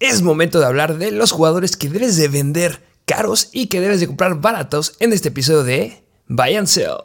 Es 0.00 0.22
momento 0.22 0.60
de 0.60 0.66
hablar 0.66 0.96
de 0.96 1.10
los 1.10 1.32
jugadores 1.32 1.76
que 1.76 1.88
debes 1.88 2.16
de 2.16 2.28
vender 2.28 2.84
caros 3.04 3.48
y 3.50 3.66
que 3.66 3.80
debes 3.80 3.98
de 3.98 4.06
comprar 4.06 4.40
baratos 4.40 4.94
en 5.00 5.12
este 5.12 5.30
episodio 5.30 5.64
de 5.64 6.04
Buy 6.28 6.54
and 6.54 6.68
Sell. 6.68 6.98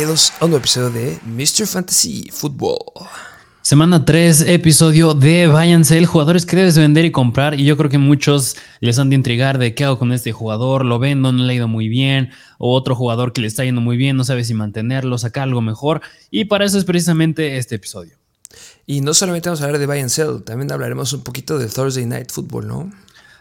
Bienvenidos 0.00 0.32
a 0.40 0.46
un 0.46 0.52
nuevo 0.52 0.62
episodio 0.62 0.88
de 0.88 1.18
Mr. 1.26 1.66
Fantasy 1.66 2.30
Football. 2.32 3.06
Semana 3.60 4.02
3, 4.02 4.48
episodio 4.48 5.12
de 5.12 5.46
Váyanse, 5.46 5.98
el 5.98 6.06
jugadores 6.06 6.46
que 6.46 6.56
debes 6.56 6.78
vender 6.78 7.04
y 7.04 7.12
comprar. 7.12 7.60
Y 7.60 7.66
yo 7.66 7.76
creo 7.76 7.90
que 7.90 7.98
muchos 7.98 8.56
les 8.80 8.98
han 8.98 9.10
de 9.10 9.16
intrigar 9.16 9.58
de 9.58 9.74
qué 9.74 9.84
hago 9.84 9.98
con 9.98 10.12
este 10.12 10.32
jugador, 10.32 10.86
lo 10.86 10.98
vendo, 10.98 11.32
no 11.32 11.44
le 11.44 11.52
ha 11.52 11.56
ido 11.56 11.68
muy 11.68 11.90
bien, 11.90 12.30
o 12.56 12.74
otro 12.74 12.96
jugador 12.96 13.34
que 13.34 13.42
le 13.42 13.46
está 13.46 13.62
yendo 13.62 13.82
muy 13.82 13.98
bien, 13.98 14.16
no 14.16 14.24
sabe 14.24 14.42
si 14.42 14.54
mantenerlo, 14.54 15.18
sacar 15.18 15.42
algo 15.42 15.60
mejor. 15.60 16.00
Y 16.30 16.46
para 16.46 16.64
eso 16.64 16.78
es 16.78 16.84
precisamente 16.86 17.58
este 17.58 17.74
episodio. 17.74 18.16
Y 18.86 19.02
no 19.02 19.12
solamente 19.12 19.50
vamos 19.50 19.60
a 19.60 19.66
hablar 19.66 19.78
de 19.78 19.86
Buy 19.86 20.00
and 20.00 20.08
Sell, 20.08 20.42
también 20.44 20.72
hablaremos 20.72 21.12
un 21.12 21.20
poquito 21.20 21.58
de 21.58 21.66
Thursday 21.66 22.06
Night 22.06 22.30
Football, 22.32 22.66
¿no? 22.66 22.90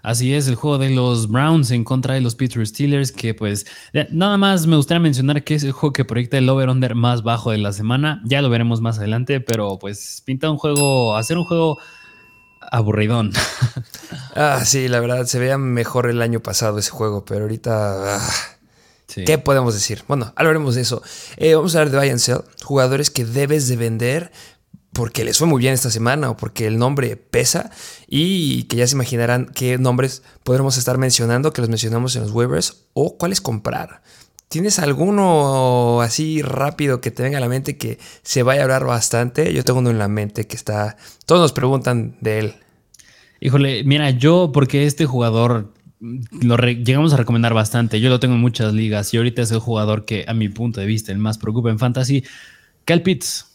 Así 0.01 0.33
es, 0.33 0.47
el 0.47 0.55
juego 0.55 0.77
de 0.77 0.89
los 0.89 1.29
Browns 1.29 1.71
en 1.71 1.83
contra 1.83 2.13
de 2.13 2.21
los 2.21 2.35
Pittsburgh 2.35 2.67
Steelers, 2.67 3.11
que 3.11 3.33
pues 3.33 3.65
nada 4.11 4.37
más 4.37 4.65
me 4.67 4.75
gustaría 4.75 4.99
mencionar 4.99 5.43
que 5.43 5.55
es 5.55 5.63
el 5.63 5.71
juego 5.71 5.93
que 5.93 6.05
proyecta 6.05 6.37
el 6.37 6.49
over-under 6.49 6.95
más 6.95 7.23
bajo 7.23 7.51
de 7.51 7.57
la 7.57 7.73
semana. 7.73 8.21
Ya 8.25 8.41
lo 8.41 8.49
veremos 8.49 8.81
más 8.81 8.99
adelante, 8.99 9.41
pero 9.41 9.77
pues 9.79 10.21
pinta 10.25 10.49
un 10.49 10.57
juego, 10.57 11.15
hacer 11.15 11.37
un 11.37 11.45
juego 11.45 11.79
aburridón. 12.71 13.31
Ah, 14.35 14.63
sí, 14.63 14.87
la 14.87 14.99
verdad, 14.99 15.25
se 15.25 15.39
veía 15.39 15.57
mejor 15.57 16.09
el 16.09 16.21
año 16.21 16.39
pasado 16.39 16.77
ese 16.77 16.91
juego, 16.91 17.25
pero 17.25 17.41
ahorita... 17.41 18.17
Ah, 18.17 18.29
¿Qué 19.13 19.37
podemos 19.37 19.73
decir? 19.73 20.03
Bueno, 20.07 20.31
hablaremos 20.35 20.75
de 20.75 20.81
eso. 20.81 21.01
Eh, 21.37 21.55
vamos 21.55 21.75
a 21.75 21.79
hablar 21.79 21.91
de 21.91 21.97
buy 21.97 22.09
and 22.09 22.19
sell, 22.19 22.43
jugadores 22.63 23.09
que 23.09 23.25
debes 23.25 23.67
de 23.67 23.75
vender 23.75 24.31
porque 24.93 25.23
les 25.23 25.37
fue 25.37 25.47
muy 25.47 25.59
bien 25.59 25.73
esta 25.73 25.91
semana 25.91 26.31
o 26.31 26.37
porque 26.37 26.67
el 26.67 26.77
nombre 26.77 27.15
pesa 27.15 27.71
y 28.07 28.63
que 28.63 28.77
ya 28.77 28.87
se 28.87 28.95
imaginarán 28.95 29.51
qué 29.53 29.77
nombres 29.77 30.23
podremos 30.43 30.77
estar 30.77 30.97
mencionando, 30.97 31.53
que 31.53 31.61
los 31.61 31.69
mencionamos 31.69 32.15
en 32.15 32.23
los 32.23 32.31
waivers 32.31 32.85
o 32.93 33.17
cuáles 33.17 33.41
comprar. 33.41 34.01
¿Tienes 34.47 34.79
alguno 34.79 36.01
así 36.01 36.41
rápido 36.41 37.01
que 37.01 37.11
te 37.11 37.21
venga 37.21 37.37
a 37.37 37.41
la 37.41 37.49
mente 37.49 37.77
que 37.77 37.99
se 38.23 38.41
vaya 38.41 38.61
a 38.61 38.63
hablar 38.63 38.83
bastante? 38.83 39.53
Yo 39.53 39.63
tengo 39.63 39.79
uno 39.79 39.91
en 39.91 39.99
la 39.99 40.07
mente 40.07 40.47
que 40.47 40.55
está... 40.55 40.97
Todos 41.27 41.41
nos 41.41 41.53
preguntan 41.53 42.17
de 42.19 42.39
él. 42.39 42.55
Híjole, 43.41 43.83
mira, 43.83 44.09
yo 44.09 44.51
porque 44.51 44.87
este 44.87 45.05
jugador 45.05 45.71
lo 45.99 46.57
llegamos 46.57 47.13
a 47.13 47.17
recomendar 47.17 47.53
bastante, 47.53 47.99
yo 47.99 48.09
lo 48.09 48.19
tengo 48.19 48.35
en 48.35 48.41
muchas 48.41 48.73
ligas 48.73 49.13
y 49.13 49.17
ahorita 49.17 49.41
es 49.41 49.51
el 49.51 49.59
jugador 49.59 50.05
que 50.05 50.25
a 50.27 50.33
mi 50.33 50.49
punto 50.49 50.79
de 50.79 50.87
vista 50.87 51.11
el 51.11 51.19
más 51.19 51.37
preocupa 51.37 51.69
en 51.69 51.77
fantasy, 51.77 52.23
Cal 52.85 53.01
Pitts. 53.01 53.48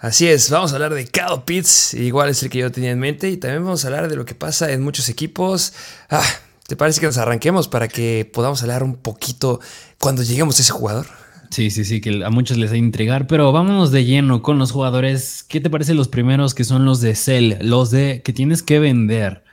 Así 0.00 0.26
es, 0.26 0.48
vamos 0.48 0.72
a 0.72 0.76
hablar 0.76 0.94
de 0.94 1.06
Cal 1.06 1.44
Pitts, 1.44 1.92
igual 1.92 2.30
es 2.30 2.42
el 2.42 2.48
que 2.48 2.60
yo 2.60 2.72
tenía 2.72 2.90
en 2.90 2.98
mente, 2.98 3.28
y 3.28 3.36
también 3.36 3.62
vamos 3.62 3.84
a 3.84 3.88
hablar 3.88 4.08
de 4.08 4.16
lo 4.16 4.24
que 4.24 4.34
pasa 4.34 4.72
en 4.72 4.82
muchos 4.82 5.10
equipos. 5.10 5.74
Ah, 6.08 6.24
¿Te 6.66 6.74
parece 6.74 7.00
que 7.00 7.06
nos 7.06 7.18
arranquemos 7.18 7.68
para 7.68 7.86
que 7.86 8.28
podamos 8.32 8.62
hablar 8.62 8.82
un 8.82 8.96
poquito 8.96 9.60
cuando 9.98 10.22
lleguemos 10.22 10.58
a 10.58 10.62
ese 10.62 10.72
jugador? 10.72 11.06
Sí, 11.50 11.70
sí, 11.70 11.84
sí, 11.84 12.00
que 12.00 12.24
a 12.24 12.30
muchos 12.30 12.56
les 12.56 12.70
va 12.70 12.76
a 12.76 12.78
intrigar, 12.78 13.26
pero 13.26 13.52
vámonos 13.52 13.92
de 13.92 14.06
lleno 14.06 14.40
con 14.40 14.58
los 14.58 14.72
jugadores. 14.72 15.42
¿Qué 15.42 15.60
te 15.60 15.68
parece 15.68 15.92
los 15.92 16.08
primeros 16.08 16.54
que 16.54 16.64
son 16.64 16.86
los 16.86 17.02
de 17.02 17.14
sell, 17.14 17.58
los 17.60 17.90
de 17.90 18.22
que 18.22 18.32
tienes 18.32 18.62
que 18.62 18.78
vender? 18.78 19.44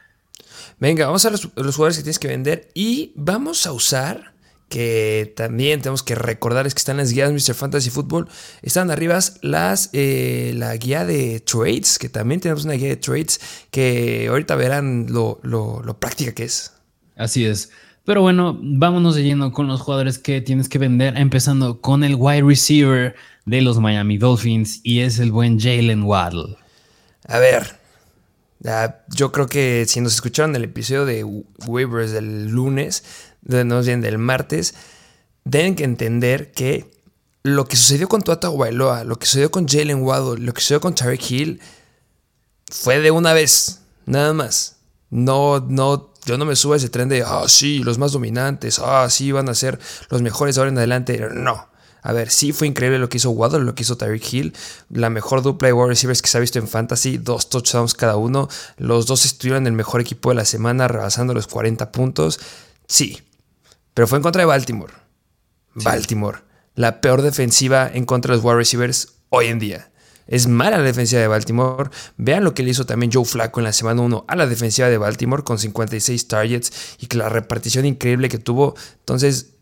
Venga, 0.79 1.07
vamos 1.07 1.25
a 1.25 1.29
los, 1.29 1.49
los 1.57 1.75
jugadores 1.75 1.97
que 1.97 2.03
tienes 2.03 2.19
que 2.19 2.29
vender 2.29 2.69
y 2.73 3.11
vamos 3.15 3.67
a 3.67 3.73
usar 3.73 4.31
que 4.69 5.33
también 5.35 5.81
tenemos 5.81 6.03
que 6.03 6.15
recordar 6.15 6.67
es 6.67 6.73
que 6.73 6.79
están 6.79 6.97
las 6.97 7.11
guías 7.11 7.31
Mr. 7.31 7.53
Fantasy 7.53 7.89
Football. 7.89 8.27
Están 8.61 8.91
arriba 8.91 9.19
las, 9.41 9.89
eh, 9.93 10.53
la 10.55 10.75
guía 10.75 11.05
de 11.05 11.39
trades, 11.39 11.97
que 11.97 12.09
también 12.09 12.41
tenemos 12.41 12.65
una 12.65 12.73
guía 12.73 12.89
de 12.89 12.97
trades 12.97 13.39
que 13.71 14.27
ahorita 14.29 14.55
verán 14.55 15.07
lo, 15.09 15.39
lo, 15.43 15.99
práctica 15.99 16.33
que 16.33 16.43
es. 16.43 16.73
Así 17.15 17.45
es. 17.45 17.71
Pero 18.03 18.21
bueno, 18.21 18.57
vámonos 18.61 19.15
de 19.15 19.23
lleno 19.23 19.51
con 19.51 19.67
los 19.67 19.81
jugadores 19.81 20.17
que 20.17 20.41
tienes 20.41 20.69
que 20.69 20.79
vender, 20.79 21.17
empezando 21.17 21.81
con 21.81 22.03
el 22.03 22.15
wide 22.15 22.43
receiver 22.43 23.15
de 23.45 23.61
los 23.61 23.79
Miami 23.79 24.17
Dolphins 24.17 24.81
y 24.83 24.99
es 24.99 25.19
el 25.19 25.31
buen 25.31 25.59
Jalen 25.59 26.03
Waddle. 26.03 26.55
A 27.27 27.39
ver, 27.39 27.77
yo 29.09 29.31
creo 29.31 29.47
que 29.47 29.85
si 29.87 30.01
nos 30.01 30.15
escucharon 30.15 30.55
el 30.55 30.63
episodio 30.63 31.05
de 31.05 31.23
waivers 31.67 32.11
del 32.11 32.47
lunes, 32.47 33.03
no 33.41 33.83
del 33.83 34.17
martes, 34.17 34.73
deben 35.43 35.75
que 35.75 35.83
entender 35.83 36.51
que 36.51 36.91
lo 37.43 37.65
que 37.65 37.77
sucedió 37.77 38.09
con 38.09 38.21
Tuata 38.21 38.49
Bailoa, 38.49 39.03
lo 39.03 39.17
que 39.17 39.25
sucedió 39.25 39.51
con 39.51 39.67
Jalen 39.67 40.01
Waddle, 40.01 40.45
lo 40.45 40.53
que 40.53 40.61
sucedió 40.61 40.81
con 40.81 40.95
Tarek 40.95 41.31
Hill, 41.31 41.61
fue 42.69 42.99
de 42.99 43.11
una 43.11 43.33
vez, 43.33 43.81
nada 44.05 44.33
más. 44.33 44.77
No, 45.09 45.59
no, 45.61 46.13
yo 46.25 46.37
no 46.37 46.45
me 46.45 46.57
subo 46.57 46.73
a 46.73 46.77
ese 46.77 46.89
tren 46.89 47.07
de, 47.07 47.23
ah, 47.25 47.45
sí, 47.47 47.79
los 47.79 47.97
más 47.97 48.11
dominantes, 48.11 48.79
ah, 48.79 49.09
sí, 49.09 49.31
van 49.31 49.47
a 49.47 49.55
ser 49.55 49.79
los 50.09 50.21
mejores 50.21 50.57
ahora 50.57 50.69
en 50.69 50.77
adelante. 50.77 51.25
No. 51.33 51.69
A 52.03 52.13
ver, 52.13 52.29
sí 52.29 52.53
fue 52.53 52.67
increíble 52.67 52.99
lo 52.99 53.09
que 53.09 53.17
hizo 53.17 53.31
Waddle, 53.31 53.65
lo 53.65 53.75
que 53.75 53.83
hizo 53.83 53.97
Tyreek 53.97 54.33
Hill, 54.33 54.53
la 54.89 55.09
mejor 55.09 55.41
dupla 55.41 55.67
de 55.67 55.73
wide 55.73 55.89
receivers 55.89 56.21
que 56.21 56.29
se 56.29 56.37
ha 56.37 56.41
visto 56.41 56.59
en 56.59 56.67
Fantasy, 56.67 57.17
dos 57.17 57.49
touchdowns 57.49 57.93
cada 57.93 58.17
uno. 58.17 58.47
Los 58.77 59.07
dos 59.07 59.25
estuvieron 59.25 59.63
en 59.63 59.67
el 59.67 59.73
mejor 59.73 59.99
equipo 60.01 60.29
de 60.29 60.35
la 60.35 60.45
semana, 60.45 60.87
rebasando 60.87 61.33
los 61.33 61.47
40 61.47 61.91
puntos. 61.91 62.39
Sí, 62.87 63.21
pero 63.97 64.05
fue 64.05 64.19
en 64.19 64.21
contra 64.21 64.43
de 64.43 64.45
Baltimore. 64.45 64.93
Baltimore, 65.73 66.37
la 66.75 67.01
peor 67.01 67.23
defensiva 67.23 67.89
en 67.91 68.05
contra 68.05 68.29
de 68.29 68.37
los 68.37 68.45
wide 68.45 68.57
receivers 68.57 69.15
hoy 69.29 69.47
en 69.47 69.57
día. 69.57 69.89
Es 70.27 70.45
mala 70.45 70.77
la 70.77 70.83
defensiva 70.83 71.19
de 71.19 71.27
Baltimore. 71.27 71.89
Vean 72.15 72.43
lo 72.43 72.53
que 72.53 72.61
le 72.61 72.69
hizo 72.69 72.85
también 72.85 73.11
Joe 73.11 73.25
Flacco 73.25 73.59
en 73.59 73.63
la 73.63 73.73
semana 73.73 74.03
1 74.03 74.25
a 74.27 74.35
la 74.35 74.45
defensiva 74.45 74.87
de 74.87 74.99
Baltimore 74.99 75.43
con 75.43 75.57
56 75.57 76.27
targets 76.27 76.97
y 76.99 77.07
que 77.07 77.17
la 77.17 77.29
repartición 77.29 77.87
increíble 77.87 78.29
que 78.29 78.37
tuvo. 78.37 78.75
Entonces, 78.99 79.55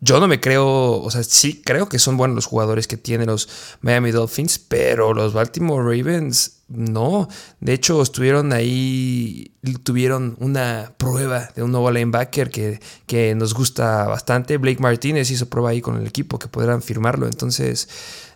yo 0.00 0.20
no 0.20 0.28
me 0.28 0.40
creo, 0.40 1.00
o 1.00 1.10
sea, 1.10 1.22
sí 1.22 1.62
creo 1.64 1.88
que 1.88 1.98
son 1.98 2.16
buenos 2.16 2.34
los 2.34 2.46
jugadores 2.46 2.86
que 2.86 2.96
tienen 2.96 3.28
los 3.28 3.48
Miami 3.80 4.10
Dolphins, 4.10 4.58
pero 4.58 5.14
los 5.14 5.32
Baltimore 5.32 5.82
Ravens 5.82 6.62
no. 6.68 7.28
De 7.60 7.72
hecho, 7.72 8.02
estuvieron 8.02 8.52
ahí, 8.52 9.52
tuvieron 9.84 10.36
una 10.40 10.92
prueba 10.96 11.48
de 11.54 11.62
un 11.62 11.72
nuevo 11.72 11.90
linebacker 11.90 12.50
que, 12.50 12.80
que 13.06 13.34
nos 13.34 13.54
gusta 13.54 14.06
bastante. 14.06 14.58
Blake 14.58 14.80
Martínez 14.80 15.30
hizo 15.30 15.48
prueba 15.48 15.70
ahí 15.70 15.80
con 15.80 15.96
el 15.96 16.06
equipo 16.06 16.38
que 16.38 16.48
podrán 16.48 16.82
firmarlo. 16.82 17.26
Entonces, 17.26 17.88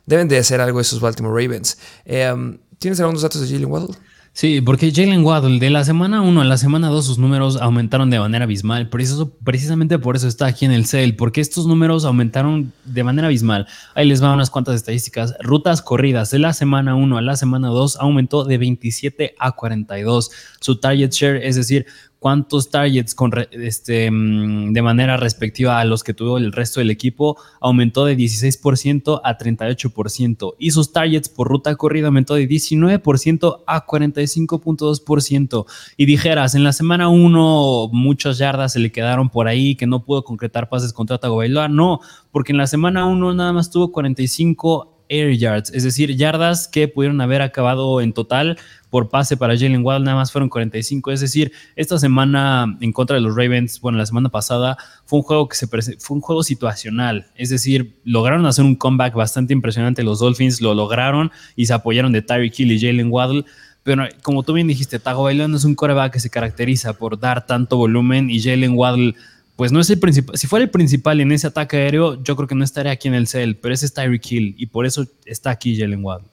deben 0.06 0.28
de 0.28 0.38
hacer 0.38 0.60
algo 0.60 0.81
esos 0.81 1.00
Baltimore 1.00 1.42
Ravens. 1.42 1.78
Eh, 2.04 2.59
¿Tienes 2.78 2.98
algunos 3.00 3.22
datos 3.22 3.42
de 3.42 3.48
Jalen 3.48 3.71
Waddle? 3.71 3.97
Sí, 4.32 4.60
porque 4.60 4.92
Jalen 4.94 5.24
Waddle 5.24 5.58
de 5.58 5.70
la 5.70 5.84
semana 5.84 6.22
1 6.22 6.41
a 6.41 6.44
la 6.44 6.56
semana 6.56 6.88
2 6.88 7.04
sus 7.04 7.18
números 7.18 7.56
aumentaron 7.60 8.10
de 8.10 8.20
manera 8.20 8.44
abismal. 8.44 8.88
precisamente 8.88 9.98
por 9.98 10.14
eso 10.16 10.28
está 10.28 10.46
aquí 10.46 10.64
en 10.64 10.70
el 10.70 10.86
sale, 10.86 11.12
porque 11.14 11.41
estos 11.41 11.66
números 11.66 12.04
aumentaron 12.04 12.72
de 12.84 13.04
manera 13.04 13.26
abismal. 13.26 13.66
Ahí 13.94 14.06
les 14.06 14.20
van 14.20 14.32
unas 14.32 14.48
cuantas 14.48 14.76
estadísticas. 14.76 15.34
Rutas 15.41 15.82
corridas 15.82 16.30
de 16.30 16.38
la 16.38 16.52
semana 16.52 16.94
1 16.94 17.18
a 17.18 17.22
la 17.22 17.36
semana 17.36 17.68
2 17.68 17.96
aumentó 17.96 18.44
de 18.44 18.56
27 18.56 19.34
a 19.36 19.52
42. 19.52 20.30
Su 20.60 20.78
target 20.78 21.10
share, 21.10 21.44
es 21.44 21.56
decir, 21.56 21.86
cuántos 22.21 22.71
targets 22.71 23.15
con, 23.15 23.33
este, 23.51 24.11
mm, 24.11 24.72
de 24.72 24.83
manera 24.83 25.17
respectiva 25.17 25.81
a 25.81 25.84
los 25.84 26.05
que 26.05 26.15
tuvo 26.15 26.37
el 26.39 26.53
resto 26.53 26.78
del 26.78 26.91
equipo 26.91 27.39
aumentó 27.61 28.05
de 28.05 28.15
16% 28.15 29.22
a 29.25 29.39
38% 29.39 30.55
y 30.59 30.71
sus 30.71 30.93
targets 30.93 31.31
por 31.31 31.49
ruta 31.49 31.75
corrida 31.75 32.09
aumentó 32.09 32.34
de 32.34 32.47
19% 32.47 33.65
a 33.67 33.87
45.2%. 33.87 35.67
Y 35.97 36.05
dijeras, 36.05 36.55
en 36.55 36.63
la 36.63 36.75
semana 36.75 37.09
1 37.09 37.89
muchas 37.93 38.39
yardas 38.39 38.75
se 38.75 38.81
le 38.81 38.93
quedaron 38.93 39.31
por 39.31 39.49
ahí 39.49 39.75
que 39.75 39.87
no 39.87 40.05
pudo 40.05 40.22
concretar 40.22 40.69
pases 40.69 40.93
contra 40.93 41.19
Tagovailoa. 41.19 41.69
No, 41.69 42.01
porque 42.31 42.53
en 42.53 42.59
la 42.59 42.67
semana 42.67 43.07
1 43.07 43.34
nada 43.34 43.55
más 43.55 43.71
tuvo 43.71 43.91
45 43.93 44.99
air 45.10 45.36
yards, 45.36 45.71
es 45.74 45.83
decir, 45.83 46.16
yardas 46.16 46.68
que 46.68 46.89
pudieron 46.89 47.21
haber 47.21 47.42
acabado 47.42 48.01
en 48.01 48.12
total 48.15 48.57
por 48.89 49.09
pase 49.09 49.36
para 49.36 49.57
Jalen 49.57 49.84
Waddle, 49.84 50.04
nada 50.04 50.16
más 50.16 50.33
fueron 50.33 50.48
45. 50.48 51.10
Es 51.12 51.21
decir, 51.21 51.53
esta 51.77 51.98
semana 51.98 52.77
en 52.80 52.92
contra 52.92 53.15
de 53.15 53.21
los 53.22 53.36
Ravens, 53.36 53.80
bueno, 53.80 53.98
la 53.98 54.07
semana 54.07 54.28
pasada 54.28 54.77
fue 55.04 55.18
un 55.18 55.22
juego 55.24 55.48
que 55.48 55.57
se 55.57 55.66
fue 55.66 56.16
un 56.16 56.21
juego 56.21 56.42
situacional. 56.42 57.27
Es 57.36 57.51
decir, 57.51 58.01
lograron 58.04 58.47
hacer 58.47 58.65
un 58.65 58.77
comeback 58.77 59.15
bastante 59.15 59.53
impresionante 59.53 60.03
los 60.03 60.21
Dolphins, 60.21 60.60
lo 60.60 60.74
lograron 60.74 61.30
y 61.57 61.66
se 61.66 61.74
apoyaron 61.74 62.12
de 62.12 62.22
Tyreek 62.22 62.59
Hill 62.59 62.72
y 62.72 62.80
Jalen 62.80 63.10
Waddle 63.10 63.45
Pero 63.83 64.04
como 64.22 64.42
tú 64.42 64.53
bien 64.53 64.66
dijiste, 64.66 64.98
Tagovailoa 64.98 65.48
no 65.48 65.57
es 65.57 65.65
un 65.65 65.74
coreback 65.74 66.12
que 66.12 66.21
se 66.21 66.30
caracteriza 66.30 66.95
por 66.95 67.18
dar 67.18 67.47
tanto 67.47 67.77
volumen 67.77 68.30
y 68.30 68.41
Jalen 68.41 68.74
Waddle 68.74 69.15
pues 69.60 69.72
no 69.72 69.80
es 69.80 69.91
el 69.91 69.98
principal. 69.98 70.39
Si 70.39 70.47
fuera 70.47 70.65
el 70.65 70.71
principal 70.71 71.21
en 71.21 71.33
ese 71.33 71.47
ataque 71.47 71.77
aéreo, 71.77 72.15
yo 72.22 72.34
creo 72.34 72.48
que 72.48 72.54
no 72.54 72.65
estaría 72.65 72.92
aquí 72.92 73.09
en 73.09 73.15
el 73.15 73.27
cel, 73.27 73.59
pero 73.59 73.74
ese 73.74 73.84
es 73.84 73.92
Tyreek 73.92 74.33
Hill 74.33 74.54
y 74.57 74.68
por 74.68 74.86
eso 74.86 75.04
está 75.27 75.51
aquí 75.51 75.78
Jalen 75.78 76.03
Waddle. 76.03 76.27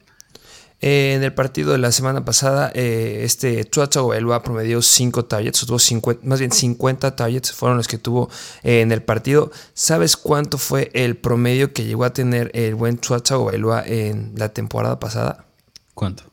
Eh, 0.80 1.12
en 1.14 1.24
el 1.24 1.34
partido 1.34 1.74
de 1.74 1.78
la 1.78 1.92
semana 1.92 2.24
pasada, 2.24 2.72
eh, 2.74 3.24
este 3.26 3.66
Tua 3.66 3.90
Tagovailoa 3.90 4.44
promedió 4.44 4.82
5 4.82 5.26
targets, 5.26 5.66
tuvo 5.66 5.78
50, 5.78 6.26
más 6.26 6.40
bien 6.40 6.54
50 6.54 7.18
targets 7.18 7.52
fueron 7.52 7.76
los 7.76 7.90
que 7.90 7.98
tuvo 7.98 8.30
eh, 8.64 8.80
en 8.80 8.94
el 8.94 9.04
partido. 9.04 9.52
¿Sabes 9.74 10.16
cuánto 10.16 10.58
fue 10.58 10.90
el 10.94 11.18
promedio 11.18 11.74
que 11.74 11.84
llegó 11.84 12.06
a 12.06 12.14
tener 12.14 12.50
el 12.54 12.76
buen 12.76 12.98
Tua 12.98 13.20
Tagovailoa 13.20 13.86
en 13.86 14.36
la 14.38 14.54
temporada 14.54 15.02
pasada? 15.02 15.48
¿Cuánto? 15.94 16.24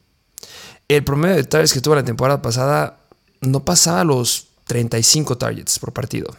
El 0.86 1.02
promedio 1.02 1.34
de 1.34 1.42
targets 1.42 1.72
que 1.72 1.80
tuvo 1.80 1.96
la 1.96 2.04
temporada 2.04 2.40
pasada 2.40 3.00
no 3.40 3.64
pasaba 3.64 4.04
los 4.04 4.46
35 4.68 5.36
targets 5.38 5.80
por 5.80 5.92
partido. 5.92 6.36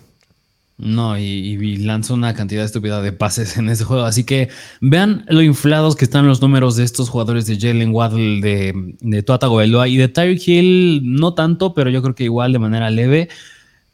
No, 0.78 1.18
y, 1.18 1.78
lanza 1.78 2.14
una 2.14 2.34
cantidad 2.34 2.66
estúpida 2.66 3.02
de 3.02 3.14
pases 3.14 3.58
en 3.58 3.70
ese 3.70 3.86
juego. 3.86 4.04
Así 4.04 4.26
que 4.26 4.50
vean 4.82 5.26
lo 5.30 5.42
inflados 5.42 5.96
que 5.96 6.04
están 6.04 6.28
los 6.28 6.42
números 6.42 6.76
de 6.76 6.84
estos 6.84 7.10
jugadores 7.10 7.46
de 7.46 7.58
Jalen 7.58 7.94
Waddle, 7.94 8.42
de, 8.42 8.96
de 9.00 9.24
Tuata 9.24 9.48
y 9.88 9.98
de 9.98 10.08
Tyreek 10.10 10.48
Hill, 10.48 11.02
no 11.04 11.34
tanto, 11.34 11.74
pero 11.74 11.90
yo 11.90 12.02
creo 12.02 12.16
que 12.16 12.26
igual 12.26 12.52
de 12.52 12.60
manera 12.60 12.90
leve. 12.90 13.30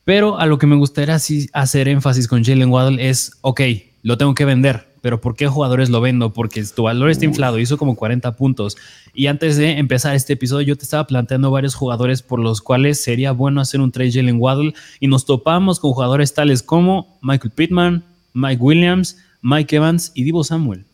Pero 0.06 0.40
a 0.40 0.48
lo 0.48 0.58
que 0.58 0.66
me 0.66 0.76
gustaría 0.76 1.20
hacer 1.54 1.88
énfasis 1.88 2.28
con 2.28 2.44
Jalen 2.44 2.70
Waddle 2.70 3.10
es, 3.10 3.38
ok, 3.42 3.62
lo 4.02 4.18
tengo 4.18 4.34
que 4.34 4.46
vender 4.46 4.91
pero 5.02 5.20
¿por 5.20 5.36
qué 5.36 5.48
jugadores 5.48 5.90
lo 5.90 6.00
vendo? 6.00 6.32
Porque 6.32 6.64
tu 6.64 6.84
valor 6.84 7.10
está 7.10 7.26
inflado, 7.26 7.60
hizo 7.60 7.78
como 7.78 7.96
40 7.96 8.32
puntos. 8.38 8.78
Y 9.14 9.28
antes 9.28 9.58
de 9.58 9.78
empezar 9.78 10.16
este 10.16 10.34
episodio, 10.34 10.68
yo 10.68 10.78
te 10.78 10.84
estaba 10.84 11.06
planteando 11.08 11.52
varios 11.52 11.76
jugadores 11.76 12.22
por 12.22 12.40
los 12.40 12.62
cuales 12.62 13.02
sería 13.02 13.32
bueno 13.32 13.62
hacer 13.62 13.82
un 13.82 13.92
trade 13.92 14.12
Jalen 14.12 14.40
Waddle 14.40 14.74
y 15.00 15.08
nos 15.08 15.26
topamos 15.26 15.80
con 15.80 15.92
jugadores 15.92 16.34
tales 16.34 16.64
como 16.64 17.18
Michael 17.22 17.52
Pittman, 17.52 18.04
Mike 18.34 18.62
Williams, 18.62 19.18
Mike 19.42 19.76
Evans 19.76 20.12
y 20.14 20.24
Divo 20.24 20.44
Samuel. 20.44 20.86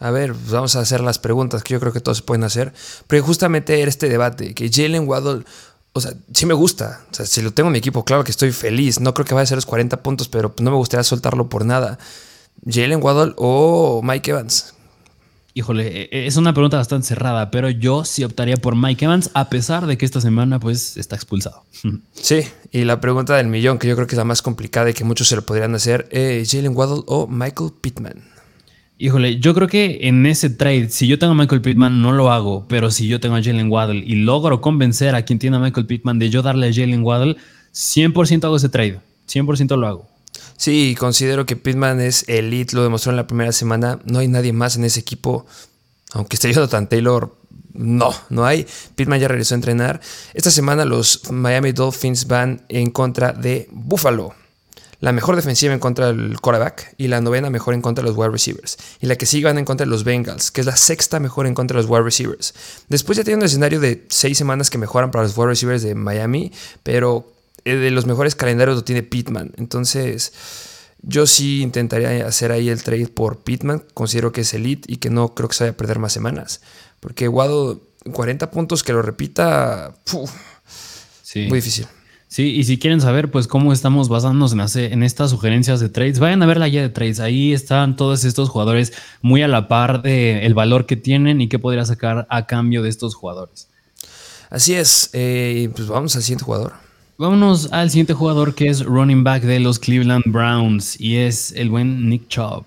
A 0.00 0.12
ver, 0.12 0.32
pues 0.32 0.50
vamos 0.52 0.76
a 0.76 0.80
hacer 0.80 1.00
las 1.00 1.18
preguntas 1.18 1.64
que 1.64 1.74
yo 1.74 1.80
creo 1.80 1.92
que 1.92 2.00
todos 2.00 2.22
pueden 2.22 2.44
hacer. 2.44 2.72
Pero 3.08 3.24
justamente 3.24 3.80
era 3.80 3.88
este 3.88 4.08
debate, 4.08 4.54
que 4.54 4.70
Jalen 4.72 5.08
Waddle, 5.08 5.44
o 5.92 6.00
sea, 6.00 6.12
sí 6.32 6.46
me 6.46 6.54
gusta. 6.54 7.00
O 7.10 7.14
sea, 7.14 7.26
si 7.26 7.42
lo 7.42 7.52
tengo 7.52 7.68
en 7.68 7.72
mi 7.72 7.78
equipo, 7.78 8.04
claro 8.04 8.22
que 8.22 8.30
estoy 8.30 8.52
feliz. 8.52 9.00
No 9.00 9.14
creo 9.14 9.26
que 9.26 9.34
vaya 9.34 9.42
a 9.42 9.46
ser 9.46 9.56
los 9.56 9.66
40 9.66 10.02
puntos, 10.02 10.28
pero 10.28 10.54
no 10.60 10.70
me 10.70 10.76
gustaría 10.76 11.02
soltarlo 11.02 11.48
por 11.48 11.64
nada. 11.64 11.98
Jalen 12.64 13.02
Waddle 13.02 13.34
o 13.36 14.00
Mike 14.02 14.30
Evans? 14.30 14.74
Híjole, 15.54 16.02
e, 16.02 16.08
e, 16.12 16.26
es 16.26 16.36
una 16.36 16.52
pregunta 16.52 16.76
bastante 16.76 17.08
cerrada, 17.08 17.50
pero 17.50 17.68
yo 17.68 18.04
sí 18.04 18.22
optaría 18.22 18.56
por 18.56 18.76
Mike 18.76 19.04
Evans, 19.04 19.30
a 19.34 19.48
pesar 19.48 19.86
de 19.86 19.98
que 19.98 20.04
esta 20.04 20.20
semana 20.20 20.60
pues 20.60 20.96
está 20.96 21.16
expulsado. 21.16 21.64
Sí, 22.12 22.42
y 22.72 22.84
la 22.84 23.00
pregunta 23.00 23.36
del 23.36 23.46
millón, 23.46 23.78
que 23.78 23.88
yo 23.88 23.96
creo 23.96 24.06
que 24.06 24.14
es 24.14 24.18
la 24.18 24.24
más 24.24 24.42
complicada 24.42 24.90
y 24.90 24.94
que 24.94 25.04
muchos 25.04 25.28
se 25.28 25.36
lo 25.36 25.42
podrían 25.42 25.74
hacer, 25.74 26.08
eh, 26.10 26.44
Jalen 26.46 26.76
Waddle 26.76 27.02
o 27.06 27.26
Michael 27.26 27.70
Pittman. 27.80 28.22
Híjole, 28.98 29.38
yo 29.38 29.54
creo 29.54 29.68
que 29.68 30.00
en 30.02 30.26
ese 30.26 30.50
trade, 30.50 30.90
si 30.90 31.06
yo 31.06 31.18
tengo 31.18 31.32
a 31.32 31.36
Michael 31.36 31.62
Pittman, 31.62 32.02
no 32.02 32.12
lo 32.12 32.32
hago, 32.32 32.66
pero 32.68 32.90
si 32.90 33.06
yo 33.06 33.20
tengo 33.20 33.36
a 33.36 33.42
Jalen 33.42 33.70
Waddle 33.70 34.04
y 34.04 34.16
logro 34.16 34.60
convencer 34.60 35.14
a 35.14 35.22
quien 35.22 35.38
tiene 35.38 35.56
a 35.56 35.60
Michael 35.60 35.86
Pittman 35.86 36.18
de 36.18 36.30
yo 36.30 36.42
darle 36.42 36.68
a 36.68 36.72
Jalen 36.72 37.04
Waddle, 37.04 37.36
100% 37.72 38.44
hago 38.44 38.56
ese 38.56 38.68
trade, 38.68 39.00
100% 39.28 39.76
lo 39.76 39.86
hago. 39.86 40.17
Sí, 40.58 40.96
considero 40.98 41.46
que 41.46 41.54
Pittman 41.54 42.00
es 42.00 42.24
elite, 42.26 42.74
lo 42.74 42.82
demostró 42.82 43.10
en 43.10 43.16
la 43.16 43.28
primera 43.28 43.52
semana. 43.52 44.00
No 44.04 44.18
hay 44.18 44.26
nadie 44.26 44.52
más 44.52 44.74
en 44.74 44.82
ese 44.84 44.98
equipo. 44.98 45.46
Aunque 46.12 46.34
esté 46.34 46.52
tan 46.66 46.88
Taylor, 46.88 47.32
no, 47.74 48.12
no 48.28 48.44
hay. 48.44 48.66
Pittman 48.96 49.20
ya 49.20 49.28
regresó 49.28 49.54
a 49.54 49.56
entrenar. 49.56 50.00
Esta 50.34 50.50
semana 50.50 50.84
los 50.84 51.30
Miami 51.30 51.70
Dolphins 51.70 52.26
van 52.26 52.66
en 52.68 52.90
contra 52.90 53.32
de 53.32 53.68
Buffalo. 53.70 54.34
La 54.98 55.12
mejor 55.12 55.36
defensiva 55.36 55.72
en 55.72 55.78
contra 55.78 56.08
del 56.08 56.40
quarterback 56.40 56.94
y 56.98 57.06
la 57.06 57.20
novena 57.20 57.50
mejor 57.50 57.74
en 57.74 57.80
contra 57.80 58.02
de 58.02 58.10
los 58.10 58.18
wide 58.18 58.30
receivers. 58.30 58.78
Y 59.00 59.06
la 59.06 59.14
que 59.14 59.26
sigue 59.26 59.44
van 59.44 59.58
en 59.58 59.64
contra 59.64 59.84
de 59.84 59.90
los 59.90 60.02
Bengals, 60.02 60.50
que 60.50 60.62
es 60.62 60.66
la 60.66 60.76
sexta 60.76 61.20
mejor 61.20 61.46
en 61.46 61.54
contra 61.54 61.76
de 61.76 61.84
los 61.84 61.90
wide 61.90 62.02
receivers. 62.02 62.52
Después 62.88 63.16
ya 63.16 63.22
tiene 63.22 63.38
un 63.38 63.44
escenario 63.44 63.78
de 63.78 64.06
seis 64.08 64.36
semanas 64.36 64.70
que 64.70 64.78
mejoran 64.78 65.12
para 65.12 65.22
los 65.22 65.38
wide 65.38 65.50
receivers 65.50 65.82
de 65.82 65.94
Miami, 65.94 66.50
pero 66.82 67.32
de 67.64 67.90
los 67.90 68.06
mejores 68.06 68.34
calendarios 68.34 68.76
lo 68.76 68.84
tiene 68.84 69.02
Pittman. 69.02 69.52
Entonces, 69.56 70.32
yo 71.02 71.26
sí 71.26 71.62
intentaría 71.62 72.26
hacer 72.26 72.52
ahí 72.52 72.68
el 72.68 72.82
trade 72.82 73.08
por 73.08 73.38
Pittman. 73.38 73.84
Considero 73.94 74.32
que 74.32 74.42
es 74.42 74.54
elite 74.54 74.92
y 74.92 74.96
que 74.96 75.10
no 75.10 75.34
creo 75.34 75.48
que 75.48 75.54
se 75.54 75.64
vaya 75.64 75.72
a 75.72 75.76
perder 75.76 75.98
más 75.98 76.12
semanas. 76.12 76.60
Porque 77.00 77.28
Guado, 77.28 77.80
40 78.12 78.50
puntos 78.50 78.82
que 78.82 78.92
lo 78.92 79.02
repita, 79.02 79.94
muy 81.34 81.58
difícil. 81.58 81.86
Sí, 82.28 82.42
y 82.56 82.64
si 82.64 82.78
quieren 82.78 83.00
saber 83.00 83.30
pues 83.30 83.46
cómo 83.46 83.72
estamos 83.72 84.10
basándonos 84.10 84.52
en, 84.52 84.92
en, 84.92 85.02
estas 85.02 85.30
sugerencias 85.30 85.80
de 85.80 85.88
trades, 85.88 86.18
vayan 86.18 86.42
a 86.42 86.46
ver 86.46 86.58
la 86.58 86.68
guía 86.68 86.82
de 86.82 86.90
trades. 86.90 87.20
Ahí 87.20 87.54
están 87.54 87.96
todos 87.96 88.24
estos 88.24 88.50
jugadores 88.50 88.92
muy 89.22 89.42
a 89.42 89.48
la 89.48 89.66
par 89.66 90.02
del 90.02 90.40
el 90.40 90.52
valor 90.52 90.84
que 90.84 90.96
tienen 90.96 91.40
y 91.40 91.48
qué 91.48 91.58
podría 91.58 91.86
sacar 91.86 92.26
a 92.28 92.46
cambio 92.46 92.82
de 92.82 92.90
estos 92.90 93.14
jugadores. 93.14 93.68
Así 94.50 94.74
es, 94.74 95.08
eh, 95.14 95.70
pues 95.74 95.88
vamos 95.88 96.16
al 96.16 96.22
siguiente 96.22 96.44
jugador. 96.44 96.87
Vámonos 97.20 97.72
al 97.72 97.90
siguiente 97.90 98.14
jugador 98.14 98.54
que 98.54 98.68
es 98.68 98.84
running 98.84 99.24
back 99.24 99.42
de 99.42 99.58
los 99.58 99.80
Cleveland 99.80 100.22
Browns 100.26 101.00
y 101.00 101.16
es 101.16 101.50
el 101.50 101.68
buen 101.68 102.08
Nick 102.08 102.28
Chubb. 102.28 102.64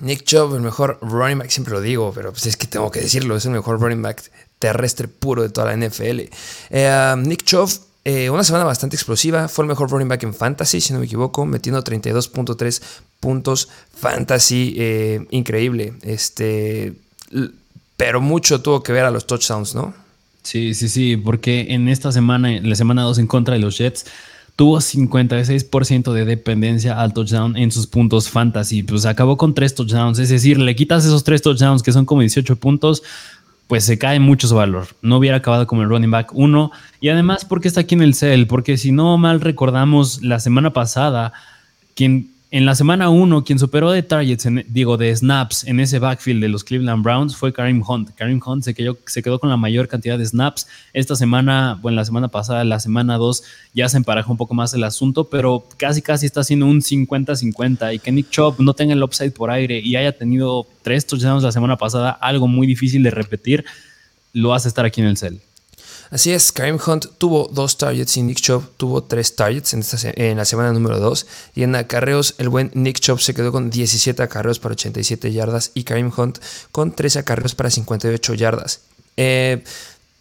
Nick 0.00 0.24
Chubb, 0.24 0.54
el 0.54 0.60
mejor 0.60 0.98
running 1.00 1.38
back, 1.38 1.48
siempre 1.48 1.72
lo 1.72 1.80
digo, 1.80 2.12
pero 2.14 2.30
pues 2.30 2.44
es 2.44 2.58
que 2.58 2.66
tengo 2.66 2.90
que 2.90 3.00
decirlo, 3.00 3.36
es 3.36 3.46
el 3.46 3.52
mejor 3.52 3.80
running 3.80 4.02
back 4.02 4.30
terrestre 4.58 5.08
puro 5.08 5.40
de 5.40 5.48
toda 5.48 5.74
la 5.74 5.86
NFL. 5.86 6.28
Eh, 6.68 7.12
um, 7.14 7.22
Nick 7.22 7.44
Chubb, 7.44 7.70
eh, 8.04 8.28
una 8.28 8.44
semana 8.44 8.66
bastante 8.66 8.96
explosiva, 8.96 9.48
fue 9.48 9.64
el 9.64 9.70
mejor 9.70 9.90
running 9.90 10.08
back 10.08 10.24
en 10.24 10.34
fantasy, 10.34 10.82
si 10.82 10.92
no 10.92 10.98
me 10.98 11.06
equivoco, 11.06 11.46
metiendo 11.46 11.82
32.3 11.82 12.82
puntos 13.18 13.70
fantasy, 13.98 14.74
eh, 14.76 15.26
increíble. 15.30 15.94
Este, 16.02 16.92
pero 17.96 18.20
mucho 18.20 18.60
tuvo 18.60 18.82
que 18.82 18.92
ver 18.92 19.06
a 19.06 19.10
los 19.10 19.26
touchdowns, 19.26 19.74
¿no? 19.74 19.94
Sí, 20.42 20.74
sí, 20.74 20.88
sí, 20.88 21.16
porque 21.16 21.66
en 21.70 21.88
esta 21.88 22.12
semana, 22.12 22.56
en 22.56 22.68
la 22.68 22.76
semana 22.76 23.02
2 23.02 23.18
en 23.18 23.26
contra 23.26 23.54
de 23.54 23.60
los 23.60 23.76
Jets, 23.78 24.06
tuvo 24.56 24.78
56% 24.78 26.12
de 26.12 26.24
dependencia 26.24 27.00
al 27.00 27.14
touchdown 27.14 27.56
en 27.56 27.70
sus 27.70 27.86
puntos 27.86 28.28
fantasy. 28.28 28.82
Pues 28.82 29.06
acabó 29.06 29.36
con 29.36 29.54
tres 29.54 29.74
touchdowns, 29.74 30.18
es 30.18 30.28
decir, 30.28 30.58
le 30.58 30.76
quitas 30.76 31.04
esos 31.04 31.24
tres 31.24 31.42
touchdowns 31.42 31.82
que 31.82 31.92
son 31.92 32.04
como 32.04 32.20
18 32.20 32.56
puntos, 32.56 33.02
pues 33.68 33.84
se 33.84 33.98
cae 33.98 34.18
mucho 34.18 34.48
su 34.48 34.56
valor. 34.56 34.88
No 35.00 35.18
hubiera 35.18 35.36
acabado 35.36 35.66
como 35.66 35.82
el 35.82 35.88
running 35.88 36.10
back 36.10 36.32
1. 36.34 36.72
Y 37.00 37.08
además, 37.08 37.44
porque 37.44 37.68
está 37.68 37.82
aquí 37.82 37.94
en 37.94 38.02
el 38.02 38.14
cel, 38.14 38.46
porque 38.46 38.76
si 38.76 38.92
no 38.92 39.16
mal 39.16 39.40
recordamos, 39.40 40.22
la 40.22 40.40
semana 40.40 40.72
pasada, 40.72 41.32
quien 41.94 42.29
en 42.52 42.66
la 42.66 42.74
semana 42.74 43.10
1, 43.10 43.44
quien 43.44 43.60
superó 43.60 43.92
de 43.92 44.02
targets, 44.02 44.44
digo, 44.66 44.96
de 44.96 45.14
snaps 45.14 45.62
en 45.64 45.78
ese 45.78 46.00
backfield 46.00 46.42
de 46.42 46.48
los 46.48 46.64
Cleveland 46.64 47.04
Browns 47.04 47.36
fue 47.36 47.52
Karim 47.52 47.80
Hunt. 47.86 48.10
Karim 48.16 48.40
Hunt 48.44 48.64
se 48.64 48.74
quedó, 48.74 48.98
se 49.06 49.22
quedó 49.22 49.38
con 49.38 49.50
la 49.50 49.56
mayor 49.56 49.86
cantidad 49.86 50.18
de 50.18 50.26
snaps. 50.26 50.66
Esta 50.92 51.14
semana, 51.14 51.78
bueno, 51.80 51.94
la 51.94 52.04
semana 52.04 52.26
pasada, 52.26 52.64
la 52.64 52.80
semana 52.80 53.18
2, 53.18 53.44
ya 53.72 53.88
se 53.88 53.98
emparejó 53.98 54.32
un 54.32 54.36
poco 54.36 54.54
más 54.54 54.74
el 54.74 54.82
asunto, 54.82 55.30
pero 55.30 55.64
casi 55.76 56.02
casi 56.02 56.26
está 56.26 56.40
haciendo 56.40 56.66
un 56.66 56.80
50-50. 56.80 57.94
Y 57.94 58.00
que 58.00 58.10
Nick 58.10 58.30
Chubb 58.30 58.56
no 58.58 58.74
tenga 58.74 58.94
el 58.94 59.02
upside 59.02 59.30
por 59.30 59.52
aire 59.52 59.78
y 59.78 59.94
haya 59.94 60.10
tenido 60.10 60.66
tres 60.82 61.06
touchdowns 61.06 61.44
la 61.44 61.52
semana 61.52 61.76
pasada, 61.76 62.10
algo 62.10 62.48
muy 62.48 62.66
difícil 62.66 63.04
de 63.04 63.12
repetir, 63.12 63.64
lo 64.32 64.54
hace 64.54 64.66
estar 64.66 64.84
aquí 64.84 65.00
en 65.00 65.06
el 65.06 65.16
cel. 65.16 65.40
Así 66.10 66.32
es, 66.32 66.50
Karim 66.50 66.78
Hunt 66.84 67.06
tuvo 67.18 67.48
dos 67.52 67.78
targets 67.78 68.16
y 68.16 68.22
Nick 68.22 68.40
Chubb 68.40 68.64
tuvo 68.76 69.04
tres 69.04 69.36
targets 69.36 69.74
en, 69.74 69.84
en 70.16 70.36
la 70.36 70.44
semana 70.44 70.72
número 70.72 70.98
2. 70.98 71.26
Y 71.54 71.62
en 71.62 71.76
acarreos, 71.76 72.34
el 72.38 72.48
buen 72.48 72.72
Nick 72.74 72.98
Chubb 72.98 73.20
se 73.20 73.32
quedó 73.32 73.52
con 73.52 73.70
17 73.70 74.20
acarreos 74.20 74.58
para 74.58 74.72
87 74.72 75.32
yardas 75.32 75.70
y 75.74 75.84
Karim 75.84 76.10
Hunt 76.14 76.38
con 76.72 76.92
13 76.92 77.20
acarreos 77.20 77.54
para 77.54 77.70
58 77.70 78.34
yardas. 78.34 78.80
Eh, 79.16 79.62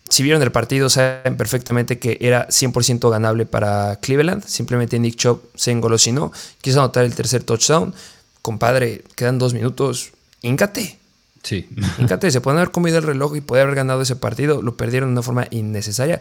si 0.09 0.21
vieron 0.21 0.43
el 0.43 0.51
partido, 0.51 0.89
saben 0.89 1.37
perfectamente 1.37 1.97
que 1.97 2.17
era 2.21 2.47
100% 2.49 3.09
ganable 3.09 3.47
para 3.47 3.95
Cleveland. 3.95 4.45
Simplemente 4.45 4.99
Nick 4.99 5.15
Chubb 5.15 5.41
se 5.55 5.71
engolosinó, 5.71 6.31
quiso 6.61 6.79
anotar 6.79 7.05
el 7.05 7.15
tercer 7.15 7.43
touchdown. 7.43 7.95
Compadre, 8.43 9.03
quedan 9.15 9.39
dos 9.39 9.55
minutos. 9.55 10.11
Íncate. 10.41 10.98
Sí. 11.43 11.67
Fíjate, 11.97 12.31
se 12.31 12.41
pueden 12.41 12.59
haber 12.59 12.71
comido 12.71 12.97
el 12.97 13.03
reloj 13.03 13.35
y 13.35 13.41
poder 13.41 13.63
haber 13.63 13.75
ganado 13.75 14.01
ese 14.01 14.15
partido. 14.15 14.61
Lo 14.61 14.75
perdieron 14.75 15.09
de 15.09 15.13
una 15.13 15.23
forma 15.23 15.47
innecesaria. 15.51 16.19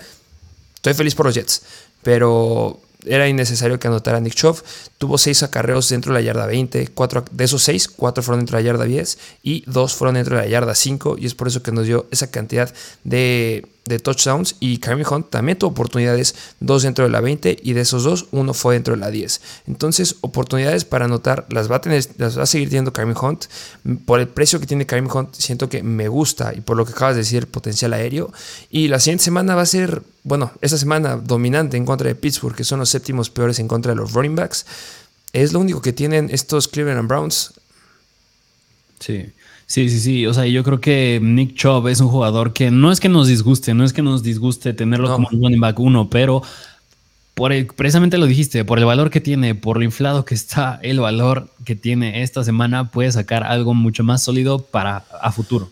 Estoy 0.75 0.95
feliz 0.95 1.15
por 1.15 1.27
los 1.27 1.35
Jets, 1.35 1.63
pero 2.03 2.81
era 3.05 3.29
innecesario 3.29 3.79
que 3.79 3.89
anotara 3.89 4.21
Nick 4.21 4.35
Chubb. 4.35 4.63
Tuvo 4.99 5.19
seis 5.19 5.43
acarreos 5.43 5.89
dentro 5.89 6.13
de 6.13 6.21
la 6.21 6.25
yarda 6.25 6.47
20. 6.47 6.89
Cuatro, 6.89 7.25
de 7.31 7.45
esos 7.45 7.63
seis, 7.63 7.89
cuatro 7.89 8.23
fueron 8.23 8.41
dentro 8.41 8.57
de 8.57 8.63
la 8.63 8.67
yarda 8.67 8.85
10 8.85 9.19
y 9.43 9.65
dos 9.67 9.95
fueron 9.95 10.15
dentro 10.15 10.37
de 10.37 10.43
la 10.43 10.49
yarda 10.49 10.75
5. 10.75 11.17
Y 11.19 11.27
es 11.27 11.35
por 11.35 11.49
eso 11.49 11.63
que 11.63 11.73
nos 11.73 11.87
dio 11.87 12.07
esa 12.11 12.31
cantidad 12.31 12.73
de, 13.05 13.67
de 13.89 13.99
touchdowns 13.99 14.57
y 14.61 14.79
Kareem 14.79 15.05
Hunt 15.11 15.31
también 15.31 15.59
tuvo 15.59 15.71
oportunidades, 15.71 16.35
dos 16.61 16.83
dentro 16.83 17.05
de 17.05 17.11
la 17.11 17.21
20 17.21 17.59
y 17.63 17.73
de 17.73 17.81
esos 17.81 18.05
dos, 18.05 18.27
uno 18.31 18.55
fue 18.55 18.75
dentro 18.75 18.95
de 18.95 19.01
la 19.01 19.11
10. 19.11 19.41
Entonces, 19.67 20.17
oportunidades 20.21 20.85
para 20.85 21.07
anotar 21.07 21.47
las 21.51 21.71
va 21.71 21.77
a, 21.77 21.81
tener, 21.81 22.07
las 22.19 22.39
va 22.39 22.43
a 22.43 22.47
seguir 22.47 22.69
teniendo 22.69 22.93
Kareem 22.93 23.17
Hunt. 23.21 23.47
Por 24.05 24.21
el 24.21 24.29
precio 24.29 24.61
que 24.61 24.67
tiene 24.67 24.87
Kareem 24.87 25.09
Hunt, 25.13 25.35
siento 25.35 25.69
que 25.69 25.83
me 25.83 26.09
gusta 26.09 26.55
y 26.55 26.61
por 26.61 26.77
lo 26.77 26.85
que 26.85 26.93
acabas 26.93 27.15
de 27.15 27.23
decir, 27.23 27.47
potencial 27.47 27.93
aéreo. 27.93 28.33
Y 28.71 28.89
la 28.89 29.01
siguiente 29.01 29.25
semana 29.25 29.55
va 29.55 29.63
a 29.63 29.67
ser, 29.67 30.03
bueno, 30.23 30.53
esta 30.61 30.79
semana 30.79 31.17
dominante 31.17 31.77
en 31.77 31.85
contra 31.85 32.09
de 32.09 32.15
Pittsburgh, 32.15 32.55
que 32.55 32.65
son 32.65 32.79
los 32.79 32.91
séptimos 32.91 33.31
peores 33.31 33.59
en 33.59 33.69
contra 33.69 33.93
de 33.93 33.97
los 33.97 34.13
running 34.13 34.37
backs. 34.37 34.67
Es 35.33 35.53
lo 35.53 35.61
único 35.61 35.83
que 35.83 35.93
tienen 35.93 36.29
estos 36.31 36.69
Cleveland 36.69 37.09
Browns. 37.09 37.55
Sí. 39.01 39.33
Sí, 39.69 39.91
sí, 39.91 40.01
sí. 40.01 40.27
O 40.27 40.33
sea, 40.33 40.47
yo 40.47 40.65
creo 40.65 40.81
que 40.81 41.21
Nick 41.23 41.55
Chubb 41.55 41.89
es 41.89 42.01
un 42.01 42.09
jugador 42.09 42.55
que 42.55 42.71
no 42.71 42.91
es 42.91 43.01
que 43.01 43.11
nos 43.11 43.29
disguste, 43.29 43.75
no 43.75 43.85
es 43.85 43.93
que 43.93 44.01
nos 44.01 44.23
disguste 44.23 44.73
tenerlo 44.73 45.13
como 45.13 45.29
un 45.31 45.43
running 45.43 45.61
back 45.61 45.79
uno, 45.79 46.09
pero 46.09 46.43
por 47.35 47.53
el, 47.53 47.67
precisamente 47.67 48.17
lo 48.17 48.25
dijiste, 48.25 48.65
por 48.65 48.79
el 48.79 48.87
valor 48.87 49.11
que 49.11 49.21
tiene, 49.21 49.55
por 49.55 49.77
lo 49.77 49.85
inflado 49.85 50.25
que 50.25 50.35
está 50.35 50.81
el 50.83 51.01
valor 51.01 51.51
que 51.67 51.77
tiene 51.77 52.23
esta 52.23 52.45
semana, 52.45 52.91
puede 52.91 53.13
sacar 53.13 53.45
algo 53.45 53.75
mucho 53.75 54.03
más 54.05 54.23
sólido 54.23 54.59
para 54.59 55.05
a 55.21 55.31
futuro. 55.33 55.71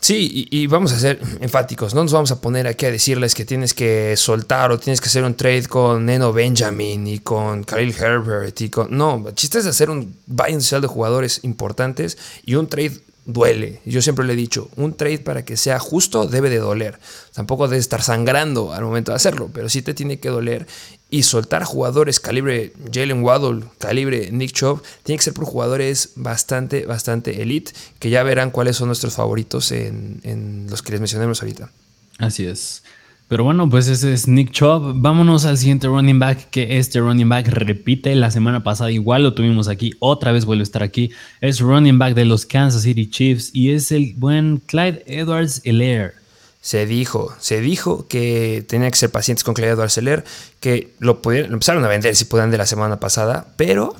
Sí, 0.00 0.48
y, 0.50 0.66
vamos 0.66 0.92
a 0.92 0.98
ser 0.98 1.20
enfáticos. 1.40 1.94
No 1.94 2.02
nos 2.02 2.12
vamos 2.12 2.32
a 2.32 2.40
poner 2.40 2.66
aquí 2.66 2.86
a 2.86 2.90
decirles 2.90 3.34
que 3.34 3.44
tienes 3.44 3.74
que 3.74 4.16
soltar 4.16 4.72
o 4.72 4.78
tienes 4.78 5.00
que 5.00 5.06
hacer 5.06 5.24
un 5.24 5.34
trade 5.34 5.66
con 5.66 6.06
Neno 6.06 6.32
Benjamin 6.32 7.06
y 7.06 7.18
con 7.18 7.62
Khalil 7.64 7.94
Herbert 7.96 8.60
y 8.62 8.70
con. 8.70 8.96
No, 8.96 9.22
el 9.28 9.34
chiste 9.34 9.58
es 9.58 9.66
hacer 9.66 9.90
un 9.90 10.16
buy 10.26 10.52
inicial 10.52 10.80
de 10.80 10.88
jugadores 10.88 11.40
importantes 11.44 12.16
y 12.46 12.54
un 12.54 12.66
trade 12.66 12.98
duele. 13.26 13.80
Yo 13.84 14.02
siempre 14.02 14.24
le 14.24 14.32
he 14.32 14.36
dicho, 14.36 14.70
un 14.76 14.94
trade 14.94 15.18
para 15.18 15.44
que 15.44 15.56
sea 15.56 15.78
justo 15.78 16.26
debe 16.26 16.50
de 16.50 16.58
doler. 16.58 16.98
Tampoco 17.32 17.68
debe 17.68 17.80
estar 17.80 18.02
sangrando 18.02 18.72
al 18.72 18.84
momento 18.84 19.12
de 19.12 19.16
hacerlo, 19.16 19.50
pero 19.52 19.68
sí 19.68 19.82
te 19.82 19.94
tiene 19.94 20.18
que 20.18 20.28
doler. 20.28 20.66
Y 21.12 21.24
soltar 21.24 21.64
jugadores 21.64 22.20
calibre 22.20 22.72
Jalen 22.92 23.24
Waddle, 23.24 23.64
calibre 23.78 24.30
Nick 24.30 24.52
Chubb, 24.52 24.82
tiene 25.02 25.18
que 25.18 25.24
ser 25.24 25.34
por 25.34 25.44
jugadores 25.44 26.10
bastante, 26.14 26.86
bastante 26.86 27.42
elite, 27.42 27.72
que 27.98 28.10
ya 28.10 28.22
verán 28.22 28.50
cuáles 28.50 28.76
son 28.76 28.88
nuestros 28.88 29.14
favoritos 29.14 29.72
en, 29.72 30.20
en 30.22 30.66
los 30.70 30.82
que 30.82 30.92
les 30.92 31.00
mencionamos 31.00 31.42
ahorita. 31.42 31.70
Así 32.18 32.46
es. 32.46 32.82
Pero 33.30 33.44
bueno, 33.44 33.70
pues 33.70 33.86
ese 33.86 34.12
es 34.12 34.26
Nick 34.26 34.50
Chubb. 34.50 34.94
Vámonos 34.96 35.44
al 35.44 35.56
siguiente 35.56 35.86
running 35.86 36.18
back, 36.18 36.50
que 36.50 36.78
este 36.78 36.98
running 36.98 37.28
back 37.28 37.46
repite 37.46 38.12
la 38.16 38.32
semana 38.32 38.64
pasada, 38.64 38.90
igual 38.90 39.22
lo 39.22 39.34
tuvimos 39.34 39.68
aquí, 39.68 39.94
otra 40.00 40.32
vez 40.32 40.46
vuelve 40.46 40.62
a 40.62 40.64
estar 40.64 40.82
aquí. 40.82 41.12
Es 41.40 41.60
running 41.60 41.96
back 41.96 42.14
de 42.14 42.24
los 42.24 42.44
Kansas 42.44 42.82
City 42.82 43.08
Chiefs 43.08 43.50
y 43.52 43.70
es 43.70 43.92
el 43.92 44.14
buen 44.16 44.60
Clyde 44.66 45.04
Edwards 45.06 45.60
Elair. 45.62 46.14
Se 46.60 46.86
dijo, 46.86 47.32
se 47.38 47.60
dijo 47.60 48.08
que 48.08 48.64
tenía 48.66 48.90
que 48.90 48.98
ser 48.98 49.12
pacientes 49.12 49.44
con 49.44 49.54
Clyde 49.54 49.74
Edwards 49.74 49.96
Elair, 49.96 50.24
que 50.58 50.92
lo, 50.98 51.22
pudieron, 51.22 51.50
lo 51.50 51.54
empezaron 51.54 51.84
a 51.84 51.88
vender 51.88 52.16
si 52.16 52.24
puedan 52.24 52.50
de 52.50 52.58
la 52.58 52.66
semana 52.66 52.98
pasada, 52.98 53.54
pero 53.56 53.94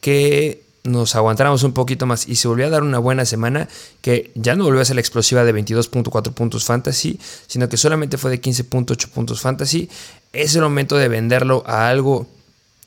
que 0.00 0.67
nos 0.84 1.14
aguantáramos 1.14 1.62
un 1.62 1.72
poquito 1.72 2.06
más 2.06 2.28
y 2.28 2.36
se 2.36 2.48
volvió 2.48 2.66
a 2.66 2.70
dar 2.70 2.82
una 2.82 2.98
buena 2.98 3.24
semana 3.24 3.68
que 4.00 4.30
ya 4.34 4.54
no 4.54 4.64
volvió 4.64 4.80
a 4.80 4.84
ser 4.84 4.96
la 4.96 5.00
explosiva 5.00 5.44
de 5.44 5.54
22.4 5.54 6.32
puntos 6.32 6.64
fantasy, 6.64 7.18
sino 7.46 7.68
que 7.68 7.76
solamente 7.76 8.18
fue 8.18 8.30
de 8.30 8.40
15.8 8.40 9.08
puntos 9.08 9.40
fantasy, 9.40 9.88
es 10.32 10.54
el 10.54 10.62
momento 10.62 10.96
de 10.96 11.08
venderlo 11.08 11.62
a 11.66 11.88
algo 11.88 12.26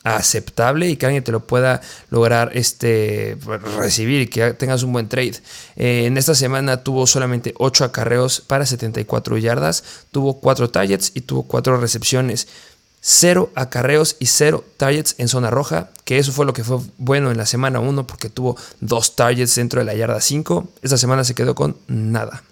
aceptable 0.04 0.90
y 0.90 0.96
que 0.96 1.06
alguien 1.06 1.24
te 1.24 1.32
lo 1.32 1.42
pueda 1.42 1.82
lograr 2.10 2.52
este, 2.56 3.38
recibir 3.78 4.22
y 4.22 4.28
que 4.28 4.54
tengas 4.54 4.84
un 4.84 4.94
buen 4.94 5.08
trade. 5.08 5.36
Eh, 5.76 6.06
en 6.06 6.18
esta 6.18 6.34
semana 6.34 6.84
tuvo 6.84 7.06
solamente 7.06 7.54
8 7.58 7.86
acarreos 7.86 8.42
para 8.42 8.66
74 8.66 9.38
yardas, 9.38 9.84
tuvo 10.12 10.40
4 10.40 10.70
targets 10.70 11.12
y 11.14 11.22
tuvo 11.22 11.44
4 11.44 11.78
recepciones. 11.78 12.48
0 13.02 13.52
acarreos 13.56 14.16
y 14.20 14.28
0 14.28 14.64
targets 14.78 15.16
en 15.18 15.28
zona 15.28 15.50
roja, 15.50 15.90
que 16.06 16.20
eso 16.20 16.32
fue 16.32 16.46
lo 16.46 16.54
que 16.54 16.64
fue 16.64 16.78
bueno 16.98 17.32
en 17.32 17.38
la 17.38 17.46
semana 17.46 17.80
1 17.80 18.06
porque 18.08 18.30
tuvo 18.30 18.58
2 18.80 19.16
targets 19.16 19.56
dentro 19.56 19.80
de 19.80 19.86
la 19.86 19.96
yarda 19.96 20.22
5. 20.22 20.70
Esta 20.84 20.98
semana 20.98 21.24
se 21.24 21.36
quedó 21.36 21.56
con 21.56 21.78
nada. 21.88 22.44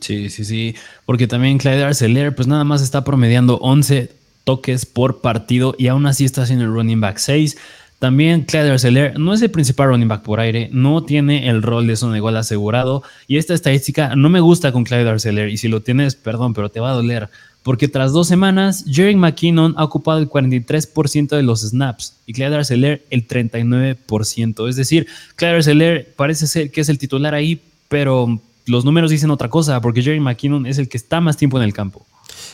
Sí, 0.00 0.28
sí, 0.28 0.44
sí, 0.44 0.74
porque 1.06 1.26
también 1.26 1.58
Clyde 1.58 1.84
Arcelor 1.84 2.34
pues 2.34 2.48
nada 2.48 2.64
más 2.64 2.82
está 2.82 3.04
promediando 3.04 3.56
11 3.58 4.10
toques 4.42 4.84
por 4.84 5.20
partido 5.20 5.74
y 5.78 5.86
aún 5.86 6.06
así 6.06 6.24
está 6.24 6.42
haciendo 6.42 6.64
el 6.64 6.72
running 6.72 7.00
back 7.00 7.18
6. 7.18 7.56
También 8.00 8.42
Clyde 8.42 8.72
Arcelor 8.72 9.18
no 9.18 9.32
es 9.32 9.40
el 9.40 9.50
principal 9.50 9.88
running 9.88 10.08
back 10.08 10.22
por 10.22 10.40
aire, 10.40 10.68
no 10.72 11.04
tiene 11.04 11.48
el 11.48 11.62
rol 11.62 11.86
de 11.86 11.96
zona 11.96 12.18
igual 12.18 12.36
asegurado 12.36 13.02
y 13.28 13.38
esta 13.38 13.54
estadística 13.54 14.14
no 14.14 14.28
me 14.28 14.40
gusta 14.40 14.72
con 14.72 14.84
Clyde 14.84 15.08
Arcelor 15.08 15.48
y 15.48 15.56
si 15.56 15.68
lo 15.68 15.80
tienes, 15.80 16.16
perdón, 16.16 16.52
pero 16.52 16.68
te 16.68 16.80
va 16.80 16.90
a 16.90 16.94
doler 16.94 17.30
porque 17.64 17.88
tras 17.88 18.12
dos 18.12 18.28
semanas, 18.28 18.84
Jerry 18.86 19.16
McKinnon 19.16 19.74
ha 19.78 19.84
ocupado 19.84 20.18
el 20.18 20.28
43% 20.28 21.28
de 21.34 21.42
los 21.42 21.62
snaps 21.62 22.12
y 22.26 22.34
Clyde 22.34 22.56
Arcelor 22.56 23.00
el 23.08 23.26
39%. 23.26 24.68
Es 24.68 24.76
decir, 24.76 25.06
Clyde 25.34 25.54
Arcelor 25.54 26.06
parece 26.14 26.46
ser 26.46 26.70
que 26.70 26.82
es 26.82 26.90
el 26.90 26.98
titular 26.98 27.32
ahí, 27.32 27.62
pero 27.88 28.38
los 28.66 28.84
números 28.84 29.10
dicen 29.10 29.30
otra 29.30 29.48
cosa, 29.48 29.80
porque 29.80 30.02
Jerry 30.02 30.20
McKinnon 30.20 30.66
es 30.66 30.76
el 30.76 30.90
que 30.90 30.98
está 30.98 31.22
más 31.22 31.38
tiempo 31.38 31.56
en 31.56 31.64
el 31.64 31.72
campo. 31.72 32.04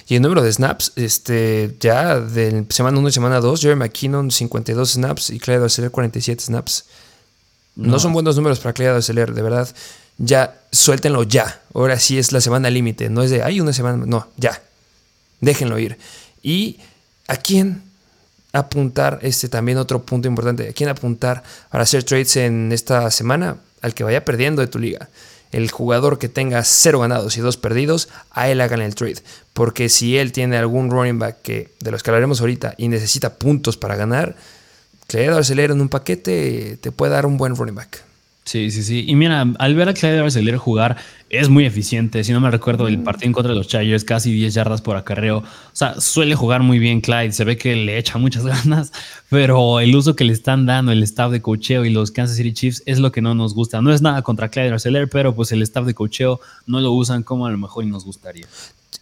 Y 0.07 0.15
el 0.15 0.23
número 0.23 0.43
de 0.43 0.53
snaps, 0.53 0.93
este, 0.95 1.77
ya 1.81 2.21
de 2.21 2.65
semana 2.69 2.97
1 3.01 3.09
y 3.09 3.13
semana 3.13 3.41
2, 3.41 3.63
Jerry 3.63 3.77
McKinnon 3.77 4.31
52 4.31 4.93
snaps 4.93 5.31
y 5.31 5.41
Clyde 5.41 5.65
Arcelor 5.65 5.91
47 5.91 6.41
snaps. 6.41 6.85
No. 7.75 7.99
son 7.99 8.13
buenos 8.13 8.37
números 8.37 8.61
para 8.61 8.75
Clyde 8.75 8.91
Arcelor, 8.91 9.35
de 9.35 9.43
verdad. 9.43 9.69
Ya, 10.19 10.57
suéltenlo 10.71 11.25
ya. 11.25 11.63
Ahora 11.75 11.99
sí 11.99 12.17
es 12.17 12.31
la 12.31 12.41
semana 12.41 12.71
límite. 12.71 13.11
No 13.11 13.25
es 13.25 13.31
de, 13.31 13.43
hay 13.43 13.61
una 13.61 13.73
semana. 13.73 14.05
No, 14.07 14.29
ya 14.37 14.61
déjenlo 15.41 15.79
ir. 15.79 15.99
Y 16.43 16.79
a 17.29 17.37
quién 17.37 17.83
apuntar, 18.53 19.21
este 19.23 19.49
también 19.49 19.79
otro 19.79 20.03
punto 20.03 20.29
importante, 20.29 20.69
a 20.69 20.73
quién 20.73 20.89
apuntar 20.89 21.43
para 21.71 21.85
hacer 21.85 22.03
trades 22.05 22.37
en 22.37 22.73
esta 22.73 23.11
semana, 23.11 23.57
al 23.83 23.95
que 23.95 24.05
vaya 24.05 24.25
perdiendo 24.25 24.63
de 24.63 24.69
tu 24.69 24.79
liga. 24.79 25.09
El 25.53 25.71
jugador 25.71 26.19
que 26.19 26.29
tenga 26.29 26.63
cero 26.63 27.01
ganados 27.01 27.37
y 27.37 27.41
dos 27.41 27.57
perdidos, 27.57 28.09
a 28.31 28.49
él 28.49 28.61
hagan 28.61 28.81
el 28.81 28.95
trade. 28.95 29.23
Porque 29.53 29.89
si 29.89 30.17
él 30.17 30.31
tiene 30.31 30.57
algún 30.57 30.91
running 30.91 31.19
back 31.19 31.43
que 31.43 31.71
de 31.81 31.91
los 31.91 32.03
que 32.03 32.11
hablaremos 32.11 32.41
ahorita 32.41 32.75
y 32.77 32.89
necesita 32.89 33.35
puntos 33.35 33.77
para 33.77 33.97
ganar, 33.97 34.37
que 35.09 35.29
acelera 35.29 35.75
en 35.75 35.81
un 35.81 35.89
paquete 35.89 36.79
te 36.81 36.93
puede 36.93 37.13
dar 37.13 37.27
un 37.27 37.37
buen 37.37 37.57
running 37.57 37.75
back. 37.75 38.05
Sí, 38.45 38.71
sí, 38.71 38.83
sí. 38.83 39.05
Y 39.09 39.17
mira, 39.17 39.45
al 39.59 39.75
ver 39.75 39.89
a 39.89 39.95
Clyde 39.95 40.21
Arcelor 40.21 40.57
jugar, 40.57 40.97
es 41.31 41.49
muy 41.49 41.65
eficiente. 41.65 42.25
Si 42.25 42.33
no 42.33 42.41
me 42.41 42.51
recuerdo, 42.51 42.89
el 42.89 43.03
partido 43.03 43.27
en 43.27 43.33
contra 43.33 43.53
de 43.53 43.59
los 43.59 43.69
Chargers, 43.69 44.05
casi 44.05 44.33
10 44.33 44.53
yardas 44.53 44.83
por 44.83 44.97
acarreo. 44.97 45.39
O 45.39 45.45
sea, 45.73 46.01
suele 46.01 46.35
jugar 46.35 46.63
muy 46.63 46.79
bien 46.81 47.01
Clyde. 47.01 47.33
Se 47.33 47.45
ve 47.45 47.57
que 47.57 47.77
le 47.77 47.97
echa 47.99 48.19
muchas 48.19 48.45
ganas, 48.45 48.93
pero 49.29 49.81
el 49.81 49.95
uso 49.95 50.17
que 50.17 50.25
le 50.25 50.33
están 50.33 50.67
dando 50.67 50.91
el 50.93 51.03
staff 51.05 51.31
de 51.31 51.41
cocheo 51.41 51.85
y 51.85 51.91
los 51.91 52.11
Kansas 52.11 52.37
City 52.37 52.53
Chiefs 52.53 52.83
es 52.85 52.99
lo 52.99 53.13
que 53.13 53.23
no 53.23 53.35
nos 53.35 53.55
gusta. 53.55 53.81
No 53.81 53.93
es 53.93 54.03
nada 54.03 54.23
contra 54.23 54.49
Clyde 54.49 54.71
Arcelor, 54.71 55.09
pero 55.09 55.35
pues 55.35 55.53
el 55.53 55.63
staff 55.63 55.87
de 55.87 55.95
cocheo 55.95 56.41
no 56.67 56.81
lo 56.81 56.93
usan 56.93 57.23
como 57.23 57.47
a 57.47 57.51
lo 57.51 57.59
mejor 57.59 57.87
nos 57.87 58.05
gustaría 58.05 58.47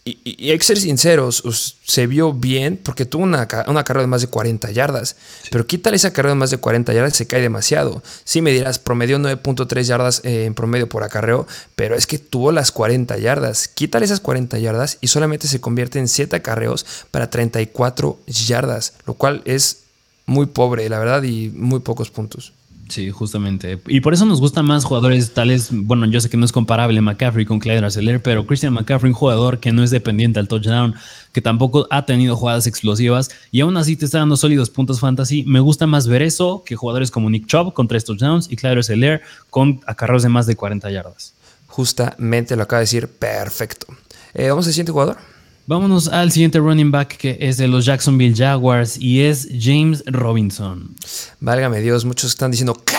y, 0.05 0.51
hay 0.51 0.57
que 0.57 0.63
ser 0.63 0.79
sinceros, 0.79 1.77
se 1.85 2.07
vio 2.07 2.33
bien 2.33 2.79
porque 2.81 3.05
tuvo 3.05 3.23
una, 3.23 3.47
carrera 3.47 4.01
de 4.01 4.07
más 4.07 4.21
de 4.21 4.27
40 4.27 4.71
yardas. 4.71 5.15
Pero 5.51 5.65
quítale 5.67 5.97
esa 5.97 6.13
carrera 6.13 6.33
de 6.33 6.39
más 6.39 6.51
de 6.51 6.57
40 6.57 6.93
yardas, 6.93 7.15
se 7.15 7.27
cae 7.27 7.41
demasiado. 7.41 8.01
Sí 8.23 8.41
me 8.41 8.51
dirás, 8.51 8.79
promedió 8.79 9.17
9.3 9.19 9.81
yardas 9.83 10.21
eh, 10.23 10.45
en 10.45 10.53
promedio 10.53 10.87
por 10.89 11.03
acarreo, 11.03 11.47
pero 11.75 11.95
es 11.95 12.07
que 12.07 12.18
tuvo 12.19 12.51
las 12.51 12.71
40 12.71 13.17
yardas. 13.17 13.67
Quítale 13.67 14.05
esas 14.05 14.19
40 14.19 14.59
yardas 14.59 14.97
y 15.01 15.07
solamente 15.07 15.47
se 15.47 15.61
convierte 15.61 15.99
en 15.99 16.07
7 16.07 16.35
acarreos 16.35 16.85
para 17.11 17.29
34 17.29 18.19
yardas, 18.27 18.93
lo 19.05 19.15
cual 19.15 19.41
es 19.45 19.83
muy 20.25 20.45
pobre, 20.45 20.87
la 20.89 20.99
verdad, 20.99 21.23
y 21.23 21.49
muy 21.49 21.79
pocos 21.79 22.11
puntos. 22.11 22.53
Sí, 22.89 23.11
justamente. 23.11 23.79
Y 23.87 24.01
por 24.01 24.15
eso 24.15 24.25
nos 24.25 24.39
gustan 24.39 24.65
más 24.65 24.83
jugadores 24.83 25.31
tales, 25.33 25.69
bueno, 25.71 26.07
yo 26.07 26.19
sé 26.19 26.29
que 26.29 26.37
no 26.37 26.45
es 26.45 26.51
comparable 26.51 26.99
McCaffrey 27.01 27.45
con 27.45 27.59
Clyde 27.59 27.85
Arcelor, 27.85 28.19
pero 28.21 28.47
Christian 28.47 28.73
McCaffrey, 28.73 29.11
un 29.11 29.15
jugador 29.15 29.59
que 29.59 29.71
no 29.71 29.83
es 29.83 29.91
dependiente 29.91 30.39
al 30.39 30.47
touchdown, 30.47 30.95
que 31.31 31.41
tampoco 31.41 31.87
ha 31.91 32.05
tenido 32.05 32.35
jugadas 32.35 32.65
explosivas 32.65 33.29
y 33.51 33.61
aún 33.61 33.77
así 33.77 33.95
te 33.95 34.05
está 34.05 34.17
dando 34.17 34.37
sólidos 34.37 34.71
puntos 34.71 34.99
fantasy. 34.99 35.43
Me 35.45 35.59
gusta 35.59 35.85
más 35.85 36.07
ver 36.07 36.23
eso 36.23 36.63
que 36.65 36.75
jugadores 36.75 37.11
como 37.11 37.29
Nick 37.29 37.45
Chubb 37.45 37.73
con 37.73 37.87
tres 37.87 38.05
touchdowns 38.05 38.51
y 38.51 38.55
Clyde 38.55 38.77
Arcelor 38.77 39.21
con 39.51 39.81
acarreos 39.85 40.23
de 40.23 40.29
más 40.29 40.47
de 40.47 40.55
40 40.55 40.89
yardas. 40.89 41.35
Justamente 41.79 42.57
lo 42.57 42.63
acaba 42.63 42.81
de 42.81 42.83
decir 42.83 43.07
perfecto. 43.07 43.87
Eh, 44.33 44.49
Vamos 44.49 44.67
al 44.67 44.73
siguiente 44.73 44.91
jugador. 44.91 45.15
Vámonos 45.65 46.09
al 46.09 46.29
siguiente 46.29 46.59
running 46.59 46.91
back 46.91 47.15
que 47.15 47.37
es 47.39 47.55
de 47.55 47.69
los 47.69 47.85
Jacksonville 47.85 48.35
Jaguars 48.35 48.97
y 48.97 49.21
es 49.21 49.47
James 49.57 50.03
Robinson. 50.05 50.93
Válgame 51.39 51.79
Dios, 51.79 52.03
muchos 52.03 52.31
están 52.31 52.51
diciendo 52.51 52.75
¿qué? 52.85 52.97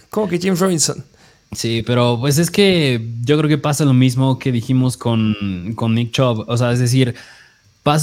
¿Cómo 0.10 0.26
que 0.26 0.40
James 0.40 0.58
Robinson? 0.58 1.04
Sí, 1.52 1.84
pero 1.86 2.18
pues 2.18 2.38
es 2.38 2.50
que 2.50 3.08
yo 3.22 3.38
creo 3.38 3.48
que 3.48 3.58
pasa 3.58 3.84
lo 3.84 3.94
mismo 3.94 4.40
que 4.40 4.50
dijimos 4.50 4.96
con, 4.96 5.74
con 5.76 5.94
Nick 5.94 6.10
Chubb. 6.10 6.46
O 6.48 6.56
sea, 6.56 6.72
es 6.72 6.80
decir, 6.80 7.14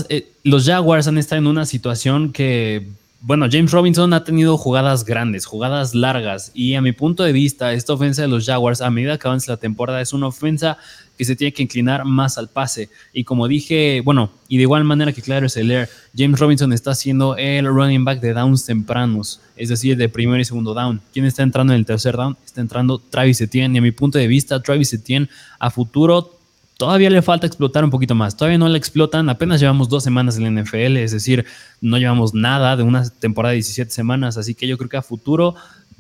eh, 0.08 0.32
los 0.46 0.66
Jaguars 0.66 1.10
han 1.10 1.18
estado 1.18 1.42
en 1.42 1.48
una 1.48 1.66
situación 1.66 2.32
que 2.32 2.88
bueno, 3.24 3.46
James 3.52 3.72
Robinson 3.72 4.14
ha 4.14 4.24
tenido 4.24 4.58
jugadas 4.58 5.06
grandes, 5.06 5.46
jugadas 5.46 5.94
largas, 5.94 6.52
y 6.56 6.74
a 6.74 6.82
mi 6.82 6.92
punto 6.92 7.22
de 7.24 7.32
vista, 7.32 7.72
esta 7.72 7.94
ofensa 7.94 8.24
de 8.24 8.28
los 8.28 8.48
Jaguars, 8.48 8.82
a 8.82 8.90
medida 8.90 9.20
que 9.20 9.28
avanza 9.28 9.52
la 9.52 9.58
temporada, 9.58 10.02
es 10.02 10.12
una 10.12 10.26
ofensa 10.26 10.80
que 11.16 11.24
se 11.24 11.36
tiene 11.36 11.54
que 11.54 11.62
inclinar 11.62 12.04
más 12.04 12.40
al 12.40 12.50
pase. 12.50 12.90
Y 13.14 13.24
como 13.24 13.48
dije, 13.48 14.02
bueno, 14.04 14.32
y 14.48 14.58
de 14.58 14.64
igual 14.64 14.86
manera 14.86 15.14
que 15.14 15.22
Claro 15.22 15.50
Seller, 15.50 15.88
James 16.18 16.40
Robinson 16.40 16.74
está 16.74 16.96
siendo 16.96 17.38
el 17.38 17.68
running 17.68 18.04
back 18.04 18.22
de 18.22 18.34
downs 18.34 18.66
tempranos, 18.66 19.40
es 19.56 19.70
decir, 19.70 19.98
de 19.98 20.10
primer 20.10 20.40
y 20.40 20.46
segundo 20.46 20.74
down. 20.74 21.00
¿Quién 21.14 21.26
está 21.26 21.44
entrando 21.44 21.74
en 21.74 21.80
el 21.80 21.86
tercer 21.86 22.18
down? 22.18 22.38
Está 22.44 22.62
entrando 22.62 22.98
Travis 22.98 23.40
Etienne, 23.40 23.76
y 23.76 23.78
a 23.78 23.82
mi 23.84 23.92
punto 23.92 24.18
de 24.18 24.26
vista, 24.26 24.64
Travis 24.64 24.94
Etienne 24.94 25.30
a 25.60 25.70
futuro 25.70 26.41
todavía 26.82 27.12
le 27.12 27.22
falta 27.22 27.46
explotar 27.46 27.84
un 27.84 27.92
poquito 27.92 28.16
más. 28.16 28.36
Todavía 28.36 28.58
no 28.58 28.68
le 28.68 28.76
explotan. 28.76 29.30
Apenas 29.30 29.60
llevamos 29.60 29.88
dos 29.88 30.04
semanas 30.04 30.38
en 30.38 30.56
la 30.56 30.64
NFL, 30.64 30.98
es 30.98 31.12
decir, 31.12 31.46
no 31.80 32.00
llevamos 32.00 32.34
nada 32.34 32.76
de 32.76 32.82
una 32.82 33.08
temporada 33.08 33.52
de 33.52 33.58
17 33.58 33.92
semanas. 33.92 34.36
Así 34.36 34.56
que 34.56 34.66
yo 34.68 34.80
creo 34.80 34.90
que 34.90 34.98
a 34.98 35.04
futuro 35.04 35.54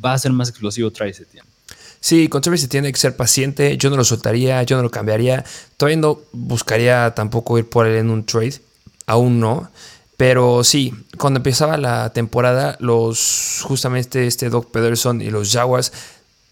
va 0.03 0.13
a 0.13 0.17
ser 0.17 0.31
más 0.31 0.49
explosivo 0.49 0.89
Travis 0.89 1.19
Etienne. 1.19 1.47
Sí, 1.99 2.27
con 2.29 2.41
Travis 2.41 2.63
Etienne 2.63 2.87
hay 2.87 2.93
que 2.93 2.99
ser 2.99 3.15
paciente. 3.15 3.77
Yo 3.77 3.91
no 3.91 3.95
lo 3.95 4.03
soltaría, 4.03 4.63
yo 4.63 4.75
no 4.75 4.81
lo 4.81 4.89
cambiaría. 4.89 5.45
Todavía 5.77 5.97
no 5.97 6.19
buscaría 6.31 7.13
tampoco 7.13 7.59
ir 7.59 7.69
por 7.69 7.85
él 7.85 7.97
en 7.97 8.09
un 8.09 8.25
trade. 8.25 8.55
Aún 9.05 9.39
no. 9.39 9.69
Pero 10.17 10.63
sí, 10.63 10.95
cuando 11.19 11.37
empezaba 11.37 11.77
la 11.77 12.11
temporada, 12.11 12.75
los 12.79 13.61
justamente 13.61 14.25
este 14.25 14.49
Doc 14.49 14.71
Pederson 14.71 15.21
y 15.21 15.29
los 15.29 15.51
Jaguars 15.51 15.93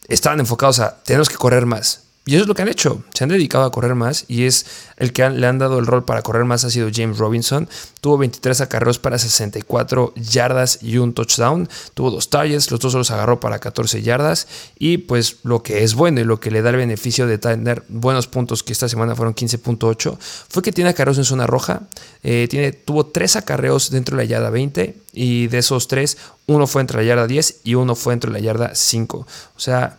estaban 0.07 0.39
enfocados 0.39 0.79
a 0.81 0.98
tenemos 1.03 1.29
que 1.29 1.36
correr 1.36 1.65
más 1.65 2.08
y 2.29 2.36
eso 2.36 2.43
es 2.43 2.48
lo 2.48 2.53
que 2.53 2.62
han 2.62 2.67
hecho. 2.67 3.01
Se 3.15 3.24
han 3.24 3.31
dedicado 3.31 3.63
a 3.63 3.71
correr 3.71 3.95
más 3.95 4.25
y 4.27 4.43
es 4.43 4.67
el 4.98 5.13
que 5.13 5.27
le 5.31 5.48
han 5.48 5.57
dado 5.57 5.79
el 5.79 5.88
rol 5.88 6.05
para 6.05 6.21
correr 6.21 6.45
más 6.45 6.63
ha 6.63 6.69
sido 6.69 6.91
James 6.93 7.17
Robinson. 7.17 7.67
Tuvo 8.01 8.19
23 8.19 8.62
acarreos 8.62 9.00
para 9.00 9.17
64 9.17 10.13
yardas 10.13 10.77
y 10.83 11.00
un 11.00 11.15
touchdown. 11.15 11.67
Tuvo 11.95 12.12
dos 12.12 12.29
targets, 12.29 12.69
los 12.69 12.79
dos 12.81 12.93
los 12.93 13.09
agarró 13.09 13.39
para 13.39 13.57
14 13.57 14.03
yardas. 14.03 14.48
Y 14.77 15.00
pues 15.00 15.38
lo 15.41 15.63
que 15.63 15.83
es 15.83 15.95
bueno 15.95 16.21
y 16.21 16.24
lo 16.24 16.39
que 16.39 16.51
le 16.51 16.62
da 16.62 16.69
el 16.69 16.75
beneficio 16.75 17.25
de 17.25 17.39
tener 17.39 17.83
buenos 17.88 18.27
puntos, 18.27 18.62
que 18.62 18.74
esta 18.74 18.88
semana 18.88 19.15
fueron 19.15 19.33
15.8, 19.33 20.15
fue 20.50 20.62
que 20.62 20.71
tiene 20.71 20.91
acarreos 20.91 21.17
en 21.17 21.25
zona 21.25 21.48
roja. 21.48 21.81
Eh, 22.21 22.45
tiene, 22.48 22.74
tuvo 22.74 23.07
tres 23.07 23.38
acarreos 23.38 23.89
dentro 23.89 24.15
de 24.15 24.24
la 24.24 24.29
yarda 24.29 24.51
20 24.51 24.95
y 25.13 25.48
de 25.48 25.57
esos 25.57 25.88
tres, 25.88 26.19
uno 26.45 26.67
fue 26.67 26.81
entre 26.81 26.98
la 26.98 27.03
yarda 27.05 27.25
10 27.25 27.62
y 27.63 27.74
uno 27.74 27.95
fue 27.95 28.13
entre 28.13 28.29
la 28.29 28.38
yarda 28.38 28.75
5. 28.75 29.17
O 29.17 29.59
sea, 29.59 29.98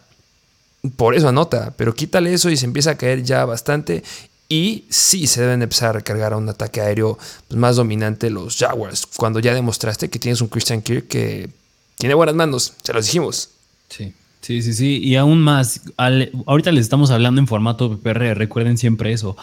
por 0.96 1.14
eso 1.14 1.28
anota, 1.28 1.74
pero 1.76 1.94
quítale 1.94 2.32
eso 2.32 2.50
y 2.50 2.56
se 2.56 2.66
empieza 2.66 2.92
a 2.92 2.96
caer 2.96 3.22
ya 3.22 3.44
bastante. 3.44 4.02
Y 4.48 4.84
sí 4.88 5.26
se 5.26 5.42
deben 5.42 5.62
empezar 5.62 5.90
a 5.90 5.92
recargar 5.92 6.32
a 6.32 6.36
un 6.36 6.48
ataque 6.48 6.80
aéreo 6.80 7.18
pues, 7.46 7.58
más 7.58 7.76
dominante 7.76 8.30
los 8.30 8.56
Jaguars. 8.56 9.06
Cuando 9.16 9.38
ya 9.38 9.54
demostraste 9.54 10.10
que 10.10 10.18
tienes 10.18 10.40
un 10.40 10.48
Christian 10.48 10.82
Kirk 10.82 11.06
que 11.06 11.50
tiene 11.96 12.14
buenas 12.14 12.34
manos, 12.34 12.72
se 12.82 12.92
los 12.92 13.06
dijimos. 13.06 13.50
Sí, 13.88 14.12
sí, 14.40 14.62
sí, 14.62 14.72
sí. 14.72 14.98
Y 14.98 15.14
aún 15.16 15.40
más, 15.40 15.82
ahorita 15.96 16.72
les 16.72 16.82
estamos 16.82 17.10
hablando 17.10 17.40
en 17.40 17.46
formato 17.46 17.96
PPR, 17.96 18.34
recuerden 18.34 18.76
siempre 18.76 19.12
eso. 19.12 19.36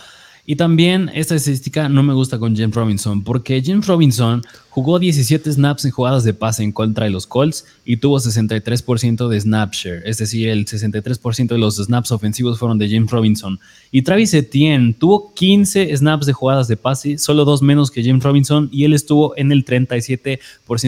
Y 0.50 0.56
también 0.56 1.12
esta 1.14 1.36
estadística 1.36 1.90
no 1.90 2.04
me 2.04 2.14
gusta 2.14 2.40
con 2.40 2.56
James 2.56 2.74
Robinson, 2.74 3.22
porque 3.22 3.62
James 3.62 3.86
Robinson 3.86 4.42
jugó 4.70 4.98
17 4.98 5.52
snaps 5.52 5.84
en 5.84 5.92
jugadas 5.92 6.24
de 6.24 6.34
pase 6.34 6.64
en 6.64 6.72
contra 6.72 7.04
de 7.04 7.12
los 7.12 7.28
Colts 7.28 7.66
y 7.84 7.98
tuvo 7.98 8.18
63% 8.18 9.28
de 9.28 9.42
snap 9.42 9.74
share, 9.74 10.04
es 10.06 10.20
decir, 10.20 10.48
el 10.48 10.66
63% 10.66 11.48
de 11.48 11.58
los 11.58 11.76
snaps 11.76 12.14
ofensivos 12.14 12.60
fueron 12.60 12.78
de 12.78 12.90
James 12.90 13.12
Robinson. 13.12 13.60
Y 13.92 14.04
Travis 14.04 14.34
Etienne 14.34 14.94
tuvo 14.94 15.34
15 15.34 15.98
snaps 15.98 16.26
de 16.26 16.32
jugadas 16.32 16.70
de 16.70 16.78
pase, 16.78 17.18
solo 17.18 17.44
dos 17.44 17.62
menos 17.62 17.92
que 17.92 18.02
James 18.02 18.24
Robinson, 18.24 18.70
y 18.72 18.86
él 18.86 18.94
estuvo 18.94 19.36
en 19.36 19.52
el 19.52 19.66
37% 19.66 20.40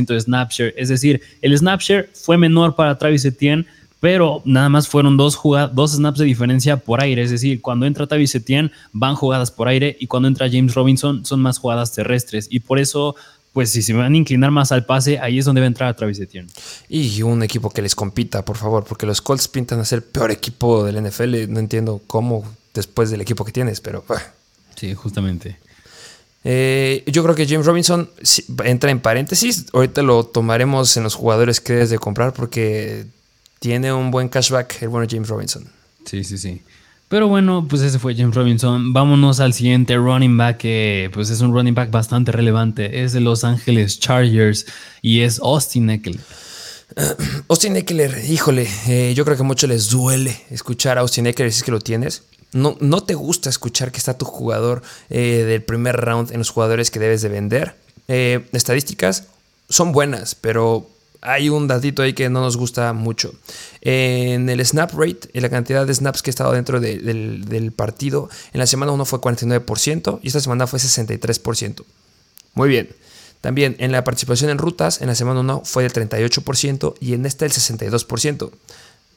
de 0.05 0.21
snap 0.21 0.51
share, 0.51 0.73
es 0.77 0.87
decir, 0.87 1.19
el 1.41 1.57
snap 1.57 1.81
share 1.81 2.09
fue 2.13 2.37
menor 2.37 2.75
para 2.75 2.97
Travis 2.97 3.25
Etienne 3.25 3.65
pero 3.99 4.41
nada 4.45 4.69
más 4.69 4.87
fueron 4.87 5.17
dos, 5.17 5.39
dos 5.73 5.91
snaps 5.91 6.19
de 6.19 6.25
diferencia 6.25 6.77
por 6.77 7.01
aire. 7.01 7.21
Es 7.21 7.31
decir, 7.31 7.61
cuando 7.61 7.85
entra 7.85 8.07
Travis 8.07 8.33
Etienne 8.33 8.71
van 8.93 9.15
jugadas 9.15 9.51
por 9.51 9.67
aire 9.67 9.97
y 9.99 10.07
cuando 10.07 10.27
entra 10.27 10.49
James 10.49 10.73
Robinson 10.73 11.25
son 11.25 11.41
más 11.41 11.59
jugadas 11.59 11.91
terrestres. 11.91 12.47
Y 12.49 12.61
por 12.61 12.79
eso, 12.79 13.15
pues 13.51 13.71
si 13.71 13.81
se 13.81 13.93
van 13.93 14.13
a 14.13 14.17
inclinar 14.17 14.51
más 14.51 14.71
al 14.71 14.85
pase, 14.85 15.19
ahí 15.19 15.39
es 15.39 15.45
donde 15.45 15.61
va 15.61 15.65
a 15.65 15.67
entrar 15.67 15.95
Travis 15.95 16.19
Etienne. 16.19 16.49
Y 16.87 17.21
un 17.23 17.43
equipo 17.43 17.69
que 17.69 17.81
les 17.81 17.93
compita, 17.93 18.45
por 18.45 18.55
favor, 18.55 18.85
porque 18.85 19.05
los 19.05 19.21
Colts 19.21 19.47
pintan 19.49 19.79
a 19.79 19.85
ser 19.85 20.05
peor 20.05 20.31
equipo 20.31 20.85
del 20.85 21.03
NFL. 21.03 21.51
No 21.51 21.59
entiendo 21.59 22.01
cómo 22.07 22.45
después 22.73 23.09
del 23.11 23.21
equipo 23.21 23.43
que 23.43 23.51
tienes, 23.51 23.81
pero... 23.81 24.05
Sí, 24.75 24.93
justamente. 24.93 25.57
Eh, 26.45 27.03
yo 27.07 27.21
creo 27.23 27.35
que 27.35 27.45
James 27.45 27.65
Robinson 27.65 28.09
entra 28.63 28.91
en 28.91 29.01
paréntesis. 29.01 29.65
Ahorita 29.73 30.03
lo 30.03 30.25
tomaremos 30.25 30.95
en 30.95 31.03
los 31.03 31.15
jugadores 31.15 31.59
que 31.59 31.73
debes 31.73 31.89
de 31.89 31.99
comprar 31.99 32.31
porque 32.31 33.05
tiene 33.59 33.93
un 33.93 34.11
buen 34.11 34.29
cashback 34.29 34.81
el 34.81 34.89
bueno 34.89 35.07
James 35.09 35.27
Robinson. 35.27 35.69
Sí, 36.05 36.23
sí, 36.23 36.37
sí. 36.37 36.61
Pero 37.09 37.27
bueno, 37.27 37.65
pues 37.67 37.81
ese 37.81 37.97
fue 37.97 38.15
James 38.15 38.35
Robinson. 38.35 38.93
Vámonos 38.93 39.39
al 39.39 39.53
siguiente 39.53 39.95
running 39.97 40.37
back, 40.37 40.57
que 40.57 41.09
pues 41.11 41.31
es 41.31 41.41
un 41.41 41.51
running 41.53 41.73
back 41.73 41.89
bastante 41.89 42.31
relevante. 42.31 43.03
Es 43.03 43.13
de 43.13 43.19
Los 43.19 43.43
Ángeles 43.43 43.99
Chargers 43.99 44.67
y 45.01 45.21
es 45.21 45.39
Austin 45.39 45.89
Eckler. 45.89 46.19
Austin 47.49 47.75
Eckler, 47.77 48.23
híjole, 48.29 48.67
eh, 48.87 49.13
yo 49.15 49.25
creo 49.25 49.35
que 49.35 49.41
a 49.41 49.45
muchos 49.45 49.67
les 49.67 49.89
duele 49.89 50.39
escuchar 50.51 50.99
a 50.99 51.01
Austin 51.01 51.25
Eckler 51.25 51.51
si 51.51 51.57
es 51.57 51.63
que 51.63 51.71
lo 51.71 51.79
tienes. 51.79 52.23
No, 52.51 52.77
no 52.79 53.01
te 53.01 53.15
gusta 53.15 53.49
escuchar 53.49 53.91
que 53.91 53.97
está 53.97 54.15
tu 54.15 54.25
jugador 54.25 54.83
eh, 55.09 55.45
del 55.47 55.63
primer 55.63 55.97
round 55.97 56.31
en 56.31 56.37
los 56.37 56.51
jugadores 56.51 56.91
que 56.91 56.99
debes 56.99 57.23
de 57.23 57.29
vender. 57.29 57.75
Eh, 58.07 58.47
estadísticas 58.53 59.25
son 59.67 59.91
buenas, 59.91 60.35
pero 60.35 60.87
hay 61.21 61.49
un 61.49 61.67
datito 61.67 62.01
ahí 62.01 62.13
que 62.13 62.29
no 62.29 62.41
nos 62.41 62.57
gusta 62.57 62.93
mucho. 62.93 63.33
En 63.81 64.49
el 64.49 64.65
snap 64.65 64.93
rate, 64.93 65.29
en 65.33 65.41
la 65.41 65.49
cantidad 65.49 65.85
de 65.85 65.93
snaps 65.93 66.21
que 66.21 66.29
he 66.29 66.31
estado 66.31 66.53
dentro 66.53 66.79
del, 66.79 67.73
partido, 67.75 68.29
en 68.53 68.59
la 68.59 68.67
semana 68.67 68.91
1 68.91 69.05
fue 69.05 69.19
49% 69.19 70.19
y 70.21 70.27
esta 70.27 70.39
semana 70.39 70.67
fue 70.67 70.79
63%. 70.79 71.83
Muy 72.53 72.69
bien. 72.69 72.89
También 73.41 73.75
en 73.79 73.91
la 73.91 74.03
participación 74.03 74.49
en 74.49 74.57
rutas, 74.57 75.01
en 75.01 75.07
la 75.07 75.15
semana 75.15 75.39
1 75.41 75.61
fue 75.65 75.83
del 75.83 75.93
38% 75.93 76.95
y 76.99 77.13
en 77.13 77.25
esta 77.25 77.45
el 77.45 77.51
62%. 77.51 78.51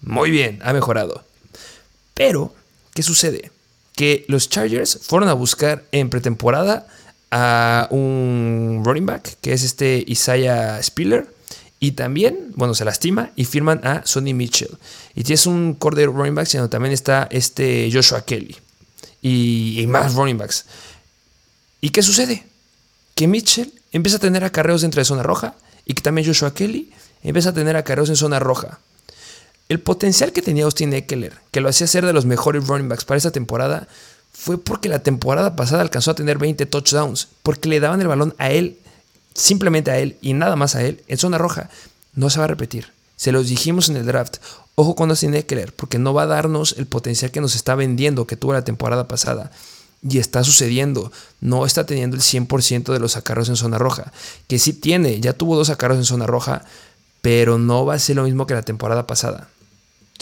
Muy 0.02 0.30
bien, 0.30 0.60
ha 0.62 0.72
mejorado. 0.72 1.24
Pero, 2.14 2.52
¿qué 2.94 3.02
sucede? 3.02 3.50
Que 3.94 4.24
los 4.28 4.48
Chargers 4.48 5.00
fueron 5.02 5.28
a 5.28 5.32
buscar 5.32 5.84
en 5.92 6.08
pretemporada 6.10 6.86
a 7.30 7.88
un 7.90 8.82
running 8.84 9.06
back, 9.06 9.36
que 9.40 9.52
es 9.52 9.62
este 9.62 10.04
Isaiah 10.06 10.80
Spiller 10.82 11.31
y 11.82 11.92
también, 11.92 12.52
bueno, 12.54 12.74
se 12.74 12.84
lastima 12.84 13.32
y 13.34 13.44
firman 13.44 13.84
a 13.84 14.06
Sonny 14.06 14.34
Mitchell. 14.34 14.78
Y 15.16 15.24
tienes 15.24 15.46
un 15.46 15.74
core 15.74 15.96
de 15.96 16.06
running 16.06 16.36
backs, 16.36 16.50
sino 16.50 16.70
también 16.70 16.94
está 16.94 17.26
este 17.28 17.90
Joshua 17.92 18.24
Kelly. 18.24 18.56
Y, 19.20 19.84
más 19.88 20.14
running 20.14 20.38
backs. 20.38 20.64
¿Y 21.80 21.90
qué 21.90 22.04
sucede? 22.04 22.46
Que 23.16 23.26
Mitchell 23.26 23.72
empieza 23.90 24.18
a 24.18 24.20
tener 24.20 24.44
acarreos 24.44 24.82
dentro 24.82 25.00
de 25.00 25.04
zona 25.04 25.24
roja 25.24 25.56
y 25.84 25.94
que 25.94 26.02
también 26.02 26.24
Joshua 26.24 26.54
Kelly 26.54 26.92
empieza 27.24 27.48
a 27.48 27.52
tener 27.52 27.74
acarreos 27.74 28.10
en 28.10 28.16
zona 28.16 28.38
roja. 28.38 28.78
El 29.68 29.80
potencial 29.80 30.30
que 30.30 30.40
tenía 30.40 30.66
Austin 30.66 30.92
Eckler, 30.92 31.32
que 31.50 31.60
lo 31.60 31.68
hacía 31.68 31.88
ser 31.88 32.06
de 32.06 32.12
los 32.12 32.26
mejores 32.26 32.64
running 32.68 32.88
backs 32.88 33.04
para 33.04 33.18
esta 33.18 33.32
temporada, 33.32 33.88
fue 34.32 34.56
porque 34.56 34.88
la 34.88 35.00
temporada 35.00 35.56
pasada 35.56 35.82
alcanzó 35.82 36.12
a 36.12 36.14
tener 36.14 36.38
20 36.38 36.64
touchdowns, 36.66 37.26
porque 37.42 37.68
le 37.68 37.80
daban 37.80 38.00
el 38.00 38.06
balón 38.06 38.36
a 38.38 38.52
él 38.52 38.78
simplemente 39.34 39.90
a 39.90 39.98
él 39.98 40.16
y 40.20 40.32
nada 40.32 40.56
más 40.56 40.74
a 40.74 40.84
él 40.84 41.02
en 41.08 41.18
zona 41.18 41.38
roja, 41.38 41.70
no 42.14 42.30
se 42.30 42.38
va 42.38 42.44
a 42.44 42.48
repetir. 42.48 42.92
Se 43.16 43.32
los 43.32 43.48
dijimos 43.48 43.88
en 43.88 43.96
el 43.96 44.06
draft. 44.06 44.38
Ojo 44.74 44.96
con 44.96 45.10
Austin 45.10 45.34
Eckler, 45.34 45.72
porque 45.74 45.98
no 45.98 46.14
va 46.14 46.22
a 46.22 46.26
darnos 46.26 46.74
el 46.78 46.86
potencial 46.86 47.30
que 47.30 47.40
nos 47.40 47.54
está 47.54 47.74
vendiendo, 47.74 48.26
que 48.26 48.36
tuvo 48.36 48.52
la 48.52 48.64
temporada 48.64 49.06
pasada. 49.06 49.52
Y 50.02 50.18
está 50.18 50.42
sucediendo. 50.42 51.12
No 51.40 51.64
está 51.64 51.86
teniendo 51.86 52.16
el 52.16 52.22
100% 52.22 52.92
de 52.92 52.98
los 52.98 53.16
acarros 53.16 53.48
en 53.48 53.56
zona 53.56 53.78
roja. 53.78 54.12
Que 54.48 54.58
sí 54.58 54.72
tiene, 54.72 55.20
ya 55.20 55.34
tuvo 55.34 55.56
dos 55.56 55.70
acarros 55.70 55.98
en 55.98 56.04
zona 56.04 56.26
roja, 56.26 56.64
pero 57.20 57.58
no 57.58 57.86
va 57.86 57.94
a 57.94 57.98
ser 57.98 58.16
lo 58.16 58.24
mismo 58.24 58.46
que 58.46 58.54
la 58.54 58.62
temporada 58.62 59.06
pasada. 59.06 59.48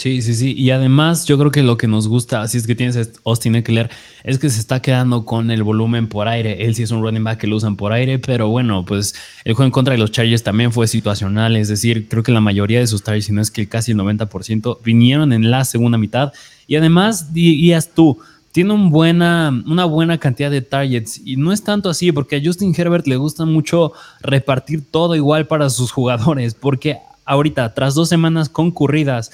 Sí, 0.01 0.23
sí, 0.23 0.33
sí. 0.33 0.55
Y 0.57 0.71
además, 0.71 1.27
yo 1.27 1.37
creo 1.37 1.51
que 1.51 1.63
lo 1.63 1.77
que 1.77 1.87
nos 1.87 2.09
gusta, 2.09 2.41
así 2.41 2.57
es 2.57 2.67
que 2.67 2.75
tienes 2.75 3.21
Austin 3.23 3.55
Eckler, 3.55 3.91
es 4.25 4.39
que 4.39 4.49
se 4.49 4.59
está 4.59 4.81
quedando 4.81 5.27
con 5.27 5.51
el 5.51 5.63
volumen 5.63 6.09
por 6.09 6.27
aire. 6.27 6.65
Él 6.65 6.75
sí 6.75 6.85
es 6.85 6.91
un 6.91 7.03
running 7.03 7.23
back 7.23 7.41
que 7.41 7.47
lo 7.47 7.57
usan 7.57 7.77
por 7.77 7.93
aire, 7.93 8.19
pero 8.19 8.49
bueno, 8.49 8.83
pues 8.87 9.15
el 9.45 9.53
juego 9.53 9.67
en 9.67 9.73
contra 9.73 9.93
de 9.93 9.99
los 9.99 10.11
Chargers 10.11 10.43
también 10.43 10.73
fue 10.73 10.89
situacional. 10.89 11.55
Es 11.55 11.69
decir, 11.69 12.09
creo 12.09 12.23
que 12.23 12.33
la 12.33 12.41
mayoría 12.41 12.81
de 12.81 12.87
sus 12.87 13.03
targets, 13.03 13.27
si 13.27 13.33
no 13.33 13.43
es 13.43 13.51
que 13.51 13.69
casi 13.69 13.93
el 13.93 13.99
90%, 13.99 14.79
vinieron 14.83 15.35
en 15.35 15.51
la 15.51 15.67
segunda 15.67 15.99
mitad. 15.99 16.33
Y 16.67 16.77
además, 16.77 17.35
dirías 17.35 17.91
tú, 17.91 18.19
tiene 18.53 18.73
un 18.73 18.89
buena, 18.89 19.53
una 19.67 19.85
buena 19.85 20.17
cantidad 20.17 20.51
de 20.51 20.63
targets. 20.63 21.21
Y 21.23 21.37
no 21.37 21.53
es 21.53 21.63
tanto 21.63 21.91
así, 21.91 22.11
porque 22.11 22.37
a 22.37 22.41
Justin 22.43 22.75
Herbert 22.75 23.07
le 23.07 23.17
gusta 23.17 23.45
mucho 23.45 23.93
repartir 24.23 24.83
todo 24.91 25.15
igual 25.15 25.47
para 25.47 25.69
sus 25.69 25.93
jugadores, 25.93 26.55
porque 26.55 26.97
ahorita, 27.27 27.75
tras 27.75 27.95
dos 27.95 28.09
semanas 28.09 28.49
concurridas, 28.49 29.31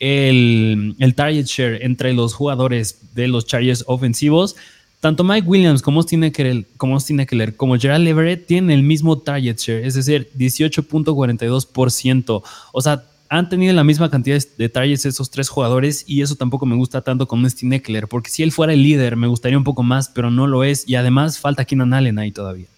el, 0.00 1.14
target 1.16 1.46
share 1.46 1.84
entre 1.84 2.12
los 2.12 2.34
jugadores 2.34 2.98
de 3.14 3.28
los 3.28 3.46
Chargers 3.46 3.84
ofensivos 3.86 4.56
tanto 5.00 5.22
Mike 5.22 5.46
Williams 5.46 5.82
como 5.82 6.00
Austin 6.00 6.24
Eckler, 6.24 6.66
como, 6.78 6.94
Austin 6.94 7.20
Eckler, 7.20 7.54
como 7.56 7.76
Gerald 7.76 8.08
Everett 8.08 8.46
tienen 8.46 8.70
el 8.70 8.82
mismo 8.82 9.18
target 9.18 9.58
share, 9.58 9.84
es 9.84 9.92
decir, 9.92 10.30
18.42%. 10.34 12.42
O 12.72 12.80
sea, 12.80 13.04
han 13.28 13.50
tenido 13.50 13.74
la 13.74 13.84
misma 13.84 14.10
cantidad 14.10 14.40
de 14.56 14.68
targets 14.70 15.04
esos 15.04 15.30
tres 15.30 15.50
jugadores 15.50 16.04
y 16.06 16.22
eso 16.22 16.36
tampoco 16.36 16.64
me 16.64 16.74
gusta 16.74 17.02
tanto 17.02 17.28
con 17.28 17.44
Austin 17.44 17.74
Eckler, 17.74 18.08
porque 18.08 18.30
si 18.30 18.42
él 18.42 18.50
fuera 18.50 18.72
el 18.72 18.82
líder 18.82 19.16
me 19.16 19.26
gustaría 19.26 19.58
un 19.58 19.64
poco 19.64 19.82
más, 19.82 20.08
pero 20.08 20.30
no 20.30 20.46
lo 20.46 20.64
es 20.64 20.88
y 20.88 20.94
además 20.94 21.38
falta 21.38 21.66
Keenan 21.66 21.92
Allen 21.92 22.18
ahí 22.18 22.32
todavía. 22.32 22.68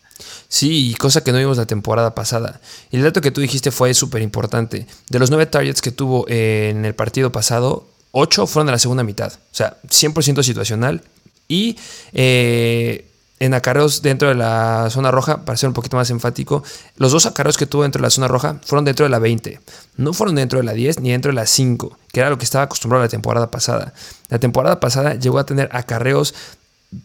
Sí, 0.48 0.94
cosa 0.98 1.22
que 1.22 1.32
no 1.32 1.38
vimos 1.38 1.56
la 1.56 1.66
temporada 1.66 2.14
pasada. 2.14 2.60
El 2.90 3.02
dato 3.02 3.20
que 3.20 3.30
tú 3.30 3.40
dijiste 3.40 3.70
fue 3.70 3.92
súper 3.94 4.22
importante. 4.22 4.86
De 5.08 5.18
los 5.18 5.30
nueve 5.30 5.46
targets 5.46 5.82
que 5.82 5.92
tuvo 5.92 6.26
en 6.28 6.84
el 6.84 6.94
partido 6.94 7.32
pasado, 7.32 7.86
ocho 8.12 8.46
fueron 8.46 8.66
de 8.66 8.72
la 8.72 8.78
segunda 8.78 9.02
mitad. 9.02 9.32
O 9.32 9.54
sea, 9.54 9.76
100% 9.88 10.42
situacional. 10.42 11.02
Y 11.48 11.76
eh, 12.12 13.06
en 13.38 13.54
acarreos 13.54 14.02
dentro 14.02 14.28
de 14.28 14.34
la 14.34 14.88
zona 14.90 15.10
roja, 15.10 15.44
para 15.44 15.56
ser 15.56 15.68
un 15.68 15.74
poquito 15.74 15.96
más 15.96 16.10
enfático, 16.10 16.64
los 16.96 17.12
dos 17.12 17.26
acarreos 17.26 17.56
que 17.56 17.66
tuvo 17.66 17.82
dentro 17.82 18.00
de 18.00 18.06
la 18.06 18.10
zona 18.10 18.28
roja 18.28 18.60
fueron 18.64 18.84
dentro 18.84 19.04
de 19.04 19.10
la 19.10 19.18
20. 19.18 19.60
No 19.96 20.12
fueron 20.12 20.36
dentro 20.36 20.58
de 20.58 20.64
la 20.64 20.72
10 20.72 21.00
ni 21.00 21.10
dentro 21.10 21.30
de 21.30 21.34
la 21.34 21.46
5, 21.46 21.98
que 22.12 22.20
era 22.20 22.30
lo 22.30 22.38
que 22.38 22.44
estaba 22.44 22.64
acostumbrado 22.64 23.04
la 23.04 23.10
temporada 23.10 23.50
pasada. 23.50 23.92
La 24.30 24.38
temporada 24.38 24.80
pasada 24.80 25.14
llegó 25.14 25.38
a 25.38 25.46
tener 25.46 25.68
acarreos 25.72 26.34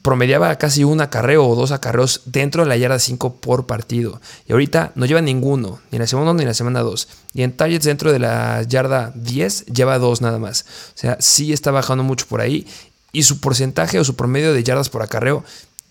promediaba 0.01 0.55
casi 0.57 0.83
un 0.83 1.01
acarreo 1.01 1.45
o 1.45 1.55
dos 1.55 1.71
acarreos 1.71 2.21
dentro 2.25 2.63
de 2.63 2.69
la 2.69 2.77
yarda 2.77 2.99
5 2.99 3.35
por 3.37 3.65
partido. 3.65 4.21
Y 4.47 4.51
ahorita 4.51 4.91
no 4.95 5.05
lleva 5.05 5.21
ninguno, 5.21 5.79
ni 5.91 5.97
en 5.97 6.01
la 6.01 6.07
semana 6.07 6.31
1 6.31 6.37
ni 6.37 6.43
en 6.43 6.47
la 6.47 6.53
semana 6.53 6.81
2. 6.81 7.07
Y 7.33 7.43
en 7.43 7.55
targets 7.55 7.85
dentro 7.85 8.11
de 8.11 8.19
la 8.19 8.61
yarda 8.63 9.11
10 9.15 9.65
lleva 9.65 9.97
dos 9.97 10.21
nada 10.21 10.39
más. 10.39 10.65
O 10.95 10.97
sea, 10.97 11.17
sí 11.19 11.53
está 11.53 11.71
bajando 11.71 12.03
mucho 12.03 12.25
por 12.27 12.41
ahí. 12.41 12.67
Y 13.11 13.23
su 13.23 13.39
porcentaje 13.39 13.99
o 13.99 14.03
su 14.03 14.15
promedio 14.15 14.53
de 14.53 14.63
yardas 14.63 14.89
por 14.89 15.01
acarreo 15.01 15.43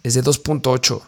es 0.02 0.14
de 0.14 0.24
2.8. 0.24 1.02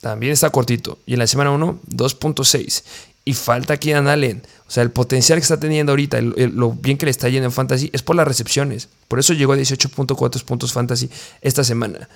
También 0.00 0.32
está 0.32 0.50
cortito. 0.50 0.98
Y 1.06 1.14
en 1.14 1.18
la 1.18 1.26
semana 1.26 1.50
1, 1.50 1.80
2.6 1.88 2.82
y 3.24 3.34
falta 3.34 3.76
Keenan 3.76 4.08
Allen. 4.08 4.42
O 4.70 4.72
sea, 4.72 4.84
el 4.84 4.92
potencial 4.92 5.36
que 5.36 5.42
está 5.42 5.58
teniendo 5.58 5.90
ahorita, 5.90 6.20
lo 6.20 6.70
bien 6.70 6.96
que 6.96 7.04
le 7.04 7.10
está 7.10 7.28
yendo 7.28 7.46
en 7.46 7.50
fantasy, 7.50 7.90
es 7.92 8.04
por 8.04 8.14
las 8.14 8.28
recepciones. 8.28 8.88
Por 9.08 9.18
eso 9.18 9.32
llegó 9.32 9.52
a 9.52 9.56
18.4 9.56 10.44
puntos 10.44 10.72
fantasy 10.72 11.10
esta 11.40 11.64
semana. 11.64 12.08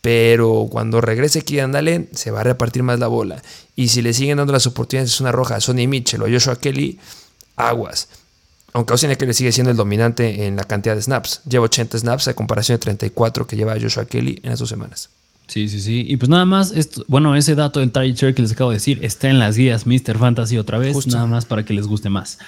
Pero 0.00 0.66
cuando 0.68 1.00
regrese 1.00 1.42
Keenan 1.42 1.76
Allen, 1.76 2.08
se 2.12 2.32
va 2.32 2.40
a 2.40 2.42
repartir 2.42 2.82
más 2.82 2.98
la 2.98 3.06
bola. 3.06 3.40
Y 3.76 3.90
si 3.90 4.02
le 4.02 4.12
siguen 4.12 4.38
dando 4.38 4.52
las 4.52 4.66
oportunidades 4.66 5.12
es 5.12 5.20
una 5.20 5.30
roja 5.30 5.54
a 5.54 5.60
Sonny 5.60 5.86
Mitchell 5.86 6.20
o 6.22 6.26
a 6.26 6.28
Joshua 6.28 6.58
Kelly, 6.58 6.98
aguas. 7.54 8.08
Aunque 8.72 8.92
Austin 8.92 9.14
Kelly 9.14 9.32
sigue 9.32 9.52
siendo 9.52 9.70
el 9.70 9.76
dominante 9.76 10.48
en 10.48 10.56
la 10.56 10.64
cantidad 10.64 10.96
de 10.96 11.02
snaps. 11.02 11.42
Lleva 11.48 11.66
80 11.66 11.96
snaps 11.96 12.26
a 12.26 12.34
comparación 12.34 12.74
de 12.74 12.80
34 12.80 13.46
que 13.46 13.54
lleva 13.54 13.78
Joshua 13.80 14.04
Kelly 14.06 14.40
en 14.42 14.50
las 14.50 14.58
dos 14.58 14.68
semanas. 14.68 15.10
Sí, 15.50 15.68
sí, 15.68 15.80
sí. 15.80 16.04
Y 16.06 16.16
pues 16.16 16.28
nada 16.28 16.44
más, 16.44 16.70
esto, 16.70 17.04
bueno, 17.08 17.34
ese 17.34 17.56
dato 17.56 17.80
del 17.80 17.90
target 17.90 18.14
share 18.14 18.34
que 18.36 18.42
les 18.42 18.52
acabo 18.52 18.70
de 18.70 18.76
decir 18.76 19.00
está 19.02 19.28
en 19.28 19.40
las 19.40 19.56
guías 19.56 19.84
Mr. 19.84 20.16
Fantasy 20.16 20.56
otra 20.58 20.78
vez, 20.78 21.08
nada 21.08 21.26
más 21.26 21.44
para 21.44 21.64
que 21.64 21.74
les 21.74 21.88
guste 21.88 22.08
más. 22.08 22.38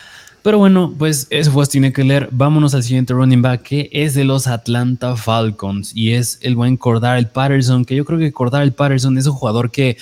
Pero 0.43 0.59
bueno, 0.59 0.95
pues 0.97 1.27
eso 1.31 1.51
fue 1.51 1.67
tiene 1.67 1.93
que 1.93 2.05
leer. 2.05 2.29
Vámonos 2.31 2.75
al 2.75 2.85
siguiente 2.85 3.13
running 3.13 3.43
back 3.43 3.63
que 3.63 3.91
es 3.93 4.15
de 4.15 4.23
los 4.23 4.47
Atlanta 4.47 5.17
Falcons 5.17 5.91
y 5.97 6.13
es 6.13 6.39
el 6.43 6.55
buen 6.55 6.77
Cordell 6.77 7.27
Patterson, 7.27 7.85
que 7.85 7.97
yo 7.97 8.05
creo 8.05 8.21
que 8.21 8.31
Cordell 8.31 8.73
Patterson 8.73 9.19
es 9.19 9.27
un 9.27 9.33
jugador 9.33 9.73
que 9.73 9.97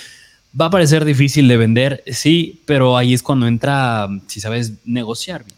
va 0.59 0.67
a 0.67 0.71
parecer 0.71 1.07
difícil 1.07 1.49
de 1.49 1.57
vender, 1.57 2.05
sí, 2.07 2.61
pero 2.67 2.99
ahí 2.99 3.15
es 3.15 3.23
cuando 3.23 3.47
entra, 3.47 4.09
si 4.27 4.41
sabes, 4.41 4.75
negociar 4.85 5.47
bien. 5.47 5.57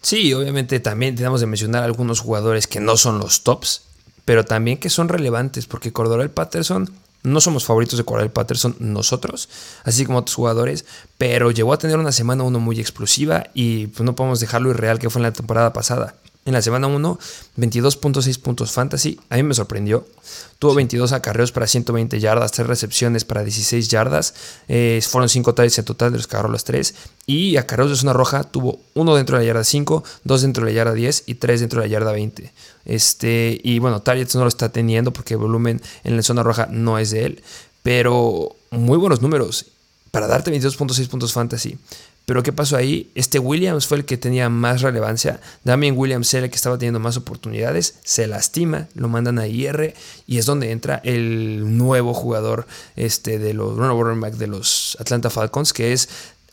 Sí, 0.00 0.32
obviamente 0.32 0.80
también 0.80 1.14
tenemos 1.14 1.42
de 1.42 1.46
mencionar 1.46 1.84
algunos 1.84 2.20
jugadores 2.20 2.66
que 2.66 2.80
no 2.80 2.96
son 2.96 3.18
los 3.18 3.42
tops 3.42 3.82
pero 4.24 4.44
también 4.44 4.78
que 4.78 4.90
son 4.90 5.08
relevantes, 5.08 5.66
porque 5.66 5.92
Cordell 5.92 6.30
Patterson, 6.30 6.90
no 7.22 7.40
somos 7.40 7.64
favoritos 7.64 7.98
de 7.98 8.04
Cordell 8.04 8.30
Patterson 8.30 8.76
nosotros, 8.78 9.48
así 9.84 10.06
como 10.06 10.18
otros 10.18 10.34
jugadores, 10.34 10.84
pero 11.18 11.50
llegó 11.50 11.72
a 11.72 11.78
tener 11.78 11.98
una 11.98 12.12
semana 12.12 12.44
uno 12.44 12.60
muy 12.60 12.80
explosiva 12.80 13.44
y 13.54 13.88
pues 13.88 14.04
no 14.04 14.14
podemos 14.14 14.40
dejarlo 14.40 14.70
irreal 14.70 14.98
que 14.98 15.10
fue 15.10 15.20
en 15.20 15.24
la 15.24 15.32
temporada 15.32 15.72
pasada. 15.72 16.14
En 16.46 16.54
la 16.54 16.62
semana 16.62 16.86
1, 16.86 17.18
22.6 17.58 18.40
puntos 18.40 18.72
fantasy. 18.72 19.20
A 19.28 19.36
mí 19.36 19.42
me 19.42 19.52
sorprendió. 19.52 20.06
Tuvo 20.58 20.74
22 20.74 21.12
acarreos 21.12 21.52
para 21.52 21.66
120 21.66 22.18
yardas, 22.18 22.52
3 22.52 22.66
recepciones 22.66 23.26
para 23.26 23.44
16 23.44 23.88
yardas. 23.88 24.34
Eh, 24.66 25.02
fueron 25.06 25.28
5 25.28 25.54
targets 25.54 25.78
en 25.78 25.84
total, 25.84 26.12
de 26.12 26.18
los 26.18 26.26
que 26.26 26.36
agarró 26.36 26.50
los 26.50 26.64
3. 26.64 26.94
Y 27.26 27.58
acarreos 27.58 27.90
de 27.90 27.96
zona 27.96 28.14
roja 28.14 28.44
tuvo 28.44 28.80
1 28.94 29.16
dentro 29.16 29.36
de 29.36 29.44
la 29.44 29.48
yarda 29.48 29.64
5, 29.64 30.02
2 30.24 30.42
dentro 30.42 30.64
de 30.64 30.72
la 30.72 30.76
yarda 30.76 30.94
10 30.94 31.24
y 31.26 31.34
3 31.34 31.60
dentro 31.60 31.82
de 31.82 31.88
la 31.88 31.92
yarda 31.92 32.12
20. 32.12 32.52
Este, 32.86 33.60
y 33.62 33.78
bueno, 33.78 34.00
targets 34.00 34.34
no 34.34 34.40
lo 34.40 34.48
está 34.48 34.70
teniendo 34.70 35.12
porque 35.12 35.34
el 35.34 35.40
volumen 35.40 35.82
en 36.04 36.16
la 36.16 36.22
zona 36.22 36.42
roja 36.42 36.68
no 36.70 36.98
es 36.98 37.10
de 37.10 37.26
él. 37.26 37.42
Pero 37.82 38.56
muy 38.70 38.96
buenos 38.96 39.20
números 39.20 39.66
para 40.10 40.26
darte 40.26 40.50
22.6 40.50 41.08
puntos 41.08 41.32
fantasy. 41.32 41.78
Pero 42.30 42.44
¿qué 42.44 42.52
pasó 42.52 42.76
ahí? 42.76 43.10
Este 43.16 43.40
Williams 43.40 43.88
fue 43.88 43.96
el 43.96 44.04
que 44.04 44.16
tenía 44.16 44.48
más 44.48 44.82
relevancia. 44.82 45.40
Damien 45.64 45.98
Williams 45.98 46.32
era 46.32 46.44
el 46.44 46.50
que 46.50 46.54
estaba 46.54 46.78
teniendo 46.78 47.00
más 47.00 47.16
oportunidades. 47.16 47.96
Se 48.04 48.28
lastima, 48.28 48.86
lo 48.94 49.08
mandan 49.08 49.40
a 49.40 49.48
IR 49.48 49.94
y 50.28 50.38
es 50.38 50.46
donde 50.46 50.70
entra 50.70 51.00
el 51.02 51.76
nuevo 51.76 52.14
jugador 52.14 52.68
este, 52.94 53.40
de 53.40 53.52
los 53.52 53.76
de 54.38 54.46
los 54.46 54.96
Atlanta 55.00 55.28
Falcons, 55.28 55.72
que 55.72 55.92
es 55.92 56.08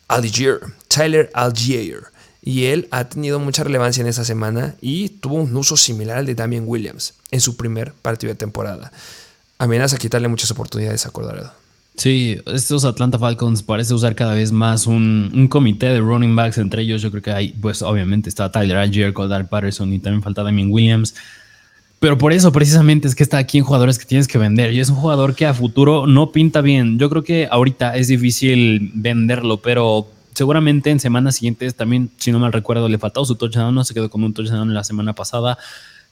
Algier, 0.07 0.61
Tyler 0.87 1.29
Algier. 1.35 2.05
Y 2.41 2.65
él 2.65 2.87
ha 2.89 3.07
tenido 3.07 3.37
mucha 3.39 3.63
relevancia 3.63 4.01
en 4.01 4.07
esa 4.07 4.25
semana 4.25 4.73
y 4.81 5.09
tuvo 5.09 5.35
un 5.35 5.55
uso 5.55 5.77
similar 5.77 6.17
al 6.17 6.25
de 6.25 6.33
Damien 6.33 6.63
Williams 6.65 7.13
en 7.29 7.39
su 7.39 7.55
primer 7.55 7.93
partido 7.93 8.33
de 8.33 8.37
temporada. 8.39 8.91
Amenaza 9.59 9.99
quitarle 9.99 10.27
muchas 10.27 10.49
oportunidades 10.49 11.05
a 11.05 11.11
Cordero. 11.11 11.66
Sí, 11.97 12.37
estos 12.45 12.85
Atlanta 12.85 13.17
Falcons 13.17 13.63
parece 13.63 13.91
usar 13.95 14.13
cada 14.13 14.35
vez 14.35 14.51
más 14.51 14.85
un, 14.85 15.47
comité 15.49 15.87
de 15.87 15.99
running 15.99 16.35
backs 16.35 16.59
entre 16.59 16.83
ellos. 16.83 17.01
Yo 17.01 17.09
creo 17.09 17.23
que 17.23 17.31
hay, 17.31 17.53
pues 17.59 17.81
obviamente 17.81 18.29
está 18.29 18.51
Tyler 18.51 18.77
Algier, 18.77 19.13
Cordell 19.13 19.47
Patterson 19.47 19.91
y 19.91 19.97
también 19.97 20.21
falta 20.21 20.43
Damien 20.43 20.71
Williams. 20.71 21.15
Pero 21.99 22.19
por 22.19 22.33
eso 22.33 22.51
precisamente 22.51 23.07
es 23.07 23.15
que 23.15 23.23
está 23.23 23.39
aquí 23.39 23.57
en 23.57 23.63
jugadores 23.63 23.97
que 23.97 24.05
tienes 24.05 24.27
que 24.27 24.37
vender. 24.37 24.73
Y 24.73 24.79
es 24.79 24.89
un 24.91 24.97
jugador 24.97 25.33
que 25.33 25.47
a 25.47 25.55
futuro 25.55 26.05
no 26.05 26.31
pinta 26.31 26.61
bien. 26.61 26.99
Yo 26.99 27.09
creo 27.09 27.23
que 27.23 27.47
ahorita 27.49 27.95
es 27.95 28.07
difícil 28.09 28.91
venderlo, 28.93 29.57
pero 29.57 30.07
seguramente 30.35 30.91
en 30.91 30.99
semanas 30.99 31.37
siguientes 31.37 31.73
también, 31.73 32.11
si 32.17 32.31
no 32.31 32.37
mal 32.37 32.53
recuerdo, 32.53 32.87
le 32.87 32.99
faltó 32.99 33.25
su 33.25 33.33
touchdown. 33.33 33.73
No 33.73 33.83
se 33.83 33.95
quedó 33.95 34.11
con 34.11 34.23
un 34.23 34.35
touchdown 34.35 34.71
la 34.71 34.83
semana 34.83 35.13
pasada. 35.13 35.57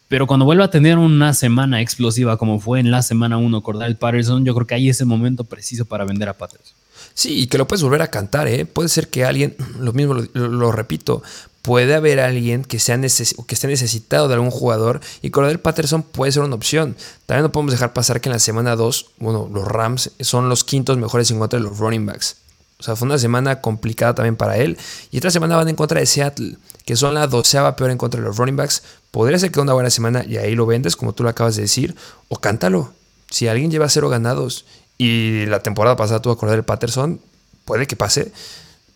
Pero 0.07 0.27
cuando 0.27 0.45
vuelva 0.45 0.65
a 0.65 0.69
tener 0.69 0.97
una 0.97 1.33
semana 1.33 1.81
explosiva 1.81 2.37
como 2.37 2.59
fue 2.59 2.79
en 2.79 2.91
la 2.91 3.01
semana 3.01 3.37
1 3.37 3.63
Cordell 3.63 3.95
Patterson, 3.95 4.45
yo 4.45 4.53
creo 4.53 4.67
que 4.67 4.75
ahí 4.75 4.89
es 4.89 5.01
el 5.01 5.07
momento 5.07 5.43
preciso 5.43 5.85
para 5.85 6.05
vender 6.05 6.29
a 6.29 6.33
Patterson. 6.33 6.75
Sí, 7.13 7.39
y 7.41 7.47
que 7.47 7.57
lo 7.57 7.67
puedes 7.67 7.81
volver 7.81 8.01
a 8.01 8.07
cantar, 8.07 8.47
¿eh? 8.47 8.65
Puede 8.65 8.89
ser 8.89 9.07
que 9.07 9.25
alguien, 9.25 9.55
lo 9.79 9.93
mismo 9.93 10.13
lo, 10.33 10.71
repito, 10.71 11.23
puede 11.61 11.95
haber 11.95 12.19
alguien 12.19 12.63
que, 12.63 12.77
sea 12.77 12.99
que 12.99 13.07
esté 13.07 13.67
necesitado 13.67 14.27
de 14.27 14.35
algún 14.35 14.51
jugador 14.51 15.01
y 15.23 15.31
Cordell 15.31 15.59
Patterson 15.59 16.03
puede 16.03 16.31
ser 16.31 16.43
una 16.43 16.55
opción. 16.55 16.95
También 17.25 17.43
no 17.43 17.51
podemos 17.51 17.71
dejar 17.71 17.93
pasar 17.93 18.21
que 18.21 18.29
en 18.29 18.33
la 18.33 18.39
semana 18.39 18.75
2, 18.75 19.11
bueno, 19.17 19.49
los 19.51 19.67
Rams 19.67 20.11
son 20.19 20.49
los 20.49 20.63
quintos 20.63 20.97
mejores 20.97 21.31
en 21.31 21.39
contra 21.39 21.57
de 21.57 21.65
los 21.65 21.79
running 21.79 22.05
backs. 22.05 22.37
O 22.77 22.83
sea, 22.83 22.95
fue 22.95 23.05
una 23.05 23.17
semana 23.17 23.61
complicada 23.61 24.15
también 24.15 24.35
para 24.35 24.57
él. 24.57 24.77
Y 25.11 25.17
esta 25.17 25.31
semana 25.31 25.55
van 25.55 25.69
en 25.69 25.75
contra 25.75 25.99
de 25.99 26.05
Seattle, 26.05 26.57
que 26.85 26.95
son 26.95 27.13
la 27.13 27.27
doceava 27.27 27.75
peor 27.75 27.91
en 27.91 27.97
contra 27.97 28.19
de 28.19 28.27
los 28.27 28.38
running 28.38 28.55
backs. 28.55 28.83
Podría 29.11 29.39
ser 29.39 29.51
que 29.51 29.59
una 29.59 29.73
buena 29.73 29.89
semana 29.89 30.25
y 30.25 30.38
ahí 30.38 30.55
lo 30.55 30.65
vendes, 30.65 30.95
como 30.95 31.13
tú 31.13 31.23
lo 31.23 31.29
acabas 31.29 31.55
de 31.55 31.63
decir, 31.63 31.95
o 32.27 32.38
cántalo. 32.38 32.93
Si 33.29 33.47
alguien 33.47 33.71
lleva 33.71 33.89
cero 33.89 34.09
ganados 34.09 34.65
y 34.97 35.45
la 35.45 35.61
temporada 35.61 35.95
pasada 35.95 36.21
que 36.21 36.29
acordar 36.29 36.57
el 36.57 36.65
Patterson, 36.65 37.21
puede 37.63 37.88
que 37.88 37.95
pase. 37.95 38.31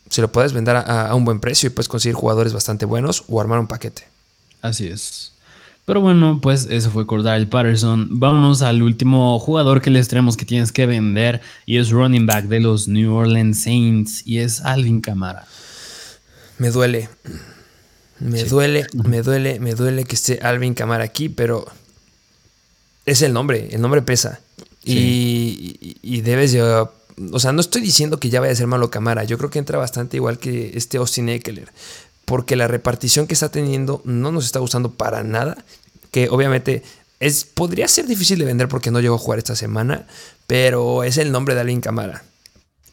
Se 0.10 0.22
lo 0.22 0.32
puedes 0.32 0.54
vender 0.54 0.76
a 0.76 1.14
un 1.16 1.24
buen 1.24 1.40
precio 1.40 1.68
y 1.68 1.70
puedes 1.70 1.88
conseguir 1.88 2.16
jugadores 2.16 2.52
bastante 2.52 2.86
buenos 2.86 3.24
o 3.28 3.40
armar 3.40 3.60
un 3.60 3.68
paquete. 3.68 4.08
Así 4.62 4.88
es. 4.88 5.34
Pero 5.90 6.02
bueno, 6.02 6.38
pues 6.40 6.68
eso 6.70 6.92
fue 6.92 7.08
Cordell 7.08 7.48
Patterson. 7.48 8.20
Vámonos 8.20 8.62
al 8.62 8.84
último 8.84 9.40
jugador 9.40 9.82
que 9.82 9.90
les 9.90 10.08
tenemos 10.08 10.38
que 10.38 10.46
tienes 10.46 10.72
que 10.72 10.86
vender 10.86 11.42
y 11.66 11.78
es 11.78 11.90
running 11.90 12.28
back 12.28 12.46
de 12.46 12.60
los 12.60 12.88
New 12.88 13.12
Orleans 13.12 13.64
Saints 13.64 14.22
y 14.24 14.38
es 14.38 14.62
Alvin 14.62 15.02
Camara. 15.02 15.48
Me 16.60 16.70
duele. 16.70 17.10
Me 18.20 18.44
duele, 18.44 18.86
me 18.94 19.24
duele, 19.24 19.60
me 19.60 19.74
duele 19.74 20.04
que 20.04 20.14
esté 20.14 20.38
Alvin 20.44 20.76
Camara 20.76 21.04
aquí, 21.04 21.28
pero 21.28 21.66
es 23.08 23.24
el 23.24 23.34
nombre, 23.34 23.70
el 23.72 23.82
nombre 23.82 24.04
pesa. 24.04 24.42
Y, 24.86 25.98
y, 26.04 26.22
debes 26.22 26.56
O 26.56 27.40
sea, 27.40 27.52
no 27.52 27.62
estoy 27.62 27.82
diciendo 27.82 28.20
que 28.20 28.30
ya 28.30 28.40
vaya 28.40 28.54
a 28.54 28.56
ser 28.56 28.68
malo 28.68 28.92
Camara. 28.92 29.24
Yo 29.24 29.40
creo 29.40 29.50
que 29.50 29.58
entra 29.58 29.80
bastante 29.80 30.18
igual 30.18 30.38
que 30.38 30.70
este 30.76 31.00
Austin 31.00 31.30
Eckler 31.30 31.72
porque 32.30 32.56
la 32.56 32.68
repartición 32.68 33.26
que 33.26 33.34
está 33.34 33.50
teniendo 33.50 34.04
no 34.06 34.32
nos 34.32 34.46
está 34.46 34.60
gustando 34.60 34.92
para 34.92 35.24
nada, 35.24 35.66
que 36.12 36.30
obviamente 36.30 36.84
es, 37.20 37.44
podría 37.46 37.88
ser 37.88 38.08
difícil 38.08 38.40
de 38.40 38.46
vender 38.46 38.68
porque 38.68 38.92
no 38.92 39.00
llegó 39.00 39.16
a 39.16 39.20
jugar 39.20 39.40
esta 39.40 39.56
semana, 39.56 40.08
pero 40.48 41.04
es 41.04 41.18
el 41.18 41.32
nombre 41.32 41.56
de 41.56 41.62
Alvin 41.62 41.82
Camara. 41.82 42.24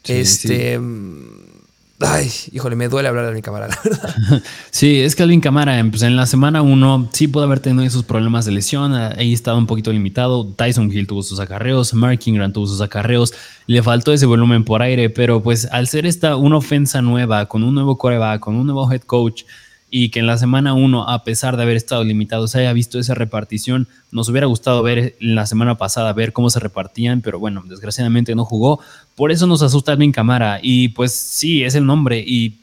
este, 0.03 0.79
mm, 0.79 1.57
Ay, 1.99 2.29
híjole, 2.51 2.75
me 2.75 2.89
duele 2.89 3.09
hablar 3.09 3.23
de 3.23 3.29
Alvin 3.29 3.41
Camara, 3.41 3.67
la 3.67 3.79
verdad. 3.83 4.43
Sí, 4.69 5.01
es 5.01 5.15
que 5.15 5.23
Alvin 5.23 5.41
Camara, 5.41 5.83
pues 5.89 6.03
en 6.03 6.15
la 6.15 6.27
semana 6.27 6.61
1 6.61 7.09
sí 7.11 7.27
pudo 7.27 7.45
haber 7.45 7.59
tenido 7.59 7.83
esos 7.83 8.03
problemas 8.03 8.45
de 8.45 8.51
lesión, 8.51 8.93
ahí 8.93 9.33
estaba 9.33 9.57
un 9.57 9.65
poquito 9.65 9.91
limitado. 9.91 10.45
Tyson 10.45 10.91
Hill 10.91 11.07
tuvo 11.07 11.23
sus 11.23 11.39
acarreos, 11.39 11.95
Mark 11.95 12.19
Ingram 12.25 12.53
tuvo 12.53 12.67
sus 12.67 12.81
acarreos, 12.81 13.33
le 13.65 13.81
faltó 13.81 14.13
ese 14.13 14.27
volumen 14.27 14.63
por 14.63 14.83
aire, 14.83 15.09
pero 15.09 15.41
pues 15.41 15.67
al 15.71 15.87
ser 15.87 16.05
esta 16.05 16.35
una 16.35 16.57
ofensa 16.57 17.01
nueva, 17.01 17.47
con 17.47 17.63
un 17.63 17.73
nuevo 17.73 17.97
coreback, 17.97 18.41
con 18.41 18.55
un 18.55 18.67
nuevo 18.67 18.91
head 18.91 19.01
coach, 19.01 19.45
y 19.89 20.09
que 20.09 20.19
en 20.19 20.27
la 20.27 20.37
semana 20.37 20.73
1, 20.73 21.09
a 21.09 21.23
pesar 21.23 21.55
de 21.55 21.63
haber 21.63 21.77
estado 21.77 22.03
limitado, 22.03 22.47
se 22.47 22.59
haya 22.59 22.73
visto 22.73 22.99
esa 22.99 23.13
repartición. 23.13 23.87
Nos 24.11 24.27
hubiera 24.27 24.47
gustado 24.47 24.83
ver 24.83 25.15
la 25.19 25.45
semana 25.45 25.77
pasada, 25.77 26.11
ver 26.11 26.33
cómo 26.33 26.49
se 26.49 26.59
repartían, 26.59 27.21
pero 27.21 27.39
bueno, 27.39 27.63
desgraciadamente 27.65 28.35
no 28.35 28.43
jugó. 28.43 28.81
Por 29.15 29.31
eso 29.31 29.47
nos 29.47 29.61
asusta 29.61 29.93
Alvin 29.93 30.11
Camara. 30.11 30.59
Y 30.61 30.89
pues 30.89 31.13
sí, 31.13 31.63
es 31.63 31.73
el 31.75 31.85
nombre. 31.85 32.19
Y, 32.19 32.57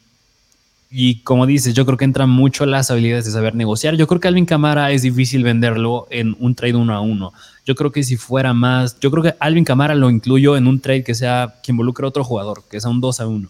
y 0.90 1.20
como 1.20 1.46
dices, 1.46 1.72
yo 1.72 1.86
creo 1.86 1.96
que 1.96 2.04
entran 2.04 2.28
mucho 2.28 2.66
las 2.66 2.90
habilidades 2.90 3.24
de 3.24 3.30
saber 3.30 3.54
negociar. 3.54 3.96
Yo 3.96 4.06
creo 4.06 4.20
que 4.20 4.28
Alvin 4.28 4.44
Camara 4.44 4.90
es 4.92 5.00
difícil 5.00 5.44
venderlo 5.44 6.06
en 6.10 6.36
un 6.40 6.54
trade 6.54 6.74
uno 6.74 6.94
a 6.94 7.00
uno. 7.00 7.32
Yo 7.64 7.74
creo 7.74 7.90
que 7.90 8.02
si 8.02 8.18
fuera 8.18 8.52
más, 8.52 9.00
yo 9.00 9.10
creo 9.10 9.22
que 9.22 9.34
Alvin 9.40 9.64
Camara 9.64 9.94
lo 9.94 10.10
incluyo 10.10 10.58
en 10.58 10.66
un 10.66 10.78
trade 10.78 11.04
que 11.04 11.14
sea 11.14 11.54
que 11.62 11.72
involucre 11.72 12.04
a 12.04 12.10
otro 12.10 12.22
jugador, 12.22 12.64
que 12.70 12.82
sea 12.82 12.90
un 12.90 13.00
2 13.00 13.20
a 13.20 13.26
1. 13.26 13.48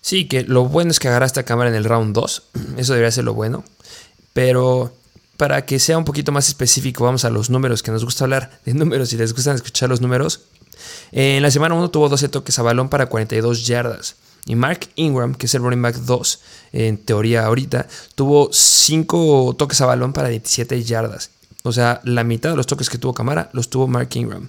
Sí, 0.00 0.26
que 0.26 0.44
lo 0.44 0.66
bueno 0.66 0.90
es 0.90 0.98
que 0.98 1.08
agarraste 1.08 1.40
a 1.40 1.44
cámara 1.44 1.70
en 1.70 1.76
el 1.76 1.84
round 1.84 2.14
2. 2.14 2.42
Eso 2.76 2.92
debería 2.92 3.10
ser 3.10 3.24
lo 3.24 3.34
bueno. 3.34 3.64
Pero 4.32 4.94
para 5.36 5.64
que 5.64 5.78
sea 5.78 5.98
un 5.98 6.04
poquito 6.04 6.32
más 6.32 6.48
específico, 6.48 7.04
vamos 7.04 7.24
a 7.24 7.30
los 7.30 7.50
números, 7.50 7.82
que 7.82 7.90
nos 7.90 8.04
gusta 8.04 8.24
hablar 8.24 8.60
de 8.64 8.74
números 8.74 9.12
y 9.12 9.16
les 9.16 9.34
gustan 9.34 9.56
escuchar 9.56 9.88
los 9.88 10.00
números. 10.00 10.42
En 11.12 11.42
la 11.42 11.50
semana 11.50 11.74
1 11.74 11.90
tuvo 11.90 12.08
12 12.08 12.28
toques 12.28 12.58
a 12.58 12.62
balón 12.62 12.88
para 12.88 13.06
42 13.06 13.66
yardas. 13.66 14.16
Y 14.46 14.56
Mark 14.56 14.88
Ingram, 14.96 15.34
que 15.34 15.46
es 15.46 15.54
el 15.54 15.62
running 15.62 15.82
back 15.82 15.96
2, 15.96 16.40
en 16.72 16.96
teoría 16.98 17.44
ahorita, 17.44 17.86
tuvo 18.14 18.50
5 18.52 19.54
toques 19.58 19.80
a 19.82 19.86
balón 19.86 20.12
para 20.14 20.28
27 20.28 20.82
yardas. 20.82 21.30
O 21.62 21.72
sea, 21.72 22.00
la 22.04 22.24
mitad 22.24 22.50
de 22.50 22.56
los 22.56 22.66
toques 22.66 22.88
que 22.88 22.96
tuvo 22.96 23.12
Camara 23.12 23.50
los 23.52 23.68
tuvo 23.68 23.86
Mark 23.86 24.08
Ingram. 24.14 24.48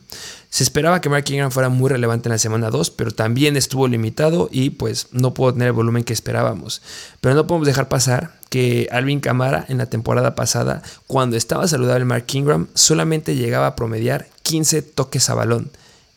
Se 0.49 0.63
esperaba 0.63 1.01
que 1.01 1.09
Mark 1.09 1.25
Ingram 1.29 1.51
fuera 1.51 1.67
muy 1.67 1.89
relevante 1.89 2.29
en 2.29 2.31
la 2.31 2.37
semana 2.37 2.69
2, 2.69 2.91
pero 2.91 3.11
también 3.11 3.57
estuvo 3.57 3.87
limitado 3.87 4.47
y 4.51 4.71
pues 4.71 5.07
no 5.11 5.33
pudo 5.33 5.53
tener 5.53 5.67
el 5.67 5.73
volumen 5.73 6.03
que 6.05 6.13
esperábamos. 6.13 6.81
Pero 7.19 7.35
no 7.35 7.47
podemos 7.47 7.67
dejar 7.67 7.89
pasar 7.89 8.39
que 8.49 8.87
Alvin 8.91 9.19
Camara 9.19 9.65
en 9.67 9.77
la 9.77 9.87
temporada 9.87 10.35
pasada, 10.35 10.83
cuando 11.07 11.35
estaba 11.35 11.67
saludable 11.67 12.05
Mark 12.05 12.25
Ingram, 12.31 12.67
solamente 12.75 13.35
llegaba 13.35 13.67
a 13.67 13.75
promediar 13.75 14.27
15 14.43 14.81
toques 14.81 15.29
a 15.29 15.33
balón. 15.33 15.69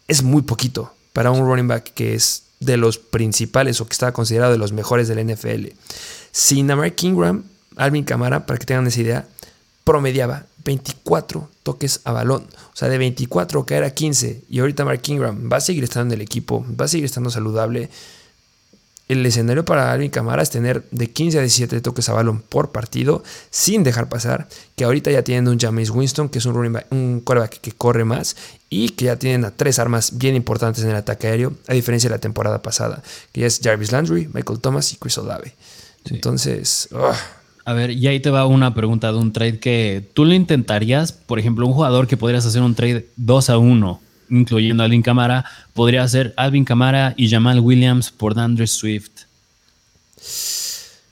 Es 0.06 0.22
muy 0.22 0.42
poquito 0.42 0.92
para 1.12 1.30
un 1.30 1.46
running 1.46 1.68
back 1.68 1.92
que 1.94 2.14
es 2.14 2.44
de 2.60 2.76
los 2.76 2.98
principales 2.98 3.80
o 3.80 3.86
que 3.86 3.92
estaba 3.92 4.12
considerado 4.12 4.52
de 4.52 4.58
los 4.58 4.72
mejores 4.72 5.08
del 5.08 5.26
NFL. 5.26 5.68
Sin 6.30 6.66
Mark 6.66 6.96
Ingram, 7.02 7.44
Alvin 7.76 8.04
Camara, 8.04 8.46
para 8.46 8.58
que 8.58 8.66
tengan 8.66 8.86
esa 8.86 9.00
idea, 9.00 9.26
promediaba 9.84 10.46
24 10.64 11.48
toques 11.62 12.00
a 12.04 12.12
balón. 12.12 12.46
O 12.72 12.76
sea, 12.76 12.88
de 12.88 12.98
24 12.98 13.66
caer 13.66 13.84
a 13.84 13.90
15. 13.90 14.44
Y 14.48 14.60
ahorita 14.60 14.84
Mark 14.84 15.02
Ingram 15.06 15.50
va 15.52 15.58
a 15.58 15.60
seguir 15.60 15.84
estando 15.84 16.14
en 16.14 16.20
el 16.20 16.24
equipo, 16.24 16.64
va 16.80 16.86
a 16.86 16.88
seguir 16.88 17.04
estando 17.04 17.30
saludable. 17.30 17.90
El 19.06 19.24
escenario 19.26 19.66
para 19.66 19.92
Alvin 19.92 20.10
Camara 20.10 20.42
es 20.42 20.48
tener 20.48 20.82
de 20.90 21.10
15 21.10 21.38
a 21.38 21.42
17 21.42 21.82
toques 21.82 22.08
a 22.08 22.14
balón 22.14 22.40
por 22.40 22.72
partido 22.72 23.22
sin 23.50 23.84
dejar 23.84 24.08
pasar. 24.08 24.48
Que 24.76 24.84
ahorita 24.84 25.10
ya 25.10 25.22
tienen 25.22 25.46
un 25.48 25.60
James 25.60 25.90
Winston, 25.90 26.30
que 26.30 26.38
es 26.38 26.46
un, 26.46 26.54
running 26.54 26.80
un 26.90 27.20
quarterback 27.20 27.60
que 27.60 27.72
corre 27.72 28.06
más. 28.06 28.34
Y 28.70 28.90
que 28.90 29.06
ya 29.06 29.16
tienen 29.16 29.44
a 29.44 29.50
tres 29.50 29.78
armas 29.78 30.16
bien 30.16 30.34
importantes 30.34 30.82
en 30.84 30.90
el 30.90 30.96
ataque 30.96 31.26
aéreo, 31.26 31.52
a 31.68 31.74
diferencia 31.74 32.08
de 32.08 32.16
la 32.16 32.20
temporada 32.20 32.62
pasada, 32.62 33.02
que 33.32 33.42
ya 33.42 33.46
es 33.46 33.60
Jarvis 33.62 33.92
Landry, 33.92 34.28
Michael 34.32 34.60
Thomas 34.60 34.92
y 34.92 34.96
Chris 34.96 35.18
Olave. 35.18 35.54
Entonces, 36.06 36.88
a 37.64 37.72
ver, 37.72 37.92
y 37.92 38.06
ahí 38.06 38.20
te 38.20 38.30
va 38.30 38.46
una 38.46 38.74
pregunta 38.74 39.10
de 39.10 39.18
un 39.18 39.32
trade 39.32 39.58
que 39.58 40.06
tú 40.12 40.26
lo 40.26 40.34
intentarías, 40.34 41.12
por 41.12 41.38
ejemplo, 41.38 41.66
un 41.66 41.72
jugador 41.72 42.06
que 42.06 42.18
podrías 42.18 42.44
hacer 42.44 42.60
un 42.60 42.74
trade 42.74 43.06
2 43.16 43.50
a 43.50 43.58
1, 43.58 44.00
incluyendo 44.30 44.82
a 44.82 44.86
Alvin 44.86 45.02
Camara, 45.02 45.46
podría 45.72 46.06
ser 46.06 46.34
Alvin 46.36 46.66
Camara 46.66 47.14
y 47.16 47.30
Jamal 47.30 47.60
Williams 47.60 48.10
por 48.10 48.34
Dandre 48.34 48.66
Swift. 48.66 49.10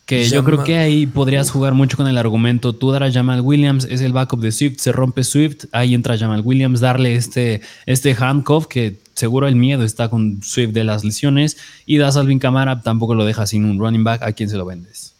Que 0.04 0.28
yo 0.28 0.44
creo 0.44 0.62
que 0.62 0.76
ahí 0.76 1.06
podrías 1.06 1.50
jugar 1.50 1.72
mucho 1.72 1.96
con 1.96 2.06
el 2.06 2.18
argumento, 2.18 2.74
tú 2.74 2.90
dar 2.90 3.02
a 3.02 3.10
Jamal 3.10 3.40
Williams, 3.40 3.86
es 3.88 4.02
el 4.02 4.12
backup 4.12 4.40
de 4.40 4.52
Swift, 4.52 4.78
se 4.78 4.92
rompe 4.92 5.24
Swift, 5.24 5.64
ahí 5.72 5.94
entra 5.94 6.18
Jamal 6.18 6.42
Williams, 6.44 6.80
darle 6.80 7.14
este, 7.14 7.62
este 7.86 8.14
handcuff 8.18 8.66
que 8.66 8.98
seguro 9.14 9.48
el 9.48 9.56
miedo 9.56 9.84
está 9.84 10.10
con 10.10 10.42
Swift 10.42 10.72
de 10.72 10.84
las 10.84 11.02
lesiones 11.02 11.56
y 11.86 11.96
das 11.96 12.18
a 12.18 12.20
Alvin 12.20 12.40
Camara, 12.40 12.82
tampoco 12.82 13.14
lo 13.14 13.24
dejas 13.24 13.50
sin 13.50 13.64
un 13.64 13.78
running 13.78 14.04
back, 14.04 14.22
¿a 14.22 14.32
quién 14.32 14.50
se 14.50 14.58
lo 14.58 14.66
vendes? 14.66 15.11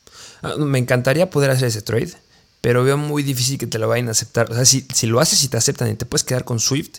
Ah, 0.43 0.57
me 0.59 0.79
encantaría 0.79 1.31
poder 1.31 1.51
hacer 1.51 1.69
ese 1.69 1.83
trade, 1.83 2.13
pero 2.61 2.85
veo 2.85 2.97
muy 2.97 3.23
difícil 3.23 3.59
que 3.59 3.67
te 3.67 3.79
lo 3.79 3.89
vayan 3.89 4.09
a 4.09 4.13
aceptar. 4.13 4.51
O 4.51 4.55
sea, 4.55 4.65
si, 4.65 5.07
lo 5.07 5.21
haces 5.21 5.43
y 5.45 5.49
te 5.49 5.57
aceptan 5.57 5.91
y 5.91 5.95
te 5.95 6.07
puedes 6.07 6.25
quedar 6.25 6.45
con 6.45 6.61
Swift, 6.61 6.99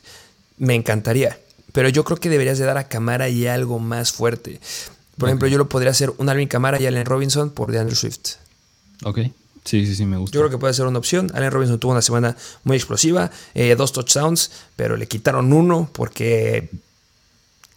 me 0.58 0.76
encantaría. 0.76 1.38
Pero 1.72 1.90
yo 1.90 2.04
creo 2.04 2.18
que 2.18 2.30
deberías 2.30 2.58
de 2.58 2.66
dar 2.66 2.78
a 2.78 2.88
Camara 2.88 3.30
y 3.30 3.48
algo 3.48 3.80
más 3.80 4.12
fuerte. 4.12 4.60
Por 5.18 5.30
ejemplo, 5.30 5.48
yo 5.48 5.58
lo 5.58 5.70
podría 5.70 5.92
hacer 5.92 6.12
un 6.18 6.30
Alvin 6.30 6.48
Camara 6.48 6.80
y 6.82 6.86
Allen 6.86 7.06
Robinson 7.06 7.50
por 7.52 7.72
DeAndre 7.72 7.96
Swift. 7.96 8.36
Ok. 9.04 9.20
Sí, 9.64 9.86
sí, 9.86 9.96
sí, 9.96 10.06
me 10.06 10.18
gusta. 10.18 10.36
Yo 10.36 10.42
creo 10.42 10.52
que 10.52 10.58
puede 10.58 10.74
ser 10.74 10.86
una 10.86 11.00
opción. 11.00 11.32
Allen 11.34 11.52
Robinson 11.52 11.80
tuvo 11.80 11.94
una 11.94 12.02
semana 12.02 12.36
muy 12.64 12.76
explosiva, 12.76 13.32
eh, 13.54 13.76
dos 13.76 13.94
touchdowns, 13.94 14.52
pero 14.76 14.98
le 14.98 15.08
quitaron 15.08 15.54
uno 15.54 15.90
porque 15.94 16.70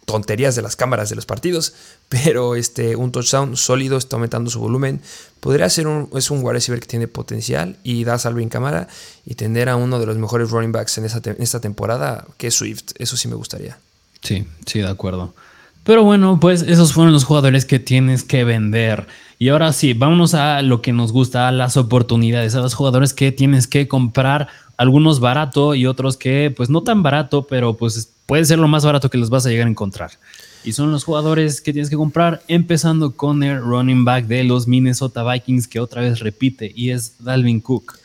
tonterías 0.07 0.55
de 0.55 0.61
las 0.61 0.77
cámaras 0.77 1.09
de 1.09 1.17
los 1.17 1.25
partidos, 1.25 1.73
pero 2.07 2.55
este, 2.55 2.95
un 2.95 3.11
touchdown 3.11 3.57
sólido 3.57 3.97
está 3.97 4.15
aumentando 4.15 4.49
su 4.49 4.57
volumen. 4.57 5.01
Podría 5.41 5.69
ser 5.69 5.85
un, 5.85 6.09
es 6.15 6.31
un 6.31 6.39
wide 6.39 6.53
receiver 6.53 6.79
que 6.79 6.87
tiene 6.87 7.09
potencial 7.09 7.75
y 7.83 8.05
da 8.05 8.17
salvo 8.17 8.39
en 8.39 8.47
cámara 8.47 8.87
y 9.25 9.35
tener 9.35 9.67
a 9.67 9.75
uno 9.75 9.99
de 9.99 10.05
los 10.05 10.17
mejores 10.17 10.49
running 10.49 10.71
backs 10.71 10.97
en, 10.97 11.05
esta 11.05 11.59
temporada, 11.59 12.25
que 12.37 12.47
es 12.47 12.55
Swift. 12.55 12.93
Eso 12.97 13.17
sí 13.17 13.27
me 13.27 13.35
gustaría. 13.35 13.79
Sí, 14.21 14.47
sí, 14.65 14.79
de 14.79 14.87
acuerdo. 14.87 15.33
Pero 15.83 16.05
bueno, 16.05 16.39
pues 16.39 16.61
esos 16.61 16.93
fueron 16.93 17.11
los 17.11 17.25
jugadores 17.25 17.65
que 17.65 17.79
tienes 17.79 18.23
que 18.23 18.45
vender. 18.45 19.07
Y 19.39 19.49
ahora 19.49 19.73
sí, 19.73 19.93
vámonos 19.93 20.35
a 20.35 20.61
lo 20.61 20.81
que 20.81 20.93
nos 20.93 21.11
gusta, 21.11 21.49
a 21.49 21.51
las 21.51 21.75
oportunidades, 21.75 22.55
a 22.55 22.61
los 22.61 22.75
jugadores 22.75 23.13
que 23.13 23.33
tienes 23.33 23.67
que 23.67 23.89
comprar, 23.89 24.47
algunos 24.77 25.19
barato 25.19 25.75
y 25.75 25.85
otros 25.85 26.15
que 26.15 26.53
pues 26.55 26.69
no 26.69 26.83
tan 26.83 27.03
barato, 27.03 27.45
pero 27.45 27.75
pues 27.75 28.13
puede 28.27 28.45
ser 28.45 28.59
lo 28.59 28.67
más 28.67 28.85
barato 28.85 29.09
que 29.09 29.17
los 29.17 29.31
vas 29.31 29.47
a 29.47 29.49
llegar 29.49 29.65
a 29.65 29.71
encontrar. 29.71 30.11
Y 30.63 30.73
son 30.73 30.91
los 30.91 31.05
jugadores 31.05 31.61
que 31.61 31.71
tienes 31.71 31.89
que 31.89 31.95
comprar, 31.95 32.43
empezando 32.47 33.15
con 33.15 33.41
el 33.41 33.59
running 33.61 34.05
back 34.05 34.25
de 34.27 34.43
los 34.43 34.67
Minnesota 34.67 35.23
Vikings, 35.23 35.67
que 35.67 35.79
otra 35.79 36.01
vez 36.01 36.19
repite, 36.19 36.71
y 36.75 36.91
es 36.91 37.13
Dalvin 37.19 37.61
Cook. 37.61 37.97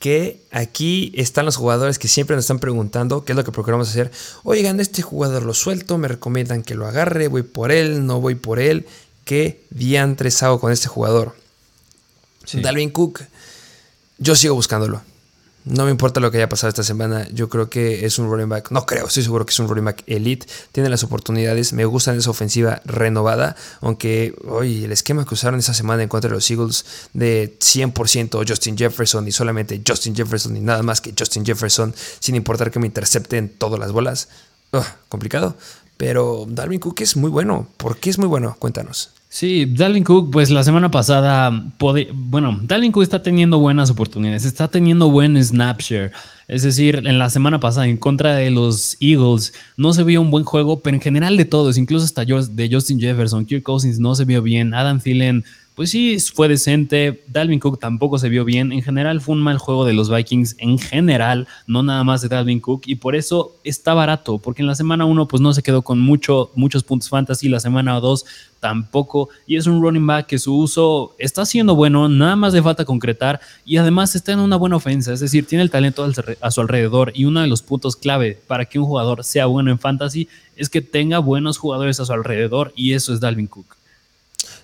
Que 0.00 0.42
aquí 0.50 1.12
están 1.14 1.44
los 1.44 1.56
jugadores 1.56 2.00
que 2.00 2.08
siempre 2.08 2.34
nos 2.34 2.44
están 2.44 2.58
preguntando 2.58 3.24
qué 3.24 3.32
es 3.32 3.36
lo 3.36 3.44
que 3.44 3.52
procuramos 3.52 3.88
hacer. 3.88 4.10
Oigan, 4.42 4.80
este 4.80 5.00
jugador 5.00 5.44
lo 5.44 5.54
suelto, 5.54 5.96
me 5.96 6.08
recomiendan 6.08 6.64
que 6.64 6.74
lo 6.74 6.88
agarre, 6.88 7.28
voy 7.28 7.42
por 7.42 7.70
él, 7.70 8.04
no 8.04 8.20
voy 8.20 8.34
por 8.34 8.58
él. 8.58 8.86
¿Qué 9.24 9.62
diantres 9.70 10.42
hago 10.42 10.58
con 10.58 10.72
este 10.72 10.88
jugador? 10.88 11.36
Dalvin 12.52 12.90
Cook, 12.90 13.20
yo 14.18 14.34
sigo 14.34 14.56
buscándolo. 14.56 15.02
No 15.64 15.84
me 15.84 15.92
importa 15.92 16.18
lo 16.18 16.30
que 16.30 16.38
haya 16.38 16.48
pasado 16.48 16.70
esta 16.70 16.82
semana. 16.82 17.28
Yo 17.32 17.48
creo 17.48 17.70
que 17.70 18.04
es 18.04 18.18
un 18.18 18.28
running 18.28 18.48
back. 18.48 18.70
No 18.72 18.84
creo, 18.84 19.06
estoy 19.06 19.22
seguro 19.22 19.46
que 19.46 19.50
es 19.52 19.58
un 19.60 19.68
running 19.68 19.84
back 19.84 20.02
elite. 20.06 20.46
Tiene 20.72 20.88
las 20.88 21.04
oportunidades. 21.04 21.72
Me 21.72 21.84
gusta 21.84 22.14
esa 22.14 22.30
ofensiva 22.30 22.82
renovada. 22.84 23.54
Aunque 23.80 24.34
hoy 24.48 24.84
el 24.84 24.92
esquema 24.92 25.24
que 25.24 25.34
usaron 25.34 25.60
esa 25.60 25.72
semana 25.72 26.02
en 26.02 26.08
contra 26.08 26.28
de 26.28 26.34
los 26.34 26.50
Eagles 26.50 26.84
de 27.12 27.56
100% 27.60 28.48
Justin 28.48 28.76
Jefferson 28.76 29.28
y 29.28 29.32
solamente 29.32 29.80
Justin 29.86 30.16
Jefferson 30.16 30.56
y 30.56 30.60
nada 30.60 30.82
más 30.82 31.00
que 31.00 31.14
Justin 31.16 31.46
Jefferson, 31.46 31.94
sin 32.18 32.34
importar 32.34 32.70
que 32.72 32.80
me 32.80 32.86
intercepten 32.86 33.48
todas 33.48 33.78
las 33.78 33.92
bolas. 33.92 34.28
complicado. 35.08 35.56
Pero 35.96 36.46
Darwin 36.48 36.80
Cook 36.80 37.02
es 37.02 37.16
muy 37.16 37.30
bueno. 37.30 37.68
¿Por 37.76 37.98
qué 37.98 38.10
es 38.10 38.18
muy 38.18 38.26
bueno? 38.26 38.56
Cuéntanos. 38.58 39.10
Sí, 39.34 39.64
Dalvin 39.64 40.04
Cook, 40.04 40.30
pues 40.30 40.50
la 40.50 40.62
semana 40.62 40.90
pasada, 40.90 41.72
bueno, 42.12 42.60
Dalvin 42.64 42.92
Cook 42.92 43.02
está 43.02 43.22
teniendo 43.22 43.58
buenas 43.58 43.88
oportunidades, 43.88 44.44
está 44.44 44.68
teniendo 44.68 45.10
buen 45.10 45.42
snapshare. 45.42 46.12
Es 46.48 46.64
decir, 46.64 46.96
en 47.06 47.18
la 47.18 47.30
semana 47.30 47.58
pasada 47.58 47.86
en 47.88 47.96
contra 47.96 48.34
de 48.34 48.50
los 48.50 48.98
Eagles 49.00 49.54
no 49.78 49.94
se 49.94 50.04
vio 50.04 50.20
un 50.20 50.30
buen 50.30 50.44
juego, 50.44 50.80
pero 50.80 50.96
en 50.96 51.00
general 51.00 51.38
de 51.38 51.46
todos, 51.46 51.78
incluso 51.78 52.04
hasta 52.04 52.26
de 52.26 52.68
Justin 52.70 53.00
Jefferson, 53.00 53.46
Kirk 53.46 53.62
Cousins 53.62 53.98
no 53.98 54.14
se 54.14 54.26
vio 54.26 54.42
bien, 54.42 54.74
Adam 54.74 55.00
Thielen 55.00 55.46
pues 55.74 55.90
sí, 55.90 56.18
fue 56.20 56.48
decente. 56.48 57.24
Dalvin 57.28 57.58
Cook 57.58 57.80
tampoco 57.80 58.18
se 58.18 58.28
vio 58.28 58.44
bien. 58.44 58.72
En 58.72 58.82
general 58.82 59.20
fue 59.22 59.34
un 59.34 59.40
mal 59.40 59.56
juego 59.56 59.86
de 59.86 59.94
los 59.94 60.10
Vikings, 60.10 60.56
en 60.58 60.78
general, 60.78 61.48
no 61.66 61.82
nada 61.82 62.04
más 62.04 62.20
de 62.20 62.28
Dalvin 62.28 62.60
Cook. 62.60 62.82
Y 62.86 62.96
por 62.96 63.16
eso 63.16 63.56
está 63.64 63.94
barato, 63.94 64.38
porque 64.38 64.60
en 64.60 64.68
la 64.68 64.74
semana 64.74 65.06
1 65.06 65.28
pues 65.28 65.40
no 65.40 65.52
se 65.54 65.62
quedó 65.62 65.80
con 65.80 65.98
mucho, 65.98 66.50
muchos 66.54 66.84
puntos 66.84 67.08
fantasy, 67.08 67.48
la 67.48 67.58
semana 67.58 67.98
2 68.00 68.24
tampoco. 68.60 69.30
Y 69.46 69.56
es 69.56 69.66
un 69.66 69.80
running 69.80 70.06
back 70.06 70.26
que 70.26 70.38
su 70.38 70.54
uso 70.54 71.14
está 71.18 71.46
siendo 71.46 71.74
bueno, 71.74 72.08
nada 72.08 72.36
más 72.36 72.52
le 72.52 72.62
falta 72.62 72.84
concretar. 72.84 73.40
Y 73.64 73.78
además 73.78 74.14
está 74.14 74.32
en 74.32 74.40
una 74.40 74.56
buena 74.56 74.76
ofensa, 74.76 75.12
es 75.12 75.20
decir, 75.20 75.46
tiene 75.46 75.62
el 75.62 75.70
talento 75.70 76.06
a 76.40 76.50
su 76.50 76.60
alrededor. 76.60 77.12
Y 77.14 77.24
uno 77.24 77.40
de 77.40 77.46
los 77.46 77.62
puntos 77.62 77.96
clave 77.96 78.38
para 78.46 78.66
que 78.66 78.78
un 78.78 78.84
jugador 78.84 79.24
sea 79.24 79.46
bueno 79.46 79.70
en 79.70 79.78
fantasy 79.78 80.28
es 80.54 80.68
que 80.68 80.82
tenga 80.82 81.18
buenos 81.18 81.56
jugadores 81.56 81.98
a 81.98 82.04
su 82.04 82.12
alrededor. 82.12 82.74
Y 82.76 82.92
eso 82.92 83.14
es 83.14 83.20
Dalvin 83.20 83.46
Cook. 83.46 83.81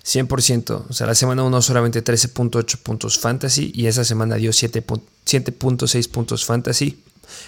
100%. 0.03 0.85
O 0.89 0.93
sea, 0.93 1.07
la 1.07 1.15
semana 1.15 1.43
1 1.43 1.61
solamente 1.61 2.03
13.8 2.03 2.77
puntos 2.77 3.19
fantasy 3.19 3.71
y 3.73 3.87
esa 3.87 4.03
semana 4.03 4.35
dio 4.35 4.51
7.6 4.51 6.09
puntos 6.09 6.45
fantasy. 6.45 7.03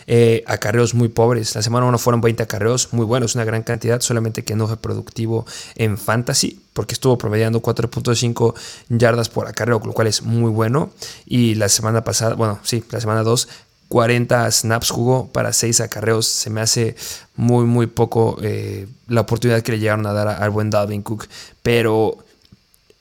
Eh, 0.08 0.44
acarreos 0.48 0.94
muy 0.94 1.10
pobres. 1.10 1.56
La 1.56 1.62
semana 1.62 1.86
1 1.86 1.98
fueron 1.98 2.22
20 2.22 2.44
acarreos, 2.44 2.94
muy 2.94 3.06
buenos, 3.06 3.36
una 3.36 3.46
gran 3.46 3.64
cantidad, 3.64 4.02
solamente 4.02 4.44
que 4.44 4.56
no 4.56 4.68
fue 4.68 4.78
productivo 4.78 5.46
en 5.76 5.98
fantasy, 5.98 6.62
porque 6.74 6.94
estuvo 6.94 7.18
promediando 7.18 7.62
4.5 7.62 8.54
yardas 8.90 9.30
por 9.30 9.48
acarreo, 9.48 9.82
lo 9.84 9.94
cual 9.94 10.08
es 10.08 10.22
muy 10.22 10.52
bueno. 10.52 10.92
Y 11.26 11.56
la 11.56 11.70
semana 11.70 12.04
pasada, 12.04 12.36
bueno, 12.36 12.60
sí, 12.64 12.84
la 12.92 13.02
semana 13.02 13.24
2, 13.24 13.48
40 13.92 14.50
snaps 14.52 14.90
jugó 14.90 15.28
para 15.34 15.52
6 15.52 15.82
acarreos. 15.82 16.26
Se 16.26 16.50
me 16.50 16.62
hace 16.62 16.96
muy, 17.36 17.66
muy 17.66 17.88
poco 17.88 18.38
eh, 18.42 18.88
la 19.08 19.20
oportunidad 19.20 19.62
que 19.64 19.74
le 19.74 19.80
llegaron 19.80 20.08
a 20.08 20.14
dar 20.14 20.30
al 20.30 20.50
buen 20.50 20.70
Dalvin 20.70 21.02
Cook. 21.02 21.28
Pero 21.62 22.24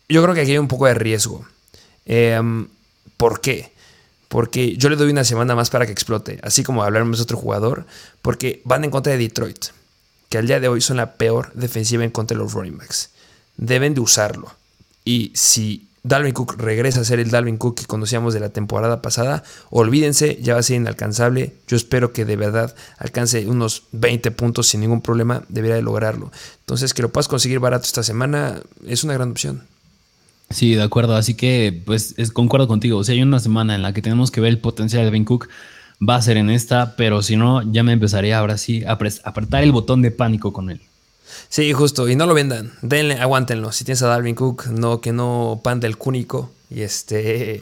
yo 0.09 0.20
creo 0.20 0.35
que 0.35 0.40
aquí 0.40 0.50
hay 0.50 0.59
un 0.59 0.66
poco 0.66 0.87
de 0.87 0.94
riesgo. 0.94 1.46
Em, 2.07 2.66
¿Por 3.16 3.40
qué? 3.40 3.72
Porque 4.26 4.76
yo 4.76 4.88
le 4.88 4.96
doy 4.96 5.12
una 5.12 5.22
semana 5.22 5.55
más 5.55 5.70
para 5.70 5.87
que 5.87 5.92
explote, 5.92 6.40
así 6.42 6.64
como 6.64 6.83
hablaremos 6.83 7.18
de 7.18 7.22
otro 7.22 7.37
jugador, 7.37 7.87
porque 8.20 8.61
van 8.64 8.83
en 8.83 8.90
contra 8.90 9.12
de 9.12 9.18
Detroit, 9.18 9.66
que 10.29 10.38
al 10.38 10.48
día 10.48 10.59
de 10.59 10.66
hoy 10.66 10.81
son 10.81 10.96
la 10.96 11.14
peor 11.14 11.53
defensiva 11.55 12.03
en 12.03 12.11
contra 12.11 12.37
de 12.37 12.42
los 12.42 12.53
running 12.53 12.79
backs. 12.79 13.11
Deben 13.57 13.94
de 13.94 14.00
usarlo. 14.00 14.53
Y 15.05 15.31
si 15.37 15.88
Dalvin 16.03 16.33
Cook 16.33 16.57
regresa 16.59 17.01
a 17.01 17.05
ser 17.05 17.21
el 17.21 17.31
Dalvin 17.31 17.59
Cook 17.59 17.81
que 17.81 17.85
conocíamos 17.85 18.33
de 18.33 18.41
la 18.41 18.49
temporada 18.49 19.03
pasada. 19.03 19.43
Olvídense, 19.69 20.39
ya 20.41 20.55
va 20.55 20.61
a 20.61 20.63
ser 20.63 20.77
inalcanzable. 20.77 21.55
Yo 21.69 21.77
espero 21.77 22.13
que 22.13 22.25
de 22.25 22.37
verdad 22.37 22.75
alcance 22.99 23.47
unos 23.47 23.83
20 23.93 24.31
puntos 24.31 24.69
sin 24.69 24.81
ningún 24.81 25.03
problema. 25.03 25.45
Debería 25.49 25.77
de 25.77 25.83
lograrlo. 25.83 26.33
Entonces, 26.61 26.95
que 26.95 27.03
lo 27.03 27.11
puedas 27.11 27.29
conseguir 27.29 27.59
barato 27.59 27.85
esta 27.85 28.03
semana 28.03 28.61
es 28.87 29.05
una 29.05 29.13
gran 29.13 29.31
opción. 29.31 29.63
Sí, 30.49 30.75
de 30.75 30.83
acuerdo. 30.83 31.17
Así 31.17 31.35
que, 31.35 31.83
pues, 31.85 32.15
concuerdo 32.33 32.67
contigo. 32.67 33.05
Si 33.05 33.13
hay 33.13 33.23
una 33.23 33.39
semana 33.39 33.75
en 33.75 33.83
la 33.83 33.93
que 33.93 34.03
tenemos 34.03 34.31
que 34.31 34.41
ver 34.41 34.51
el 34.51 34.59
potencial 34.59 35.03
de 35.03 35.05
Dalvin 35.07 35.27
Cook, 35.27 35.49
va 36.07 36.17
a 36.17 36.23
ser 36.23 36.39
en 36.39 36.49
esta. 36.49 36.97
Pero 36.97 37.23
si 37.23 37.37
no, 37.37 37.61
ya 37.71 37.83
me 37.83 37.93
empezaría 37.93 38.39
ahora 38.39 38.57
sí 38.57 38.85
a 38.85 38.93
apretar 38.93 39.63
el 39.63 39.73
botón 39.73 40.01
de 40.01 40.11
pánico 40.11 40.53
con 40.55 40.71
él. 40.71 40.81
Sí, 41.49 41.73
justo. 41.73 42.09
Y 42.09 42.16
no 42.16 42.27
lo 42.27 42.35
vendan. 42.35 42.73
Denle, 42.83 43.14
aguántenlo. 43.14 43.73
Si 43.73 43.85
tienes 43.85 44.03
a 44.03 44.09
Dalvin 44.09 44.35
Cook, 44.35 44.66
no, 44.69 45.01
que 45.01 45.12
no 45.12 45.61
pan 45.62 45.81
del 45.81 45.97
cúnico. 45.97 46.51
Y 46.71 46.83
este, 46.83 47.61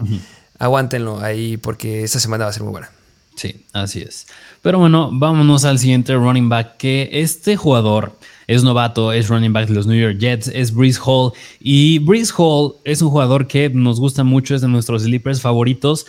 aguántenlo 0.59 1.20
ahí 1.20 1.57
porque 1.57 2.04
esta 2.04 2.20
semana 2.20 2.44
va 2.44 2.50
a 2.50 2.52
ser 2.52 2.62
muy 2.62 2.72
buena. 2.72 2.90
Sí, 3.37 3.64
así 3.72 4.00
es. 4.00 4.26
Pero 4.62 4.81
bueno, 4.81 5.11
vámonos 5.12 5.64
al 5.64 5.78
siguiente 5.78 6.14
running 6.14 6.48
back. 6.48 6.76
Que 6.76 7.09
este 7.12 7.57
jugador 7.57 8.18
es 8.48 8.64
novato, 8.64 9.12
es 9.12 9.28
running 9.28 9.52
back 9.52 9.68
de 9.68 9.74
los 9.74 9.87
New 9.87 9.98
York 9.98 10.18
Jets, 10.18 10.48
es 10.48 10.74
Breeze 10.74 11.00
Hall. 11.04 11.33
Y 11.61 12.00
Breeze 12.00 12.33
Hall 12.37 12.74
es 12.85 13.00
un 13.00 13.11
jugador 13.11 13.46
que 13.46 13.70
nos 13.70 14.00
gusta 14.00 14.24
mucho, 14.24 14.54
es 14.54 14.61
de 14.61 14.68
nuestros 14.68 15.02
sleepers 15.02 15.40
favoritos. 15.40 16.07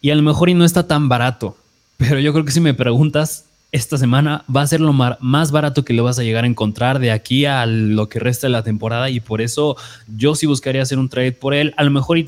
Y 0.00 0.10
a 0.10 0.14
lo 0.14 0.22
mejor 0.22 0.48
y 0.48 0.54
no 0.54 0.64
está 0.64 0.86
tan 0.86 1.08
barato. 1.08 1.56
Pero 1.98 2.18
yo 2.18 2.32
creo 2.32 2.46
que 2.46 2.52
si 2.52 2.60
me 2.60 2.72
preguntas, 2.72 3.44
esta 3.72 3.98
semana 3.98 4.44
va 4.54 4.62
a 4.62 4.66
ser 4.66 4.80
lo 4.80 4.92
más 4.92 5.52
barato 5.52 5.84
que 5.84 5.92
le 5.92 6.02
vas 6.02 6.18
a 6.18 6.22
llegar 6.22 6.44
a 6.44 6.48
encontrar 6.48 6.98
de 6.98 7.12
aquí 7.12 7.44
a 7.44 7.66
lo 7.66 8.08
que 8.08 8.18
resta 8.18 8.48
de 8.48 8.52
la 8.52 8.64
temporada 8.64 9.10
y 9.10 9.20
por 9.20 9.40
eso 9.40 9.76
yo 10.08 10.34
sí 10.34 10.46
buscaría 10.46 10.82
hacer 10.82 10.98
un 10.98 11.08
trade 11.08 11.32
por 11.32 11.54
él. 11.54 11.72
A 11.76 11.84
lo 11.84 11.90
mejor, 11.90 12.18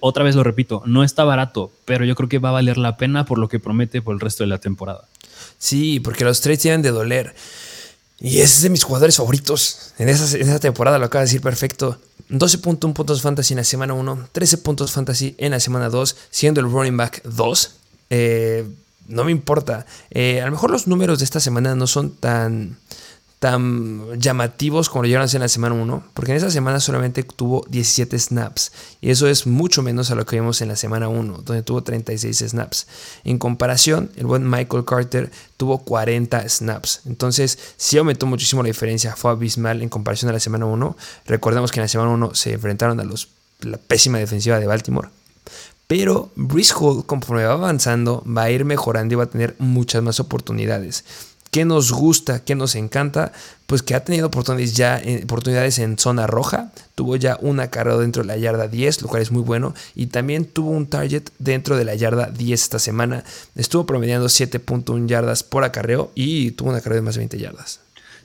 otra 0.00 0.22
vez 0.22 0.36
lo 0.36 0.44
repito, 0.44 0.82
no 0.86 1.02
está 1.02 1.24
barato, 1.24 1.72
pero 1.84 2.04
yo 2.04 2.14
creo 2.14 2.28
que 2.28 2.38
va 2.38 2.50
a 2.50 2.52
valer 2.52 2.78
la 2.78 2.96
pena 2.96 3.24
por 3.24 3.38
lo 3.38 3.48
que 3.48 3.58
promete 3.58 4.00
por 4.00 4.14
el 4.14 4.20
resto 4.20 4.44
de 4.44 4.48
la 4.48 4.58
temporada. 4.58 5.08
Sí, 5.58 5.98
porque 5.98 6.24
los 6.24 6.40
trades 6.40 6.60
tienen 6.60 6.82
de 6.82 6.90
doler. 6.90 7.34
Y 8.20 8.38
es 8.38 8.62
de 8.62 8.70
mis 8.70 8.84
jugadores 8.84 9.16
favoritos. 9.16 9.94
En 9.98 10.08
esa, 10.08 10.36
en 10.36 10.42
esa 10.42 10.60
temporada 10.60 10.98
lo 10.98 11.06
acaba 11.06 11.22
de 11.22 11.26
decir 11.26 11.40
perfecto. 11.40 11.98
12.1 12.30 12.92
puntos 12.92 13.20
fantasy 13.20 13.54
en 13.54 13.58
la 13.58 13.64
semana 13.64 13.94
1, 13.94 14.28
13 14.30 14.58
puntos 14.58 14.92
fantasy 14.92 15.34
en 15.38 15.50
la 15.50 15.58
semana 15.58 15.88
2, 15.88 16.16
siendo 16.30 16.60
el 16.60 16.70
running 16.70 16.96
back 16.96 17.22
2. 17.24 17.74
Eh, 18.10 18.64
no 19.06 19.24
me 19.24 19.32
importa. 19.32 19.86
Eh, 20.10 20.40
a 20.40 20.46
lo 20.46 20.52
mejor 20.52 20.70
los 20.70 20.86
números 20.86 21.18
de 21.18 21.24
esta 21.24 21.40
semana 21.40 21.74
no 21.74 21.86
son 21.86 22.10
tan, 22.10 22.76
tan 23.42 24.20
llamativos 24.20 24.88
como 24.88 25.02
lo 25.02 25.08
llegaron 25.08 25.24
a 25.24 25.28
ser 25.28 25.38
en 25.38 25.42
la 25.42 25.48
semana 25.48 25.74
1, 25.74 26.04
porque 26.14 26.30
en 26.30 26.36
esa 26.36 26.48
semana 26.48 26.78
solamente 26.78 27.24
tuvo 27.24 27.66
17 27.68 28.16
snaps, 28.16 28.70
y 29.00 29.10
eso 29.10 29.26
es 29.26 29.48
mucho 29.48 29.82
menos 29.82 30.12
a 30.12 30.14
lo 30.14 30.24
que 30.24 30.36
vimos 30.36 30.60
en 30.60 30.68
la 30.68 30.76
semana 30.76 31.08
1, 31.08 31.42
donde 31.44 31.64
tuvo 31.64 31.82
36 31.82 32.38
snaps. 32.50 32.86
En 33.24 33.38
comparación, 33.38 34.12
el 34.14 34.26
buen 34.26 34.48
Michael 34.48 34.84
Carter 34.84 35.32
tuvo 35.56 35.78
40 35.78 36.48
snaps, 36.48 37.00
entonces 37.04 37.58
sí 37.76 37.98
aumentó 37.98 38.26
muchísimo 38.26 38.62
la 38.62 38.68
diferencia, 38.68 39.16
fue 39.16 39.32
abismal 39.32 39.82
en 39.82 39.88
comparación 39.88 40.28
a 40.28 40.34
la 40.34 40.38
semana 40.38 40.66
1. 40.66 40.96
Recordemos 41.26 41.72
que 41.72 41.80
en 41.80 41.82
la 41.82 41.88
semana 41.88 42.12
1 42.12 42.36
se 42.36 42.52
enfrentaron 42.52 43.00
a 43.00 43.04
los, 43.04 43.26
la 43.62 43.78
pésima 43.78 44.18
defensiva 44.18 44.60
de 44.60 44.68
Baltimore. 44.68 45.08
Pero 45.94 46.30
Brice 46.36 46.72
conforme 47.04 47.44
va 47.44 47.52
avanzando, 47.52 48.24
va 48.24 48.44
a 48.44 48.50
ir 48.50 48.64
mejorando 48.64 49.12
y 49.12 49.16
va 49.18 49.24
a 49.24 49.28
tener 49.28 49.54
muchas 49.58 50.02
más 50.02 50.20
oportunidades. 50.20 51.04
¿Qué 51.50 51.66
nos 51.66 51.92
gusta? 51.92 52.42
¿Qué 52.42 52.54
nos 52.54 52.76
encanta? 52.76 53.32
Pues 53.66 53.82
que 53.82 53.94
ha 53.94 54.02
tenido 54.02 54.28
oportunidades 54.28 54.74
ya 54.74 55.02
oportunidades 55.22 55.78
en 55.78 55.98
zona 55.98 56.26
roja. 56.26 56.72
Tuvo 56.94 57.16
ya 57.16 57.36
una 57.42 57.68
carrera 57.68 57.98
dentro 57.98 58.22
de 58.22 58.28
la 58.28 58.38
yarda 58.38 58.68
10, 58.68 59.02
lo 59.02 59.08
cual 59.08 59.20
es 59.20 59.32
muy 59.32 59.42
bueno. 59.42 59.74
Y 59.94 60.06
también 60.06 60.46
tuvo 60.46 60.70
un 60.70 60.86
target 60.86 61.24
dentro 61.38 61.76
de 61.76 61.84
la 61.84 61.94
yarda 61.94 62.30
10 62.30 62.62
esta 62.62 62.78
semana. 62.78 63.22
Estuvo 63.54 63.84
promediando 63.84 64.28
7.1 64.28 65.06
yardas 65.06 65.42
por 65.42 65.62
acarreo 65.62 66.10
y 66.14 66.52
tuvo 66.52 66.70
una 66.70 66.80
carrera 66.80 67.00
de 67.00 67.02
más 67.02 67.16
de 67.16 67.18
20 67.18 67.38
yardas. 67.38 67.80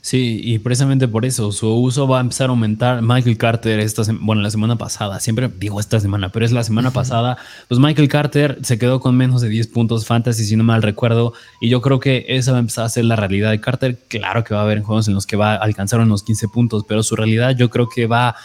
Sí, 0.07 0.39
y 0.41 0.57
precisamente 0.59 1.09
por 1.09 1.25
eso 1.25 1.51
su 1.51 1.69
uso 1.69 2.07
va 2.07 2.19
a 2.19 2.21
empezar 2.21 2.47
a 2.47 2.51
aumentar. 2.51 3.01
Michael 3.01 3.37
Carter, 3.37 3.81
esta 3.81 4.03
bueno, 4.21 4.41
la 4.41 4.49
semana 4.49 4.77
pasada, 4.77 5.19
siempre 5.19 5.51
digo 5.59 5.81
esta 5.81 5.99
semana, 5.99 6.29
pero 6.29 6.45
es 6.45 6.53
la 6.53 6.63
semana 6.63 6.91
pasada, 6.91 7.37
pues 7.67 7.77
Michael 7.77 8.07
Carter 8.07 8.57
se 8.61 8.79
quedó 8.79 9.01
con 9.01 9.17
menos 9.17 9.41
de 9.41 9.49
10 9.49 9.67
puntos 9.67 10.05
fantasy, 10.05 10.45
si 10.45 10.55
no 10.55 10.63
mal 10.63 10.81
recuerdo, 10.81 11.33
y 11.59 11.67
yo 11.67 11.81
creo 11.81 11.99
que 11.99 12.23
esa 12.29 12.53
va 12.53 12.59
a 12.59 12.61
empezar 12.61 12.85
a 12.85 12.89
ser 12.89 13.03
la 13.03 13.17
realidad 13.17 13.51
de 13.51 13.59
Carter. 13.59 13.99
Claro 14.07 14.45
que 14.45 14.53
va 14.53 14.61
a 14.61 14.63
haber 14.63 14.81
juegos 14.81 15.09
en 15.09 15.13
los 15.13 15.27
que 15.27 15.35
va 15.35 15.55
a 15.55 15.57
alcanzar 15.57 15.99
unos 15.99 16.23
15 16.23 16.47
puntos, 16.47 16.85
pero 16.87 17.03
su 17.03 17.17
realidad 17.17 17.57
yo 17.57 17.69
creo 17.69 17.89
que 17.89 18.07
va 18.07 18.29
a 18.29 18.35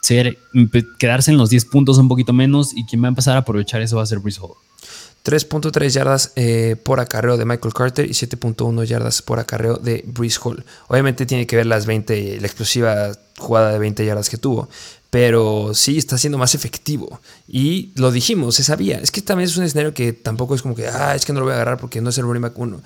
ser 0.00 0.38
quedarse 0.98 1.30
en 1.30 1.36
los 1.36 1.50
10 1.50 1.66
puntos 1.66 1.98
un 1.98 2.08
poquito 2.08 2.32
menos 2.32 2.76
y 2.76 2.84
quien 2.84 3.00
va 3.00 3.06
a 3.06 3.10
empezar 3.10 3.36
a 3.36 3.42
aprovechar 3.42 3.80
eso 3.80 3.98
va 3.98 4.02
a 4.02 4.06
ser 4.06 4.18
Brice 4.18 4.40
Hall. 4.40 4.56
3.3 5.24 5.88
yardas 5.90 6.32
eh, 6.34 6.76
por 6.82 6.98
acarreo 6.98 7.36
de 7.36 7.44
Michael 7.44 7.74
Carter 7.74 8.06
y 8.06 8.12
7.1 8.12 8.84
yardas 8.84 9.22
por 9.22 9.38
acarreo 9.38 9.76
de 9.76 10.04
Breeze 10.06 10.40
Hall. 10.42 10.64
Obviamente 10.88 11.26
tiene 11.26 11.46
que 11.46 11.56
ver 11.56 11.66
las 11.66 11.86
20, 11.86 12.40
la 12.40 12.46
explosiva 12.46 13.12
jugada 13.38 13.72
de 13.72 13.78
20 13.78 14.04
yardas 14.04 14.28
que 14.28 14.36
tuvo, 14.36 14.68
pero 15.10 15.72
sí 15.74 15.98
está 15.98 16.18
siendo 16.18 16.38
más 16.38 16.54
efectivo. 16.54 17.20
Y 17.46 17.92
lo 17.96 18.10
dijimos, 18.10 18.56
se 18.56 18.64
sabía. 18.64 18.98
Es 18.98 19.12
que 19.12 19.22
también 19.22 19.48
es 19.48 19.56
un 19.56 19.64
escenario 19.64 19.94
que 19.94 20.12
tampoco 20.12 20.54
es 20.54 20.62
como 20.62 20.74
que, 20.74 20.88
ah, 20.88 21.14
es 21.14 21.24
que 21.24 21.32
no 21.32 21.40
lo 21.40 21.46
voy 21.46 21.52
a 21.52 21.56
agarrar 21.56 21.78
porque 21.78 22.00
no 22.00 22.10
es 22.10 22.18
el 22.18 22.24
running 22.24 22.42
back 22.42 22.58
1. 22.58 22.82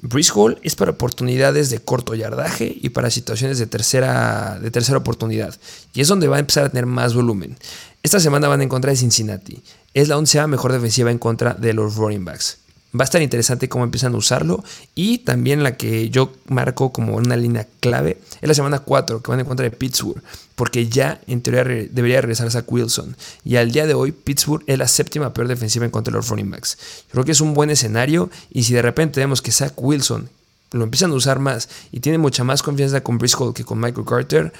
Breeze 0.00 0.32
Hall 0.34 0.58
es 0.62 0.76
para 0.76 0.92
oportunidades 0.92 1.70
de 1.70 1.80
corto 1.80 2.14
yardaje 2.14 2.76
y 2.80 2.90
para 2.90 3.10
situaciones 3.10 3.58
de 3.58 3.66
tercera, 3.66 4.58
de 4.60 4.70
tercera 4.70 4.98
oportunidad. 4.98 5.54
Y 5.92 6.00
es 6.00 6.08
donde 6.08 6.28
va 6.28 6.36
a 6.36 6.40
empezar 6.40 6.64
a 6.64 6.68
tener 6.68 6.86
más 6.86 7.14
volumen. 7.14 7.56
Esta 8.02 8.20
semana 8.20 8.46
van 8.46 8.62
en 8.62 8.68
contra 8.68 8.92
de 8.92 8.96
Cincinnati. 8.96 9.60
Es 9.94 10.08
la 10.08 10.16
onceava 10.16 10.46
mejor 10.46 10.72
defensiva 10.72 11.10
en 11.10 11.18
contra 11.18 11.54
de 11.54 11.72
los 11.72 11.96
running 11.96 12.24
backs. 12.24 12.58
Va 12.98 13.02
a 13.02 13.04
estar 13.04 13.20
interesante 13.20 13.68
cómo 13.68 13.84
empiezan 13.84 14.14
a 14.14 14.16
usarlo. 14.16 14.64
Y 14.94 15.18
también 15.18 15.62
la 15.62 15.76
que 15.76 16.08
yo 16.08 16.32
marco 16.46 16.90
como 16.90 17.16
una 17.16 17.36
línea 17.36 17.66
clave 17.80 18.18
es 18.40 18.48
la 18.48 18.54
semana 18.54 18.78
4, 18.78 19.22
que 19.22 19.30
van 19.30 19.40
en 19.40 19.46
contra 19.46 19.64
de 19.64 19.70
Pittsburgh. 19.70 20.22
Porque 20.54 20.88
ya 20.88 21.20
en 21.26 21.42
teoría 21.42 21.64
debería 21.64 22.20
regresar 22.20 22.50
Zach 22.50 22.64
Wilson. 22.66 23.14
Y 23.44 23.56
al 23.56 23.72
día 23.72 23.86
de 23.86 23.94
hoy, 23.94 24.12
Pittsburgh 24.12 24.64
es 24.66 24.78
la 24.78 24.88
séptima 24.88 25.34
peor 25.34 25.48
defensiva 25.48 25.84
en 25.84 25.90
contra 25.90 26.12
de 26.12 26.16
los 26.16 26.28
running 26.28 26.50
backs. 26.50 26.78
Yo 27.08 27.12
creo 27.12 27.24
que 27.24 27.32
es 27.32 27.40
un 27.40 27.52
buen 27.52 27.70
escenario. 27.70 28.30
Y 28.50 28.64
si 28.64 28.72
de 28.72 28.82
repente 28.82 29.20
vemos 29.20 29.42
que 29.42 29.52
Zach 29.52 29.74
Wilson 29.76 30.30
lo 30.72 30.84
empiezan 30.84 31.10
a 31.10 31.14
usar 31.14 31.38
más 31.38 31.68
y 31.92 32.00
tiene 32.00 32.18
mucha 32.18 32.44
más 32.44 32.62
confianza 32.62 33.02
con 33.02 33.18
Briscoe 33.18 33.54
que 33.54 33.64
con 33.64 33.80
Michael 33.80 34.06
Carter, 34.06 34.52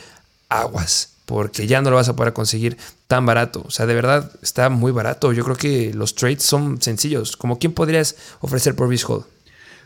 aguas 0.49 1.19
porque 1.29 1.67
ya 1.67 1.83
no 1.83 1.91
lo 1.91 1.97
vas 1.97 2.09
a 2.09 2.17
poder 2.17 2.33
conseguir 2.33 2.79
tan 3.07 3.27
barato. 3.27 3.63
O 3.67 3.71
sea, 3.71 3.85
de 3.85 3.93
verdad 3.95 4.33
está 4.41 4.71
muy 4.71 4.93
barato. 4.93 5.35
Yo 5.35 5.45
creo 5.45 5.57
que 5.57 5.93
los 5.93 6.15
trades 6.15 6.43
son 6.43 6.81
sencillos. 6.81 7.37
Como 7.37 7.59
quién 7.59 7.73
podrías 7.73 8.17
ofrecer 8.41 8.75
por 8.75 8.89
Breeze 8.89 9.05
Hall. 9.07 9.25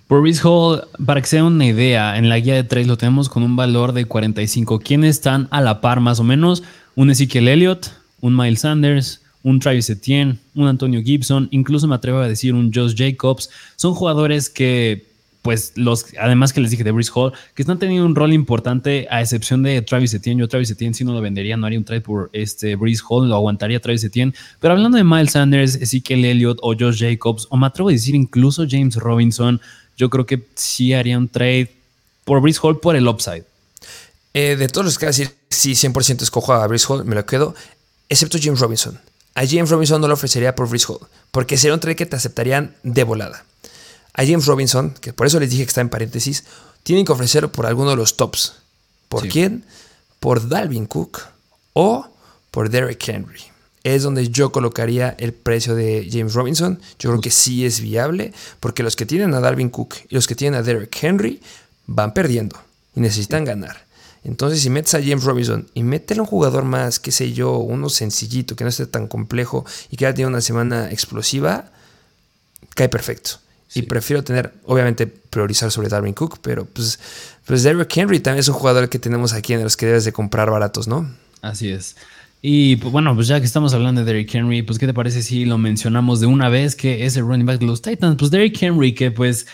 Por 0.07 0.21
Breeze 0.21 0.43
Hall, 0.45 0.87
para 1.05 1.21
que 1.21 1.27
sea 1.27 1.43
una 1.43 1.67
idea, 1.67 2.17
en 2.17 2.29
la 2.29 2.39
guía 2.39 2.55
de 2.55 2.63
trades 2.63 2.87
lo 2.87 2.97
tenemos 2.97 3.29
con 3.29 3.43
un 3.43 3.57
valor 3.57 3.93
de 3.93 4.05
45. 4.05 4.79
¿Quiénes 4.79 5.17
están 5.17 5.49
a 5.51 5.61
la 5.61 5.81
par 5.81 5.99
más 5.99 6.21
o 6.21 6.23
menos? 6.23 6.63
Un 6.95 7.11
Ezekiel 7.11 7.49
Elliott, 7.49 7.91
un 8.21 8.37
Miles 8.37 8.61
Sanders, 8.61 9.23
un 9.43 9.59
Travis 9.59 9.91
Etienne, 9.91 10.39
un 10.55 10.69
Antonio 10.69 11.03
Gibson, 11.03 11.49
incluso 11.51 11.89
me 11.89 11.97
atrevo 11.97 12.21
a 12.21 12.29
decir 12.29 12.55
un 12.55 12.73
Josh 12.73 12.95
Jacobs. 12.97 13.51
Son 13.75 13.95
jugadores 13.95 14.49
que 14.49 15.09
pues 15.43 15.73
los, 15.75 16.07
además 16.21 16.53
que 16.53 16.61
les 16.61 16.71
dije 16.71 16.85
de 16.85 16.93
Brice 16.93 17.11
Hall, 17.15 17.33
que 17.55 17.63
están 17.63 17.79
teniendo 17.79 18.07
un 18.07 18.15
rol 18.15 18.33
importante 18.33 19.09
a 19.11 19.21
excepción 19.21 19.65
de 19.65 19.83
Travis 19.83 20.15
Etienne. 20.15 20.41
Yo 20.41 20.49
Travis 20.49 20.71
Etienne 20.71 20.95
si 20.95 21.05
no 21.05 21.13
lo 21.13 21.21
vendería, 21.21 21.57
no 21.57 21.67
haría 21.67 21.81
un 21.81 21.85
trade 21.85 22.01
por 22.01 22.31
este 22.33 22.77
Brice 22.77 23.03
Hall, 23.09 23.29
lo 23.29 23.35
aguantaría 23.35 23.81
Travis 23.81 24.05
Etienne. 24.05 24.33
Pero 24.61 24.75
hablando 24.75 24.97
de 24.97 25.05
Miles 25.05 25.33
Sanders, 25.33 25.75
Ezekiel 25.75 26.25
Elliott 26.25 26.59
o 26.63 26.75
Josh 26.79 27.01
Jacobs, 27.01 27.49
o 27.51 27.57
me 27.57 27.67
atrevo 27.67 27.89
a 27.89 27.93
decir 27.93 28.15
incluso 28.15 28.65
James 28.69 28.95
Robinson, 28.95 29.61
yo 29.97 30.09
creo 30.09 30.25
que 30.27 30.47
sí 30.55 30.93
haría 30.93 31.19
un 31.19 31.29
trade 31.29 31.73
por 32.25 32.41
Brice 32.41 32.61
Hall 32.63 32.79
por 32.79 32.95
el 32.95 33.09
upside. 33.09 33.45
Eh, 34.35 34.57
de 34.57 34.69
todos 34.69 34.85
los 34.85 34.99
que 34.99 35.07
decir, 35.07 35.31
sí, 35.51 35.73
100% 35.73 36.23
escojo 36.23 36.53
a 36.53 36.67
Brice 36.69 36.87
Hall, 36.89 37.05
me 37.05 37.17
lo 37.17 37.27
quedo, 37.27 37.55
excepto 38.09 38.39
James 38.41 38.61
Robinson. 38.61 38.99
A 39.35 39.47
James 39.47 39.71
Robinson 39.71 40.01
no 40.01 40.09
lo 40.09 40.15
ofrecería 40.15 40.55
por 40.55 40.69
Brice 40.69 40.87
Hall, 40.89 41.01
porque 41.33 41.57
sería 41.57 41.75
un 41.75 41.81
trade 41.81 41.97
que 41.97 42.07
te 42.07 42.17
aceptarían 42.17 42.77
de 42.83 43.03
volada. 43.03 43.45
A 44.15 44.25
James 44.25 44.47
Robinson, 44.47 44.95
que 45.01 45.13
por 45.13 45.27
eso 45.27 45.41
les 45.41 45.51
dije 45.51 45.65
que 45.65 45.69
está 45.69 45.81
en 45.81 45.89
paréntesis, 45.89 46.45
tienen 46.83 47.05
que 47.05 47.13
ofrecerlo 47.13 47.53
por 47.53 47.67
alguno 47.67 47.91
de 47.91 47.97
los 47.97 48.17
tops. 48.17 48.55
¿Por 49.09 49.29
quién? 49.29 49.65
Por 50.21 50.49
Dalvin 50.49 50.87
Cook 50.87 51.21
o 51.73 52.07
por 52.51 52.71
Derrick 52.71 53.09
Henry. 53.09 53.41
Es 53.85 54.05
donde 54.05 54.29
yo 54.29 54.53
colocaría 54.53 55.15
el 55.19 55.33
precio 55.33 55.75
de 55.75 56.09
James 56.11 56.35
Robinson. 56.35 56.81
Yo 56.99 57.11
creo 57.11 57.21
que 57.21 57.31
sí 57.31 57.65
es 57.65 57.81
viable, 57.81 58.33
porque 58.61 58.83
los 58.83 58.97
que 58.97 59.07
tienen 59.07 59.35
a 59.35 59.41
Dalvin 59.41 59.71
Cook 59.71 59.97
y 60.09 60.15
los 60.15 60.27
que 60.27 60.35
tienen 60.35 60.61
a 60.61 60.63
Derrick 60.63 60.97
Henry 61.03 61.43
van 61.87 62.15
perdiendo 62.15 62.57
y 62.95 63.01
necesitan 63.01 63.45
ganar. 63.45 63.87
Entonces, 64.25 64.61
si 64.61 64.71
metes 64.71 64.95
a 64.95 65.03
James 65.03 65.25
Robinson 65.25 65.69
y 65.75 65.83
métele 65.83 66.21
un 66.21 66.27
jugador 66.27 66.65
más, 66.65 67.01
qué 67.01 67.11
sé 67.11 67.33
yo, 67.33 67.59
uno 67.59 67.89
sencillito, 67.89 68.55
que 68.55 68.63
no 68.63 68.71
esté 68.71 68.87
tan 68.87 69.09
complejo 69.09 69.65
y 69.91 69.97
que 69.97 70.05
ya 70.05 70.15
tiene 70.15 70.29
una 70.29 70.41
semana 70.41 70.91
explosiva, 70.91 71.73
cae 72.75 72.89
perfecto. 72.89 73.42
Y 73.75 73.83
prefiero 73.83 74.23
tener, 74.23 74.53
obviamente, 74.65 75.07
priorizar 75.07 75.71
sobre 75.71 75.89
Darwin 75.89 76.15
Cook, 76.15 76.39
pero 76.43 76.65
pues, 76.67 76.99
pues 77.45 77.63
Derrick 77.63 77.97
Henry 77.97 78.21
también 78.21 78.41
es 78.41 78.49
un 78.49 78.55
jugador 78.55 78.89
que 78.89 78.99
tenemos 78.99 79.33
aquí 79.33 79.55
en 79.55 79.63
los 79.63 79.77
que 79.77 79.87
debes 79.87 80.05
de 80.05 80.13
comprar 80.13 80.51
baratos, 80.51 80.89
¿no? 80.89 81.11
Así 81.41 81.71
es. 81.71 81.97
Y 82.43 82.77
pues, 82.77 82.93
bueno, 82.93 83.15
pues 83.15 83.29
ya 83.29 83.39
que 83.39 83.47
estamos 83.47 83.73
hablando 83.73 84.01
de 84.01 84.13
Derrick 84.13 84.35
Henry, 84.35 84.63
pues 84.63 84.79
¿qué 84.79 84.87
te 84.87 84.95
parece 84.95 85.23
si 85.23 85.45
lo 85.45 85.59
mencionamos 85.59 86.21
de 86.21 86.27
una 86.27 86.49
vez 86.49 86.75
que 86.75 87.07
es 87.07 87.17
el 87.17 87.25
running 87.25 87.47
back 87.47 87.61
de 87.61 87.67
los 87.67 87.83
Titans? 87.83 88.17
Pues 88.19 88.31
Derrick 88.31 88.61
Henry, 88.61 88.95
que 88.95 89.11
pues 89.11 89.47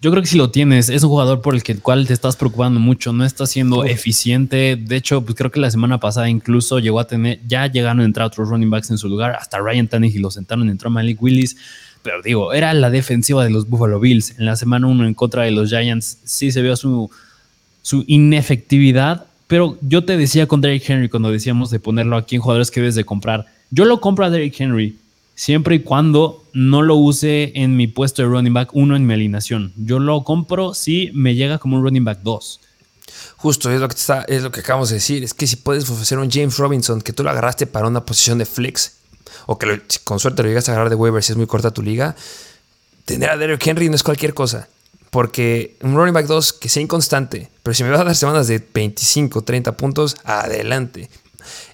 yo 0.00 0.10
creo 0.10 0.22
que 0.22 0.28
si 0.28 0.38
lo 0.38 0.50
tienes, 0.50 0.88
es 0.88 1.02
un 1.02 1.10
jugador 1.10 1.42
por 1.42 1.54
el 1.54 1.62
que, 1.62 1.76
cual 1.76 2.06
te 2.06 2.14
estás 2.14 2.36
preocupando 2.36 2.80
mucho, 2.80 3.12
no 3.12 3.22
está 3.26 3.44
siendo 3.44 3.84
eficiente. 3.84 4.76
De 4.76 4.96
hecho, 4.96 5.22
pues 5.22 5.36
creo 5.36 5.50
que 5.50 5.60
la 5.60 5.70
semana 5.70 6.00
pasada 6.00 6.30
incluso 6.30 6.78
llegó 6.78 7.00
a 7.00 7.06
tener, 7.06 7.40
ya 7.46 7.66
llegaron 7.66 8.00
a 8.00 8.04
entrar 8.04 8.26
otros 8.26 8.48
running 8.48 8.70
backs 8.70 8.90
en 8.90 8.96
su 8.96 9.10
lugar, 9.10 9.36
hasta 9.38 9.58
Ryan 9.58 9.88
Tannehill 9.88 10.22
lo 10.22 10.30
sentaron, 10.30 10.70
entró 10.70 10.88
Malik 10.88 11.22
Willis. 11.22 11.56
Pero 12.02 12.22
digo, 12.22 12.52
era 12.52 12.72
la 12.74 12.90
defensiva 12.90 13.44
de 13.44 13.50
los 13.50 13.68
Buffalo 13.68 14.00
Bills. 14.00 14.38
En 14.38 14.46
la 14.46 14.56
semana 14.56 14.86
1 14.86 15.06
en 15.06 15.14
contra 15.14 15.42
de 15.42 15.50
los 15.50 15.68
Giants 15.68 16.18
sí 16.24 16.50
se 16.50 16.62
vio 16.62 16.76
su, 16.76 17.10
su 17.82 18.04
inefectividad. 18.06 19.26
Pero 19.46 19.76
yo 19.82 20.04
te 20.04 20.16
decía 20.16 20.46
con 20.46 20.60
Derrick 20.60 20.88
Henry 20.88 21.08
cuando 21.08 21.30
decíamos 21.30 21.70
de 21.70 21.80
ponerlo 21.80 22.16
aquí 22.16 22.36
en 22.36 22.42
jugadores 22.42 22.70
que 22.70 22.80
debes 22.80 22.94
de 22.94 23.04
comprar. 23.04 23.46
Yo 23.70 23.84
lo 23.84 24.00
compro 24.00 24.24
a 24.24 24.30
Derrick 24.30 24.58
Henry 24.60 24.96
siempre 25.34 25.76
y 25.76 25.80
cuando 25.80 26.44
no 26.52 26.82
lo 26.82 26.96
use 26.96 27.52
en 27.54 27.76
mi 27.76 27.86
puesto 27.86 28.22
de 28.22 28.28
running 28.28 28.54
back 28.54 28.70
1 28.72 28.96
en 28.96 29.06
mi 29.06 29.14
alineación. 29.14 29.72
Yo 29.76 29.98
lo 29.98 30.22
compro 30.22 30.74
si 30.74 31.10
me 31.14 31.34
llega 31.34 31.58
como 31.58 31.76
un 31.76 31.82
running 31.82 32.04
back 32.04 32.20
2. 32.22 32.60
Justo, 33.36 33.70
es 33.70 33.80
lo 33.80 33.88
que, 33.88 33.94
está, 33.94 34.22
es 34.24 34.42
lo 34.42 34.50
que 34.50 34.60
acabamos 34.60 34.90
de 34.90 34.96
decir. 34.96 35.24
Es 35.24 35.34
que 35.34 35.46
si 35.46 35.56
puedes 35.56 35.88
ofrecer 35.88 36.18
un 36.18 36.30
James 36.30 36.56
Robinson 36.58 37.00
que 37.00 37.12
tú 37.12 37.22
lo 37.22 37.30
agarraste 37.30 37.66
para 37.66 37.88
una 37.88 38.04
posición 38.04 38.38
de 38.38 38.46
flex 38.46 38.99
o 39.46 39.58
que 39.58 39.82
con 40.04 40.18
suerte 40.18 40.42
lo 40.42 40.48
llegas 40.48 40.68
a 40.68 40.72
agarrar 40.72 40.90
de 40.90 40.96
waiver 40.96 41.22
si 41.22 41.32
es 41.32 41.36
muy 41.36 41.46
corta 41.46 41.70
tu 41.70 41.82
liga, 41.82 42.16
tener 43.04 43.30
a 43.30 43.36
Derrick 43.36 43.66
Henry 43.66 43.88
no 43.88 43.96
es 43.96 44.02
cualquier 44.02 44.34
cosa. 44.34 44.68
Porque 45.10 45.76
un 45.82 45.96
running 45.96 46.14
back 46.14 46.26
2 46.26 46.52
que 46.52 46.68
sea 46.68 46.82
inconstante, 46.82 47.50
pero 47.64 47.74
si 47.74 47.82
me 47.82 47.90
va 47.90 48.00
a 48.00 48.04
dar 48.04 48.14
semanas 48.14 48.46
de 48.46 48.64
25, 48.72 49.42
30 49.42 49.76
puntos, 49.76 50.16
adelante. 50.22 51.10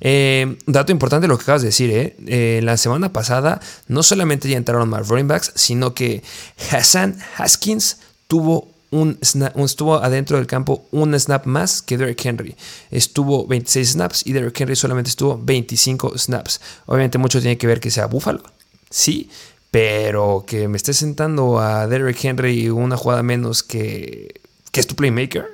Eh, 0.01 0.57
dato 0.67 0.93
importante 0.93 1.29
lo 1.29 1.37
que 1.37 1.43
acabas 1.43 1.63
de 1.63 1.69
decir, 1.69 1.91
¿eh? 1.91 2.17
¿eh? 2.27 2.61
La 2.63 2.77
semana 2.77 3.13
pasada 3.13 3.61
no 3.89 4.03
solamente 4.03 4.49
ya 4.49 4.57
entraron 4.57 4.89
más 4.89 5.09
running 5.09 5.29
backs, 5.29 5.53
sino 5.55 5.93
que 5.93 6.23
Hassan 6.71 7.19
Haskins 7.37 7.99
tuvo 8.27 8.69
un 8.91 9.19
estuvo 9.21 9.97
adentro 9.97 10.37
del 10.37 10.47
campo 10.47 10.87
un 10.91 11.19
snap 11.19 11.47
más 11.47 11.83
que 11.83 11.99
Derrick 11.99 12.25
Henry. 12.25 12.57
Estuvo 12.91 13.47
26 13.47 13.91
snaps 13.91 14.27
y 14.27 14.33
Derrick 14.33 14.61
Henry 14.61 14.77
solamente 14.77 15.11
estuvo 15.11 15.39
25 15.43 16.19
snaps. 16.19 16.61
Obviamente 16.87 17.19
mucho 17.19 17.41
tiene 17.41 17.59
que 17.59 17.67
ver 17.67 17.81
que 17.81 17.91
sea 17.91 18.07
Buffalo, 18.07 18.43
sí, 18.91 19.31
pero 19.71 20.45
que 20.47 20.69
me 20.69 20.77
esté 20.77 20.95
sentando 20.95 21.61
a 21.61 21.87
Derrick 21.87 22.25
Henry 22.25 22.71
una 22.71 22.97
jugada 22.97 23.23
menos 23.23 23.63
que, 23.63 24.41
que 24.73 24.81
es 24.81 24.87
tu 24.87 24.95
playmaker. 24.95 25.47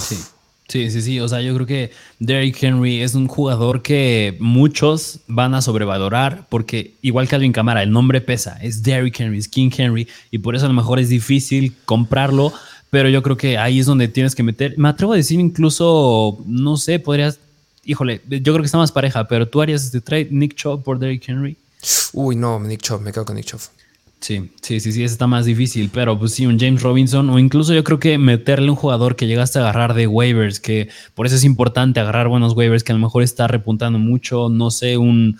Sí. 0.00 0.18
Sí, 0.68 0.90
sí, 0.90 1.00
sí. 1.00 1.18
O 1.18 1.26
sea, 1.26 1.40
yo 1.40 1.54
creo 1.54 1.66
que 1.66 1.92
Derrick 2.18 2.62
Henry 2.62 3.00
es 3.00 3.14
un 3.14 3.26
jugador 3.26 3.80
que 3.80 4.36
muchos 4.38 5.20
van 5.26 5.54
a 5.54 5.62
sobrevalorar 5.62 6.46
porque, 6.50 6.94
igual 7.00 7.26
que 7.26 7.36
Alvin 7.36 7.52
Camara, 7.52 7.82
el 7.82 7.90
nombre 7.90 8.20
pesa. 8.20 8.58
Es 8.62 8.82
Derrick 8.82 9.18
Henry, 9.18 9.38
es 9.38 9.48
King 9.48 9.70
Henry. 9.76 10.06
Y 10.30 10.38
por 10.38 10.54
eso 10.54 10.66
a 10.66 10.68
lo 10.68 10.74
mejor 10.74 10.98
es 10.98 11.08
difícil 11.08 11.74
comprarlo. 11.86 12.52
Pero 12.90 13.08
yo 13.08 13.22
creo 13.22 13.36
que 13.36 13.56
ahí 13.56 13.78
es 13.80 13.86
donde 13.86 14.08
tienes 14.08 14.34
que 14.34 14.42
meter. 14.42 14.76
Me 14.76 14.88
atrevo 14.88 15.14
a 15.14 15.16
decir 15.16 15.40
incluso, 15.40 16.38
no 16.46 16.76
sé, 16.76 16.98
podrías. 16.98 17.38
Híjole, 17.84 18.20
yo 18.28 18.52
creo 18.52 18.58
que 18.58 18.66
está 18.66 18.76
más 18.76 18.92
pareja, 18.92 19.26
pero 19.26 19.48
tú 19.48 19.62
harías 19.62 19.84
este 19.84 20.02
trade 20.02 20.28
Nick 20.30 20.54
Chubb 20.54 20.82
por 20.82 20.98
Derrick 20.98 21.26
Henry. 21.26 21.56
Uy, 22.12 22.36
no, 22.36 22.60
Nick 22.60 22.82
Chubb, 22.82 23.00
me 23.00 23.12
quedo 23.12 23.24
con 23.24 23.36
Nick 23.36 23.46
Chubb. 23.46 23.60
Sí, 24.20 24.50
sí, 24.62 24.80
sí, 24.80 24.92
sí, 24.92 25.04
está 25.04 25.28
más 25.28 25.46
difícil, 25.46 25.90
pero 25.92 26.18
pues 26.18 26.32
sí, 26.32 26.44
un 26.44 26.58
James 26.58 26.82
Robinson 26.82 27.30
o 27.30 27.38
incluso 27.38 27.72
yo 27.72 27.84
creo 27.84 28.00
que 28.00 28.18
meterle 28.18 28.68
un 28.68 28.76
jugador 28.76 29.14
que 29.14 29.28
llegaste 29.28 29.58
a 29.58 29.62
agarrar 29.62 29.94
de 29.94 30.08
waivers, 30.08 30.58
que 30.58 30.88
por 31.14 31.26
eso 31.26 31.36
es 31.36 31.44
importante 31.44 32.00
agarrar 32.00 32.28
buenos 32.28 32.54
waivers, 32.54 32.82
que 32.82 32.92
a 32.92 32.96
lo 32.96 33.00
mejor 33.00 33.22
está 33.22 33.46
repuntando 33.46 33.98
mucho, 34.00 34.48
no 34.48 34.72
sé, 34.72 34.96
un, 34.96 35.38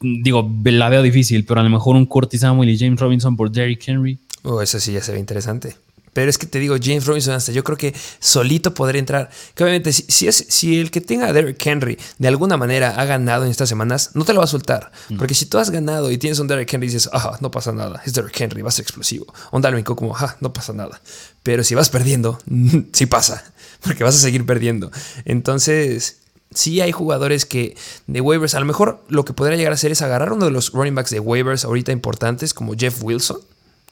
digo, 0.00 0.48
la 0.64 0.88
veo 0.88 1.02
difícil, 1.02 1.44
pero 1.44 1.60
a 1.60 1.64
lo 1.64 1.70
mejor 1.70 1.96
un 1.96 2.06
Curtis 2.06 2.42
Samuel 2.42 2.70
y 2.70 2.78
James 2.78 3.00
Robinson 3.00 3.36
por 3.36 3.50
Derrick 3.50 3.88
Henry. 3.88 4.18
Oh, 4.44 4.62
eso 4.62 4.78
sí 4.78 4.92
ya 4.92 5.02
se 5.02 5.12
ve 5.12 5.18
interesante. 5.18 5.76
Pero 6.14 6.30
es 6.30 6.38
que 6.38 6.46
te 6.46 6.58
digo, 6.58 6.76
James 6.82 7.04
Robinson 7.04 7.34
hasta 7.34 7.52
yo 7.52 7.62
creo 7.64 7.76
que 7.76 7.94
solito 8.20 8.72
podría 8.72 9.00
entrar. 9.00 9.28
Que 9.54 9.64
obviamente, 9.64 9.92
si, 9.92 10.26
es, 10.26 10.46
si 10.48 10.80
el 10.80 10.90
que 10.90 11.00
tenga 11.02 11.26
a 11.26 11.32
Derrick 11.32 11.64
Henry 11.66 11.98
de 12.18 12.28
alguna 12.28 12.56
manera 12.56 12.90
ha 12.98 13.04
ganado 13.04 13.44
en 13.44 13.50
estas 13.50 13.68
semanas, 13.68 14.12
no 14.14 14.24
te 14.24 14.32
lo 14.32 14.38
va 14.38 14.44
a 14.44 14.48
soltar. 14.48 14.92
Mm. 15.10 15.18
Porque 15.18 15.34
si 15.34 15.46
tú 15.46 15.58
has 15.58 15.70
ganado 15.70 16.10
y 16.10 16.16
tienes 16.16 16.38
un 16.38 16.46
Derrick 16.46 16.72
Henry 16.72 16.86
y 16.86 16.90
dices, 16.92 17.10
ah, 17.12 17.36
no 17.40 17.50
pasa 17.50 17.72
nada, 17.72 18.00
es 18.06 18.14
Derrick 18.14 18.40
Henry, 18.40 18.62
va 18.62 18.68
a 18.68 18.72
ser 18.72 18.84
explosivo. 18.84 19.26
Un 19.50 19.60
Dalvin 19.60 19.84
Cook 19.84 19.98
como, 19.98 20.16
ah, 20.16 20.36
no 20.40 20.52
pasa 20.52 20.72
nada. 20.72 21.00
Pero 21.42 21.64
si 21.64 21.74
vas 21.74 21.90
perdiendo, 21.90 22.38
sí 22.92 23.06
pasa. 23.06 23.52
Porque 23.82 24.04
vas 24.04 24.14
a 24.14 24.18
seguir 24.18 24.46
perdiendo. 24.46 24.90
Entonces, 25.24 26.18
sí 26.52 26.80
hay 26.80 26.92
jugadores 26.92 27.44
que 27.44 27.76
de 28.06 28.20
waivers, 28.20 28.54
a 28.54 28.60
lo 28.60 28.66
mejor 28.66 29.04
lo 29.08 29.24
que 29.24 29.32
podría 29.32 29.56
llegar 29.56 29.72
a 29.72 29.74
hacer 29.74 29.90
es 29.90 30.00
agarrar 30.00 30.32
uno 30.32 30.44
de 30.44 30.52
los 30.52 30.70
running 30.70 30.94
backs 30.94 31.10
de 31.10 31.18
waivers 31.18 31.64
ahorita 31.64 31.90
importantes, 31.90 32.54
como 32.54 32.74
Jeff 32.74 33.02
Wilson 33.02 33.38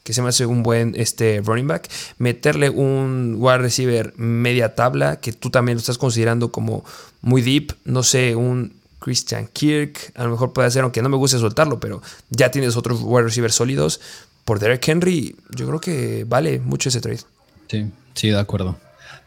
que 0.03 0.13
se 0.13 0.21
me 0.21 0.29
hace 0.29 0.45
un 0.45 0.63
buen 0.63 0.93
este, 0.95 1.41
running 1.43 1.67
back, 1.67 1.89
meterle 2.17 2.69
un 2.69 3.35
wide 3.39 3.59
receiver 3.59 4.13
media 4.17 4.75
tabla, 4.75 5.17
que 5.17 5.31
tú 5.31 5.49
también 5.49 5.77
lo 5.77 5.79
estás 5.79 5.97
considerando 5.97 6.51
como 6.51 6.83
muy 7.21 7.41
deep, 7.41 7.73
no 7.85 8.03
sé, 8.03 8.35
un 8.35 8.73
Christian 8.99 9.47
Kirk, 9.51 10.13
a 10.15 10.23
lo 10.23 10.31
mejor 10.31 10.53
puede 10.53 10.71
ser, 10.71 10.83
aunque 10.83 11.01
no 11.01 11.09
me 11.09 11.17
guste 11.17 11.37
soltarlo, 11.37 11.79
pero 11.79 12.01
ya 12.29 12.51
tienes 12.51 12.77
otros 12.77 13.01
wide 13.01 13.23
receivers 13.23 13.55
sólidos. 13.55 13.99
Por 14.45 14.59
Derek 14.59 14.87
Henry, 14.87 15.35
yo 15.55 15.67
creo 15.67 15.79
que 15.79 16.25
vale 16.27 16.59
mucho 16.59 16.89
ese 16.89 17.01
trade. 17.01 17.21
Sí, 17.69 17.91
sí, 18.13 18.29
de 18.29 18.39
acuerdo. 18.39 18.77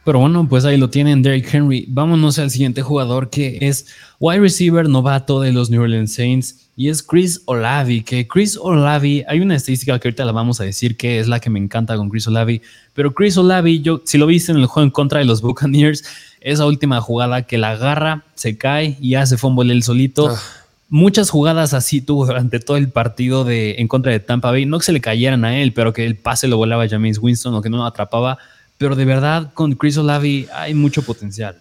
Pero 0.07 0.21
bueno, 0.21 0.47
pues 0.49 0.65
ahí 0.65 0.77
lo 0.77 0.89
tienen, 0.89 1.21
Derrick 1.21 1.53
Henry. 1.53 1.85
Vámonos 1.89 2.39
al 2.39 2.53
siguiente 2.53 2.81
jugador 2.81 3.29
que 3.29 3.59
es 3.61 3.89
wide 4.21 4.39
receiver 4.39 4.89
novato 4.89 5.41
de 5.41 5.53
los 5.53 5.69
New 5.69 5.83
Orleans 5.83 6.15
Saints 6.15 6.69
y 6.77 6.91
es 6.91 7.03
Chris 7.03 7.43
Olavi, 7.47 8.03
que 8.03 8.29
Chris 8.29 8.57
Olavi, 8.57 9.25
hay 9.27 9.41
una 9.41 9.57
estadística 9.57 9.99
que 9.99 10.07
ahorita 10.07 10.25
la 10.25 10.31
vamos 10.31 10.61
a 10.61 10.65
decir 10.65 10.97
que 10.97 11.19
es 11.19 11.27
la 11.27 11.41
que 11.41 11.51
me 11.51 11.59
encanta 11.59 11.97
con 11.97 12.09
Chris 12.09 12.29
Olavi, 12.29 12.63
pero 12.95 13.15
Chris 13.15 13.37
Olavi, 13.37 13.81
yo, 13.81 14.01
si 14.05 14.17
lo 14.17 14.27
viste 14.27 14.53
en 14.53 14.59
el 14.59 14.67
juego 14.67 14.85
en 14.85 14.93
contra 14.93 15.19
de 15.19 15.25
los 15.25 15.43
Buccaneers, 15.43 16.05
esa 16.41 16.67
última 16.67 17.01
jugada 17.01 17.43
que 17.43 17.59
la 17.59 17.73
agarra, 17.73 18.23
se 18.37 18.57
cae 18.57 18.97
y 19.01 19.17
hace 19.17 19.37
fumble 19.37 19.73
el 19.73 19.83
solito. 19.83 20.29
Ah. 20.29 20.41
Muchas 20.89 21.31
jugadas 21.31 21.75
así 21.75 22.01
tuvo 22.01 22.27
durante 22.27 22.61
todo 22.61 22.77
el 22.77 22.91
partido 22.91 23.43
de, 23.43 23.75
en 23.79 23.89
contra 23.89 24.13
de 24.13 24.21
Tampa 24.21 24.53
Bay. 24.53 24.67
No 24.67 24.79
que 24.79 24.85
se 24.85 24.93
le 24.93 25.01
cayeran 25.01 25.45
a 25.45 25.59
él, 25.59 25.73
pero 25.73 25.93
que 25.93 26.07
el 26.07 26.15
pase 26.15 26.47
lo 26.47 26.59
volaba 26.59 26.85
a 26.85 26.89
James 26.89 27.19
Winston 27.19 27.53
o 27.57 27.61
que 27.61 27.71
no 27.71 27.79
lo 27.79 27.87
atrapaba. 27.87 28.39
Pero 28.79 28.97
de 28.97 29.05
verdad, 29.05 29.53
con 29.55 29.74
Chris 29.74 29.97
Olavi 29.97 30.49
hay 30.53 30.74
mucho 30.74 31.03
potencial. 31.03 31.61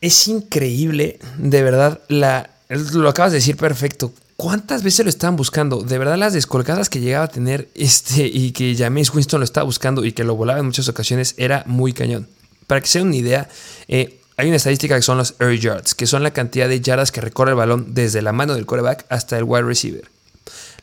Es 0.00 0.28
increíble, 0.28 1.18
de 1.38 1.62
verdad, 1.62 2.00
la, 2.08 2.50
lo 2.68 3.08
acabas 3.08 3.32
de 3.32 3.38
decir 3.38 3.56
perfecto. 3.56 4.12
¿Cuántas 4.36 4.82
veces 4.82 5.04
lo 5.04 5.08
estaban 5.08 5.36
buscando? 5.36 5.82
De 5.82 5.96
verdad, 5.96 6.18
las 6.18 6.34
descolgadas 6.34 6.90
que 6.90 7.00
llegaba 7.00 7.24
a 7.24 7.28
tener 7.28 7.68
este 7.74 8.26
y 8.26 8.52
que 8.52 8.76
James 8.76 9.12
Winston 9.14 9.40
lo 9.40 9.44
estaba 9.44 9.64
buscando 9.64 10.04
y 10.04 10.12
que 10.12 10.24
lo 10.24 10.36
volaba 10.36 10.60
en 10.60 10.66
muchas 10.66 10.88
ocasiones 10.88 11.34
era 11.38 11.62
muy 11.66 11.94
cañón. 11.94 12.28
Para 12.66 12.82
que 12.82 12.88
se 12.88 12.98
den 12.98 13.08
una 13.08 13.16
idea, 13.16 13.48
eh, 13.88 14.20
hay 14.36 14.48
una 14.48 14.56
estadística 14.56 14.94
que 14.94 15.02
son 15.02 15.16
los 15.16 15.34
air 15.40 15.58
yards, 15.58 15.94
que 15.94 16.06
son 16.06 16.22
la 16.22 16.32
cantidad 16.32 16.68
de 16.68 16.80
yardas 16.80 17.12
que 17.12 17.22
recorre 17.22 17.52
el 17.52 17.56
balón 17.56 17.94
desde 17.94 18.20
la 18.20 18.32
mano 18.32 18.54
del 18.54 18.66
quarterback 18.66 19.06
hasta 19.08 19.38
el 19.38 19.44
wide 19.44 19.62
receiver. 19.62 20.04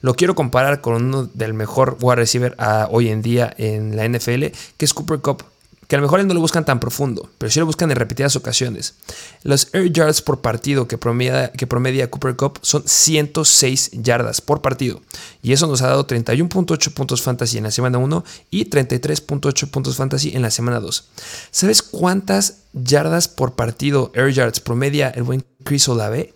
Lo 0.04 0.14
quiero 0.16 0.36
comparar 0.36 0.82
con 0.82 0.96
uno 0.96 1.30
del 1.34 1.54
mejor 1.54 1.98
wide 2.02 2.18
receiver 2.18 2.58
hoy 2.90 3.08
en 3.08 3.22
día 3.22 3.54
en 3.58 3.96
la 3.96 4.06
NFL, 4.06 4.48
que 4.76 4.84
es 4.84 4.94
Cooper 4.94 5.20
Cup. 5.20 5.46
que 5.88 5.96
a 5.96 6.00
lo 6.00 6.04
mejor 6.04 6.22
no 6.26 6.34
lo 6.34 6.42
buscan 6.42 6.66
tan 6.66 6.82
profundo, 6.82 7.30
pero 7.38 7.50
sí 7.50 7.62
lo 7.62 7.66
buscan 7.66 7.90
en 7.90 7.96
repetidas 7.96 8.36
ocasiones. 8.36 8.96
Los 9.44 9.74
air 9.74 9.94
yards 9.94 10.22
por 10.22 10.42
partido 10.42 10.90
que 10.90 10.98
promedia, 10.98 11.54
que 11.54 11.68
promedia 11.68 12.12
Cooper 12.12 12.36
Cup 12.36 12.60
son 12.62 12.84
106 12.86 13.92
yardas 13.94 14.42
por 14.42 14.62
partido. 14.62 15.00
Y 15.42 15.54
eso 15.54 15.68
nos 15.68 15.82
ha 15.82 15.88
dado 15.88 16.06
31.8 16.06 16.94
puntos 16.94 17.22
fantasy 17.22 17.58
en 17.58 17.64
la 17.64 17.72
semana 17.72 17.98
1 17.98 18.26
y 18.52 18.70
33.8 18.70 19.70
puntos 19.70 19.96
fantasy 19.96 20.36
en 20.36 20.42
la 20.42 20.52
semana 20.52 20.82
2. 20.82 21.08
¿Sabes 21.50 21.82
cuántas 21.82 22.58
yardas 22.74 23.30
por 23.30 23.54
partido, 23.54 24.12
air 24.16 24.34
yards, 24.34 24.60
promedia 24.60 25.12
el 25.12 25.24
buen 25.24 25.46
Chris 25.64 25.88
Olave? 25.88 26.34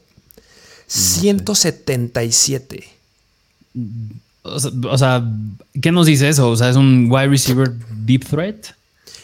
177. 0.88 2.96
O 4.43 4.97
sea, 4.97 5.23
¿qué 5.82 5.91
nos 5.91 6.05
dice 6.05 6.30
eso? 6.30 6.49
O 6.49 6.55
sea, 6.55 6.69
es 6.69 6.75
un 6.75 7.07
wide 7.09 7.28
receiver 7.28 7.71
deep 8.05 8.25
threat. 8.25 8.67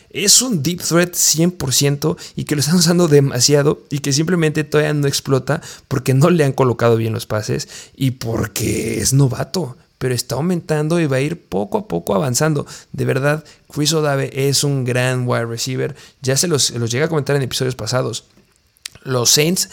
Es 0.09 0.41
un 0.41 0.61
deep 0.61 0.81
threat 0.81 1.13
100% 1.13 2.17
y 2.35 2.43
que 2.43 2.55
lo 2.55 2.61
están 2.61 2.75
usando 2.75 3.07
demasiado 3.07 3.81
y 3.89 3.99
que 3.99 4.13
simplemente 4.13 4.63
todavía 4.63 4.93
no 4.93 5.07
explota 5.07 5.61
porque 5.87 6.13
no 6.13 6.29
le 6.29 6.43
han 6.43 6.51
colocado 6.51 6.97
bien 6.97 7.13
los 7.13 7.25
pases 7.25 7.67
y 7.95 8.11
porque 8.11 8.99
es 8.99 9.13
novato. 9.13 9.75
Pero 9.97 10.13
está 10.13 10.35
aumentando 10.35 10.99
y 10.99 11.07
va 11.07 11.17
a 11.17 11.21
ir 11.21 11.39
poco 11.41 11.77
a 11.77 11.87
poco 11.87 12.13
avanzando. 12.13 12.67
De 12.91 13.05
verdad, 13.05 13.43
Chris 13.71 13.93
Odave 13.93 14.49
es 14.49 14.63
un 14.63 14.83
gran 14.83 15.27
wide 15.27 15.45
receiver. 15.45 15.95
Ya 16.21 16.35
se 16.35 16.47
los, 16.47 16.71
los 16.71 16.91
llegué 16.91 17.05
a 17.05 17.09
comentar 17.09 17.35
en 17.35 17.41
episodios 17.41 17.75
pasados. 17.75 18.25
Los 19.03 19.31
Saints 19.31 19.69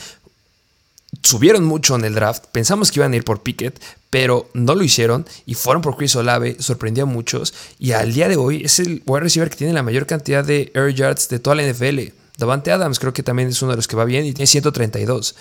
subieron 1.22 1.64
mucho 1.64 1.96
en 1.96 2.04
el 2.04 2.14
draft. 2.14 2.44
Pensamos 2.52 2.90
que 2.90 3.00
iban 3.00 3.12
a 3.12 3.16
ir 3.16 3.24
por 3.24 3.42
Pickett, 3.42 3.80
pero 4.10 4.48
no 4.54 4.74
lo 4.74 4.82
hicieron 4.82 5.26
y 5.46 5.54
fueron 5.54 5.82
por 5.82 5.96
Chris 5.96 6.16
Olave. 6.16 6.56
Sorprendió 6.58 7.04
a 7.04 7.06
muchos 7.06 7.54
y 7.78 7.92
al 7.92 8.12
día 8.12 8.28
de 8.28 8.36
hoy 8.36 8.64
es 8.64 8.78
el 8.78 9.02
wide 9.06 9.20
receiver 9.20 9.50
que 9.50 9.56
tiene 9.56 9.72
la 9.72 9.82
mayor 9.82 10.06
cantidad 10.06 10.44
de 10.44 10.72
air 10.74 10.94
yards 10.94 11.28
de 11.28 11.38
toda 11.38 11.56
la 11.56 11.62
NFL. 11.62 12.12
Davante 12.38 12.72
Adams 12.72 12.98
creo 12.98 13.12
que 13.12 13.22
también 13.22 13.48
es 13.48 13.60
uno 13.62 13.72
de 13.72 13.76
los 13.76 13.86
que 13.86 13.96
va 13.96 14.04
bien 14.04 14.24
y 14.24 14.32
tiene 14.32 14.46
132. 14.46 15.34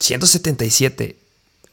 177. 0.00 1.16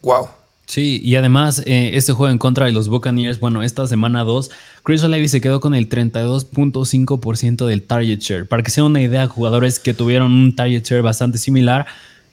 Wow. 0.02 0.30
Sí, 0.68 1.00
y 1.02 1.16
además 1.16 1.64
eh, 1.66 1.92
este 1.94 2.12
juego 2.12 2.30
en 2.30 2.38
contra 2.38 2.66
de 2.66 2.74
los 2.74 2.90
Buccaneers, 2.90 3.40
bueno, 3.40 3.64
esta 3.64 3.88
semana 3.88 4.26
2, 4.26 4.52
Chris 4.84 5.02
Olave 5.02 5.30
se 5.30 5.40
quedó 5.40 5.62
con 5.62 5.74
el 5.74 5.88
32.5% 5.88 7.66
del 7.66 7.84
target 7.84 8.20
share. 8.20 8.46
Para 8.46 8.64
que 8.64 8.72
sea 8.72 8.84
una 8.84 9.02
idea, 9.02 9.28
jugadores 9.28 9.80
que 9.80 9.94
tuvieron 9.94 10.34
un 10.34 10.56
target 10.56 10.84
share 10.84 11.02
bastante 11.02 11.38
similar 11.38 11.88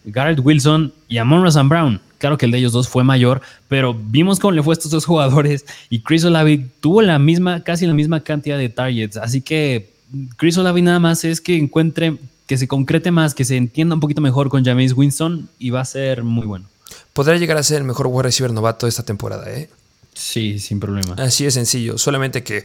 Garrett 0.04 0.40
Wilson 0.42 0.92
y 1.08 1.18
Amon 1.18 1.50
Sam 1.50 1.68
Brown. 1.68 2.00
Claro 2.18 2.38
que 2.38 2.46
el 2.46 2.52
de 2.52 2.58
ellos 2.58 2.72
dos 2.72 2.88
fue 2.88 3.04
mayor, 3.04 3.42
pero 3.68 3.94
vimos 3.94 4.38
cómo 4.38 4.52
le 4.52 4.62
fue 4.62 4.72
a 4.72 4.76
estos 4.76 4.90
dos 4.90 5.04
jugadores 5.06 5.64
y 5.90 6.00
Chris 6.00 6.24
Olave 6.24 6.66
tuvo 6.80 7.02
la 7.02 7.18
misma, 7.18 7.62
casi 7.62 7.86
la 7.86 7.94
misma 7.94 8.20
cantidad 8.20 8.58
de 8.58 8.68
targets. 8.68 9.16
Así 9.16 9.40
que 9.40 9.90
Chris 10.36 10.56
Olave 10.56 10.80
nada 10.82 11.00
más 11.00 11.24
es 11.24 11.40
que 11.40 11.56
encuentre, 11.56 12.16
que 12.46 12.56
se 12.56 12.68
concrete 12.68 13.10
más, 13.10 13.34
que 13.34 13.44
se 13.44 13.56
entienda 13.56 13.94
un 13.94 14.00
poquito 14.00 14.20
mejor 14.20 14.48
con 14.48 14.64
James 14.64 14.92
Winston 14.94 15.48
y 15.58 15.70
va 15.70 15.80
a 15.80 15.84
ser 15.84 16.22
muy 16.22 16.46
bueno. 16.46 16.66
Podrá 17.12 17.36
llegar 17.36 17.56
a 17.56 17.62
ser 17.62 17.78
el 17.78 17.84
mejor 17.84 18.06
wide 18.06 18.24
receiver 18.24 18.52
novato 18.52 18.86
de 18.86 18.90
esta 18.90 19.02
temporada, 19.02 19.50
¿eh? 19.50 19.68
Sí, 20.14 20.58
sin 20.60 20.80
problema. 20.80 21.14
Así 21.18 21.44
de 21.44 21.50
sencillo. 21.50 21.98
Solamente 21.98 22.44
que 22.44 22.64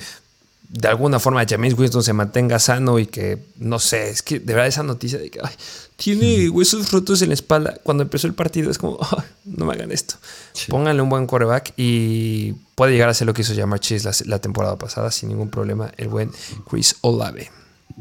de 0.70 0.88
alguna 0.88 1.20
forma 1.20 1.44
James 1.50 1.74
Winston 1.78 2.04
se 2.04 2.14
mantenga 2.14 2.60
sano 2.60 3.00
y 3.00 3.08
que, 3.08 3.44
no 3.58 3.80
sé, 3.80 4.10
es 4.10 4.22
que 4.22 4.40
de 4.40 4.54
verdad 4.54 4.68
esa 4.68 4.84
noticia 4.84 5.18
de 5.18 5.32
que 5.32 5.42
tiene 5.96 6.48
huesos 6.50 6.92
rotos 6.92 7.24
en 7.24 7.30
la 7.30 7.34
espalda 7.34 7.76
cuando 7.84 8.04
empezó 8.04 8.28
el 8.28 8.36
partido 8.36 8.70
es 8.70 8.78
como, 8.78 9.00
no 9.46 9.66
me 9.66 9.74
hagan 9.74 9.92
esto. 9.92 10.16
Pónganle 10.68 11.02
un 11.02 11.10
buen 11.10 11.26
quarterback 11.26 11.74
y 11.76 12.54
puede 12.76 12.92
llegar 12.92 13.10
a 13.10 13.16
ser 13.16 13.26
lo 13.26 13.34
que 13.34 13.42
hizo 13.42 13.56
Jamar 13.56 13.80
Chase 13.80 14.26
la, 14.26 14.40
temporada 14.40 14.78
pasada 14.78 15.10
sin 15.10 15.30
ningún 15.30 15.50
problema, 15.50 15.92
el 15.98 16.08
buen 16.08 16.32
Chris 16.70 16.96
Olave. 17.02 17.52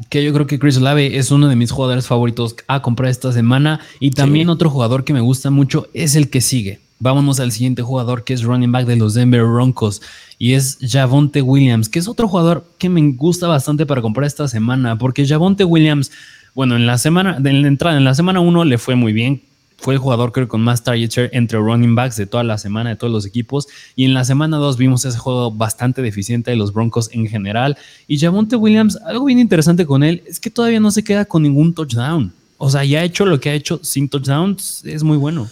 Que 0.09 0.23
yo 0.23 0.31
creo 0.31 0.45
que 0.45 0.59
Chris 0.59 0.77
Olave 0.77 1.17
es 1.17 1.31
uno 1.31 1.47
de 1.47 1.55
mis 1.55 1.71
jugadores 1.71 2.05
favoritos 2.05 2.55
a 2.67 2.83
comprar 2.83 3.09
esta 3.09 3.33
semana 3.33 3.79
y 3.99 4.11
también 4.11 4.49
otro 4.49 4.69
jugador 4.69 5.03
que 5.03 5.13
me 5.13 5.21
gusta 5.21 5.49
mucho 5.49 5.87
es 5.93 6.15
el 6.15 6.29
que 6.29 6.41
sigue. 6.41 6.79
Vámonos 7.01 7.39
al 7.39 7.53
siguiente 7.53 7.81
jugador 7.81 8.25
que 8.25 8.33
es 8.33 8.43
running 8.43 8.73
back 8.73 8.85
de 8.85 8.97
los 8.97 9.13
Denver 9.13 9.45
Broncos 9.45 10.01
y 10.37 10.51
es 10.51 10.77
Javonte 10.81 11.41
Williams, 11.41 11.87
que 11.87 11.99
es 11.99 12.09
otro 12.09 12.27
jugador 12.27 12.65
que 12.77 12.89
me 12.89 13.01
gusta 13.13 13.47
bastante 13.47 13.85
para 13.85 14.01
comprar 14.01 14.27
esta 14.27 14.49
semana, 14.49 14.97
porque 14.97 15.25
Javonte 15.25 15.63
Williams, 15.63 16.11
bueno, 16.53 16.75
en 16.75 16.85
la 16.85 16.97
semana, 16.97 17.39
de 17.39 17.53
la 17.53 17.69
entrada, 17.69 17.97
en 17.97 18.03
la 18.03 18.15
semana 18.15 18.41
1 18.41 18.65
le 18.65 18.77
fue 18.77 18.95
muy 18.95 19.13
bien. 19.13 19.41
Fue 19.77 19.93
el 19.93 19.99
jugador 20.01 20.33
creo 20.33 20.49
con 20.49 20.59
más 20.59 20.83
target 20.83 21.09
share 21.09 21.29
entre 21.31 21.57
running 21.57 21.95
backs 21.95 22.17
de 22.17 22.25
toda 22.25 22.43
la 22.43 22.57
semana 22.57 22.89
de 22.89 22.95
todos 22.97 23.13
los 23.13 23.25
equipos. 23.25 23.67
Y 23.95 24.03
en 24.03 24.13
la 24.13 24.25
semana 24.25 24.57
2 24.57 24.75
vimos 24.75 25.05
ese 25.05 25.17
juego 25.17 25.51
bastante 25.51 26.01
deficiente 26.01 26.51
de 26.51 26.57
los 26.57 26.73
Broncos 26.73 27.09
en 27.13 27.27
general. 27.27 27.77
Y 28.05 28.19
Javonte 28.19 28.57
Williams, 28.57 28.97
algo 29.05 29.23
bien 29.23 29.39
interesante 29.39 29.85
con 29.85 30.03
él 30.03 30.21
es 30.27 30.41
que 30.41 30.49
todavía 30.49 30.81
no 30.81 30.91
se 30.91 31.01
queda 31.05 31.23
con 31.23 31.43
ningún 31.43 31.73
touchdown. 31.73 32.33
O 32.57 32.69
sea, 32.69 32.83
ya 32.83 32.99
ha 32.99 33.03
hecho 33.05 33.25
lo 33.25 33.39
que 33.39 33.51
ha 33.51 33.53
hecho 33.53 33.79
sin 33.81 34.09
touchdowns, 34.09 34.83
es 34.83 35.01
muy 35.01 35.15
bueno. 35.15 35.47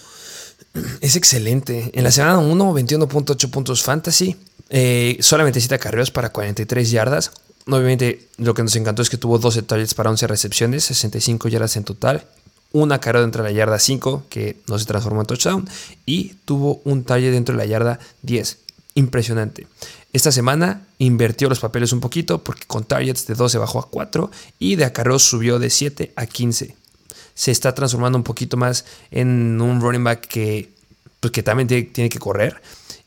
Es 1.00 1.16
excelente. 1.16 1.90
En 1.94 2.04
la 2.04 2.10
semana 2.10 2.38
1, 2.38 2.74
21.8 2.74 3.50
puntos 3.50 3.82
fantasy. 3.82 4.36
Eh, 4.70 5.16
solamente 5.20 5.60
7 5.60 5.78
carreras 5.78 6.10
para 6.10 6.30
43 6.30 6.90
yardas. 6.90 7.32
Obviamente, 7.66 8.28
lo 8.38 8.54
que 8.54 8.62
nos 8.62 8.74
encantó 8.76 9.02
es 9.02 9.10
que 9.10 9.16
tuvo 9.16 9.38
12 9.38 9.62
targets 9.62 9.94
para 9.94 10.10
11 10.10 10.26
recepciones, 10.26 10.84
65 10.84 11.48
yardas 11.48 11.76
en 11.76 11.84
total. 11.84 12.24
Una 12.72 13.00
carrera 13.00 13.22
dentro 13.22 13.42
de 13.42 13.50
la 13.50 13.54
yarda 13.56 13.78
5, 13.78 14.24
que 14.28 14.56
no 14.66 14.78
se 14.78 14.84
transformó 14.84 15.20
en 15.20 15.26
touchdown. 15.26 15.68
Y 16.06 16.34
tuvo 16.44 16.80
un 16.84 17.04
target 17.04 17.32
dentro 17.32 17.54
de 17.54 17.58
la 17.58 17.66
yarda 17.66 17.98
10. 18.22 18.58
Impresionante. 18.94 19.66
Esta 20.12 20.32
semana 20.32 20.86
invirtió 20.98 21.48
los 21.48 21.60
papeles 21.60 21.92
un 21.92 22.00
poquito 22.00 22.42
porque 22.42 22.64
con 22.66 22.84
targets 22.84 23.26
de 23.26 23.34
12 23.34 23.58
bajó 23.58 23.78
a 23.78 23.88
4 23.88 24.30
y 24.58 24.76
de 24.76 24.84
acarreos 24.84 25.22
subió 25.22 25.58
de 25.58 25.70
7 25.70 26.12
a 26.16 26.26
15 26.26 26.74
se 27.38 27.52
está 27.52 27.72
transformando 27.72 28.18
un 28.18 28.24
poquito 28.24 28.56
más 28.56 28.84
en 29.12 29.60
un 29.60 29.80
running 29.80 30.02
back 30.02 30.26
que, 30.26 30.70
pues, 31.20 31.30
que 31.30 31.44
también 31.44 31.68
tiene, 31.68 32.08
que 32.08 32.18
correr 32.18 32.60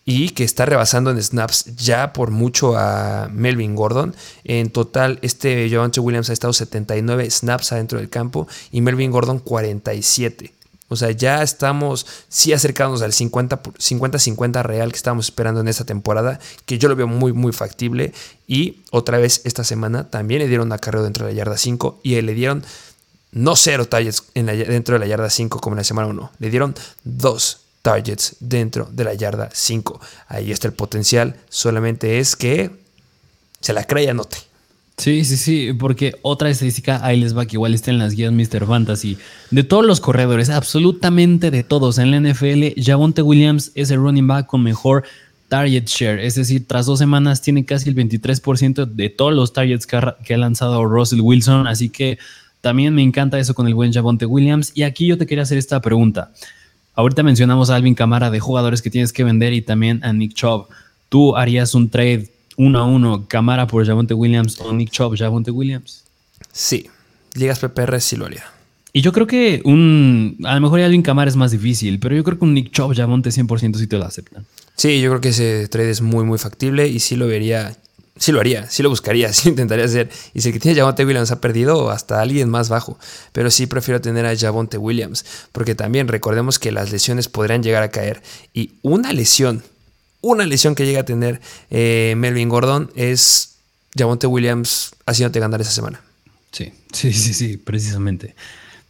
y 0.05 0.29
que 0.29 0.45
está 0.45 0.65
rebasando 0.65 1.11
en 1.11 1.21
snaps 1.21 1.75
ya 1.75 2.13
por 2.13 2.31
mucho 2.31 2.77
a 2.77 3.27
Melvin 3.29 3.75
Gordon. 3.75 4.15
En 4.45 4.69
total, 4.69 5.19
este 5.21 5.69
Javante 5.69 5.99
Williams 5.99 6.29
ha 6.29 6.33
estado 6.33 6.53
79 6.53 7.29
snaps 7.29 7.73
adentro 7.73 7.99
del 7.99 8.09
campo 8.09 8.47
y 8.71 8.79
Melvin 8.79 9.11
Gordon 9.11 9.39
47. 9.39 10.53
O 10.87 10.95
sea, 10.95 11.11
ya 11.11 11.43
estamos 11.43 12.05
sí 12.29 12.53
acercándonos 12.53 13.01
al 13.01 13.11
50-50 13.11 14.63
real 14.63 14.91
que 14.91 14.97
estábamos 14.97 15.25
esperando 15.25 15.59
en 15.59 15.67
esta 15.67 15.83
temporada, 15.83 16.39
que 16.65 16.77
yo 16.77 16.87
lo 16.87 16.95
veo 16.95 17.07
muy, 17.07 17.33
muy 17.33 17.51
factible. 17.51 18.13
Y 18.47 18.79
otra 18.91 19.17
vez 19.17 19.41
esta 19.43 19.65
semana 19.65 20.09
también 20.09 20.39
le 20.39 20.47
dieron 20.47 20.71
a 20.71 20.77
carrera 20.77 21.03
dentro 21.03 21.25
de 21.25 21.33
la 21.33 21.37
yarda 21.37 21.57
5 21.57 21.99
y 22.01 22.19
le 22.21 22.33
dieron 22.33 22.63
no 23.31 23.55
cero 23.55 23.87
targets 23.87 24.23
en 24.35 24.45
dentro 24.45 24.93
de 24.93 24.99
la 24.99 25.07
yarda 25.07 25.29
5 25.29 25.59
como 25.59 25.75
en 25.75 25.79
la 25.79 25.83
semana 25.83 26.07
1. 26.07 26.31
Le 26.39 26.49
dieron 26.49 26.75
dos 27.03 27.61
targets 27.81 28.35
dentro 28.39 28.89
de 28.91 29.03
la 29.03 29.13
yarda 29.13 29.49
5. 29.51 29.99
Ahí 30.27 30.51
está 30.51 30.67
el 30.67 30.73
potencial. 30.73 31.35
Solamente 31.49 32.19
es 32.19 32.35
que 32.35 32.71
se 33.59 33.73
la 33.73 33.85
crea 33.85 34.03
y 34.03 34.07
anote. 34.07 34.37
Sí, 34.97 35.25
sí, 35.25 35.37
sí, 35.37 35.73
porque 35.73 36.15
otra 36.21 36.49
estadística, 36.49 37.03
ahí 37.03 37.19
les 37.19 37.35
va 37.35 37.47
que 37.47 37.55
igual 37.55 37.73
está 37.73 37.89
en 37.89 37.97
las 37.97 38.13
guías 38.13 38.31
Mr. 38.31 38.67
Fantasy. 38.67 39.17
De 39.49 39.63
todos 39.63 39.83
los 39.83 39.99
corredores, 39.99 40.51
absolutamente 40.51 41.49
de 41.49 41.63
todos 41.63 41.97
en 41.97 42.11
la 42.11 42.19
NFL, 42.19 42.79
Javonte 42.79 43.23
Williams 43.23 43.71
es 43.73 43.89
el 43.89 43.97
running 43.97 44.27
back 44.27 44.45
con 44.45 44.61
mejor 44.61 45.03
target 45.47 45.85
share. 45.87 46.19
Es 46.19 46.35
decir, 46.35 46.67
tras 46.67 46.85
dos 46.85 46.99
semanas 46.99 47.41
tiene 47.41 47.65
casi 47.65 47.89
el 47.89 47.95
23% 47.95 48.85
de 48.85 49.09
todos 49.09 49.33
los 49.33 49.53
targets 49.53 49.87
que 49.87 50.33
ha 50.33 50.37
lanzado 50.37 50.85
Russell 50.85 51.21
Wilson. 51.21 51.65
Así 51.65 51.89
que 51.89 52.19
también 52.61 52.93
me 52.93 53.01
encanta 53.01 53.39
eso 53.39 53.53
con 53.53 53.67
el 53.67 53.73
buen 53.73 53.91
Javonte 53.91 54.25
Williams. 54.25 54.71
Y 54.75 54.83
aquí 54.83 55.07
yo 55.07 55.17
te 55.17 55.25
quería 55.25 55.43
hacer 55.43 55.57
esta 55.57 55.81
pregunta. 55.81 56.31
Ahorita 56.93 57.23
mencionamos 57.23 57.69
a 57.69 57.75
Alvin 57.75 57.95
Camara 57.95 58.29
de 58.29 58.39
jugadores 58.39 58.81
que 58.81 58.89
tienes 58.89 59.11
que 59.11 59.23
vender 59.23 59.53
y 59.53 59.61
también 59.61 60.03
a 60.03 60.13
Nick 60.13 60.33
Chubb. 60.33 60.67
¿Tú 61.09 61.35
harías 61.35 61.73
un 61.73 61.89
trade 61.89 62.29
uno 62.57 62.79
a 62.79 62.85
uno, 62.85 63.25
Camara 63.27 63.65
por 63.67 63.85
Javonte 63.85 64.13
Williams 64.13 64.59
o 64.59 64.71
Nick 64.73 64.91
Chubb, 64.91 65.17
Javonte 65.17 65.51
Williams? 65.51 66.03
Sí, 66.51 66.87
ligas 67.33 67.59
PPR 67.59 67.99
sí 67.99 68.15
lo 68.15 68.25
haría. 68.25 68.43
Y 68.93 69.01
yo 69.01 69.13
creo 69.13 69.25
que 69.25 69.61
un. 69.63 70.37
A 70.43 70.55
lo 70.55 70.61
mejor 70.61 70.81
Alvin 70.81 71.01
Camara 71.01 71.29
es 71.29 71.37
más 71.37 71.51
difícil, 71.51 71.99
pero 71.99 72.15
yo 72.15 72.23
creo 72.23 72.37
que 72.37 72.43
un 72.43 72.53
Nick 72.53 72.71
Chubb, 72.71 72.93
Javonte 72.93 73.29
100% 73.29 73.77
sí 73.77 73.87
te 73.87 73.97
lo 73.97 74.05
aceptan. 74.05 74.45
Sí, 74.75 74.99
yo 74.99 75.09
creo 75.11 75.21
que 75.21 75.29
ese 75.29 75.67
trade 75.69 75.91
es 75.91 76.01
muy, 76.01 76.25
muy 76.25 76.37
factible 76.37 76.87
y 76.87 76.99
sí 76.99 77.15
lo 77.15 77.27
vería 77.27 77.75
sí 78.17 78.31
lo 78.31 78.39
haría, 78.39 78.69
sí 78.69 78.83
lo 78.83 78.89
buscaría, 78.89 79.31
sí 79.33 79.49
intentaría 79.49 79.85
hacer. 79.85 80.09
Y 80.33 80.41
si 80.41 80.49
el 80.49 80.53
que 80.53 80.59
tiene 80.59 80.79
Javonte 80.79 81.05
Williams 81.05 81.31
ha 81.31 81.41
perdido, 81.41 81.89
hasta 81.89 82.21
alguien 82.21 82.49
más 82.49 82.69
bajo. 82.69 82.97
Pero 83.31 83.51
sí 83.51 83.67
prefiero 83.67 84.01
tener 84.01 84.25
a 84.25 84.37
Javonte 84.37 84.77
Williams, 84.77 85.25
porque 85.51 85.75
también 85.75 86.07
recordemos 86.07 86.59
que 86.59 86.71
las 86.71 86.91
lesiones 86.91 87.27
podrían 87.27 87.63
llegar 87.63 87.83
a 87.83 87.89
caer. 87.89 88.21
Y 88.53 88.73
una 88.81 89.13
lesión, 89.13 89.63
una 90.21 90.45
lesión 90.45 90.75
que 90.75 90.85
llega 90.85 91.01
a 91.01 91.05
tener 91.05 91.41
eh, 91.69 92.13
Melvin 92.17 92.49
Gordon 92.49 92.91
es 92.95 93.55
Javonte 93.97 94.27
Williams 94.27 94.93
haciéndote 95.05 95.39
ganar 95.39 95.61
esa 95.61 95.71
semana. 95.71 96.01
Sí, 96.51 96.73
sí, 96.93 97.13
sí, 97.13 97.33
sí, 97.33 97.57
precisamente. 97.57 98.35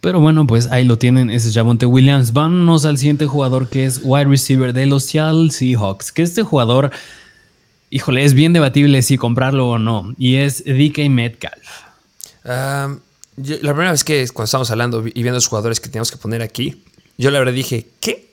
Pero 0.02 0.20
bueno, 0.20 0.48
pues 0.48 0.66
ahí 0.72 0.84
lo 0.84 0.98
tienen, 0.98 1.30
ese 1.30 1.50
es 1.50 1.54
Javonte 1.54 1.86
Williams. 1.86 2.34
Vámonos 2.34 2.86
al 2.86 2.98
siguiente 2.98 3.28
jugador 3.28 3.70
que 3.70 3.86
es 3.86 4.02
wide 4.04 4.26
receiver 4.26 4.74
de 4.74 4.88
los 4.88 5.04
Seattle 5.06 5.52
Seahawks. 5.52 6.12
Que 6.12 6.24
este 6.24 6.42
jugador 6.42 6.92
híjole, 7.92 8.26
es 8.26 8.34
bien 8.34 8.54
debatible 8.54 9.04
si 9.04 9.18
comprarlo 9.18 9.70
o 9.70 9.78
no. 9.78 10.16
Y 10.18 10.38
es 10.38 10.64
DK 10.64 11.10
Metcalf. 11.10 11.68
la 12.44 12.98
primera 13.38 13.92
vez 13.92 14.04
que 14.04 14.28
cuando 14.30 14.46
estábamos 14.46 14.72
hablando 14.72 15.06
y 15.06 15.12
viendo 15.14 15.34
los 15.34 15.48
jugadores 15.48 15.80
que 15.80 15.90
teníamos 15.90 16.10
que 16.10 16.18
poner 16.18 16.42
aquí, 16.42 16.84
yo 17.18 17.30
la 17.30 17.38
verdad 17.38 17.54
dije, 17.54 17.88
¿qué? 18.00 18.32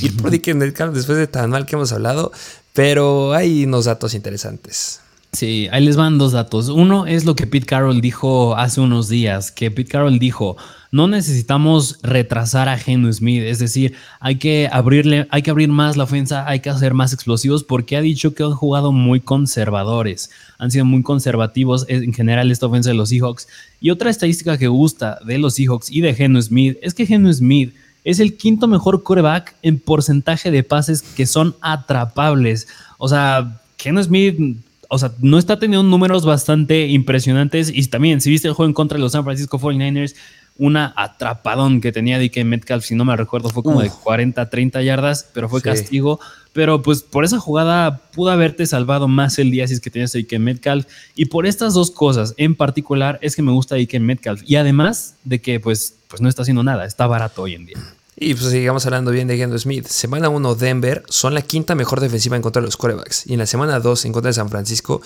Ir 0.00 0.16
por 0.16 0.30
DK 0.30 0.54
Metcalf 0.54 0.94
después 0.94 1.18
de 1.18 1.26
tan 1.26 1.50
mal 1.50 1.66
que 1.66 1.74
hemos 1.74 1.90
hablado, 1.92 2.30
pero 2.74 3.32
hay 3.32 3.64
unos 3.64 3.86
datos 3.86 4.14
interesantes. 4.14 5.00
Sí, 5.32 5.68
ahí 5.72 5.84
les 5.84 5.96
van 5.96 6.16
dos 6.16 6.32
datos. 6.32 6.68
Uno 6.68 7.06
es 7.06 7.26
lo 7.26 7.36
que 7.36 7.46
Pete 7.46 7.66
Carroll 7.66 8.00
dijo 8.00 8.56
hace 8.56 8.80
unos 8.80 9.08
días, 9.10 9.52
que 9.52 9.70
Pete 9.70 9.90
Carroll 9.90 10.18
dijo, 10.18 10.56
no 10.90 11.06
necesitamos 11.06 11.98
retrasar 12.02 12.68
a 12.70 12.78
Geno 12.78 13.12
Smith, 13.12 13.42
es 13.42 13.58
decir, 13.58 13.94
hay 14.20 14.36
que 14.36 14.70
abrirle, 14.72 15.28
hay 15.30 15.42
que 15.42 15.50
abrir 15.50 15.68
más 15.68 15.98
la 15.98 16.04
ofensa, 16.04 16.48
hay 16.48 16.60
que 16.60 16.70
hacer 16.70 16.94
más 16.94 17.12
explosivos, 17.12 17.62
porque 17.62 17.98
ha 17.98 18.00
dicho 18.00 18.34
que 18.34 18.42
han 18.42 18.54
jugado 18.54 18.90
muy 18.90 19.20
conservadores, 19.20 20.30
han 20.58 20.70
sido 20.70 20.86
muy 20.86 21.02
conservativos 21.02 21.84
en 21.88 22.14
general 22.14 22.50
esta 22.50 22.66
ofensa 22.66 22.88
de 22.88 22.96
los 22.96 23.10
Seahawks. 23.10 23.48
Y 23.82 23.90
otra 23.90 24.08
estadística 24.08 24.56
que 24.56 24.68
gusta 24.68 25.18
de 25.26 25.38
los 25.38 25.54
Seahawks 25.54 25.90
y 25.90 26.00
de 26.00 26.14
Geno 26.14 26.40
Smith 26.40 26.78
es 26.80 26.94
que 26.94 27.04
Geno 27.04 27.30
Smith 27.30 27.74
es 28.02 28.18
el 28.18 28.38
quinto 28.38 28.66
mejor 28.66 29.02
quarterback 29.02 29.56
en 29.60 29.78
porcentaje 29.78 30.50
de 30.50 30.62
pases 30.62 31.02
que 31.02 31.26
son 31.26 31.54
atrapables. 31.60 32.66
O 32.96 33.08
sea, 33.08 33.60
Geno 33.76 34.02
Smith 34.02 34.56
o 34.88 34.98
sea, 34.98 35.12
no 35.20 35.38
está 35.38 35.58
teniendo 35.58 35.82
números 35.82 36.24
bastante 36.24 36.86
impresionantes. 36.88 37.70
Y 37.72 37.86
también, 37.86 38.20
si 38.20 38.30
viste 38.30 38.48
el 38.48 38.54
juego 38.54 38.68
en 38.68 38.74
contra 38.74 38.96
de 38.96 39.02
los 39.02 39.12
San 39.12 39.24
Francisco 39.24 39.58
49ers, 39.58 40.14
una 40.56 40.92
atrapadón 40.96 41.80
que 41.80 41.92
tenía 41.92 42.18
DK 42.18 42.44
Metcalf, 42.44 42.84
si 42.84 42.94
no 42.94 43.04
me 43.04 43.16
recuerdo, 43.16 43.50
fue 43.50 43.62
como 43.62 43.80
de 43.80 43.90
40, 43.90 44.50
30 44.50 44.82
yardas, 44.82 45.28
pero 45.32 45.48
fue 45.48 45.62
castigo. 45.62 46.18
Pero 46.52 46.82
pues 46.82 47.02
por 47.02 47.24
esa 47.24 47.38
jugada 47.38 47.98
pudo 48.12 48.30
haberte 48.30 48.66
salvado 48.66 49.06
más 49.06 49.38
el 49.38 49.50
día 49.50 49.68
si 49.68 49.74
es 49.74 49.80
que 49.80 49.90
tenías 49.90 50.14
a 50.14 50.18
DK 50.18 50.38
Metcalf. 50.40 50.86
Y 51.14 51.26
por 51.26 51.46
estas 51.46 51.74
dos 51.74 51.90
cosas 51.90 52.34
en 52.38 52.56
particular 52.56 53.18
es 53.22 53.36
que 53.36 53.42
me 53.42 53.52
gusta 53.52 53.76
DK 53.76 54.00
Metcalf. 54.00 54.42
Y 54.44 54.56
además 54.56 55.14
de 55.22 55.40
que 55.40 55.60
pues, 55.60 55.96
pues 56.08 56.20
no 56.20 56.28
está 56.28 56.42
haciendo 56.42 56.64
nada, 56.64 56.86
está 56.86 57.06
barato 57.06 57.42
hoy 57.42 57.54
en 57.54 57.66
día. 57.66 57.78
Y 58.20 58.34
pues 58.34 58.50
sigamos 58.50 58.84
hablando 58.84 59.12
bien 59.12 59.28
de 59.28 59.36
Gendo 59.36 59.56
Smith. 59.56 59.86
Semana 59.86 60.28
1, 60.28 60.56
Denver 60.56 61.04
son 61.08 61.34
la 61.34 61.42
quinta 61.42 61.76
mejor 61.76 62.00
defensiva 62.00 62.34
en 62.34 62.42
contra 62.42 62.60
de 62.60 62.66
los 62.66 62.76
quarterbacks. 62.76 63.24
Y 63.28 63.34
en 63.34 63.38
la 63.38 63.46
semana 63.46 63.78
2, 63.78 64.06
en 64.06 64.12
contra 64.12 64.30
de 64.30 64.34
San 64.34 64.48
Francisco, 64.48 65.00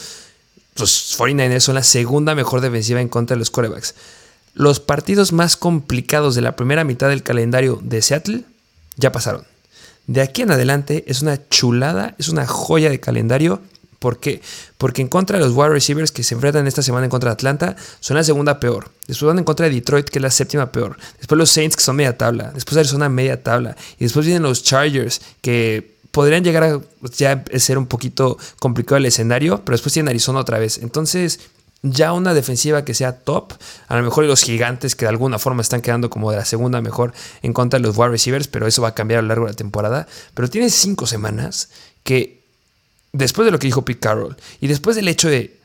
los 0.77 1.19
49ers 1.19 1.61
son 1.61 1.75
la 1.75 1.83
segunda 1.83 2.35
mejor 2.35 2.63
defensiva 2.63 3.03
en 3.03 3.11
contra 3.11 3.35
de 3.35 3.41
los 3.41 3.51
quarterbacks. 3.51 3.95
Los 4.55 4.81
partidos 4.81 5.33
más 5.33 5.59
complicados 5.59 6.35
de 6.35 6.41
la 6.41 6.57
primera 6.57 6.85
mitad 6.85 7.11
del 7.11 7.23
calendario 7.23 7.79
de 7.83 8.01
Seattle 8.01 8.45
ya 8.97 9.13
pasaron. 9.13 9.45
De 10.07 10.23
aquí 10.23 10.41
en 10.41 10.51
adelante 10.51 11.05
es 11.07 11.21
una 11.21 11.47
chulada, 11.51 12.15
es 12.19 12.31
una 12.31 12.47
joya 12.47 12.89
de 12.89 13.01
calendario 13.01 13.61
¿Por 14.03 14.19
qué? 14.19 14.43
Porque 14.79 15.01
en 15.01 15.07
contra 15.07 15.39
de 15.39 15.45
los 15.45 15.55
wide 15.55 15.69
receivers 15.69 16.11
que 16.11 16.25
se 16.25 16.35
enfrentan 16.35 16.67
esta 16.67 16.83
semana 16.83 17.05
en 17.05 17.11
contra 17.11 17.31
de 17.31 17.35
Atlanta, 17.35 17.77
son 18.01 18.17
la 18.17 18.25
segunda 18.25 18.59
peor. 18.59 18.91
Después 19.07 19.29
van 19.29 19.39
en 19.39 19.45
contra 19.45 19.69
de 19.69 19.75
Detroit, 19.77 20.09
que 20.09 20.19
es 20.19 20.23
la 20.23 20.31
séptima 20.33 20.73
peor. 20.73 20.97
Después 21.19 21.39
los 21.39 21.51
Saints, 21.51 21.77
que 21.77 21.85
son 21.85 21.95
media 21.95 22.19
tabla. 22.19 22.51
Después 22.53 22.77
Arizona, 22.77 23.09
media 23.09 23.45
tabla. 23.45 23.77
Y 24.01 24.05
después 24.05 24.27
vienen 24.27 24.43
los 24.43 24.65
Chargers, 24.65 25.21
que 25.41 25.99
podrían 26.11 26.43
llegar 26.43 26.65
a 26.65 26.81
ya 27.17 27.45
ser 27.55 27.79
un 27.79 27.87
poquito 27.87 28.39
complicado 28.59 28.97
el 28.97 29.07
escenario, 29.07 29.65
pero 29.65 29.75
después 29.75 29.93
tienen 29.93 30.09
Arizona 30.09 30.41
otra 30.41 30.59
vez. 30.59 30.79
Entonces, 30.79 31.39
ya 31.83 32.13
una 32.13 32.35
defensiva 32.35 32.85
que 32.85 32.95
sea 32.95 33.21
top, 33.21 33.53
a 33.87 33.97
lo 33.97 34.03
mejor 34.03 34.25
los 34.25 34.43
gigantes 34.43 34.97
que 34.97 35.05
de 35.05 35.11
alguna 35.11 35.39
forma 35.39 35.63
están 35.63 35.81
quedando 35.81 36.11
como 36.11 36.33
de 36.33 36.39
la 36.39 36.45
segunda 36.45 36.81
mejor 36.81 37.13
en 37.43 37.53
contra 37.53 37.79
de 37.79 37.87
los 37.87 37.97
wide 37.97 38.09
receivers, 38.09 38.49
pero 38.49 38.67
eso 38.67 38.83
va 38.83 38.89
a 38.89 38.95
cambiar 38.97 39.21
a 39.21 39.23
lo 39.23 39.29
largo 39.29 39.47
de 39.47 39.53
la 39.53 39.57
temporada. 39.57 40.09
Pero 40.35 40.51
tiene 40.51 40.71
cinco 40.71 41.07
semanas 41.07 41.71
que 42.03 42.42
después 43.13 43.45
de 43.45 43.53
lo 43.53 43.59
que 43.59 43.67
dijo 43.67 43.85
Pete 43.85 44.01
Carroll 44.01 44.37
y 44.61 44.67
después 44.67 44.97
del 44.97 45.09
hecho 45.09 45.29
de 45.29 45.59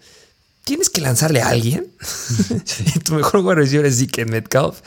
tienes 0.63 0.89
que 0.89 1.01
lanzarle 1.01 1.41
a 1.41 1.49
alguien 1.49 1.87
y 2.95 2.99
tu 2.99 3.13
mejor 3.13 3.41
wide 3.41 3.55
receiver 3.55 3.85
es 3.85 3.99
DK 3.99 4.25
Metcalf, 4.27 4.81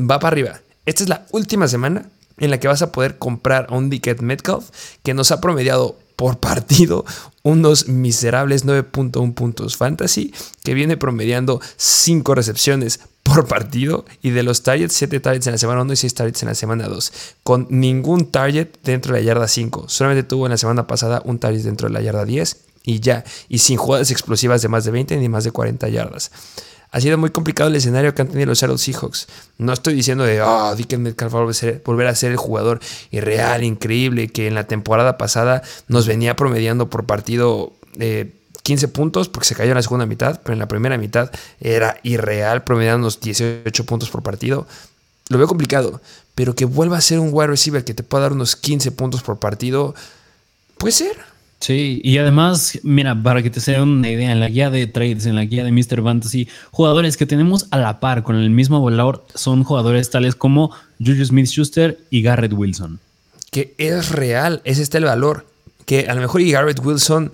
va 0.00 0.18
para 0.18 0.28
arriba. 0.34 0.60
Esta 0.86 1.02
es 1.02 1.08
la 1.08 1.26
última 1.32 1.68
semana 1.68 2.08
en 2.38 2.50
la 2.50 2.58
que 2.58 2.68
vas 2.68 2.82
a 2.82 2.90
poder 2.90 3.18
comprar 3.18 3.66
a 3.68 3.74
un 3.74 3.90
DK 3.90 4.20
Metcalf 4.20 4.70
que 5.02 5.14
nos 5.14 5.30
ha 5.30 5.40
promediado 5.40 5.98
por 6.16 6.38
partido 6.38 7.04
unos 7.42 7.88
miserables 7.88 8.64
9.1 8.64 9.34
puntos 9.34 9.76
fantasy, 9.76 10.32
que 10.62 10.74
viene 10.74 10.96
promediando 10.96 11.60
5 11.76 12.34
recepciones 12.34 13.00
por 13.24 13.48
partido 13.48 14.04
y 14.22 14.30
de 14.30 14.44
los 14.44 14.62
targets, 14.62 14.94
7 14.94 15.18
targets 15.18 15.46
en 15.48 15.52
la 15.52 15.58
semana 15.58 15.82
1 15.82 15.92
y 15.92 15.96
6 15.96 16.14
targets 16.14 16.42
en 16.42 16.48
la 16.48 16.54
semana 16.54 16.86
2, 16.86 17.12
con 17.42 17.66
ningún 17.70 18.30
target 18.30 18.68
dentro 18.84 19.12
de 19.12 19.20
la 19.20 19.24
yarda 19.26 19.48
5. 19.48 19.88
Solamente 19.88 20.22
tuvo 20.22 20.46
en 20.46 20.50
la 20.50 20.58
semana 20.58 20.86
pasada 20.86 21.20
un 21.24 21.38
target 21.38 21.62
dentro 21.62 21.88
de 21.88 21.94
la 21.94 22.00
yarda 22.00 22.24
10 22.24 22.56
y 22.84 23.00
ya, 23.00 23.24
y 23.48 23.58
sin 23.58 23.78
jugadas 23.78 24.10
explosivas 24.10 24.62
de 24.62 24.68
más 24.68 24.84
de 24.84 24.92
20 24.92 25.16
ni 25.16 25.28
más 25.28 25.42
de 25.42 25.50
40 25.50 25.88
yardas. 25.88 26.30
Ha 26.90 27.00
sido 27.00 27.18
muy 27.18 27.30
complicado 27.30 27.70
el 27.70 27.74
escenario 27.74 28.14
que 28.14 28.22
han 28.22 28.28
tenido 28.28 28.46
los 28.46 28.60
Seattle 28.60 28.78
Seahawks. 28.78 29.26
No 29.58 29.72
estoy 29.72 29.94
diciendo 29.94 30.22
de, 30.22 30.40
oh, 30.42 30.46
ah, 30.46 30.74
Dick 30.76 30.96
Metcalf 30.96 31.32
volver 31.84 32.06
a 32.06 32.14
ser 32.14 32.30
el 32.30 32.36
jugador 32.36 32.78
irreal, 33.10 33.64
increíble, 33.64 34.28
que 34.28 34.46
en 34.46 34.54
la 34.54 34.68
temporada 34.68 35.18
pasada 35.18 35.62
nos 35.88 36.06
venía 36.06 36.36
promediando 36.36 36.90
por 36.90 37.04
partido 37.04 37.72
eh, 37.98 38.32
15 38.64 38.88
puntos 38.88 39.28
porque 39.28 39.46
se 39.46 39.54
cayó 39.54 39.70
en 39.70 39.76
la 39.76 39.82
segunda 39.82 40.06
mitad, 40.06 40.40
pero 40.42 40.54
en 40.54 40.58
la 40.58 40.66
primera 40.66 40.98
mitad 40.98 41.30
era 41.60 41.98
irreal, 42.02 42.64
promediando 42.64 43.04
unos 43.04 43.20
18 43.20 43.84
puntos 43.84 44.10
por 44.10 44.22
partido. 44.22 44.66
Lo 45.28 45.38
veo 45.38 45.46
complicado, 45.46 46.00
pero 46.34 46.54
que 46.54 46.64
vuelva 46.64 46.96
a 46.96 47.02
ser 47.02 47.18
un 47.18 47.28
wide 47.30 47.48
receiver 47.48 47.84
que 47.84 47.94
te 47.94 48.02
pueda 48.02 48.22
dar 48.22 48.32
unos 48.32 48.56
15 48.56 48.90
puntos 48.92 49.22
por 49.22 49.38
partido, 49.38 49.94
puede 50.78 50.92
ser. 50.92 51.16
Sí, 51.60 52.00
y 52.02 52.16
además, 52.18 52.78
mira, 52.82 53.22
para 53.22 53.42
que 53.42 53.50
te 53.50 53.60
sea 53.60 53.82
una 53.82 54.10
idea, 54.10 54.32
en 54.32 54.40
la 54.40 54.48
guía 54.48 54.70
de 54.70 54.86
trades, 54.86 55.26
en 55.26 55.36
la 55.36 55.44
guía 55.44 55.62
de 55.62 55.70
Mr. 55.70 56.02
Fantasy, 56.02 56.48
jugadores 56.70 57.16
que 57.16 57.26
tenemos 57.26 57.66
a 57.70 57.78
la 57.78 58.00
par 58.00 58.22
con 58.22 58.36
el 58.36 58.50
mismo 58.50 58.82
valor 58.82 59.26
son 59.34 59.62
jugadores 59.62 60.10
tales 60.10 60.34
como 60.34 60.72
Julius 60.98 61.28
Smith 61.28 61.46
Schuster 61.46 61.98
y 62.10 62.22
Garrett 62.22 62.52
Wilson. 62.52 62.98
Que 63.50 63.74
es 63.76 64.10
real, 64.10 64.62
ese 64.64 64.82
está 64.82 64.98
el 64.98 65.04
valor. 65.04 65.46
Que 65.86 66.06
a 66.08 66.14
lo 66.14 66.22
mejor 66.22 66.40
y 66.40 66.50
Garrett 66.50 66.84
Wilson 66.84 67.30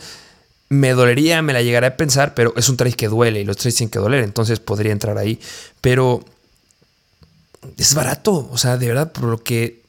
me 0.71 0.93
dolería, 0.93 1.43
me 1.43 1.53
la 1.53 1.63
llegaré 1.63 1.89
a 1.89 1.97
pensar, 1.97 2.33
pero 2.35 2.55
es 2.57 2.69
un 2.69 2.77
trade 2.77 2.95
que 2.95 3.09
duele 3.09 3.41
y 3.41 3.45
los 3.45 3.57
trades 3.57 3.75
tienen 3.75 3.91
que 3.91 3.99
doler, 3.99 4.25
entonces 4.25 4.61
podría 4.61 4.93
entrar 4.93 5.19
ahí. 5.19 5.39
Pero 5.81 6.25
es 7.77 7.95
barato, 7.95 8.49
o 8.51 8.57
sea, 8.57 8.79
de 8.79 8.87
verdad, 8.87 9.13
por 9.13 9.25
lo 9.25 9.43
que 9.43 9.83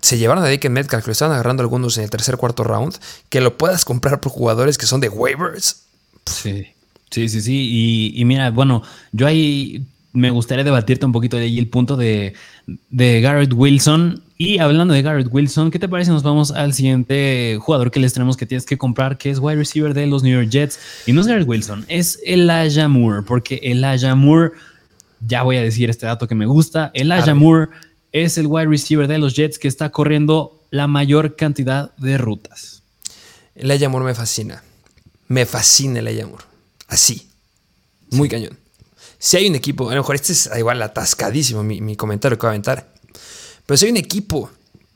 se 0.00 0.18
llevaron 0.18 0.44
a 0.44 0.46
Dick 0.46 0.70
Metcalf, 0.70 1.04
que 1.04 1.08
lo 1.08 1.12
estaban 1.12 1.34
agarrando 1.34 1.62
algunos 1.62 1.98
en 1.98 2.04
el 2.04 2.10
tercer 2.10 2.36
cuarto 2.36 2.64
round, 2.64 2.96
que 3.28 3.40
lo 3.40 3.58
puedas 3.58 3.84
comprar 3.84 4.20
por 4.20 4.32
jugadores 4.32 4.78
que 4.78 4.86
son 4.86 5.00
de 5.00 5.08
waivers. 5.08 5.82
Sí, 6.26 6.68
sí, 7.10 7.28
sí, 7.28 7.42
sí. 7.42 7.68
Y, 7.68 8.20
y 8.20 8.24
mira, 8.24 8.50
bueno, 8.50 8.82
yo 9.12 9.26
ahí 9.26 9.84
me 10.12 10.30
gustaría 10.30 10.64
debatirte 10.64 11.06
un 11.06 11.12
poquito 11.12 11.36
de 11.36 11.44
ahí 11.44 11.58
el 11.58 11.68
punto 11.68 11.96
de, 11.96 12.34
de 12.90 13.20
Garrett 13.20 13.52
Wilson. 13.52 14.22
Y 14.36 14.58
hablando 14.58 14.94
de 14.94 15.02
Garrett 15.02 15.28
Wilson, 15.30 15.70
¿qué 15.70 15.78
te 15.78 15.88
parece? 15.88 16.10
Nos 16.10 16.22
vamos 16.22 16.50
al 16.50 16.72
siguiente 16.72 17.58
jugador 17.60 17.90
que 17.90 18.00
les 18.00 18.12
tenemos 18.12 18.36
que 18.36 18.46
tienes 18.46 18.64
que 18.66 18.78
comprar, 18.78 19.18
que 19.18 19.30
es 19.30 19.38
wide 19.38 19.56
receiver 19.56 19.94
de 19.94 20.06
los 20.06 20.22
New 20.22 20.34
York 20.34 20.50
Jets. 20.50 20.78
Y 21.06 21.12
no 21.12 21.20
es 21.20 21.26
Garrett 21.26 21.46
Wilson, 21.46 21.84
es 21.88 22.18
Elijah 22.24 22.88
Moore, 22.88 23.22
porque 23.22 23.60
Elijah 23.62 24.14
Moore, 24.14 24.52
ya 25.20 25.42
voy 25.42 25.58
a 25.58 25.62
decir 25.62 25.90
este 25.90 26.06
dato 26.06 26.26
que 26.26 26.34
me 26.34 26.46
gusta, 26.46 26.90
Elijah 26.94 27.34
Moore 27.34 27.68
es 28.12 28.38
el 28.38 28.46
wide 28.46 28.66
receiver 28.66 29.06
de 29.06 29.18
los 29.18 29.34
Jets 29.34 29.58
que 29.58 29.68
está 29.68 29.90
corriendo 29.90 30.60
la 30.70 30.86
mayor 30.86 31.36
cantidad 31.36 31.94
de 31.96 32.18
rutas. 32.18 32.82
Elijah 33.54 33.88
Moore 33.88 34.06
me 34.06 34.14
fascina. 34.14 34.62
Me 35.28 35.46
fascina 35.46 35.98
Elijah 35.98 36.26
Moore. 36.26 36.44
Así. 36.88 37.28
Muy 38.10 38.28
cañón. 38.28 38.59
Si 39.22 39.36
hay 39.36 39.46
un 39.48 39.54
equipo, 39.54 39.90
a 39.90 39.94
lo 39.94 40.00
mejor 40.00 40.14
este 40.14 40.32
es 40.32 40.48
igual 40.56 40.80
atascadísimo 40.80 41.62
mi, 41.62 41.94
comentario 41.94 42.38
que 42.38 42.46
voy 42.46 42.48
a 42.48 42.52
aventar, 42.52 42.88
pero 43.66 43.76
si 43.76 43.84
hay 43.84 43.90
un 43.90 43.98
equipo 43.98 44.50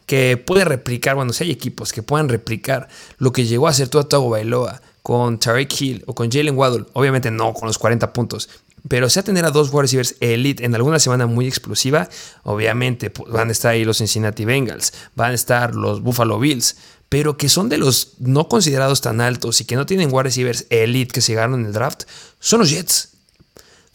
que 0.06 0.38
puede 0.38 0.64
replicar, 0.64 1.14
bueno, 1.14 1.34
si 1.34 1.44
hay 1.44 1.50
equipos 1.50 1.92
que 1.92 2.02
puedan 2.02 2.30
replicar 2.30 2.88
lo 3.18 3.32
que 3.32 3.44
llegó 3.44 3.66
a 3.66 3.70
hacer 3.70 3.88
Togo 3.88 4.30
Bailoa 4.30 4.80
con 5.02 5.38
Tarek 5.38 5.78
Hill 5.78 6.04
o 6.06 6.14
con 6.14 6.30
Jalen 6.30 6.56
Waddle, 6.56 6.86
obviamente 6.94 7.30
no 7.30 7.52
con 7.52 7.66
los 7.66 7.76
40 7.76 8.14
puntos, 8.14 8.48
pero 8.88 9.10
sea 9.10 9.22
tener 9.22 9.44
a 9.44 9.50
dos 9.50 9.68
wide 9.70 9.82
receivers 9.82 10.16
elite 10.20 10.64
en 10.64 10.74
alguna 10.74 10.98
semana 10.98 11.26
muy 11.26 11.46
explosiva, 11.46 12.08
obviamente 12.44 13.10
pues, 13.10 13.30
van 13.30 13.50
a 13.50 13.52
estar 13.52 13.72
ahí 13.72 13.84
los 13.84 13.98
Cincinnati 13.98 14.46
Bengals, 14.46 14.94
van 15.14 15.32
a 15.32 15.34
estar 15.34 15.74
los 15.74 16.00
Buffalo 16.00 16.38
Bills, 16.38 16.76
pero 17.10 17.36
que 17.36 17.50
son 17.50 17.68
de 17.68 17.76
los 17.76 18.14
no 18.20 18.48
considerados 18.48 19.02
tan 19.02 19.20
altos 19.20 19.60
y 19.60 19.66
que 19.66 19.76
no 19.76 19.84
tienen 19.84 20.08
wide 20.10 20.22
receivers 20.22 20.64
elite 20.70 21.12
que 21.12 21.20
se 21.20 21.32
llegaron 21.32 21.60
en 21.60 21.66
el 21.66 21.72
draft, 21.74 22.04
son 22.40 22.60
los 22.60 22.70
Jets. 22.70 23.13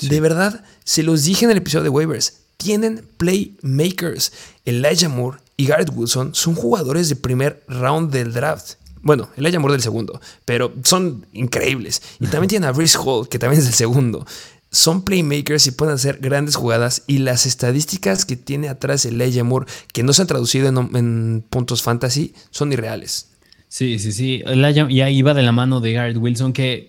De 0.01 0.21
verdad, 0.21 0.63
se 0.83 1.03
los 1.03 1.23
dije 1.23 1.45
en 1.45 1.51
el 1.51 1.57
episodio 1.57 1.83
de 1.83 1.89
waivers. 1.89 2.39
Tienen 2.57 3.05
playmakers. 3.17 4.31
Elijah 4.65 5.09
Moore 5.09 5.39
y 5.57 5.65
Garrett 5.65 5.91
Wilson 5.93 6.35
son 6.35 6.55
jugadores 6.55 7.09
de 7.09 7.15
primer 7.15 7.63
round 7.67 8.11
del 8.11 8.33
draft. 8.33 8.73
Bueno, 9.01 9.29
Elijah 9.37 9.59
Moore 9.59 9.73
del 9.73 9.81
segundo, 9.81 10.19
pero 10.45 10.73
son 10.83 11.25
increíbles. 11.33 12.01
Y 12.19 12.27
también 12.27 12.47
tienen 12.49 12.69
a 12.69 12.71
Brice 12.71 12.97
Hall, 12.97 13.27
que 13.29 13.39
también 13.39 13.59
es 13.59 13.65
del 13.65 13.75
segundo. 13.75 14.25
Son 14.71 15.03
playmakers 15.03 15.67
y 15.67 15.71
pueden 15.71 15.95
hacer 15.95 16.19
grandes 16.19 16.55
jugadas. 16.55 17.03
Y 17.07 17.19
las 17.19 17.45
estadísticas 17.45 18.25
que 18.25 18.35
tiene 18.35 18.69
atrás 18.69 19.05
Elijah 19.05 19.43
Moore, 19.43 19.65
que 19.93 20.03
no 20.03 20.13
se 20.13 20.21
han 20.21 20.27
traducido 20.27 20.67
en, 20.67 20.95
en 20.95 21.43
puntos 21.49 21.81
fantasy, 21.81 22.33
son 22.51 22.71
irreales. 22.71 23.29
Sí, 23.67 23.99
sí, 23.99 24.11
sí. 24.11 24.41
Elijah, 24.45 24.87
y 24.89 25.01
ahí 25.01 25.21
va 25.21 25.33
de 25.33 25.43
la 25.43 25.51
mano 25.51 25.79
de 25.79 25.93
Garrett 25.93 26.17
Wilson, 26.17 26.53
que 26.53 26.88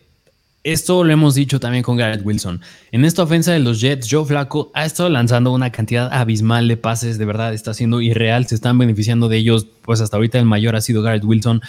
Esto 0.63 1.05
lo 1.05 1.13
hemos 1.13 1.35
dicho 1.35 1.59
también 1.59 1.83
con 1.83 1.97
Garrett 1.97 2.25
Wilson. 2.25 2.61
En 2.93 3.07
esta 3.07 3.23
ofensa 3.23 3.53
de 3.53 3.61
los 3.61 3.81
Jets, 3.81 4.09
Joe 4.11 4.27
Flacco 4.27 4.71
ha 4.75 4.85
estado 4.85 5.09
lanzando 5.09 5.53
una 5.53 5.73
cantidad 5.73 6.13
abismal 6.13 6.69
de 6.69 6.77
pases, 6.77 7.17
de 7.17 7.25
verdad 7.25 7.55
está 7.55 7.73
siendo 7.73 8.03
irreal, 8.03 8.47
se 8.47 8.57
están 8.57 8.77
beneficiando 8.77 9.31
de 9.31 9.39
ellos, 9.39 9.67
pues 9.81 10.03
hasta 10.03 10.19
ahorita 10.19 10.39
el 10.39 10.45
mayor 10.45 10.77
ha 10.77 10.83
sido 10.83 11.01
Garrett 11.01 11.25
Wilson, 11.25 11.63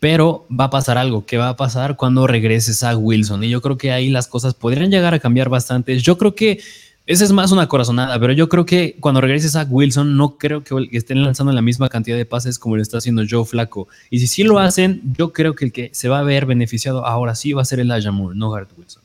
pero 0.00 0.46
va 0.50 0.64
a 0.64 0.70
pasar 0.70 0.96
algo, 0.96 1.26
¿qué 1.26 1.36
va 1.36 1.50
a 1.50 1.56
pasar 1.56 1.96
cuando 1.96 2.26
regrese 2.26 2.72
Zach 2.72 2.96
Wilson? 2.98 3.44
Y 3.44 3.50
yo 3.50 3.60
creo 3.60 3.76
que 3.76 3.92
ahí 3.92 4.08
las 4.08 4.28
cosas 4.28 4.54
podrían 4.54 4.90
llegar 4.90 5.12
a 5.12 5.18
cambiar 5.18 5.50
bastante. 5.50 5.98
Yo 5.98 6.16
creo 6.16 6.34
que 6.34 6.60
esa 7.06 7.24
es 7.24 7.32
más 7.32 7.50
una 7.50 7.68
corazonada, 7.68 8.18
pero 8.20 8.32
yo 8.32 8.48
creo 8.48 8.64
que 8.64 8.96
cuando 9.00 9.20
regrese 9.20 9.48
Zach 9.48 9.66
Wilson, 9.70 10.16
no 10.16 10.38
creo 10.38 10.62
que 10.62 10.88
estén 10.92 11.22
lanzando 11.24 11.52
la 11.52 11.62
misma 11.62 11.88
cantidad 11.88 12.16
de 12.16 12.24
pases 12.24 12.58
como 12.58 12.76
lo 12.76 12.82
está 12.82 12.98
haciendo 12.98 13.22
Joe 13.28 13.44
Flaco. 13.44 13.88
Y 14.08 14.20
si 14.20 14.28
sí 14.28 14.44
lo 14.44 14.60
hacen, 14.60 15.02
yo 15.18 15.32
creo 15.32 15.54
que 15.54 15.64
el 15.64 15.72
que 15.72 15.90
se 15.92 16.08
va 16.08 16.20
a 16.20 16.22
ver 16.22 16.46
beneficiado 16.46 17.04
ahora 17.04 17.34
sí 17.34 17.52
va 17.52 17.62
a 17.62 17.64
ser 17.64 17.80
el 17.80 17.88
Moore, 18.12 18.36
no 18.36 18.50
Garrett 18.50 18.70
Wilson. 18.76 19.02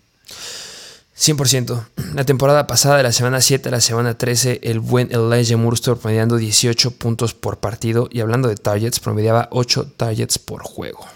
100%. 1.17 1.85
La 2.13 2.23
temporada 2.25 2.67
pasada, 2.67 2.97
de 2.97 3.03
la 3.03 3.11
semana 3.11 3.41
7 3.41 3.69
a 3.69 3.71
la 3.71 3.81
semana 3.81 4.15
13, 4.15 4.59
el 4.61 4.79
buen 4.79 5.09
Elijah 5.11 5.57
Moore 5.57 5.73
estuvo 5.73 5.95
promediando 5.95 6.37
18 6.37 6.91
puntos 6.91 7.33
por 7.33 7.57
partido 7.57 8.07
y 8.11 8.19
hablando 8.19 8.47
de 8.47 8.55
targets, 8.55 8.99
promediaba 8.99 9.47
8 9.51 9.93
targets 9.97 10.37
por 10.37 10.61
juego. 10.61 11.07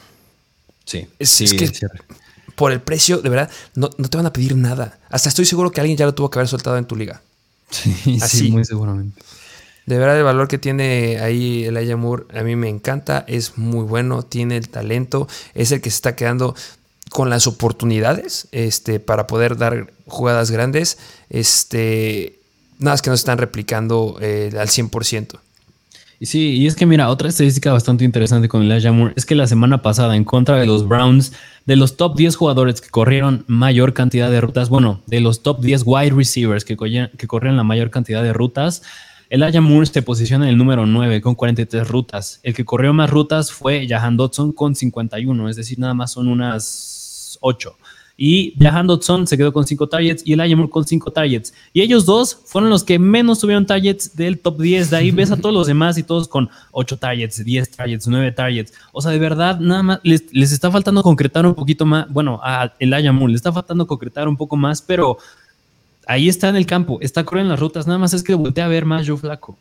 Sí, 0.86 1.08
es, 1.20 1.30
sí, 1.30 1.44
es 1.44 1.54
que 1.54 1.70
por 2.56 2.72
el 2.72 2.82
precio, 2.82 3.20
de 3.22 3.30
verdad, 3.30 3.50
no, 3.76 3.90
te 3.90 4.18
van 4.18 4.26
a 4.26 4.34
pedir 4.34 4.56
nada. 4.56 5.00
Hasta 5.10 5.30
estoy 5.30 5.46
seguro 5.46 5.72
que 5.72 5.82
alguien 5.82 5.98
ya 5.98 6.06
lo 6.06 6.14
tuvo 6.14 6.30
que 6.30 6.40
haber 6.40 6.48
soltado 6.48 6.78
en 6.78 6.86
tu 6.86 6.96
liga. 6.96 7.22
Sí, 7.70 8.20
sí, 8.28 8.52
muy 8.52 8.66
seguramente. 8.66 9.22
De 9.86 9.98
verdad, 9.98 10.18
el 10.18 10.24
valor 10.24 10.48
que 10.48 10.58
tiene 10.58 11.20
ahí 11.20 11.66
el 11.66 11.76
Ayamur 11.76 12.28
a 12.34 12.44
mí 12.44 12.56
me 12.56 12.70
encanta. 12.70 13.26
Es 13.28 13.58
muy 13.58 13.84
bueno, 13.84 14.24
tiene 14.24 14.58
el 14.58 14.70
talento. 14.70 15.28
Es 15.54 15.72
el 15.72 15.82
que 15.82 15.90
se 15.90 15.96
está 15.96 16.16
quedando 16.16 16.56
con 17.10 17.30
las 17.30 17.48
oportunidades 17.48 18.48
este, 18.52 19.00
para 19.00 19.28
poder 19.28 19.58
dar 19.58 19.92
jugadas 20.08 20.52
grandes. 20.52 20.98
Este, 21.30 22.40
nada 22.78 22.94
más 22.94 23.02
que 23.02 23.10
no 23.10 23.18
se 23.18 23.22
están 23.22 23.38
replicando 23.38 24.18
eh, 24.22 24.52
al 24.58 24.68
100%. 24.68 25.40
Y 26.22 26.28
sí, 26.28 26.52
y 26.52 26.68
es 26.68 26.76
que 26.76 26.86
mira, 26.86 27.10
otra 27.10 27.30
estadística 27.30 27.74
bastante 27.74 28.06
interesante 28.06 28.48
con 28.48 28.62
Elijah 28.62 28.92
Moore 28.92 29.16
es 29.18 29.26
que 29.26 29.34
la 29.34 29.48
semana 29.48 29.82
pasada 29.82 30.16
en 30.16 30.24
contra 30.24 30.58
de 30.58 30.68
los 30.68 30.88
Browns, 30.88 31.34
de 31.66 31.76
los 31.76 31.98
top 31.98 32.16
10 32.16 32.36
jugadores 32.36 32.80
que 32.80 32.90
corrieron 32.90 33.44
mayor 33.48 33.96
cantidad 33.96 34.30
de 34.30 34.40
rutas, 34.40 34.70
bueno, 34.70 35.02
de 35.08 35.20
los 35.20 35.42
top 35.42 35.62
10 35.62 35.82
wide 35.84 36.12
receivers 36.12 36.64
que, 36.64 36.78
que 36.78 37.28
corrieron 37.28 37.58
la 37.58 37.64
mayor 37.64 37.90
cantidad 37.90 38.22
de 38.22 38.34
rutas, 38.34 38.84
Elijah 39.32 39.62
Moore 39.62 39.88
se 39.88 40.04
posiciona 40.04 40.46
en 40.46 40.52
el 40.52 40.58
número 40.60 40.86
9 40.86 41.22
con 41.22 41.34
43 41.34 41.88
rutas. 41.88 42.40
El 42.44 42.54
que 42.54 42.66
corrió 42.66 42.94
más 42.94 43.10
rutas 43.10 43.52
fue 43.52 43.88
Jahan 43.90 44.16
Dodson 44.16 44.52
con 44.52 44.76
51, 44.76 45.50
es 45.50 45.56
decir, 45.56 45.80
nada 45.80 45.96
más 45.96 46.12
son 46.12 46.28
unas 46.28 47.40
8. 47.42 47.76
Y 48.24 48.54
Jahan 48.60 48.86
Dodson 48.86 49.26
se 49.26 49.36
quedó 49.36 49.52
con 49.52 49.66
5 49.66 49.90
targets 49.90 50.22
y 50.24 50.34
el 50.34 50.56
Moore 50.56 50.70
con 50.70 50.86
5 50.86 51.10
targets. 51.10 51.56
Y 51.74 51.82
ellos 51.82 52.06
dos 52.06 52.38
fueron 52.46 52.70
los 52.70 52.84
que 52.84 53.00
menos 53.00 53.40
tuvieron 53.40 53.66
targets 53.66 54.16
del 54.16 54.38
top 54.38 54.62
10. 54.62 54.92
De 54.92 54.98
ahí 54.98 55.10
ves 55.10 55.32
a 55.32 55.38
todos 55.38 55.56
los 55.56 55.66
demás 55.66 55.98
y 55.98 56.04
todos 56.04 56.28
con 56.28 56.48
8 56.72 56.98
targets, 56.98 57.44
10 57.44 57.72
targets, 57.72 58.08
9 58.08 58.32
targets. 58.34 58.74
O 58.92 59.02
sea, 59.02 59.10
de 59.10 59.18
verdad, 59.18 59.60
nada 59.60 59.82
más 59.82 60.00
les, 60.04 60.22
está 60.52 60.70
faltando 60.70 61.02
concretar 61.02 61.48
un 61.48 61.56
poquito 61.56 61.84
más. 61.88 62.08
Bueno, 62.14 62.40
a 62.44 62.72
el 62.78 63.12
Moore 63.12 63.32
le 63.32 63.38
está 63.38 63.52
faltando 63.52 63.88
concretar 63.88 64.28
un 64.28 64.38
poco 64.38 64.56
más, 64.56 64.84
pero 64.84 65.18
ahí 66.06 66.30
está 66.30 66.50
en 66.50 66.58
el 66.58 66.68
campo, 66.68 67.00
está 67.02 67.24
corriendo 67.24 67.54
las 67.54 67.60
rutas. 67.60 67.88
Nada 67.88 67.98
más 67.98 68.14
es 68.14 68.22
que 68.22 68.36
voltea 68.36 68.66
a 68.66 68.68
ver 68.68 68.86
más 68.86 69.04
yo 69.04 69.18
Flaco. 69.18 69.58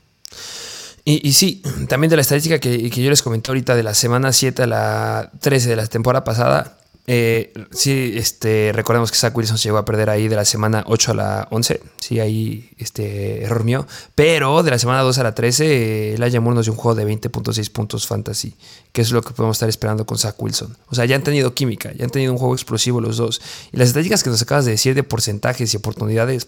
Y, 1.06 1.26
y, 1.26 1.32
sí, 1.32 1.62
también 1.88 2.10
de 2.10 2.16
la 2.16 2.20
estadística 2.20 2.58
que, 2.58 2.90
que, 2.90 3.02
yo 3.02 3.08
les 3.08 3.22
comenté 3.22 3.50
ahorita 3.50 3.74
de 3.74 3.82
la 3.82 3.94
semana 3.94 4.34
7 4.34 4.64
a 4.64 4.66
la 4.66 5.30
13 5.40 5.70
de 5.70 5.76
la 5.76 5.86
temporada 5.86 6.24
pasada, 6.24 6.76
eh, 7.12 7.52
sí, 7.72 8.12
este, 8.14 8.70
recordemos 8.72 9.10
que 9.10 9.18
Zach 9.18 9.36
Wilson 9.36 9.58
se 9.58 9.64
llegó 9.64 9.78
a 9.78 9.84
perder 9.84 10.10
ahí 10.10 10.28
de 10.28 10.36
la 10.36 10.44
semana 10.44 10.84
8 10.86 11.10
a 11.10 11.14
la 11.14 11.48
11. 11.50 11.80
Sí, 11.98 12.20
ahí, 12.20 12.70
este, 12.78 13.42
error 13.42 13.64
mío. 13.64 13.84
Pero 14.14 14.62
de 14.62 14.70
la 14.70 14.78
semana 14.78 15.00
2 15.00 15.18
a 15.18 15.24
la 15.24 15.34
13, 15.34 16.14
el 16.14 16.40
Moore 16.40 16.54
nos 16.54 16.66
dio 16.66 16.72
un 16.72 16.78
juego 16.78 16.94
de 16.94 17.04
20.6 17.04 17.72
puntos 17.72 18.06
fantasy, 18.06 18.54
que 18.92 19.02
es 19.02 19.10
lo 19.10 19.22
que 19.22 19.32
podemos 19.32 19.56
estar 19.56 19.68
esperando 19.68 20.06
con 20.06 20.18
Zach 20.18 20.36
Wilson. 20.38 20.76
O 20.86 20.94
sea, 20.94 21.04
ya 21.04 21.16
han 21.16 21.24
tenido 21.24 21.52
química, 21.52 21.92
ya 21.94 22.04
han 22.04 22.10
tenido 22.12 22.30
un 22.30 22.38
juego 22.38 22.54
explosivo 22.54 23.00
los 23.00 23.16
dos. 23.16 23.42
Y 23.72 23.76
las 23.76 23.88
estadísticas 23.88 24.22
que 24.22 24.30
nos 24.30 24.40
acabas 24.40 24.64
de 24.66 24.70
decir 24.70 24.94
de 24.94 25.02
porcentajes 25.02 25.74
y 25.74 25.76
oportunidades, 25.78 26.46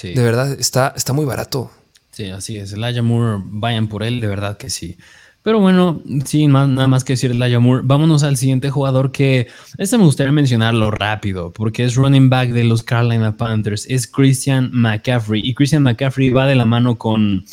de 0.00 0.22
verdad, 0.22 0.52
está, 0.60 0.94
está 0.96 1.12
muy 1.12 1.24
barato. 1.24 1.72
Sí, 2.12 2.30
así 2.30 2.56
es. 2.56 2.72
El 2.72 3.02
Moore, 3.02 3.42
vayan 3.46 3.88
por 3.88 4.04
él, 4.04 4.20
de 4.20 4.28
verdad 4.28 4.58
que 4.58 4.70
sí. 4.70 4.96
Pero 5.42 5.58
bueno, 5.58 6.02
sin 6.26 6.52
nada 6.52 6.86
más 6.86 7.02
que 7.02 7.14
decir 7.14 7.34
la 7.34 7.60
Moore, 7.60 7.82
vámonos 7.84 8.22
al 8.24 8.36
siguiente 8.36 8.68
jugador 8.68 9.10
que 9.10 9.48
este 9.78 9.96
me 9.96 10.04
gustaría 10.04 10.32
mencionarlo 10.32 10.90
rápido, 10.90 11.50
porque 11.50 11.84
es 11.84 11.94
running 11.94 12.28
back 12.28 12.50
de 12.50 12.64
los 12.64 12.82
Carolina 12.82 13.36
Panthers, 13.36 13.86
es 13.88 14.06
Christian 14.06 14.70
McCaffrey. 14.72 15.40
Y 15.42 15.54
Christian 15.54 15.82
McCaffrey 15.82 16.28
va 16.28 16.46
de 16.46 16.56
la 16.56 16.66
mano 16.66 16.98
con, 16.98 17.46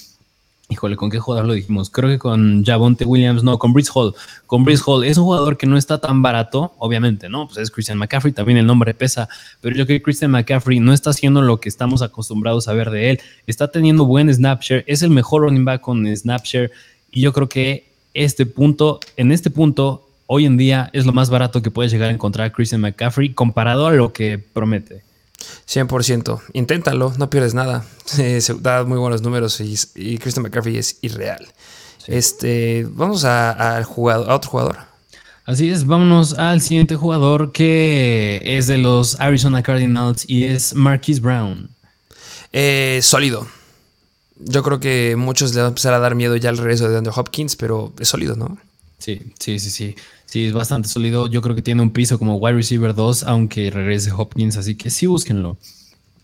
híjole, 0.68 0.98
¿con 0.98 1.10
qué 1.10 1.20
jugador 1.20 1.46
lo 1.46 1.54
dijimos? 1.54 1.90
Creo 1.90 2.10
que 2.10 2.20
con 2.20 2.66
Javonte 2.66 3.06
Williams, 3.06 3.42
no, 3.42 3.58
con 3.58 3.72
Brice 3.72 3.92
Hall. 3.94 4.14
Con 4.48 4.66
Brice 4.66 4.84
Hall 4.86 5.06
es 5.06 5.18
un 5.18 5.24
jugador 5.24 5.56
que 5.56 5.66
no 5.66 5.78
está 5.78 5.98
tan 6.00 6.22
barato, 6.22 6.74
obviamente, 6.80 7.30
¿no? 7.30 7.48
Pues 7.48 7.58
es 7.58 7.72
Christian 7.72 7.98
McCaffrey, 7.98 8.34
también 8.34 8.58
el 8.58 8.66
nombre 8.66 8.94
pesa, 8.96 9.30
pero 9.62 9.78
yo 9.78 9.86
creo 9.86 10.00
que 10.00 10.04
Christian 10.04 10.32
McCaffrey 10.32 10.82
no 10.82 10.92
está 10.92 11.12
haciendo 11.12 11.42
lo 11.42 11.62
que 11.62 11.70
estamos 11.70 12.02
acostumbrados 12.02 12.68
a 12.68 12.74
ver 12.74 12.92
de 12.92 13.12
él. 13.12 13.22
Está 13.46 13.72
teniendo 13.72 14.04
buen 14.04 14.34
snapshare, 14.34 14.84
es 14.88 15.04
el 15.04 15.10
mejor 15.10 15.44
running 15.44 15.64
back 15.64 15.80
con 15.80 16.06
snapshare 16.14 16.70
y 17.18 17.22
yo 17.22 17.34
creo 17.34 17.50
que 17.50 17.92
este 18.14 18.46
punto, 18.46 19.00
en 19.16 19.32
este 19.32 19.50
punto, 19.50 20.08
hoy 20.28 20.46
en 20.46 20.56
día 20.56 20.92
es 20.94 21.08
lo 21.08 21.14
más 21.14 21.32
barato 21.32 21.64
que 21.64 21.72
puedes 21.72 21.92
llegar 21.92 22.10
a 22.10 22.14
encontrar 22.14 22.52
Christian 22.52 22.80
McCaffrey 22.80 23.34
comparado 23.34 23.88
a 23.88 23.92
lo 23.92 24.14
que 24.14 24.38
promete. 24.38 25.02
100%. 25.68 26.40
Inténtalo, 26.54 27.12
no 27.18 27.32
pierdes 27.32 27.56
nada. 27.56 27.84
se 28.06 28.40
da 28.60 28.84
muy 28.84 29.00
buenos 29.00 29.24
números 29.24 29.60
y, 29.62 30.20
Christian 30.20 30.44
McCaffrey 30.44 30.78
es 30.78 31.00
irreal. 31.02 31.48
Este, 32.06 32.86
vamos 32.88 33.26
a, 33.26 33.84
jugador, 33.84 34.30
a 34.30 34.36
otro 34.36 34.52
jugador. 34.52 34.78
Así 35.44 35.72
es, 35.72 35.88
vámonos 35.88 36.38
al 36.38 36.62
siguiente 36.62 36.98
jugador 36.98 37.52
que 37.52 38.44
es 38.44 38.68
de 38.68 38.78
los 38.78 39.20
Arizona 39.20 39.64
Cardinals 39.64 40.24
y 40.30 40.44
es 40.44 40.76
Marquise 40.76 41.20
Brown. 41.20 41.72
Eh, 42.54 43.00
sólido. 43.02 43.48
Yo 44.40 44.64
creo 44.64 44.80
que 44.80 45.16
muchos 45.18 45.54
le 45.54 45.62
van 45.62 45.66
a 45.66 45.70
empezar 45.70 45.94
a 45.94 46.00
dar 46.00 46.16
miedo 46.16 46.36
ya 46.36 46.50
al 46.50 46.58
regreso 46.58 46.90
de 46.90 46.98
Andrew 46.98 47.14
Hopkins, 47.16 47.56
pero 47.56 47.94
es 48.00 48.08
sólido, 48.08 48.36
¿no? 48.36 48.58
Sí, 49.00 49.22
sí, 49.40 49.60
sí, 49.60 49.70
sí. 49.70 49.96
Sí, 50.26 50.46
es 50.46 50.54
bastante 50.54 50.90
sólido. 50.90 51.28
Yo 51.28 51.42
creo 51.42 51.56
que 51.56 51.62
tiene 51.62 51.82
un 51.82 51.92
piso 51.92 52.20
como 52.20 52.36
wide 52.36 52.58
receiver 52.58 52.94
2, 52.94 53.24
aunque 53.24 53.72
regrese 53.72 54.12
Hopkins, 54.12 54.58
así 54.58 54.76
que 54.76 54.90
sí, 54.90 55.06
búsquenlo. 55.06 55.58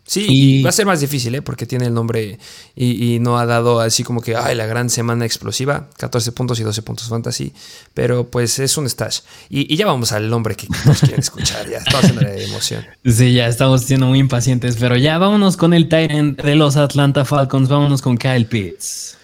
Sí, 0.06 0.26
y 0.28 0.62
va 0.62 0.70
a 0.70 0.74
ser 0.74 0.86
más 0.86 1.00
difícil, 1.00 1.34
¿eh? 1.34 1.42
porque 1.42 1.66
tiene 1.66 1.86
el 1.86 1.94
nombre 1.94 2.38
y, 2.76 3.20
no 3.20 3.40
ha 3.40 3.46
dado 3.46 3.80
así 3.80 4.04
como 4.04 4.22
que, 4.22 4.36
ay, 4.36 4.54
la 4.54 4.66
gran 4.66 4.90
semana 4.90 5.26
explosiva, 5.26 5.90
14 5.98 6.34
puntos 6.34 6.60
y 6.60 6.64
12 6.64 6.82
puntos 6.82 7.08
fantasy, 7.08 7.54
pero 7.94 8.30
pues 8.30 8.60
es 8.60 8.76
un 8.78 8.90
stash. 8.90 9.22
Y, 9.50 9.76
ya 9.78 9.86
vamos 9.86 10.12
al 10.12 10.30
nombre 10.30 10.56
que 10.56 10.68
nos 10.86 11.00
quieren 11.00 11.20
escuchar, 11.20 11.70
ya 11.70 11.78
estamos 11.78 12.10
en 12.10 12.16
la 12.18 12.36
emoción. 12.36 12.86
Sí, 13.06 13.34
ya 13.34 13.48
estamos 13.48 13.84
siendo 13.84 14.08
muy 14.08 14.20
impacientes, 14.20 14.78
pero 14.80 14.96
ya 14.98 15.18
vámonos 15.18 15.56
con 15.56 15.74
el 15.74 15.88
Tyrant 15.88 16.42
de 16.42 16.56
los 16.56 16.76
Atlanta 16.78 17.26
Falcons, 17.26 17.70
vámonos 17.70 18.02
con 18.02 18.18
Kyle 18.18 18.46
Pitts. 18.46 19.18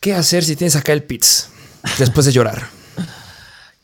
¿Qué 0.00 0.14
hacer 0.14 0.44
si 0.44 0.56
tienes 0.56 0.76
a 0.76 0.82
Kyle 0.82 1.02
Pitts 1.02 1.48
después 1.98 2.26
de 2.26 2.32
llorar? 2.32 2.77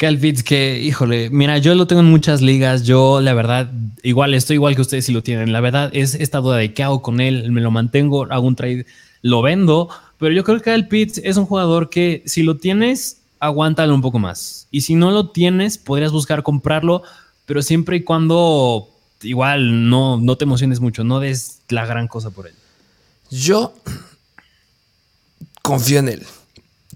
Pitts 0.06 0.42
que, 0.42 0.80
híjole, 0.80 1.30
mira, 1.30 1.58
yo 1.58 1.74
lo 1.74 1.86
tengo 1.86 2.00
en 2.00 2.10
muchas 2.10 2.42
ligas. 2.42 2.84
Yo, 2.84 3.20
la 3.20 3.34
verdad, 3.34 3.70
igual 4.02 4.34
estoy 4.34 4.54
igual 4.54 4.74
que 4.74 4.82
ustedes 4.82 5.06
si 5.06 5.12
lo 5.12 5.22
tienen. 5.22 5.52
La 5.52 5.60
verdad 5.60 5.90
es 5.92 6.14
esta 6.14 6.38
duda 6.38 6.56
de 6.56 6.74
qué 6.74 6.82
hago 6.82 7.02
con 7.02 7.20
él. 7.20 7.50
Me 7.52 7.60
lo 7.60 7.70
mantengo, 7.70 8.26
hago 8.30 8.46
un 8.46 8.56
trade, 8.56 8.86
lo 9.22 9.42
vendo. 9.42 9.88
Pero 10.18 10.34
yo 10.34 10.44
creo 10.44 10.60
que 10.60 10.82
Pitts 10.84 11.18
es 11.24 11.36
un 11.36 11.46
jugador 11.46 11.90
que 11.90 12.22
si 12.26 12.42
lo 12.42 12.56
tienes, 12.56 13.22
aguántalo 13.40 13.94
un 13.94 14.02
poco 14.02 14.18
más. 14.18 14.68
Y 14.70 14.82
si 14.82 14.94
no 14.94 15.10
lo 15.10 15.30
tienes, 15.30 15.78
podrías 15.78 16.12
buscar 16.12 16.42
comprarlo, 16.42 17.02
pero 17.46 17.62
siempre 17.62 17.96
y 17.96 18.02
cuando 18.02 18.88
igual 19.22 19.88
no, 19.88 20.18
no 20.18 20.36
te 20.36 20.44
emociones 20.44 20.80
mucho, 20.80 21.04
no 21.04 21.20
des 21.20 21.60
la 21.68 21.86
gran 21.86 22.08
cosa 22.08 22.30
por 22.30 22.46
él. 22.46 22.54
Yo 23.30 23.74
confío 25.62 25.98
en 25.98 26.08
él. 26.08 26.26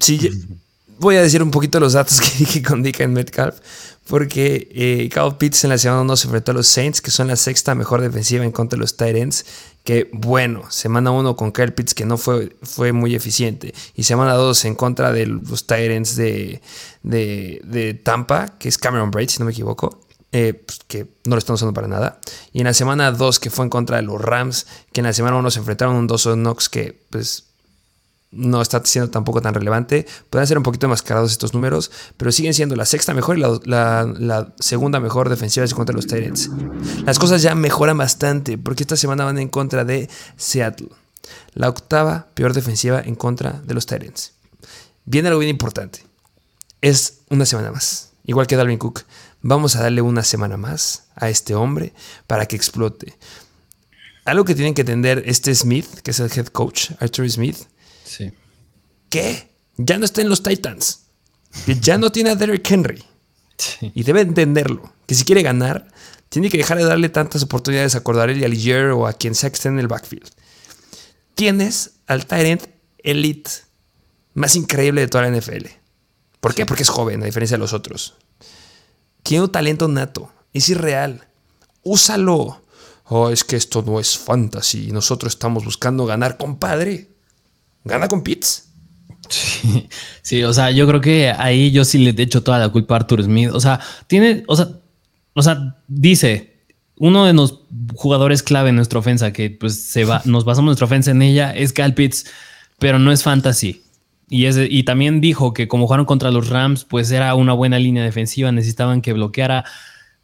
Sí, 0.00 0.18
voy 0.98 1.16
a 1.16 1.22
decir 1.22 1.42
un 1.42 1.50
poquito 1.50 1.80
los 1.80 1.92
datos 1.92 2.20
que 2.20 2.30
dije 2.38 2.62
con 2.62 2.84
en 2.84 3.12
Metcalf, 3.12 3.58
porque 4.08 4.68
eh, 4.72 5.08
Kyle 5.12 5.36
Pitts 5.38 5.64
en 5.64 5.70
la 5.70 5.78
semana 5.78 6.00
1 6.02 6.16
se 6.16 6.26
enfrentó 6.26 6.52
a 6.52 6.54
los 6.54 6.66
Saints, 6.66 7.02
que 7.02 7.10
son 7.10 7.28
la 7.28 7.36
sexta 7.36 7.74
mejor 7.74 8.00
defensiva 8.00 8.44
en 8.44 8.52
contra 8.52 8.76
de 8.76 8.80
los 8.80 8.96
Titans. 8.96 9.44
Que 9.84 10.08
bueno, 10.12 10.70
semana 10.70 11.10
1 11.10 11.36
con 11.36 11.52
Kyle 11.52 11.72
Pitts, 11.72 11.94
que 11.94 12.06
no 12.06 12.16
fue, 12.16 12.56
fue 12.62 12.92
muy 12.92 13.14
eficiente, 13.14 13.74
y 13.94 14.04
semana 14.04 14.34
2 14.34 14.64
en 14.66 14.74
contra 14.74 15.12
de 15.12 15.26
los 15.26 15.66
Titans 15.66 16.16
de, 16.16 16.60
de, 17.02 18.00
Tampa, 18.02 18.54
que 18.58 18.68
es 18.68 18.78
Cameron 18.78 19.10
Braid, 19.10 19.28
si 19.28 19.38
no 19.38 19.44
me 19.44 19.52
equivoco. 19.52 20.00
Eh, 20.30 20.52
pues, 20.52 20.80
que 20.86 21.06
no 21.24 21.36
lo 21.36 21.38
están 21.38 21.54
usando 21.54 21.72
para 21.72 21.88
nada. 21.88 22.20
Y 22.52 22.60
en 22.60 22.66
la 22.66 22.74
semana 22.74 23.12
2, 23.12 23.40
que 23.40 23.48
fue 23.48 23.64
en 23.64 23.70
contra 23.70 23.96
de 23.96 24.02
los 24.02 24.20
Rams, 24.20 24.66
que 24.92 25.00
en 25.00 25.06
la 25.06 25.14
semana 25.14 25.36
1 25.36 25.50
se 25.50 25.58
enfrentaron 25.58 25.96
a 25.96 25.98
un 25.98 26.06
2 26.06 26.34
Knox 26.34 26.68
que, 26.68 27.00
pues, 27.08 27.47
no 28.30 28.60
está 28.60 28.82
siendo 28.84 29.10
tampoco 29.10 29.40
tan 29.40 29.54
relevante. 29.54 30.06
Pueden 30.30 30.46
ser 30.46 30.58
un 30.58 30.62
poquito 30.62 30.88
mascarados 30.88 31.32
estos 31.32 31.54
números, 31.54 31.90
pero 32.16 32.32
siguen 32.32 32.54
siendo 32.54 32.76
la 32.76 32.84
sexta 32.84 33.14
mejor 33.14 33.38
y 33.38 33.42
la, 33.42 34.54
segunda 34.58 35.00
mejor 35.00 35.28
defensiva 35.28 35.66
contra 35.68 35.94
los 35.94 36.06
Titans. 36.06 36.50
Las 37.04 37.18
cosas 37.18 37.42
ya 37.42 37.54
mejoran 37.54 37.98
bastante 37.98 38.58
porque 38.58 38.82
esta 38.82 38.96
semana 38.96 39.24
van 39.24 39.38
en 39.38 39.48
contra 39.48 39.84
de 39.84 40.08
Seattle. 40.36 40.88
La 41.54 41.68
octava 41.68 42.28
peor 42.34 42.52
defensiva 42.52 43.00
en 43.00 43.14
contra 43.14 43.60
de 43.64 43.74
los 43.74 43.86
Titans. 43.86 44.32
Viene 45.04 45.28
algo 45.28 45.40
bien 45.40 45.50
importante. 45.50 46.04
Es 46.80 47.20
una 47.30 47.46
semana 47.46 47.72
más. 47.72 48.10
Igual 48.24 48.46
que 48.46 48.56
Dalvin 48.56 48.78
Cook. 48.78 49.04
Vamos 49.40 49.76
a 49.76 49.82
darle 49.82 50.02
una 50.02 50.22
semana 50.22 50.56
más 50.56 51.04
a 51.14 51.30
este 51.30 51.54
hombre 51.54 51.94
para 52.26 52.46
que 52.46 52.56
explote. 52.56 53.16
Algo 54.24 54.44
que 54.44 54.54
tienen 54.54 54.74
que 54.74 54.82
entender 54.82 55.22
este 55.26 55.54
Smith, 55.54 55.86
que 56.02 56.10
es 56.10 56.20
el 56.20 56.30
head 56.30 56.48
coach, 56.48 56.90
Arthur 57.00 57.30
Smith, 57.30 57.56
Sí. 58.08 58.32
¿Qué? 59.10 59.50
Ya 59.76 59.98
no 59.98 60.04
está 60.04 60.20
en 60.22 60.28
los 60.28 60.42
Titans. 60.42 61.04
Que 61.64 61.76
ya 61.76 61.98
no 61.98 62.10
tiene 62.10 62.30
a 62.30 62.34
Derrick 62.34 62.68
Henry. 62.70 63.04
Y 63.80 64.02
debe 64.02 64.22
entenderlo. 64.22 64.92
Que 65.06 65.14
si 65.14 65.24
quiere 65.24 65.42
ganar, 65.42 65.88
tiene 66.28 66.50
que 66.50 66.58
dejar 66.58 66.78
de 66.78 66.84
darle 66.84 67.08
tantas 67.08 67.42
oportunidades 67.42 67.94
a 67.94 68.02
Cordarelli, 68.02 68.44
a 68.44 68.48
Ligier 68.48 68.86
o 68.88 69.06
a 69.06 69.12
quien 69.12 69.34
sea 69.34 69.50
que 69.50 69.56
esté 69.56 69.68
en 69.68 69.78
el 69.78 69.88
backfield. 69.88 70.28
Tienes 71.34 71.92
al 72.06 72.26
Tyrant 72.26 72.64
Elite 72.98 73.50
más 74.34 74.56
increíble 74.56 75.00
de 75.00 75.08
toda 75.08 75.28
la 75.28 75.36
NFL. 75.36 75.66
¿Por 76.40 76.54
qué? 76.54 76.66
Porque 76.66 76.82
es 76.82 76.88
joven, 76.88 77.22
a 77.22 77.26
diferencia 77.26 77.56
de 77.56 77.60
los 77.60 77.72
otros. 77.72 78.14
Tiene 79.22 79.44
un 79.44 79.52
talento 79.52 79.88
nato. 79.88 80.32
Es 80.52 80.68
irreal. 80.68 81.26
Úsalo. 81.82 82.62
Oh, 83.04 83.30
es 83.30 83.44
que 83.44 83.56
esto 83.56 83.82
no 83.82 83.98
es 83.98 84.18
fantasy. 84.18 84.92
Nosotros 84.92 85.32
estamos 85.32 85.64
buscando 85.64 86.06
ganar, 86.06 86.36
compadre. 86.36 87.10
Gana 87.84 88.08
con 88.08 88.22
Pitts. 88.22 88.68
Sí, 90.22 90.42
o 90.42 90.52
sea, 90.52 90.70
yo 90.70 90.86
creo 90.86 91.00
que 91.00 91.30
ahí 91.30 91.70
yo 91.70 91.84
sí 91.84 91.98
le 91.98 92.10
he 92.10 92.22
hecho 92.22 92.42
toda 92.42 92.58
la 92.58 92.68
culpa 92.68 92.94
a 92.94 92.98
Arthur 92.98 93.22
Smith. 93.22 93.50
O 93.52 93.60
sea, 93.60 93.80
tiene, 94.06 94.44
o 94.46 94.56
sea, 94.56 94.68
o 95.34 95.42
sea, 95.42 95.76
dice 95.86 96.58
uno 96.98 97.24
de 97.24 97.32
los 97.32 97.60
jugadores 97.94 98.42
clave 98.42 98.70
en 98.70 98.76
nuestra 98.76 98.98
ofensa, 98.98 99.32
que 99.32 99.50
pues 99.50 99.80
se 99.80 100.04
va, 100.04 100.20
nos 100.24 100.44
basamos 100.44 100.66
nuestra 100.66 100.86
ofensa 100.86 101.10
en 101.10 101.22
ella, 101.22 101.54
es 101.54 101.72
Cal 101.72 101.94
Pitts, 101.94 102.26
pero 102.78 102.98
no 102.98 103.12
es 103.12 103.22
fantasy. 103.22 103.82
Y, 104.28 104.44
es, 104.44 104.58
y 104.58 104.82
también 104.82 105.20
dijo 105.20 105.54
que 105.54 105.68
como 105.68 105.86
jugaron 105.86 106.06
contra 106.06 106.30
los 106.30 106.48
Rams, 106.48 106.84
pues 106.84 107.10
era 107.10 107.34
una 107.34 107.54
buena 107.54 107.78
línea 107.78 108.04
defensiva, 108.04 108.52
necesitaban 108.52 109.00
que 109.00 109.12
bloqueara. 109.12 109.64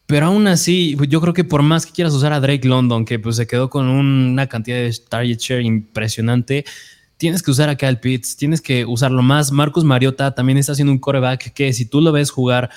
Pero 0.07 0.27
aún 0.27 0.47
así, 0.47 0.97
yo 1.09 1.21
creo 1.21 1.33
que 1.33 1.45
por 1.45 1.63
más 1.63 1.87
que 1.87 1.93
quieras 1.93 2.13
usar 2.13 2.33
a 2.33 2.41
Drake 2.41 2.69
London, 2.69 3.07
que 3.07 3.19
pues 3.19 3.37
se 3.37 3.47
quedó 3.47 3.71
con 3.71 3.89
una 3.89 4.49
cantidad 4.49 4.77
de 4.77 4.95
target 5.09 5.39
share 5.39 5.63
impresionante, 5.63 6.67
tienes 7.17 7.43
que 7.43 7.51
usar 7.51 7.69
a 7.69 7.77
Kyle 7.77 7.99
Pitts, 7.99 8.37
tienes 8.37 8.61
que 8.61 8.85
usarlo 8.85 9.23
más. 9.23 9.53
Marcus 9.53 9.85
Mariota 9.85 10.35
también 10.35 10.59
está 10.59 10.73
haciendo 10.73 10.93
un 10.93 10.99
coreback 10.99 11.53
que 11.53 11.73
si 11.73 11.87
tú 11.87 12.01
lo 12.01 12.13
ves 12.13 12.31
jugar, 12.31 12.71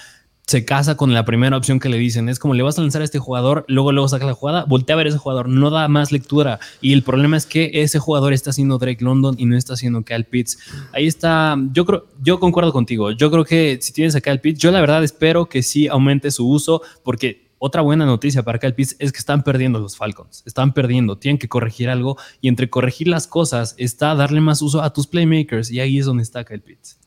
se 0.48 0.64
casa 0.64 0.96
con 0.96 1.14
la 1.14 1.26
primera 1.26 1.58
opción 1.58 1.78
que 1.78 1.90
le 1.90 1.98
dicen. 1.98 2.30
Es 2.30 2.40
como 2.40 2.54
le 2.54 2.64
vas 2.64 2.80
a 2.80 2.82
lanzar 2.82 3.02
a 3.02 3.06
este 3.06 3.20
jugador, 3.20 3.66
luego 3.68 3.92
luego 3.92 4.08
saca 4.08 4.26
la 4.26 4.34
jugada, 4.34 4.64
voltea 4.64 4.94
a 4.94 4.98
ver 4.98 5.08
a 5.08 5.10
ese 5.10 5.18
jugador, 5.18 5.50
no 5.50 5.70
da 5.70 5.90
más 5.90 6.14
lectura. 6.14 6.60
Y 6.80 6.94
el 6.94 7.04
problema 7.04 7.36
es 7.36 7.46
que 7.46 7.70
ese 7.74 8.00
jugador 8.00 8.32
está 8.32 8.52
haciendo 8.52 8.78
Drake 8.78 9.04
London 9.04 9.36
y 9.38 9.46
no 9.46 9.58
está 9.58 9.74
haciendo 9.74 10.04
Kyle 10.04 10.24
Pitts. 10.24 10.58
Ahí 10.94 11.06
está, 11.06 11.58
yo 11.74 11.86
creo, 11.86 12.08
yo 12.24 12.40
concuerdo 12.40 12.72
contigo. 12.72 13.12
Yo 13.12 13.30
creo 13.30 13.44
que 13.44 13.78
si 13.82 13.92
tienes 13.92 14.16
a 14.16 14.22
Kyle 14.22 14.40
Pitts, 14.40 14.60
yo 14.60 14.72
la 14.72 14.80
verdad 14.80 15.04
espero 15.04 15.48
que 15.48 15.62
sí 15.64 15.90
aumente 15.90 16.32
su 16.32 16.48
uso 16.48 16.82
porque 17.04 17.47
otra 17.60 17.82
buena 17.82 18.06
noticia 18.06 18.44
para 18.44 18.60
Pitts 18.60 18.96
es 19.00 19.12
que 19.12 19.18
están 19.18 19.44
perdiendo 19.44 19.80
los 19.80 19.98
Falcons. 19.98 20.44
Están 20.46 20.74
perdiendo, 20.74 21.18
tienen 21.18 21.40
que 21.40 21.50
corregir 21.50 21.90
algo 21.90 22.18
y 22.40 22.50
entre 22.50 22.70
corregir 22.70 23.08
las 23.08 23.28
cosas 23.28 23.76
está 23.78 24.14
darle 24.16 24.42
más 24.42 24.62
uso 24.62 24.82
a 24.82 24.94
tus 24.94 25.08
playmakers 25.08 25.72
y 25.72 25.80
ahí 25.80 25.98
es 25.98 26.06
donde 26.06 26.24
está 26.24 26.44
Kyle 26.44 26.62
Pitts. 26.62 26.98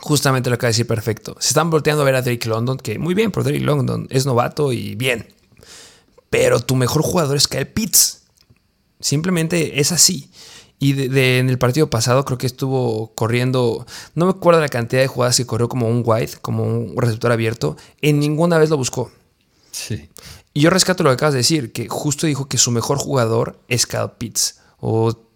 Justamente 0.00 0.50
lo 0.50 0.54
acaba 0.54 0.68
de 0.68 0.72
decir 0.72 0.86
perfecto. 0.86 1.36
Se 1.38 1.48
están 1.48 1.70
volteando 1.70 2.02
a 2.02 2.04
ver 2.04 2.16
a 2.16 2.22
Drake 2.22 2.48
London, 2.48 2.78
que 2.78 2.98
muy 2.98 3.14
bien 3.14 3.30
por 3.30 3.44
Drake 3.44 3.60
London, 3.60 4.06
es 4.10 4.26
novato 4.26 4.72
y 4.72 4.94
bien. 4.94 5.28
Pero 6.30 6.60
tu 6.60 6.74
mejor 6.74 7.02
jugador 7.02 7.36
es 7.36 7.46
Kyle 7.46 7.66
Pitts. 7.66 8.24
Simplemente 8.98 9.80
es 9.80 9.92
así. 9.92 10.30
Y 10.78 11.00
en 11.16 11.48
el 11.48 11.58
partido 11.58 11.88
pasado 11.90 12.24
creo 12.24 12.38
que 12.38 12.46
estuvo 12.46 13.14
corriendo, 13.14 13.86
no 14.16 14.24
me 14.24 14.32
acuerdo 14.32 14.60
la 14.60 14.68
cantidad 14.68 15.00
de 15.00 15.06
jugadas 15.06 15.36
que 15.36 15.46
corrió 15.46 15.68
como 15.68 15.86
un 15.88 16.02
wide, 16.04 16.32
como 16.40 16.64
un 16.64 16.96
receptor 16.96 17.30
abierto. 17.30 17.76
En 18.00 18.18
ninguna 18.18 18.58
vez 18.58 18.68
lo 18.68 18.76
buscó. 18.76 19.12
Sí. 19.72 20.08
Y 20.54 20.60
yo 20.60 20.70
rescato 20.70 21.02
lo 21.02 21.10
que 21.10 21.14
acabas 21.14 21.34
de 21.34 21.38
decir, 21.38 21.72
que 21.72 21.88
justo 21.88 22.26
dijo 22.26 22.46
que 22.46 22.58
su 22.58 22.70
mejor 22.70 22.98
jugador 22.98 23.60
es 23.68 23.86
Kyle 23.86 24.12
Pitts. 24.18 24.60
O 24.78 25.32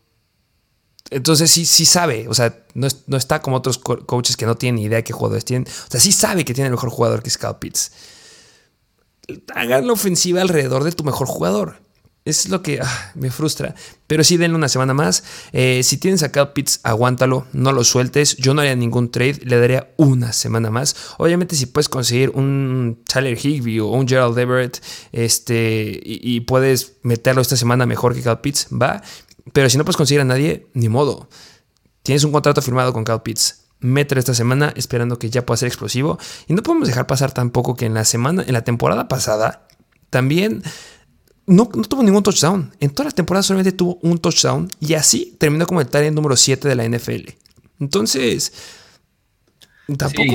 entonces 1.11 1.51
sí, 1.51 1.67
sí 1.67 1.87
sabe, 1.87 2.27
o 2.29 2.35
sea, 2.35 2.65
no, 2.75 2.89
está 3.17 3.41
como 3.41 3.57
otros 3.57 3.79
coaches 3.79 4.37
que 4.37 4.47
no 4.47 4.57
tienen 4.57 4.83
idea 4.83 4.99
de 4.99 5.05
qué 5.05 5.13
jugadores 5.13 5.45
tienen. 5.45 5.67
O 5.69 5.91
sea, 5.91 6.01
sí 6.01 6.13
sabe 6.13 6.45
que 6.45 6.53
tiene 6.53 6.67
el 6.67 6.73
mejor 6.73 6.91
jugador 6.91 7.23
que 7.23 7.29
es 7.29 7.39
Kyle 7.39 7.57
Pitts. 7.59 7.93
Hagan 9.55 9.87
la 9.87 9.93
ofensiva 9.93 10.41
alrededor 10.41 10.85
de 10.85 10.93
tu 10.93 11.05
mejor 11.05 11.27
jugador. 11.27 11.81
Es 12.27 12.49
lo 12.49 12.61
que 12.61 12.81
ah, 12.83 13.13
me 13.15 13.31
frustra. 13.31 13.77
Pero 14.09 14.25
sí, 14.25 14.37
denle 14.37 14.57
una 14.57 14.69
semana 14.69 14.93
más. 14.95 15.23
Eh, 15.53 15.83
si 15.85 15.97
tienes 15.97 16.25
a 16.25 16.33
Cal 16.33 16.53
Pitts, 16.53 16.81
aguántalo, 16.83 17.47
no 17.53 17.71
lo 17.71 17.85
sueltes. 17.85 18.37
Yo 18.37 18.53
no 18.53 18.63
haría 18.63 18.75
ningún 18.75 19.13
trade, 19.13 19.43
le 19.45 19.61
daría 19.61 19.95
una 19.97 20.33
semana 20.33 20.69
más. 20.73 20.97
Obviamente, 21.19 21.55
si 21.55 21.67
puedes 21.67 21.89
conseguir 21.89 22.31
un 22.31 23.01
Tyler 23.07 23.39
Higby 23.39 23.79
o 23.79 23.87
un 23.87 24.09
Gerald 24.09 24.37
Everett 24.37 24.83
este, 25.13 26.01
y, 26.03 26.41
puedes 26.41 26.97
meterlo 27.03 27.43
esta 27.43 27.57
semana 27.57 27.87
mejor 27.87 28.13
que 28.13 28.23
Cal 28.23 28.41
Pitts, 28.41 28.67
va. 28.73 29.03
Pero 29.53 29.71
si 29.71 29.79
no 29.79 29.85
puedes 29.85 29.97
conseguir 29.97 30.21
a 30.21 30.25
nadie, 30.25 30.67
ni 30.75 30.89
modo. 30.89 31.29
Tienes 32.03 32.25
un 32.25 32.33
contrato 32.33 32.61
firmado 32.61 32.93
con 32.93 33.05
Cal 33.05 33.23
Pitts. 33.23 33.67
Mételo 33.79 34.19
esta 34.19 34.35
semana 34.35 34.73
esperando 34.75 35.21
que 35.21 35.31
ya 35.31 35.47
pueda 35.47 35.59
ser 35.59 35.69
explosivo. 35.69 36.19
Y 36.49 36.55
no 36.55 36.65
podemos 36.65 36.89
dejar 36.89 37.07
pasar 37.07 37.31
tampoco 37.31 37.77
que 37.77 37.87
en 37.87 37.95
la 37.95 38.05
semana, 38.05 38.43
en 38.45 38.53
la 38.53 38.65
temporada 38.65 39.07
pasada, 39.07 39.69
también 40.11 40.65
no, 41.47 41.67
tuvo 41.67 42.03
ningún 42.03 42.23
touchdown. 42.23 42.73
En 42.81 42.91
toda 42.91 43.11
la 43.11 43.15
temporada 43.15 43.43
solamente 43.43 43.73
tuvo 43.73 43.99
un 44.03 44.19
touchdown 44.19 44.69
y 44.81 44.95
así 44.95 45.37
terminó 45.39 45.67
como 45.67 45.81
el 45.81 45.89
el 45.93 46.15
número 46.15 46.37
7 46.37 46.69
de 46.69 46.75
la 46.75 46.89
NFL. 46.89 47.31
Entonces, 47.79 48.53
tampoco 49.97 50.33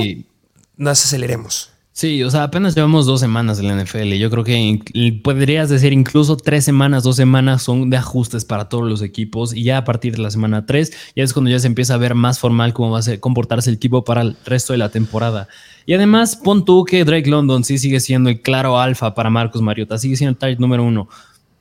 nos 0.76 1.04
aceleremos. 1.04 1.71
Sí, 1.94 2.22
o 2.22 2.30
sea, 2.30 2.44
apenas 2.44 2.74
llevamos 2.74 3.04
dos 3.04 3.20
semanas 3.20 3.58
en 3.58 3.68
la 3.68 3.82
NFL. 3.82 4.14
Yo 4.14 4.30
creo 4.30 4.44
que 4.44 5.20
podrías 5.22 5.68
decir 5.68 5.92
incluso 5.92 6.38
tres 6.38 6.64
semanas, 6.64 7.02
dos 7.02 7.16
semanas 7.16 7.62
son 7.62 7.90
de 7.90 7.98
ajustes 7.98 8.46
para 8.46 8.70
todos 8.70 8.88
los 8.88 9.02
equipos. 9.02 9.54
Y 9.54 9.64
ya 9.64 9.76
a 9.76 9.84
partir 9.84 10.16
de 10.16 10.22
la 10.22 10.30
semana 10.30 10.64
tres, 10.64 10.92
ya 11.14 11.22
es 11.22 11.34
cuando 11.34 11.50
ya 11.50 11.58
se 11.58 11.66
empieza 11.66 11.92
a 11.92 11.98
ver 11.98 12.14
más 12.14 12.38
formal 12.38 12.72
cómo 12.72 12.92
va 12.92 13.00
a 13.00 13.18
comportarse 13.20 13.68
el 13.68 13.76
equipo 13.76 14.04
para 14.04 14.22
el 14.22 14.38
resto 14.46 14.72
de 14.72 14.78
la 14.78 14.88
temporada. 14.88 15.48
Y 15.84 15.92
además, 15.92 16.36
pon 16.36 16.64
tú 16.64 16.84
que 16.86 17.04
Drake 17.04 17.28
London 17.28 17.62
sí 17.62 17.76
sigue 17.76 18.00
siendo 18.00 18.30
el 18.30 18.40
claro 18.40 18.80
alfa 18.80 19.14
para 19.14 19.28
Marcus 19.28 19.60
Mariota, 19.60 19.98
sigue 19.98 20.16
siendo 20.16 20.30
el 20.30 20.38
target 20.38 20.60
número 20.60 20.84
uno. 20.84 21.10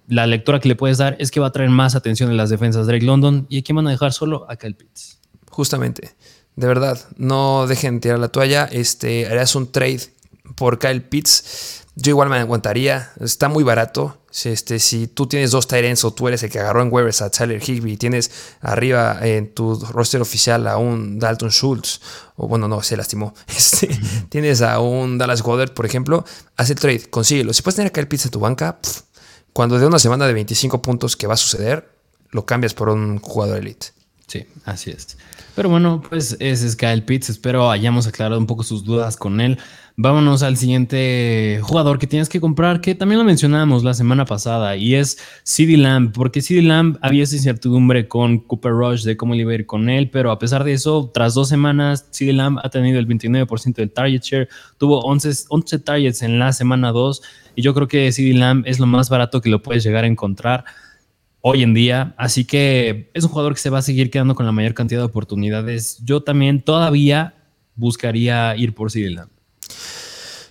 La 0.07 0.27
lectura 0.27 0.61
que 0.61 0.69
le 0.69 0.75
puedes 0.77 0.97
dar 0.97 1.17
es 1.19 1.29
que 1.29 1.41
va 1.41 1.47
a 1.47 1.51
traer 1.51 1.71
más 1.71 1.95
atención 1.95 2.31
en 2.31 2.37
las 2.37 2.49
defensas 2.49 2.87
Drake 2.87 3.05
London. 3.05 3.47
¿Y 3.49 3.57
aquí 3.57 3.73
van 3.73 3.87
a 3.87 3.91
dejar 3.91 4.13
solo 4.13 4.49
a 4.49 4.55
Kyle 4.55 4.75
Pitts? 4.75 5.19
Justamente. 5.49 6.11
De 6.55 6.67
verdad, 6.67 6.97
no 7.17 7.67
dejen 7.67 7.99
tirar 7.99 8.19
la 8.19 8.29
toalla. 8.29 8.65
Este, 8.71 9.27
harás 9.27 9.55
un 9.55 9.71
trade 9.71 10.20
por 10.55 10.79
Kyle 10.79 11.01
Pitts, 11.01 11.81
yo 11.95 12.11
igual 12.11 12.29
me 12.29 12.37
aguantaría. 12.37 13.11
Está 13.19 13.49
muy 13.49 13.63
barato. 13.63 14.17
Este, 14.43 14.79
si 14.79 15.07
tú 15.07 15.27
tienes 15.27 15.51
dos 15.51 15.67
Tyrants 15.67 16.05
o 16.05 16.13
tú 16.13 16.27
eres 16.27 16.41
el 16.43 16.49
que 16.49 16.59
agarró 16.59 16.81
en 16.81 16.91
waivers 16.91 17.21
a 17.21 17.29
Tyler 17.29 17.61
Higby 17.61 17.93
y 17.93 17.97
tienes 17.97 18.31
arriba 18.61 19.19
en 19.21 19.53
tu 19.53 19.75
roster 19.75 20.21
oficial 20.21 20.67
a 20.67 20.77
un 20.77 21.19
Dalton 21.19 21.49
Schultz, 21.49 21.99
o 22.37 22.47
bueno, 22.47 22.67
no, 22.67 22.81
se 22.81 22.95
lastimó. 22.95 23.33
Este, 23.47 23.89
tienes 24.29 24.61
a 24.61 24.79
un 24.79 25.17
Dallas 25.17 25.41
Goddard, 25.41 25.73
por 25.73 25.85
ejemplo, 25.85 26.23
haz 26.55 26.69
el 26.69 26.79
trade, 26.79 27.09
consíguelo. 27.09 27.53
Si 27.53 27.61
puedes 27.61 27.75
tener 27.75 27.89
a 27.89 27.93
Kyle 27.93 28.07
Pitts 28.07 28.25
en 28.25 28.31
tu 28.31 28.39
banca, 28.39 28.79
cuando 29.53 29.77
de 29.77 29.85
una 29.85 29.99
semana 29.99 30.25
de 30.25 30.33
25 30.33 30.81
puntos 30.81 31.17
que 31.17 31.27
va 31.27 31.33
a 31.33 31.37
suceder, 31.37 31.91
lo 32.31 32.45
cambias 32.45 32.73
por 32.73 32.89
un 32.89 33.19
jugador 33.19 33.57
elite. 33.57 33.87
Sí, 34.27 34.45
así 34.63 34.91
es. 34.91 35.17
Pero 35.55 35.67
bueno, 35.67 36.01
pues 36.07 36.37
ese 36.39 36.65
es 36.65 36.75
Kyle 36.77 37.03
Pitts. 37.03 37.29
Espero 37.29 37.69
hayamos 37.69 38.07
aclarado 38.07 38.39
un 38.39 38.47
poco 38.47 38.63
sus 38.63 38.85
dudas 38.85 39.17
con 39.17 39.41
él. 39.41 39.59
Vámonos 39.97 40.41
al 40.41 40.57
siguiente 40.57 41.59
jugador 41.61 41.99
que 41.99 42.07
tienes 42.07 42.29
que 42.29 42.39
comprar, 42.39 42.79
que 42.81 42.95
también 42.95 43.19
lo 43.19 43.25
mencionamos 43.25 43.83
la 43.83 43.93
semana 43.93 44.25
pasada, 44.25 44.77
y 44.77 44.95
es 44.95 45.17
CD 45.43 45.77
Lamb, 45.77 46.13
porque 46.13 46.41
CD 46.41 46.61
Lamb 46.61 46.97
había 47.01 47.23
esa 47.23 47.35
incertidumbre 47.35 48.07
con 48.07 48.39
Cooper 48.39 48.71
Rush 48.71 49.03
de 49.03 49.17
cómo 49.17 49.35
iba 49.35 49.51
a 49.51 49.55
ir 49.55 49.65
con 49.65 49.89
él, 49.89 50.09
pero 50.09 50.31
a 50.31 50.39
pesar 50.39 50.63
de 50.63 50.73
eso, 50.73 51.11
tras 51.13 51.33
dos 51.33 51.49
semanas, 51.49 52.07
CD 52.11 52.31
Lamb 52.33 52.59
ha 52.63 52.69
tenido 52.69 52.99
el 52.99 53.07
29% 53.07 53.75
del 53.75 53.91
target 53.91 54.21
share, 54.21 54.49
tuvo 54.77 55.01
11, 55.01 55.45
11 55.49 55.79
targets 55.79 56.21
en 56.21 56.39
la 56.39 56.53
semana 56.53 56.91
2, 56.91 57.21
y 57.55 57.61
yo 57.61 57.73
creo 57.73 57.87
que 57.87 58.11
CD 58.11 58.33
Lamb 58.33 58.63
es 58.65 58.79
lo 58.79 58.85
más 58.85 59.09
barato 59.09 59.41
que 59.41 59.49
lo 59.49 59.61
puedes 59.61 59.83
llegar 59.83 60.05
a 60.05 60.07
encontrar 60.07 60.63
hoy 61.41 61.63
en 61.63 61.73
día. 61.73 62.13
Así 62.17 62.45
que 62.45 63.09
es 63.13 63.23
un 63.23 63.29
jugador 63.29 63.53
que 63.53 63.59
se 63.59 63.69
va 63.69 63.79
a 63.79 63.81
seguir 63.81 64.09
quedando 64.09 64.35
con 64.35 64.45
la 64.45 64.51
mayor 64.51 64.73
cantidad 64.73 65.01
de 65.01 65.05
oportunidades. 65.05 66.01
Yo 66.05 66.21
también 66.21 66.61
todavía 66.61 67.35
buscaría 67.75 68.55
ir 68.55 68.73
por 68.73 68.95
Lamb. 68.95 69.29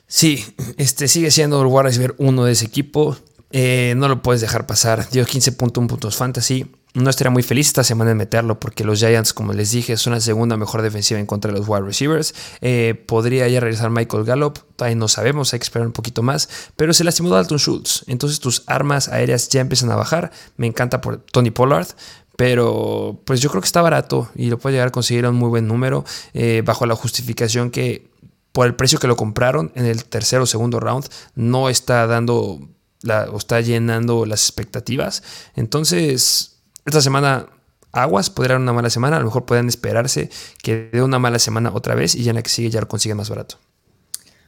Sí, 0.07 0.45
este 0.77 1.07
sigue 1.07 1.31
siendo 1.31 1.61
el 1.61 1.69
wide 1.69 1.85
receiver 1.85 2.15
uno 2.19 2.45
de 2.45 2.53
ese 2.53 2.67
equipo. 2.67 3.17
Eh, 3.53 3.95
no 3.97 4.09
lo 4.09 4.23
puedes 4.23 4.41
dejar 4.41 4.67
pasar. 4.67 5.09
Dio 5.11 5.25
15.1 5.25 5.87
puntos 5.87 6.17
fantasy. 6.17 6.67
no 6.95 7.09
estaría 7.09 7.31
muy 7.31 7.45
feliz 7.45 7.69
esta 7.69 7.85
semana 7.85 8.11
en 8.11 8.17
meterlo 8.17 8.59
porque 8.59 8.83
los 8.83 8.99
Giants, 8.99 9.33
como 9.33 9.53
les 9.53 9.71
dije, 9.71 9.97
son 9.97 10.13
la 10.13 10.21
segunda 10.21 10.57
mejor 10.57 10.83
defensiva 10.83 11.21
en 11.21 11.27
contra 11.27 11.53
de 11.53 11.59
los 11.59 11.69
wide 11.69 11.83
receivers. 11.83 12.35
Eh, 12.61 13.01
podría 13.07 13.47
ya 13.47 13.61
regresar 13.61 13.91
Michael 13.91 14.25
Gallup, 14.25 14.59
todavía 14.75 14.97
no 14.97 15.07
sabemos, 15.07 15.53
hay 15.53 15.61
que 15.61 15.65
esperar 15.65 15.87
un 15.87 15.93
poquito 15.93 16.23
más, 16.23 16.49
pero 16.75 16.93
se 16.93 17.05
lastimó 17.05 17.31
Dalton 17.31 17.59
Schultz. 17.59 18.05
Entonces 18.09 18.41
tus 18.41 18.65
armas 18.67 19.09
aéreas 19.09 19.49
ya 19.49 19.61
empiezan 19.61 19.91
a 19.93 19.97
bajar. 19.97 20.33
Me 20.57 20.67
encanta 20.67 21.01
por 21.01 21.19
Tony 21.19 21.51
Pollard. 21.51 21.89
Pero 22.37 23.21
pues 23.27 23.43
yo 23.43 23.51
creo 23.51 23.61
que 23.61 23.67
está 23.67 23.83
barato 23.83 24.31
y 24.35 24.49
lo 24.49 24.59
puede 24.59 24.73
llegar 24.73 24.89
a 24.89 24.93
conseguir 24.93 25.27
a 25.27 25.29
un 25.29 25.37
muy 25.37 25.51
buen 25.51 25.69
número 25.69 26.07
eh, 26.33 26.63
bajo 26.65 26.87
la 26.87 26.97
justificación 26.97 27.71
que 27.71 28.09
por 28.53 28.67
el 28.67 28.75
precio 28.75 28.99
que 28.99 29.07
lo 29.07 29.17
compraron 29.17 29.73
en 29.75 29.87
el 29.87 30.05
tercer 30.05 30.41
o 30.41 30.47
segundo 30.47 30.81
round 30.81 31.07
no 31.35 31.69
está 31.69 32.07
dando 32.07 32.69
la, 33.03 33.25
o 33.31 33.37
está 33.37 33.61
llenando 33.61 34.27
las 34.27 34.43
expectativas. 34.43 35.23
Entonces 35.55 36.61
esta 36.85 37.01
semana 37.01 37.47
aguas, 37.93 38.31
podría 38.31 38.55
dar 38.55 38.63
una 38.63 38.73
mala 38.73 38.91
semana, 38.91 39.17
a 39.17 39.21
lo 39.21 39.27
mejor 39.27 39.45
pueden 39.45 39.69
esperarse 39.69 40.31
que 40.63 40.91
dé 40.93 41.03
una 41.03 41.19
mala 41.19 41.39
semana 41.39 41.71
otra 41.73 41.95
vez 41.95 42.15
y 42.15 42.23
ya 42.23 42.31
en 42.31 42.37
la 42.37 42.43
que 42.43 42.51
sigue 42.51 42.71
ya 42.71 42.81
lo 42.81 42.89
consiguen 42.89 43.17
más 43.17 43.31
barato. 43.31 43.59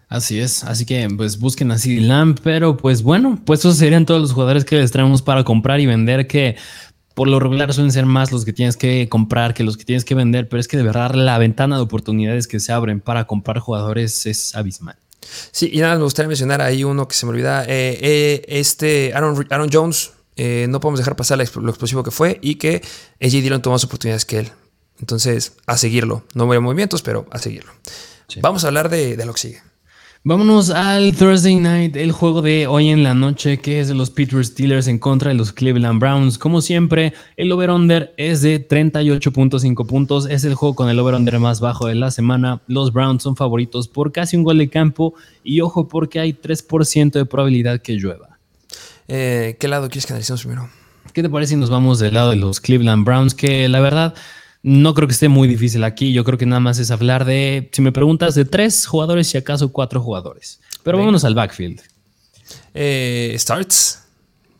Así 0.08 0.38
es, 0.40 0.62
así 0.64 0.84
que 0.84 1.08
pues 1.16 1.38
busquen 1.38 1.70
a 1.70 1.78
CD 1.78 2.06
pero 2.42 2.76
pues 2.76 3.02
bueno, 3.02 3.40
pues 3.46 3.60
esos 3.60 3.78
serían 3.78 4.04
todos 4.04 4.20
los 4.20 4.32
jugadores 4.32 4.64
que 4.66 4.76
les 4.76 4.90
traemos 4.90 5.22
para 5.22 5.42
comprar 5.42 5.80
y 5.80 5.86
vender 5.86 6.26
que 6.26 6.56
por 7.14 7.28
lo 7.28 7.40
regular 7.40 7.72
suelen 7.72 7.92
ser 7.92 8.06
más 8.06 8.32
los 8.32 8.44
que 8.44 8.52
tienes 8.52 8.76
que 8.76 9.08
comprar 9.08 9.54
que 9.54 9.64
los 9.64 9.76
que 9.76 9.84
tienes 9.84 10.04
que 10.04 10.14
vender, 10.14 10.48
pero 10.48 10.60
es 10.60 10.68
que 10.68 10.76
de 10.76 10.82
verdad 10.82 11.14
la 11.14 11.38
ventana 11.38 11.76
de 11.76 11.82
oportunidades 11.82 12.46
que 12.46 12.60
se 12.60 12.72
abren 12.72 13.00
para 13.00 13.26
comprar 13.26 13.58
jugadores 13.58 14.26
es 14.26 14.54
abismal. 14.54 14.96
Sí, 15.50 15.70
y 15.72 15.80
nada, 15.80 15.96
me 15.96 16.02
gustaría 16.02 16.28
mencionar 16.28 16.60
ahí 16.60 16.84
uno 16.84 17.06
que 17.08 17.14
se 17.14 17.26
me 17.26 17.30
olvida, 17.30 17.64
eh, 17.64 17.98
eh, 18.00 18.44
este 18.48 19.12
Aaron, 19.14 19.46
Aaron 19.50 19.70
Jones, 19.72 20.12
eh, 20.36 20.66
no 20.68 20.80
podemos 20.80 20.98
dejar 20.98 21.16
pasar 21.16 21.38
lo 21.38 21.70
explosivo 21.70 22.02
que 22.02 22.10
fue 22.10 22.38
y 22.42 22.56
que 22.56 22.82
AJ 23.20 23.30
Dillon 23.30 23.62
tomó 23.62 23.74
más 23.74 23.84
oportunidades 23.84 24.24
que 24.24 24.40
él. 24.40 24.50
Entonces, 24.98 25.54
a 25.66 25.76
seguirlo. 25.76 26.24
No 26.34 26.46
voy 26.46 26.56
a 26.56 26.60
movimientos, 26.60 27.02
pero 27.02 27.26
a 27.30 27.38
seguirlo. 27.38 27.72
Vamos 28.40 28.64
a 28.64 28.68
hablar 28.68 28.88
de, 28.88 29.16
de, 29.16 29.26
lo 29.26 29.34
que 29.34 29.40
sigue. 29.40 29.62
Vámonos 30.24 30.70
al 30.70 31.16
Thursday 31.16 31.56
Night, 31.56 31.96
el 31.96 32.12
juego 32.12 32.42
de 32.42 32.68
hoy 32.68 32.90
en 32.90 33.02
la 33.02 33.12
noche, 33.12 33.58
que 33.58 33.80
es 33.80 33.88
de 33.88 33.94
los 33.94 34.10
Pittsburgh 34.10 34.44
Steelers 34.44 34.86
en 34.86 35.00
contra 35.00 35.30
de 35.30 35.34
los 35.34 35.52
Cleveland 35.52 35.98
Browns. 35.98 36.38
Como 36.38 36.60
siempre, 36.60 37.12
el 37.36 37.50
over-under 37.50 38.14
es 38.16 38.40
de 38.40 38.64
38.5 38.64 39.84
puntos. 39.84 40.26
Es 40.26 40.44
el 40.44 40.54
juego 40.54 40.76
con 40.76 40.88
el 40.88 41.00
over-under 41.00 41.40
más 41.40 41.58
bajo 41.58 41.88
de 41.88 41.96
la 41.96 42.12
semana. 42.12 42.62
Los 42.68 42.92
Browns 42.92 43.24
son 43.24 43.34
favoritos 43.34 43.88
por 43.88 44.12
casi 44.12 44.36
un 44.36 44.44
gol 44.44 44.58
de 44.58 44.70
campo. 44.70 45.14
Y 45.42 45.60
ojo, 45.60 45.88
porque 45.88 46.20
hay 46.20 46.34
3% 46.34 47.10
de 47.10 47.26
probabilidad 47.26 47.82
que 47.82 47.94
llueva. 47.94 48.38
Eh, 49.08 49.56
¿Qué 49.58 49.66
lado 49.66 49.88
quieres 49.88 50.06
que 50.06 50.12
analicemos 50.12 50.42
primero? 50.42 50.70
¿Qué 51.12 51.24
te 51.24 51.30
parece 51.30 51.54
si 51.54 51.56
nos 51.56 51.68
vamos 51.68 51.98
del 51.98 52.14
lado 52.14 52.30
de 52.30 52.36
los 52.36 52.60
Cleveland 52.60 53.04
Browns? 53.04 53.34
Que 53.34 53.68
la 53.68 53.80
verdad 53.80 54.14
no 54.62 54.94
creo 54.94 55.08
que 55.08 55.14
esté 55.14 55.28
muy 55.28 55.48
difícil 55.48 55.82
aquí. 55.84 56.12
Yo 56.12 56.24
creo 56.24 56.38
que 56.38 56.46
nada 56.46 56.60
más 56.60 56.78
es 56.78 56.90
hablar 56.90 57.24
de, 57.24 57.68
si 57.72 57.82
me 57.82 57.92
preguntas, 57.92 58.34
de 58.34 58.44
tres 58.44 58.86
jugadores 58.86 59.34
y 59.34 59.38
acaso 59.38 59.72
cuatro 59.72 60.00
jugadores. 60.00 60.60
Pero 60.82 60.98
vámonos 60.98 61.24
al 61.24 61.34
backfield. 61.34 61.80
Eh, 62.74 63.34
starts. 63.38 64.02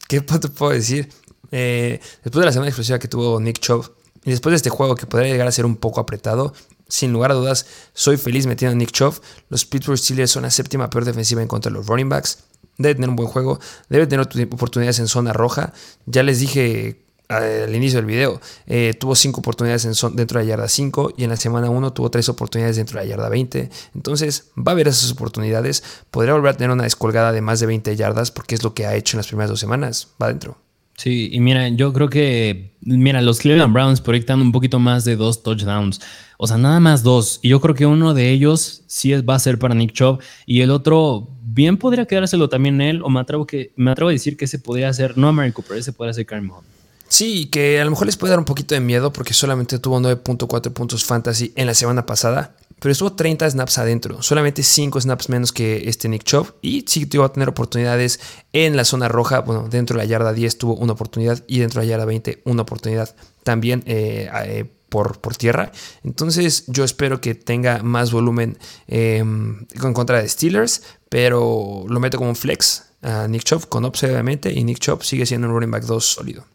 ¿Qué 0.09 0.21
te 0.41 0.49
puedo 0.49 0.73
decir? 0.73 1.09
Eh, 1.51 2.01
después 2.25 2.41
de 2.41 2.47
la 2.47 2.53
semana 2.53 2.69
explosiva 2.69 2.99
que 2.99 3.09
tuvo 3.09 3.39
Nick 3.41 3.59
Chubb 3.59 3.93
y 4.25 4.31
después 4.31 4.53
de 4.53 4.57
este 4.57 4.71
juego 4.71 4.95
que 4.95 5.07
podría 5.07 5.31
llegar 5.31 5.47
a 5.47 5.53
ser 5.53 5.67
un 5.67 5.77
poco 5.77 6.01
apretado, 6.01 6.55
sin 6.89 7.13
lugar 7.13 7.31
a 7.31 7.35
dudas, 7.35 7.67
soy 7.93 8.17
feliz 8.17 8.47
metiendo 8.47 8.73
a 8.73 8.79
Nick 8.79 8.93
Chubb. 8.93 9.21
Los 9.51 9.65
Pittsburgh 9.65 9.99
Steelers 9.99 10.31
son 10.31 10.43
la 10.43 10.51
séptima 10.51 10.91
peor 10.91 11.05
defensiva 11.05 11.43
en 11.43 11.49
contra 11.49 11.71
de 11.71 11.79
los 11.79 11.87
running 11.87 12.09
backs 12.09 12.39
debe 12.79 12.95
tener 12.95 13.11
un 13.11 13.17
buen 13.17 13.29
juego, 13.29 13.61
debe 13.89 14.07
tener 14.07 14.27
oportunidades 14.51 14.99
en 14.99 15.09
zona 15.09 15.33
roja. 15.33 15.73
Ya 16.07 16.23
les 16.23 16.41
dije 16.41 17.02
al 17.37 17.75
inicio 17.75 17.99
del 17.99 18.07
video, 18.07 18.41
eh, 18.67 18.95
tuvo 18.99 19.15
5 19.15 19.41
oportunidades 19.41 19.85
en 19.85 20.17
dentro 20.17 20.39
de 20.39 20.45
la 20.45 20.51
yarda 20.51 20.69
5 20.69 21.15
y 21.17 21.25
en 21.25 21.31
la 21.31 21.37
semana 21.37 21.71
1 21.71 21.93
tuvo 21.93 22.11
3 22.11 22.29
oportunidades 22.29 22.77
dentro 22.77 22.99
de 22.99 23.07
la 23.07 23.11
yarda 23.11 23.29
20. 23.29 23.71
Entonces 23.95 24.51
va 24.57 24.73
a 24.73 24.75
haber 24.75 24.89
esas 24.89 25.11
oportunidades. 25.11 25.83
Podría 26.11 26.35
volver 26.35 26.55
a 26.55 26.57
tener 26.57 26.71
una 26.71 26.85
descolgada 26.85 27.33
de 27.33 27.41
más 27.41 27.61
de 27.61 27.67
20 27.67 27.97
yardas 27.97 28.31
porque 28.31 28.55
es 28.55 28.63
lo 28.63 28.75
que 28.75 28.87
ha 28.87 28.95
hecho 28.95 29.17
en 29.17 29.19
las 29.19 29.27
primeras 29.27 29.51
dos 29.51 29.61
semanas. 29.61 30.09
Va 30.21 30.27
adentro. 30.27 30.59
Sí, 30.97 31.31
y 31.33 31.41
mira, 31.41 31.69
yo 31.69 31.93
creo 31.93 32.09
que, 32.09 32.75
mira, 32.83 33.23
los 33.23 33.41
Cleveland 33.41 33.73
Browns 33.73 34.01
proyectan 34.01 34.41
un 34.41 34.53
poquito 34.53 34.79
más 34.79 35.05
de 35.05 35.17
dos 35.17 35.43
touchdowns. 35.43 36.01
O 36.37 36.47
sea, 36.47 36.59
nada 36.59 36.81
más 36.81 37.03
dos. 37.03 37.41
Y 37.43 37.49
yo 37.49 37.61
creo 37.61 37.75
que 37.75 37.87
uno 37.87 38.15
de 38.15 38.31
ellos 38.31 38.83
sí 38.87 39.13
va 39.23 39.35
a 39.35 39.39
ser 39.39 39.59
para 39.59 39.75
Nick 39.75 39.93
Chubb 39.93 40.21
y 40.47 40.61
el 40.61 40.71
otro 40.71 41.29
bien 41.43 41.77
podría 41.77 42.07
quedárselo 42.07 42.49
también 42.49 42.81
él, 42.81 43.03
o 43.03 43.09
me 43.09 43.21
atrevo, 43.21 43.47
que, 43.47 43.73
me 43.77 43.91
atrevo 43.91 44.11
a 44.11 44.13
decir 44.13 44.37
que 44.37 44.45
ese 44.45 44.59
podría 44.59 44.93
ser, 44.93 45.17
no 45.17 45.29
a 45.29 45.33
Mary 45.33 45.53
Cooper, 45.53 45.79
ese 45.79 45.93
podría 45.93 46.13
ser 46.13 46.27
Karim 46.27 46.51
Hunt. 46.51 46.67
Sí, 47.13 47.45
que 47.45 47.79
a 47.79 47.85
lo 47.85 47.91
mejor 47.91 48.07
les 48.07 48.17
puede 48.17 48.31
dar 48.31 48.39
un 48.39 48.47
poquito 48.47 48.75
de 48.75 48.81
miedo 48.81 49.13
porque 49.13 49.35
solamente 49.35 49.79
tuvo 49.79 50.01
9.4 50.01 50.73
puntos 50.73 51.05
fantasy 51.05 51.53
en 51.57 51.67
la 51.67 51.75
semana 51.75 52.07
pasada, 52.07 52.57
pero 52.81 52.91
estuvo 52.91 53.13
30 53.13 53.51
snaps 53.51 53.77
adentro, 53.77 54.23
solamente 54.23 54.63
5 54.63 54.99
snaps 54.99 55.29
menos 55.29 55.53
que 55.53 55.91
este 55.91 56.09
Nick 56.09 56.25
Chubb 56.25 56.55
y 56.63 56.87
sí 56.89 57.07
iba 57.13 57.27
a 57.27 57.29
tener 57.29 57.51
oportunidades 57.51 58.19
en 58.55 58.79
la 58.79 58.87
zona 58.87 59.09
roja, 59.09 59.41
bueno, 59.41 59.69
dentro 59.69 59.99
de 59.99 60.05
la 60.05 60.09
yarda 60.09 60.33
10 60.33 60.57
tuvo 60.57 60.75
una 60.77 60.95
oportunidad 60.95 61.45
y 61.47 61.59
dentro 61.59 61.83
de 61.83 61.87
la 61.87 61.91
yarda 61.91 62.07
20 62.07 62.41
una 62.47 62.63
oportunidad 62.63 63.15
también 63.43 63.83
eh, 63.85 64.31
eh, 64.47 64.65
por, 64.89 65.21
por, 65.21 65.37
tierra. 65.37 65.71
Entonces 66.05 66.65
yo 66.69 66.83
espero 66.83 67.21
que 67.21 67.35
tenga 67.35 67.83
más 67.83 68.11
volumen 68.11 68.57
em, 68.87 69.67
en 69.75 69.93
contra 69.93 70.23
de 70.23 70.27
Steelers, 70.31 70.83
pero 71.11 71.85
lo 71.87 72.01
meto 72.01 72.17
como 72.17 72.31
un 72.31 72.37
flex 72.37 72.87
a 73.03 73.29
Nick 73.29 73.43
Chubb 73.43 73.69
con 73.69 73.85
Ops 73.85 74.03
obviamente 74.05 74.51
y 74.51 74.65
Nick 74.65 74.79
Chubb 74.79 75.03
sigue 75.03 75.27
siendo 75.27 75.47
un 75.49 75.53
running 75.53 75.71
back 75.71 75.85
2 75.85 76.03
sólido. 76.03 76.52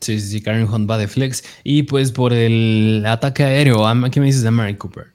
Sí, 0.00 0.18
sí, 0.20 0.28
sí, 0.28 0.40
Karen 0.40 0.68
Hunt 0.68 0.90
va 0.90 0.96
de 0.98 1.08
flex. 1.08 1.44
Y 1.62 1.82
pues 1.84 2.12
por 2.12 2.32
el 2.32 3.04
ataque 3.06 3.44
aéreo, 3.44 3.84
¿qué 4.10 4.20
me 4.20 4.26
dices 4.26 4.42
de 4.42 4.50
Mary 4.50 4.76
Cooper? 4.76 5.08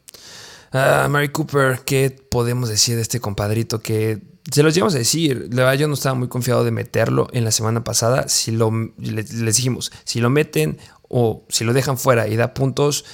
Ah, 0.71 1.07
Mary 1.09 1.29
Cooper, 1.29 1.81
¿qué 1.85 2.09
podemos 2.09 2.69
decir 2.69 2.95
de 2.95 3.01
este 3.01 3.19
compadrito 3.19 3.79
que 3.79 4.21
se 4.51 4.61
los 4.61 4.75
llevamos 4.75 4.93
a 4.95 4.99
decir? 4.99 5.47
La 5.51 5.63
verdad, 5.63 5.79
yo 5.79 5.87
no 5.87 5.93
estaba 5.93 6.15
muy 6.15 6.27
confiado 6.27 6.63
de 6.63 6.71
meterlo 6.71 7.27
en 7.31 7.45
la 7.45 7.51
semana 7.51 7.83
pasada. 7.83 8.27
Si 8.27 8.51
lo 8.51 8.71
les 8.97 9.55
dijimos, 9.55 9.91
si 10.03 10.19
lo 10.19 10.29
meten 10.29 10.77
o 11.07 11.45
si 11.49 11.63
lo 11.63 11.73
dejan 11.73 11.97
fuera 11.97 12.27
y 12.27 12.35
da 12.35 12.53
puntos, 12.53 13.05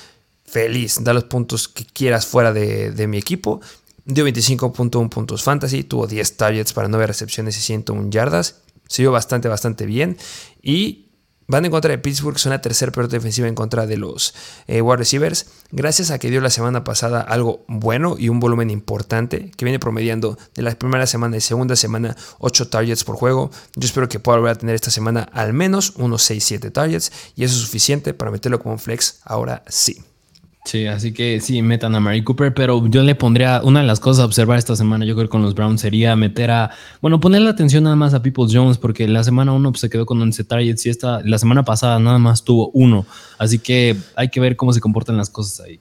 feliz, 0.43 1.03
da 1.03 1.13
los 1.13 1.26
puntos 1.26 1.67
que 1.67 1.86
quieras 1.86 2.26
fuera 2.26 2.51
de, 2.51 3.07
mi 3.07 3.17
equipo. 3.17 3.61
Dio 4.05 4.28
25.1 4.28 5.09
puntos 5.09 5.43
fantasy, 5.43 5.84
tuvo 5.84 6.07
10 6.07 6.38
targets 6.38 6.74
para 6.74 6.88
9 6.88 7.07
recepciones 7.07 7.57
y 7.57 7.61
101 7.61 8.09
yardas. 8.09 8.61
Se 8.88 9.03
vio 9.03 9.11
bastante, 9.11 9.47
bastante 9.47 9.86
bien. 9.86 10.17
Y 10.61 11.11
van 11.51 11.65
en 11.65 11.71
contra 11.71 11.91
de 11.91 11.97
Pittsburgh, 11.97 12.39
son 12.39 12.51
la 12.51 12.61
tercera 12.61 12.91
peor 12.93 13.09
defensiva 13.09 13.47
en 13.47 13.55
contra 13.55 13.85
de 13.85 13.97
los 13.97 14.33
eh, 14.67 14.81
wide 14.81 14.97
receivers. 14.97 15.47
Gracias 15.71 16.09
a 16.09 16.17
que 16.17 16.29
dio 16.29 16.39
la 16.39 16.49
semana 16.49 16.83
pasada 16.85 17.19
algo 17.19 17.65
bueno 17.67 18.15
y 18.17 18.29
un 18.29 18.39
volumen 18.39 18.69
importante, 18.69 19.51
que 19.57 19.65
viene 19.65 19.77
promediando 19.77 20.37
de 20.55 20.61
la 20.61 20.71
primera 20.71 21.05
semana 21.05 21.35
y 21.35 21.41
segunda 21.41 21.75
semana 21.75 22.15
8 22.39 22.69
targets 22.69 23.03
por 23.03 23.17
juego. 23.17 23.51
Yo 23.75 23.85
espero 23.85 24.07
que 24.07 24.19
pueda 24.19 24.37
volver 24.37 24.53
a 24.53 24.57
tener 24.57 24.75
esta 24.75 24.91
semana 24.91 25.27
al 25.33 25.51
menos 25.51 25.93
unos 25.97 26.29
6-7 26.29 26.71
targets. 26.71 27.11
Y 27.35 27.43
eso 27.43 27.55
es 27.55 27.61
suficiente 27.61 28.13
para 28.13 28.31
meterlo 28.31 28.59
como 28.59 28.73
un 28.73 28.79
flex 28.79 29.19
ahora 29.25 29.63
sí. 29.67 30.01
Sí, 30.64 30.86
así 30.86 31.12
que 31.12 31.41
sí, 31.41 31.62
metan 31.64 31.95
a 31.95 31.99
Mary 31.99 32.24
Cooper, 32.24 32.53
pero 32.53 32.88
yo 32.88 33.01
le 33.01 33.16
pondría 33.16 33.62
una 33.64 33.82
de 33.82 33.88
las 33.88 33.99
cosas 33.99 34.22
a 34.22 34.26
observar 34.26 34.59
esta 34.59 34.76
semana, 34.76 35.05
yo 35.05 35.16
creo 35.16 35.28
con 35.28 35.41
los 35.41 35.55
Browns 35.55 35.82
sería 35.82 36.16
meter 36.16 36.51
a, 36.51 36.70
bueno, 37.01 37.20
ponerle 37.20 37.49
atención 37.49 37.84
nada 37.84 37.95
más 37.95 38.14
a 38.14 38.22
People 38.22 38.45
Jones, 38.49 38.78
porque 38.78 39.07
la 39.07 39.24
semana 39.24 39.53
uno 39.53 39.72
pues, 39.72 39.82
se 39.82 39.89
quedó 39.89 40.05
con 40.05 40.22
11 40.22 40.43
targets 40.43 40.86
y 40.86 40.89
esta, 40.89 41.22
la 41.24 41.39
semana 41.39 41.64
pasada 41.64 41.99
nada 41.99 42.20
más 42.20 42.43
tuvo 42.43 42.70
uno, 42.74 43.07
así 43.39 43.57
que 43.57 43.97
hay 44.16 44.30
que 44.30 44.39
ver 44.39 44.55
cómo 44.55 44.72
se 44.72 44.82
comportan 44.82 45.18
las 45.18 45.32
cosas 45.32 45.66
ahí. 45.66 45.80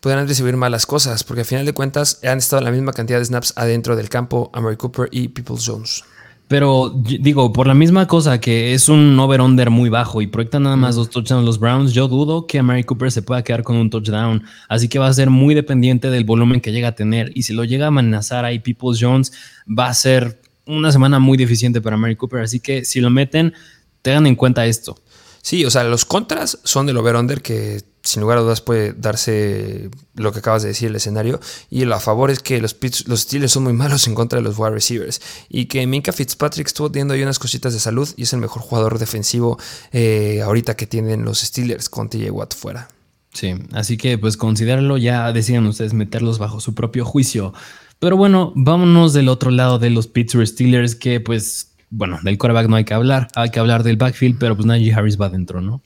Podrán 0.00 0.28
recibir 0.28 0.56
malas 0.56 0.86
cosas, 0.86 1.24
porque 1.24 1.40
al 1.40 1.46
final 1.46 1.66
de 1.66 1.74
cuentas 1.74 2.20
han 2.24 2.38
estado 2.38 2.62
la 2.62 2.70
misma 2.70 2.92
cantidad 2.92 3.18
de 3.18 3.24
snaps 3.24 3.52
adentro 3.56 3.96
del 3.96 4.08
campo 4.08 4.50
a 4.54 4.60
Mary 4.60 4.76
Cooper 4.76 5.08
y 5.10 5.28
People 5.28 5.56
Jones. 5.62 6.04
Pero 6.50 6.92
digo, 6.92 7.52
por 7.52 7.68
la 7.68 7.74
misma 7.74 8.08
cosa 8.08 8.40
que 8.40 8.74
es 8.74 8.88
un 8.88 9.16
over-under 9.20 9.70
muy 9.70 9.88
bajo 9.88 10.20
y 10.20 10.26
proyectan 10.26 10.64
nada 10.64 10.74
más 10.74 10.96
dos 10.96 11.08
touchdowns 11.08 11.46
los 11.46 11.60
Browns, 11.60 11.92
yo 11.92 12.08
dudo 12.08 12.48
que 12.48 12.60
Mary 12.60 12.82
Cooper 12.82 13.12
se 13.12 13.22
pueda 13.22 13.44
quedar 13.44 13.62
con 13.62 13.76
un 13.76 13.88
touchdown. 13.88 14.42
Así 14.68 14.88
que 14.88 14.98
va 14.98 15.06
a 15.06 15.12
ser 15.12 15.30
muy 15.30 15.54
dependiente 15.54 16.10
del 16.10 16.24
volumen 16.24 16.60
que 16.60 16.72
llega 16.72 16.88
a 16.88 16.96
tener. 16.96 17.30
Y 17.36 17.44
si 17.44 17.54
lo 17.54 17.62
llega 17.62 17.84
a 17.84 17.88
amenazar 17.88 18.44
ahí 18.44 18.58
Peoples 18.58 18.98
Jones, 19.00 19.30
va 19.68 19.86
a 19.86 19.94
ser 19.94 20.42
una 20.66 20.90
semana 20.90 21.20
muy 21.20 21.38
deficiente 21.38 21.80
para 21.80 21.96
Mary 21.96 22.16
Cooper. 22.16 22.40
Así 22.40 22.58
que 22.58 22.84
si 22.84 23.00
lo 23.00 23.10
meten, 23.10 23.54
tengan 24.02 24.26
en 24.26 24.34
cuenta 24.34 24.66
esto. 24.66 24.98
Sí, 25.42 25.64
o 25.64 25.70
sea, 25.70 25.84
los 25.84 26.04
contras 26.04 26.58
son 26.64 26.84
del 26.84 26.96
over-under 26.96 27.42
que 27.42 27.80
sin 28.10 28.22
lugar 28.22 28.38
a 28.38 28.40
dudas 28.40 28.60
puede 28.60 28.92
darse 28.92 29.90
lo 30.14 30.32
que 30.32 30.40
acabas 30.40 30.62
de 30.62 30.68
decir 30.68 30.88
el 30.88 30.96
escenario. 30.96 31.40
Y 31.70 31.84
lo 31.84 31.94
a 31.94 32.00
favor 32.00 32.30
es 32.30 32.40
que 32.40 32.60
los, 32.60 32.76
los 33.06 33.20
Steelers 33.20 33.52
son 33.52 33.64
muy 33.64 33.72
malos 33.72 34.06
en 34.06 34.14
contra 34.14 34.38
de 34.38 34.42
los 34.42 34.58
wide 34.58 34.70
receivers. 34.70 35.20
Y 35.48 35.66
que 35.66 35.86
Minka 35.86 36.12
Fitzpatrick 36.12 36.66
estuvo 36.66 36.90
teniendo 36.90 37.14
ahí 37.14 37.22
unas 37.22 37.38
cositas 37.38 37.72
de 37.72 37.80
salud 37.80 38.08
y 38.16 38.24
es 38.24 38.32
el 38.32 38.40
mejor 38.40 38.62
jugador 38.62 38.98
defensivo 38.98 39.58
eh, 39.92 40.42
ahorita 40.42 40.76
que 40.76 40.86
tienen 40.86 41.24
los 41.24 41.40
Steelers 41.40 41.88
con 41.88 42.10
TJ 42.10 42.30
Watt 42.30 42.54
fuera. 42.54 42.88
Sí, 43.32 43.54
así 43.72 43.96
que 43.96 44.18
pues 44.18 44.36
considéralo, 44.36 44.98
ya 44.98 45.32
decían 45.32 45.64
ustedes 45.66 45.94
meterlos 45.94 46.38
bajo 46.38 46.60
su 46.60 46.74
propio 46.74 47.04
juicio. 47.04 47.54
Pero 48.00 48.16
bueno, 48.16 48.52
vámonos 48.56 49.12
del 49.12 49.28
otro 49.28 49.50
lado 49.50 49.78
de 49.78 49.90
los 49.90 50.08
Pittsburgh 50.08 50.46
Steelers 50.46 50.96
que 50.96 51.20
pues 51.20 51.70
bueno, 51.90 52.18
del 52.22 52.38
quarterback 52.38 52.68
no 52.68 52.76
hay 52.76 52.84
que 52.84 52.94
hablar, 52.94 53.28
hay 53.34 53.50
que 53.50 53.58
hablar 53.58 53.82
del 53.82 53.96
backfield, 53.96 54.38
pero 54.38 54.54
pues 54.56 54.66
Najee 54.66 54.94
Harris 54.94 55.20
va 55.20 55.26
adentro, 55.26 55.60
¿no? 55.60 55.82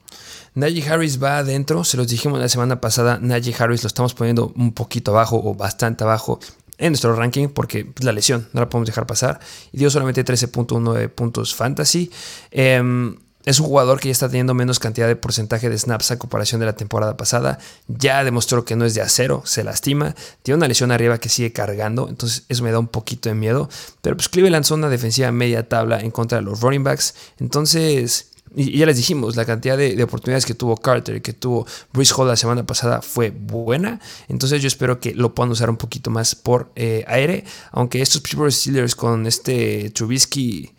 Najee 0.55 0.87
Harris 0.87 1.21
va 1.21 1.37
adentro, 1.39 1.83
se 1.83 1.97
los 1.97 2.07
dijimos 2.07 2.39
la 2.39 2.47
semana 2.47 2.79
pasada, 2.79 3.19
Najee 3.21 3.53
Harris 3.57 3.83
lo 3.83 3.87
estamos 3.87 4.13
poniendo 4.13 4.53
un 4.55 4.73
poquito 4.73 5.11
abajo 5.11 5.41
o 5.43 5.53
bastante 5.53 6.05
abajo 6.05 6.39
en 6.77 6.93
nuestro 6.93 7.13
ranking 7.15 7.49
porque 7.49 7.85
pues, 7.85 8.05
la 8.05 8.13
lesión 8.13 8.47
no 8.53 8.61
la 8.61 8.69
podemos 8.69 8.87
dejar 8.87 9.05
pasar 9.05 9.39
y 9.71 9.77
dio 9.77 9.89
solamente 9.89 10.23
13.9 10.23 11.09
puntos 11.09 11.53
fantasy. 11.53 12.09
Em, 12.51 13.17
es 13.45 13.59
un 13.59 13.67
jugador 13.67 13.99
que 13.99 14.07
ya 14.07 14.13
está 14.13 14.27
teniendo 14.27 14.53
menos 14.55 14.79
cantidad 14.79 15.07
de 15.07 15.15
porcentaje 15.15 15.69
de 15.69 15.77
snaps 15.77 16.09
a 16.11 16.17
comparación 16.17 16.59
de 16.59 16.65
la 16.65 16.73
temporada 16.73 17.15
pasada. 17.15 17.59
Ya 17.87 18.23
demostró 18.23 18.65
que 18.65 18.75
no 18.75 18.85
es 18.85 18.95
de 18.95 19.01
acero, 19.01 19.43
se 19.45 19.63
lastima. 19.63 20.15
Tiene 20.41 20.57
una 20.57 20.67
lesión 20.67 20.91
arriba 20.91 21.19
que 21.19 21.29
sigue 21.29 21.51
cargando, 21.53 22.09
entonces 22.09 22.45
eso 22.49 22.63
me 22.63 22.71
da 22.71 22.79
un 22.79 22.87
poquito 22.87 23.29
de 23.29 23.35
miedo. 23.35 23.69
Pero 24.01 24.15
pues 24.15 24.29
Cleveland 24.29 24.53
lanzó 24.53 24.75
una 24.75 24.89
defensiva 24.89 25.31
media 25.31 25.69
tabla 25.69 25.99
en 25.99 26.09
contra 26.09 26.39
de 26.39 26.43
los 26.43 26.61
running 26.61 26.83
backs. 26.83 27.13
Entonces 27.39 28.31
y 28.55 28.77
ya 28.77 28.85
les 28.85 28.97
dijimos, 28.97 29.35
la 29.35 29.45
cantidad 29.45 29.77
de, 29.77 30.01
oportunidades 30.03 30.45
que 30.45 30.53
tuvo 30.53 30.77
Carter 30.77 31.21
que 31.21 31.33
tuvo 31.33 31.65
Bruce 31.91 32.13
Hall 32.15 32.27
la 32.27 32.35
semana 32.35 32.65
pasada 32.65 33.01
fue 33.01 33.31
buena. 33.31 33.99
Entonces 34.27 34.61
yo 34.61 34.67
espero 34.67 34.99
que 34.99 35.13
lo 35.13 35.35
puedan 35.35 35.51
usar 35.51 35.69
un 35.69 35.77
poquito 35.77 36.09
más 36.09 36.35
por 36.35 36.71
eh, 36.75 37.03
aire. 37.07 37.43
Aunque 37.71 38.01
estos 38.01 38.21
Pittsburgh 38.21 38.51
Steelers 38.51 38.95
con 38.95 39.27
este 39.27 39.89
Trubisky 39.91 40.71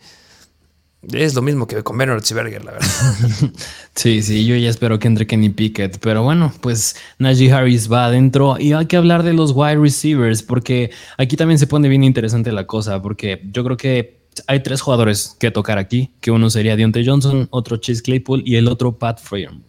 es 1.13 1.35
lo 1.35 1.41
mismo 1.41 1.67
que 1.67 1.83
con 1.83 1.97
Ben 1.97 2.09
Roethlisberger, 2.09 2.65
la 2.65 2.71
verdad. 2.73 2.87
sí, 3.95 4.21
sí, 4.21 4.45
yo 4.45 4.55
ya 4.55 4.69
espero 4.69 4.99
que 4.99 5.07
entre 5.07 5.27
Kenny 5.27 5.49
Pickett. 5.49 5.99
Pero 5.99 6.23
bueno, 6.23 6.51
pues 6.61 6.95
Najee 7.19 7.51
Harris 7.51 7.91
va 7.91 8.07
adentro 8.07 8.57
y 8.59 8.73
hay 8.73 8.87
que 8.87 8.97
hablar 8.97 9.23
de 9.23 9.33
los 9.33 9.51
wide 9.53 9.77
receivers 9.77 10.41
porque 10.41 10.91
aquí 11.17 11.37
también 11.37 11.59
se 11.59 11.67
pone 11.67 11.87
bien 11.87 12.03
interesante 12.03 12.51
la 12.51 12.65
cosa 12.65 13.01
porque 13.01 13.41
yo 13.51 13.63
creo 13.63 13.77
que 13.77 14.16
hay 14.47 14.61
tres 14.61 14.81
jugadores 14.81 15.35
que 15.39 15.51
tocar 15.51 15.77
aquí, 15.77 16.11
que 16.21 16.31
uno 16.31 16.49
sería 16.49 16.75
Deontay 16.75 17.05
Johnson, 17.05 17.47
otro 17.51 17.77
Chase 17.77 18.01
Claypool 18.01 18.43
y 18.45 18.55
el 18.55 18.67
otro 18.67 18.97
Pat 18.97 19.19
Freeman. 19.19 19.63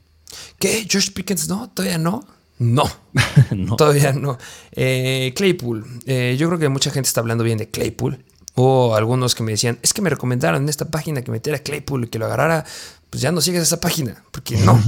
¿Qué? 0.59 0.87
¿Josh 0.91 1.11
Pickens 1.13 1.49
no? 1.49 1.71
¿Todavía 1.71 1.99
no? 1.99 2.25
No, 2.59 3.77
todavía 3.77 4.13
no. 4.13 4.37
Eh, 4.73 5.33
Claypool, 5.37 5.85
eh, 6.07 6.37
yo 6.39 6.49
creo 6.49 6.59
que 6.59 6.69
mucha 6.69 6.91
gente 6.91 7.07
está 7.07 7.21
hablando 7.21 7.45
bien 7.45 7.59
de 7.59 7.71
Claypool. 7.71 8.25
O 8.61 8.97
algunos 8.97 9.37
que 9.37 9.45
me 9.45 9.53
decían, 9.53 9.79
es 9.83 9.95
que 9.95 10.03
me 10.03 10.11
recomendaron 10.11 10.65
en 10.65 10.69
esta 10.69 10.91
página 10.91 11.23
que 11.23 11.31
metiera 11.31 11.61
Claypool 11.61 12.05
y 12.05 12.09
que 12.09 12.19
lo 12.19 12.27
agarrara 12.27 12.65
pues 13.11 13.23
ya 13.23 13.33
no 13.33 13.41
sigues 13.41 13.63
esa 13.63 13.81
página, 13.81 14.23
porque 14.31 14.57
no. 14.65 14.81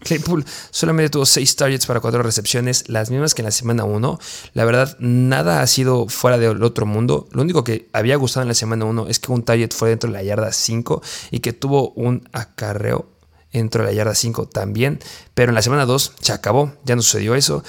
Claypool 0.00 0.44
solamente 0.70 1.10
tuvo 1.10 1.26
6 1.26 1.56
targets 1.56 1.86
para 1.86 2.00
4 2.00 2.22
recepciones, 2.22 2.88
las 2.88 3.10
mismas 3.10 3.34
que 3.34 3.42
en 3.42 3.46
la 3.46 3.52
semana 3.52 3.84
1. 3.84 4.18
La 4.54 4.64
verdad, 4.64 4.96
nada 4.98 5.62
ha 5.62 5.66
sido 5.66 6.08
fuera 6.08 6.38
del 6.38 6.62
otro 6.62 6.86
mundo. 6.86 7.28
Lo 7.32 7.42
único 7.42 7.64
que 7.64 7.88
había 7.92 8.16
gustado 8.16 8.42
en 8.42 8.48
la 8.48 8.54
semana 8.54 8.84
1 8.84 9.08
es 9.08 9.18
que 9.18 9.32
un 9.32 9.42
target 9.42 9.72
fue 9.72 9.90
dentro 9.90 10.10
de 10.10 10.14
la 10.14 10.22
yarda 10.22 10.52
5 10.52 11.02
y 11.30 11.40
que 11.40 11.52
tuvo 11.52 11.90
un 11.90 12.28
acarreo 12.32 13.10
dentro 13.52 13.82
de 13.82 13.90
la 13.90 13.94
yarda 13.94 14.14
5 14.14 14.48
también. 14.48 14.98
Pero 15.34 15.50
en 15.50 15.54
la 15.54 15.62
semana 15.62 15.86
2 15.86 16.12
se 16.20 16.32
acabó, 16.32 16.74
ya 16.84 16.96
no 16.96 17.02
sucedió 17.02 17.34
eso. 17.34 17.64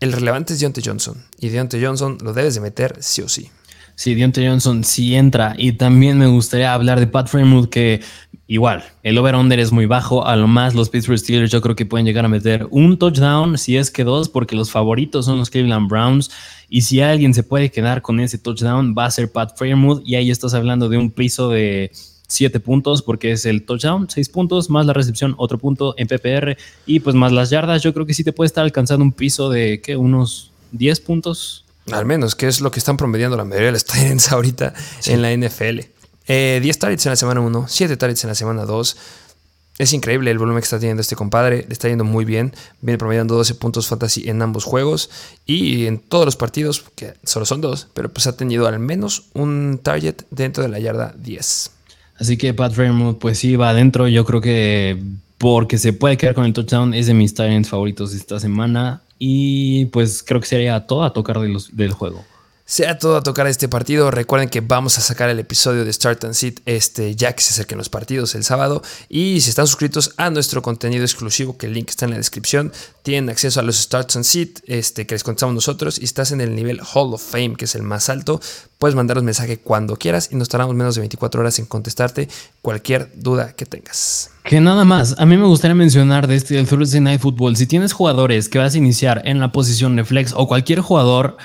El 0.00 0.12
relevante 0.12 0.54
es 0.54 0.60
Deontay 0.60 0.82
Johnson 0.84 1.24
y 1.38 1.48
Deontay 1.48 1.82
Johnson 1.82 2.18
lo 2.20 2.32
debes 2.32 2.54
de 2.54 2.60
meter 2.60 2.96
sí 3.00 3.22
o 3.22 3.28
sí. 3.28 3.50
Sí, 3.96 4.14
Deontay 4.14 4.48
Johnson 4.48 4.84
sí 4.84 5.14
entra. 5.14 5.54
Y 5.56 5.74
también 5.74 6.18
me 6.18 6.26
gustaría 6.26 6.74
hablar 6.74 6.98
de 6.98 7.06
Pat 7.06 7.28
Fremont, 7.28 7.70
que 7.70 8.02
igual, 8.46 8.84
el 9.02 9.18
over-under 9.18 9.58
es 9.58 9.72
muy 9.72 9.86
bajo. 9.86 10.26
A 10.26 10.36
lo 10.36 10.46
más, 10.46 10.74
los 10.74 10.88
Pittsburgh 10.88 11.18
Steelers 11.18 11.50
yo 11.50 11.60
creo 11.60 11.76
que 11.76 11.86
pueden 11.86 12.06
llegar 12.06 12.24
a 12.24 12.28
meter 12.28 12.66
un 12.70 12.98
touchdown, 12.98 13.58
si 13.58 13.76
es 13.76 13.90
que 13.90 14.04
dos, 14.04 14.28
porque 14.28 14.56
los 14.56 14.70
favoritos 14.70 15.26
son 15.26 15.38
los 15.38 15.50
Cleveland 15.50 15.88
Browns. 15.88 16.30
Y 16.68 16.82
si 16.82 17.00
alguien 17.00 17.34
se 17.34 17.42
puede 17.42 17.70
quedar 17.70 18.02
con 18.02 18.20
ese 18.20 18.38
touchdown, 18.38 18.94
va 18.96 19.06
a 19.06 19.10
ser 19.10 19.30
Pat 19.30 19.56
Fremont. 19.56 20.02
Y 20.06 20.16
ahí 20.16 20.30
estás 20.30 20.54
hablando 20.54 20.88
de 20.88 20.98
un 20.98 21.10
piso 21.10 21.48
de 21.48 21.90
7 22.26 22.60
puntos, 22.60 23.02
porque 23.02 23.32
es 23.32 23.46
el 23.46 23.64
touchdown, 23.64 24.08
6 24.08 24.28
puntos, 24.30 24.70
más 24.70 24.86
la 24.86 24.92
recepción, 24.92 25.34
otro 25.38 25.58
punto 25.58 25.94
en 25.98 26.08
PPR. 26.08 26.56
Y 26.86 27.00
pues 27.00 27.14
más 27.14 27.32
las 27.32 27.50
yardas, 27.50 27.82
yo 27.82 27.94
creo 27.94 28.06
que 28.06 28.14
sí 28.14 28.24
te 28.24 28.32
puede 28.32 28.46
estar 28.46 28.64
alcanzando 28.64 29.04
un 29.04 29.12
piso 29.12 29.50
de, 29.50 29.80
¿qué? 29.80 29.96
Unos 29.96 30.50
10 30.72 31.00
puntos 31.00 31.64
al 31.92 32.06
menos, 32.06 32.34
que 32.34 32.46
es 32.46 32.60
lo 32.60 32.70
que 32.70 32.78
están 32.78 32.96
promediando 32.96 33.36
la 33.36 33.44
mayoría 33.44 33.66
de 33.66 33.72
los 33.72 33.84
Titans 33.84 34.32
ahorita 34.32 34.72
en 35.06 35.22
la 35.22 35.36
NFL. 35.36 35.80
10 36.26 36.28
eh, 36.28 36.78
targets 36.78 37.06
en 37.06 37.10
la 37.10 37.16
semana 37.16 37.40
1, 37.40 37.66
7 37.68 37.96
targets 37.96 38.24
en 38.24 38.28
la 38.28 38.34
semana 38.34 38.64
2. 38.64 38.96
Es 39.76 39.92
increíble 39.92 40.30
el 40.30 40.38
volumen 40.38 40.60
que 40.60 40.64
está 40.64 40.78
teniendo 40.78 41.00
este 41.00 41.16
compadre. 41.16 41.64
Le 41.66 41.72
está 41.72 41.88
yendo 41.88 42.04
muy 42.04 42.24
bien. 42.24 42.54
Viene 42.80 42.96
promediando 42.96 43.34
12 43.34 43.56
puntos 43.56 43.88
fantasy 43.88 44.28
en 44.28 44.40
ambos 44.40 44.64
juegos. 44.64 45.10
Y 45.46 45.86
en 45.86 45.98
todos 45.98 46.24
los 46.24 46.36
partidos, 46.36 46.84
que 46.94 47.14
solo 47.24 47.44
son 47.44 47.60
dos, 47.60 47.88
pero 47.92 48.08
pues 48.08 48.26
ha 48.26 48.36
tenido 48.36 48.68
al 48.68 48.78
menos 48.78 49.24
un 49.34 49.80
target 49.82 50.22
dentro 50.30 50.62
de 50.62 50.68
la 50.68 50.78
yarda 50.78 51.14
10. 51.18 51.70
Así 52.18 52.36
que 52.36 52.54
Pat 52.54 52.72
Fairmouth, 52.72 53.18
pues 53.18 53.38
sí, 53.38 53.56
va 53.56 53.70
adentro. 53.70 54.06
Yo 54.06 54.24
creo 54.24 54.40
que 54.40 55.02
porque 55.38 55.78
se 55.78 55.92
puede 55.92 56.16
quedar 56.16 56.34
con 56.36 56.44
el 56.44 56.52
touchdown, 56.52 56.94
es 56.94 57.06
de 57.06 57.14
mis 57.14 57.34
Titans 57.34 57.68
favoritos 57.68 58.14
esta 58.14 58.38
semana. 58.38 59.02
Y 59.18 59.86
pues 59.86 60.22
creo 60.22 60.40
que 60.40 60.46
sería 60.46 60.86
todo 60.86 61.02
a 61.02 61.12
tocar 61.12 61.40
del 61.40 61.92
juego. 61.92 62.24
Sea 62.66 62.98
todo 62.98 63.18
a 63.18 63.22
tocar 63.22 63.46
este 63.46 63.68
partido. 63.68 64.10
Recuerden 64.10 64.48
que 64.48 64.62
vamos 64.62 64.96
a 64.96 65.02
sacar 65.02 65.28
el 65.28 65.38
episodio 65.38 65.84
de 65.84 65.92
Start 65.92 66.24
and 66.24 66.32
Sit 66.32 66.60
este, 66.64 67.14
ya 67.14 67.34
que 67.34 67.42
se 67.42 67.50
acerquen 67.50 67.76
los 67.76 67.90
partidos 67.90 68.34
el 68.34 68.42
sábado. 68.42 68.82
Y 69.10 69.42
si 69.42 69.50
están 69.50 69.66
suscritos 69.66 70.14
a 70.16 70.30
nuestro 70.30 70.62
contenido 70.62 71.04
exclusivo, 71.04 71.58
que 71.58 71.66
el 71.66 71.74
link 71.74 71.90
está 71.90 72.06
en 72.06 72.12
la 72.12 72.16
descripción, 72.16 72.72
tienen 73.02 73.28
acceso 73.28 73.60
a 73.60 73.62
los 73.62 73.76
Start 73.76 74.16
and 74.16 74.24
Sit 74.24 74.60
este, 74.66 75.06
que 75.06 75.14
les 75.14 75.22
contamos 75.22 75.54
nosotros. 75.54 75.98
Y 75.98 76.04
estás 76.04 76.32
en 76.32 76.40
el 76.40 76.54
nivel 76.54 76.80
Hall 76.80 77.12
of 77.12 77.22
Fame, 77.22 77.56
que 77.56 77.66
es 77.66 77.74
el 77.74 77.82
más 77.82 78.08
alto. 78.08 78.40
Puedes 78.78 78.94
mandarnos 78.94 79.24
mensaje 79.24 79.58
cuando 79.58 79.96
quieras 79.96 80.30
y 80.32 80.36
nos 80.36 80.48
tardamos 80.48 80.74
menos 80.74 80.94
de 80.94 81.02
24 81.02 81.42
horas 81.42 81.58
en 81.58 81.66
contestarte 81.66 82.30
cualquier 82.62 83.10
duda 83.14 83.52
que 83.52 83.66
tengas. 83.66 84.30
Que 84.42 84.62
nada 84.62 84.86
más, 84.86 85.16
a 85.18 85.26
mí 85.26 85.36
me 85.36 85.46
gustaría 85.46 85.74
mencionar 85.74 86.26
de 86.26 86.36
este 86.36 86.64
Thursday 86.64 87.02
Night 87.02 87.20
Football. 87.20 87.56
Si 87.56 87.66
tienes 87.66 87.92
jugadores 87.92 88.48
que 88.48 88.58
vas 88.58 88.74
a 88.74 88.78
iniciar 88.78 89.20
en 89.26 89.38
la 89.38 89.52
posición 89.52 89.96
de 89.96 90.04
flex 90.04 90.32
o 90.34 90.48
cualquier 90.48 90.80
jugador 90.80 91.36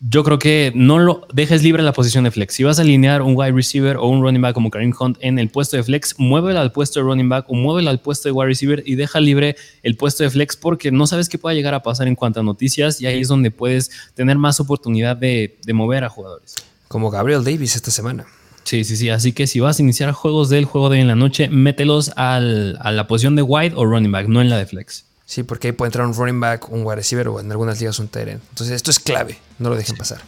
yo 0.00 0.24
creo 0.24 0.38
que 0.38 0.72
no 0.74 0.98
lo 0.98 1.26
dejes 1.32 1.62
libre 1.62 1.82
la 1.82 1.92
posición 1.92 2.24
de 2.24 2.30
flex. 2.30 2.54
Si 2.54 2.64
vas 2.64 2.78
a 2.78 2.82
alinear 2.82 3.20
un 3.20 3.34
wide 3.36 3.52
receiver 3.52 3.98
o 3.98 4.06
un 4.06 4.22
running 4.22 4.40
back 4.40 4.54
como 4.54 4.70
Kareem 4.70 4.94
Hunt 4.98 5.18
en 5.20 5.38
el 5.38 5.50
puesto 5.50 5.76
de 5.76 5.82
flex, 5.82 6.14
muévelo 6.18 6.58
al 6.58 6.72
puesto 6.72 7.00
de 7.00 7.04
running 7.04 7.28
back 7.28 7.44
o 7.48 7.54
muévelo 7.54 7.90
al 7.90 8.00
puesto 8.00 8.28
de 8.28 8.32
wide 8.32 8.48
receiver 8.48 8.82
y 8.86 8.94
deja 8.94 9.20
libre 9.20 9.56
el 9.82 9.96
puesto 9.96 10.24
de 10.24 10.30
flex 10.30 10.56
porque 10.56 10.90
no 10.90 11.06
sabes 11.06 11.28
qué 11.28 11.36
pueda 11.36 11.54
llegar 11.54 11.74
a 11.74 11.82
pasar 11.82 12.08
en 12.08 12.14
cuanto 12.14 12.40
a 12.40 12.42
noticias 12.42 13.00
y 13.02 13.06
ahí 13.06 13.20
es 13.20 13.28
donde 13.28 13.50
puedes 13.50 13.90
tener 14.14 14.38
más 14.38 14.58
oportunidad 14.58 15.18
de, 15.18 15.58
mover 15.74 16.04
a 16.04 16.08
jugadores. 16.08 16.54
Como 16.88 17.10
Gabriel 17.10 17.44
Davis 17.44 17.76
esta 17.76 17.90
semana. 17.90 18.26
Sí, 18.64 18.84
sí, 18.84 18.96
sí. 18.96 19.10
Así 19.10 19.32
que 19.32 19.46
si 19.46 19.60
vas 19.60 19.78
a 19.78 19.82
iniciar 19.82 20.12
juegos 20.12 20.48
del 20.48 20.64
juego 20.64 20.88
de 20.88 21.00
en 21.00 21.08
la 21.08 21.14
noche, 21.14 21.48
mételos 21.48 22.10
a 22.16 22.40
la 22.40 23.06
posición 23.06 23.36
de 23.36 23.42
wide 23.42 23.74
o 23.76 23.84
running 23.84 24.12
back, 24.12 24.28
no 24.28 24.40
en 24.40 24.48
la 24.48 24.56
de 24.56 24.66
flex. 24.66 25.09
Sí, 25.30 25.44
porque 25.44 25.68
ahí 25.68 25.72
puede 25.72 25.90
entrar 25.90 26.04
un 26.04 26.12
running 26.12 26.40
back, 26.40 26.72
un 26.72 26.84
wide 26.84 26.96
receiver 26.96 27.28
o 27.28 27.38
en 27.38 27.48
algunas 27.52 27.78
ligas 27.78 28.00
un 28.00 28.08
tight 28.08 28.30
Entonces 28.30 28.74
esto 28.74 28.90
es 28.90 28.98
clave, 28.98 29.38
no 29.60 29.68
lo 29.68 29.76
dejen 29.76 29.96
pasar. 29.96 30.20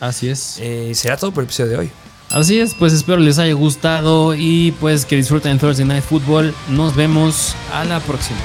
Así 0.00 0.28
es. 0.28 0.58
Eh, 0.60 0.92
será 0.94 1.16
todo 1.16 1.32
por 1.32 1.44
el 1.44 1.46
episodio 1.46 1.70
de 1.70 1.78
hoy. 1.78 1.90
Así 2.28 2.60
es, 2.60 2.74
pues 2.74 2.92
espero 2.92 3.16
les 3.20 3.38
haya 3.38 3.54
gustado 3.54 4.34
y 4.34 4.72
pues 4.72 5.06
que 5.06 5.16
disfruten 5.16 5.58
Thursday 5.58 5.86
Night 5.86 6.04
Football. 6.04 6.54
Nos 6.68 6.94
vemos 6.94 7.56
a 7.72 7.86
la 7.86 8.00
próxima. 8.00 8.38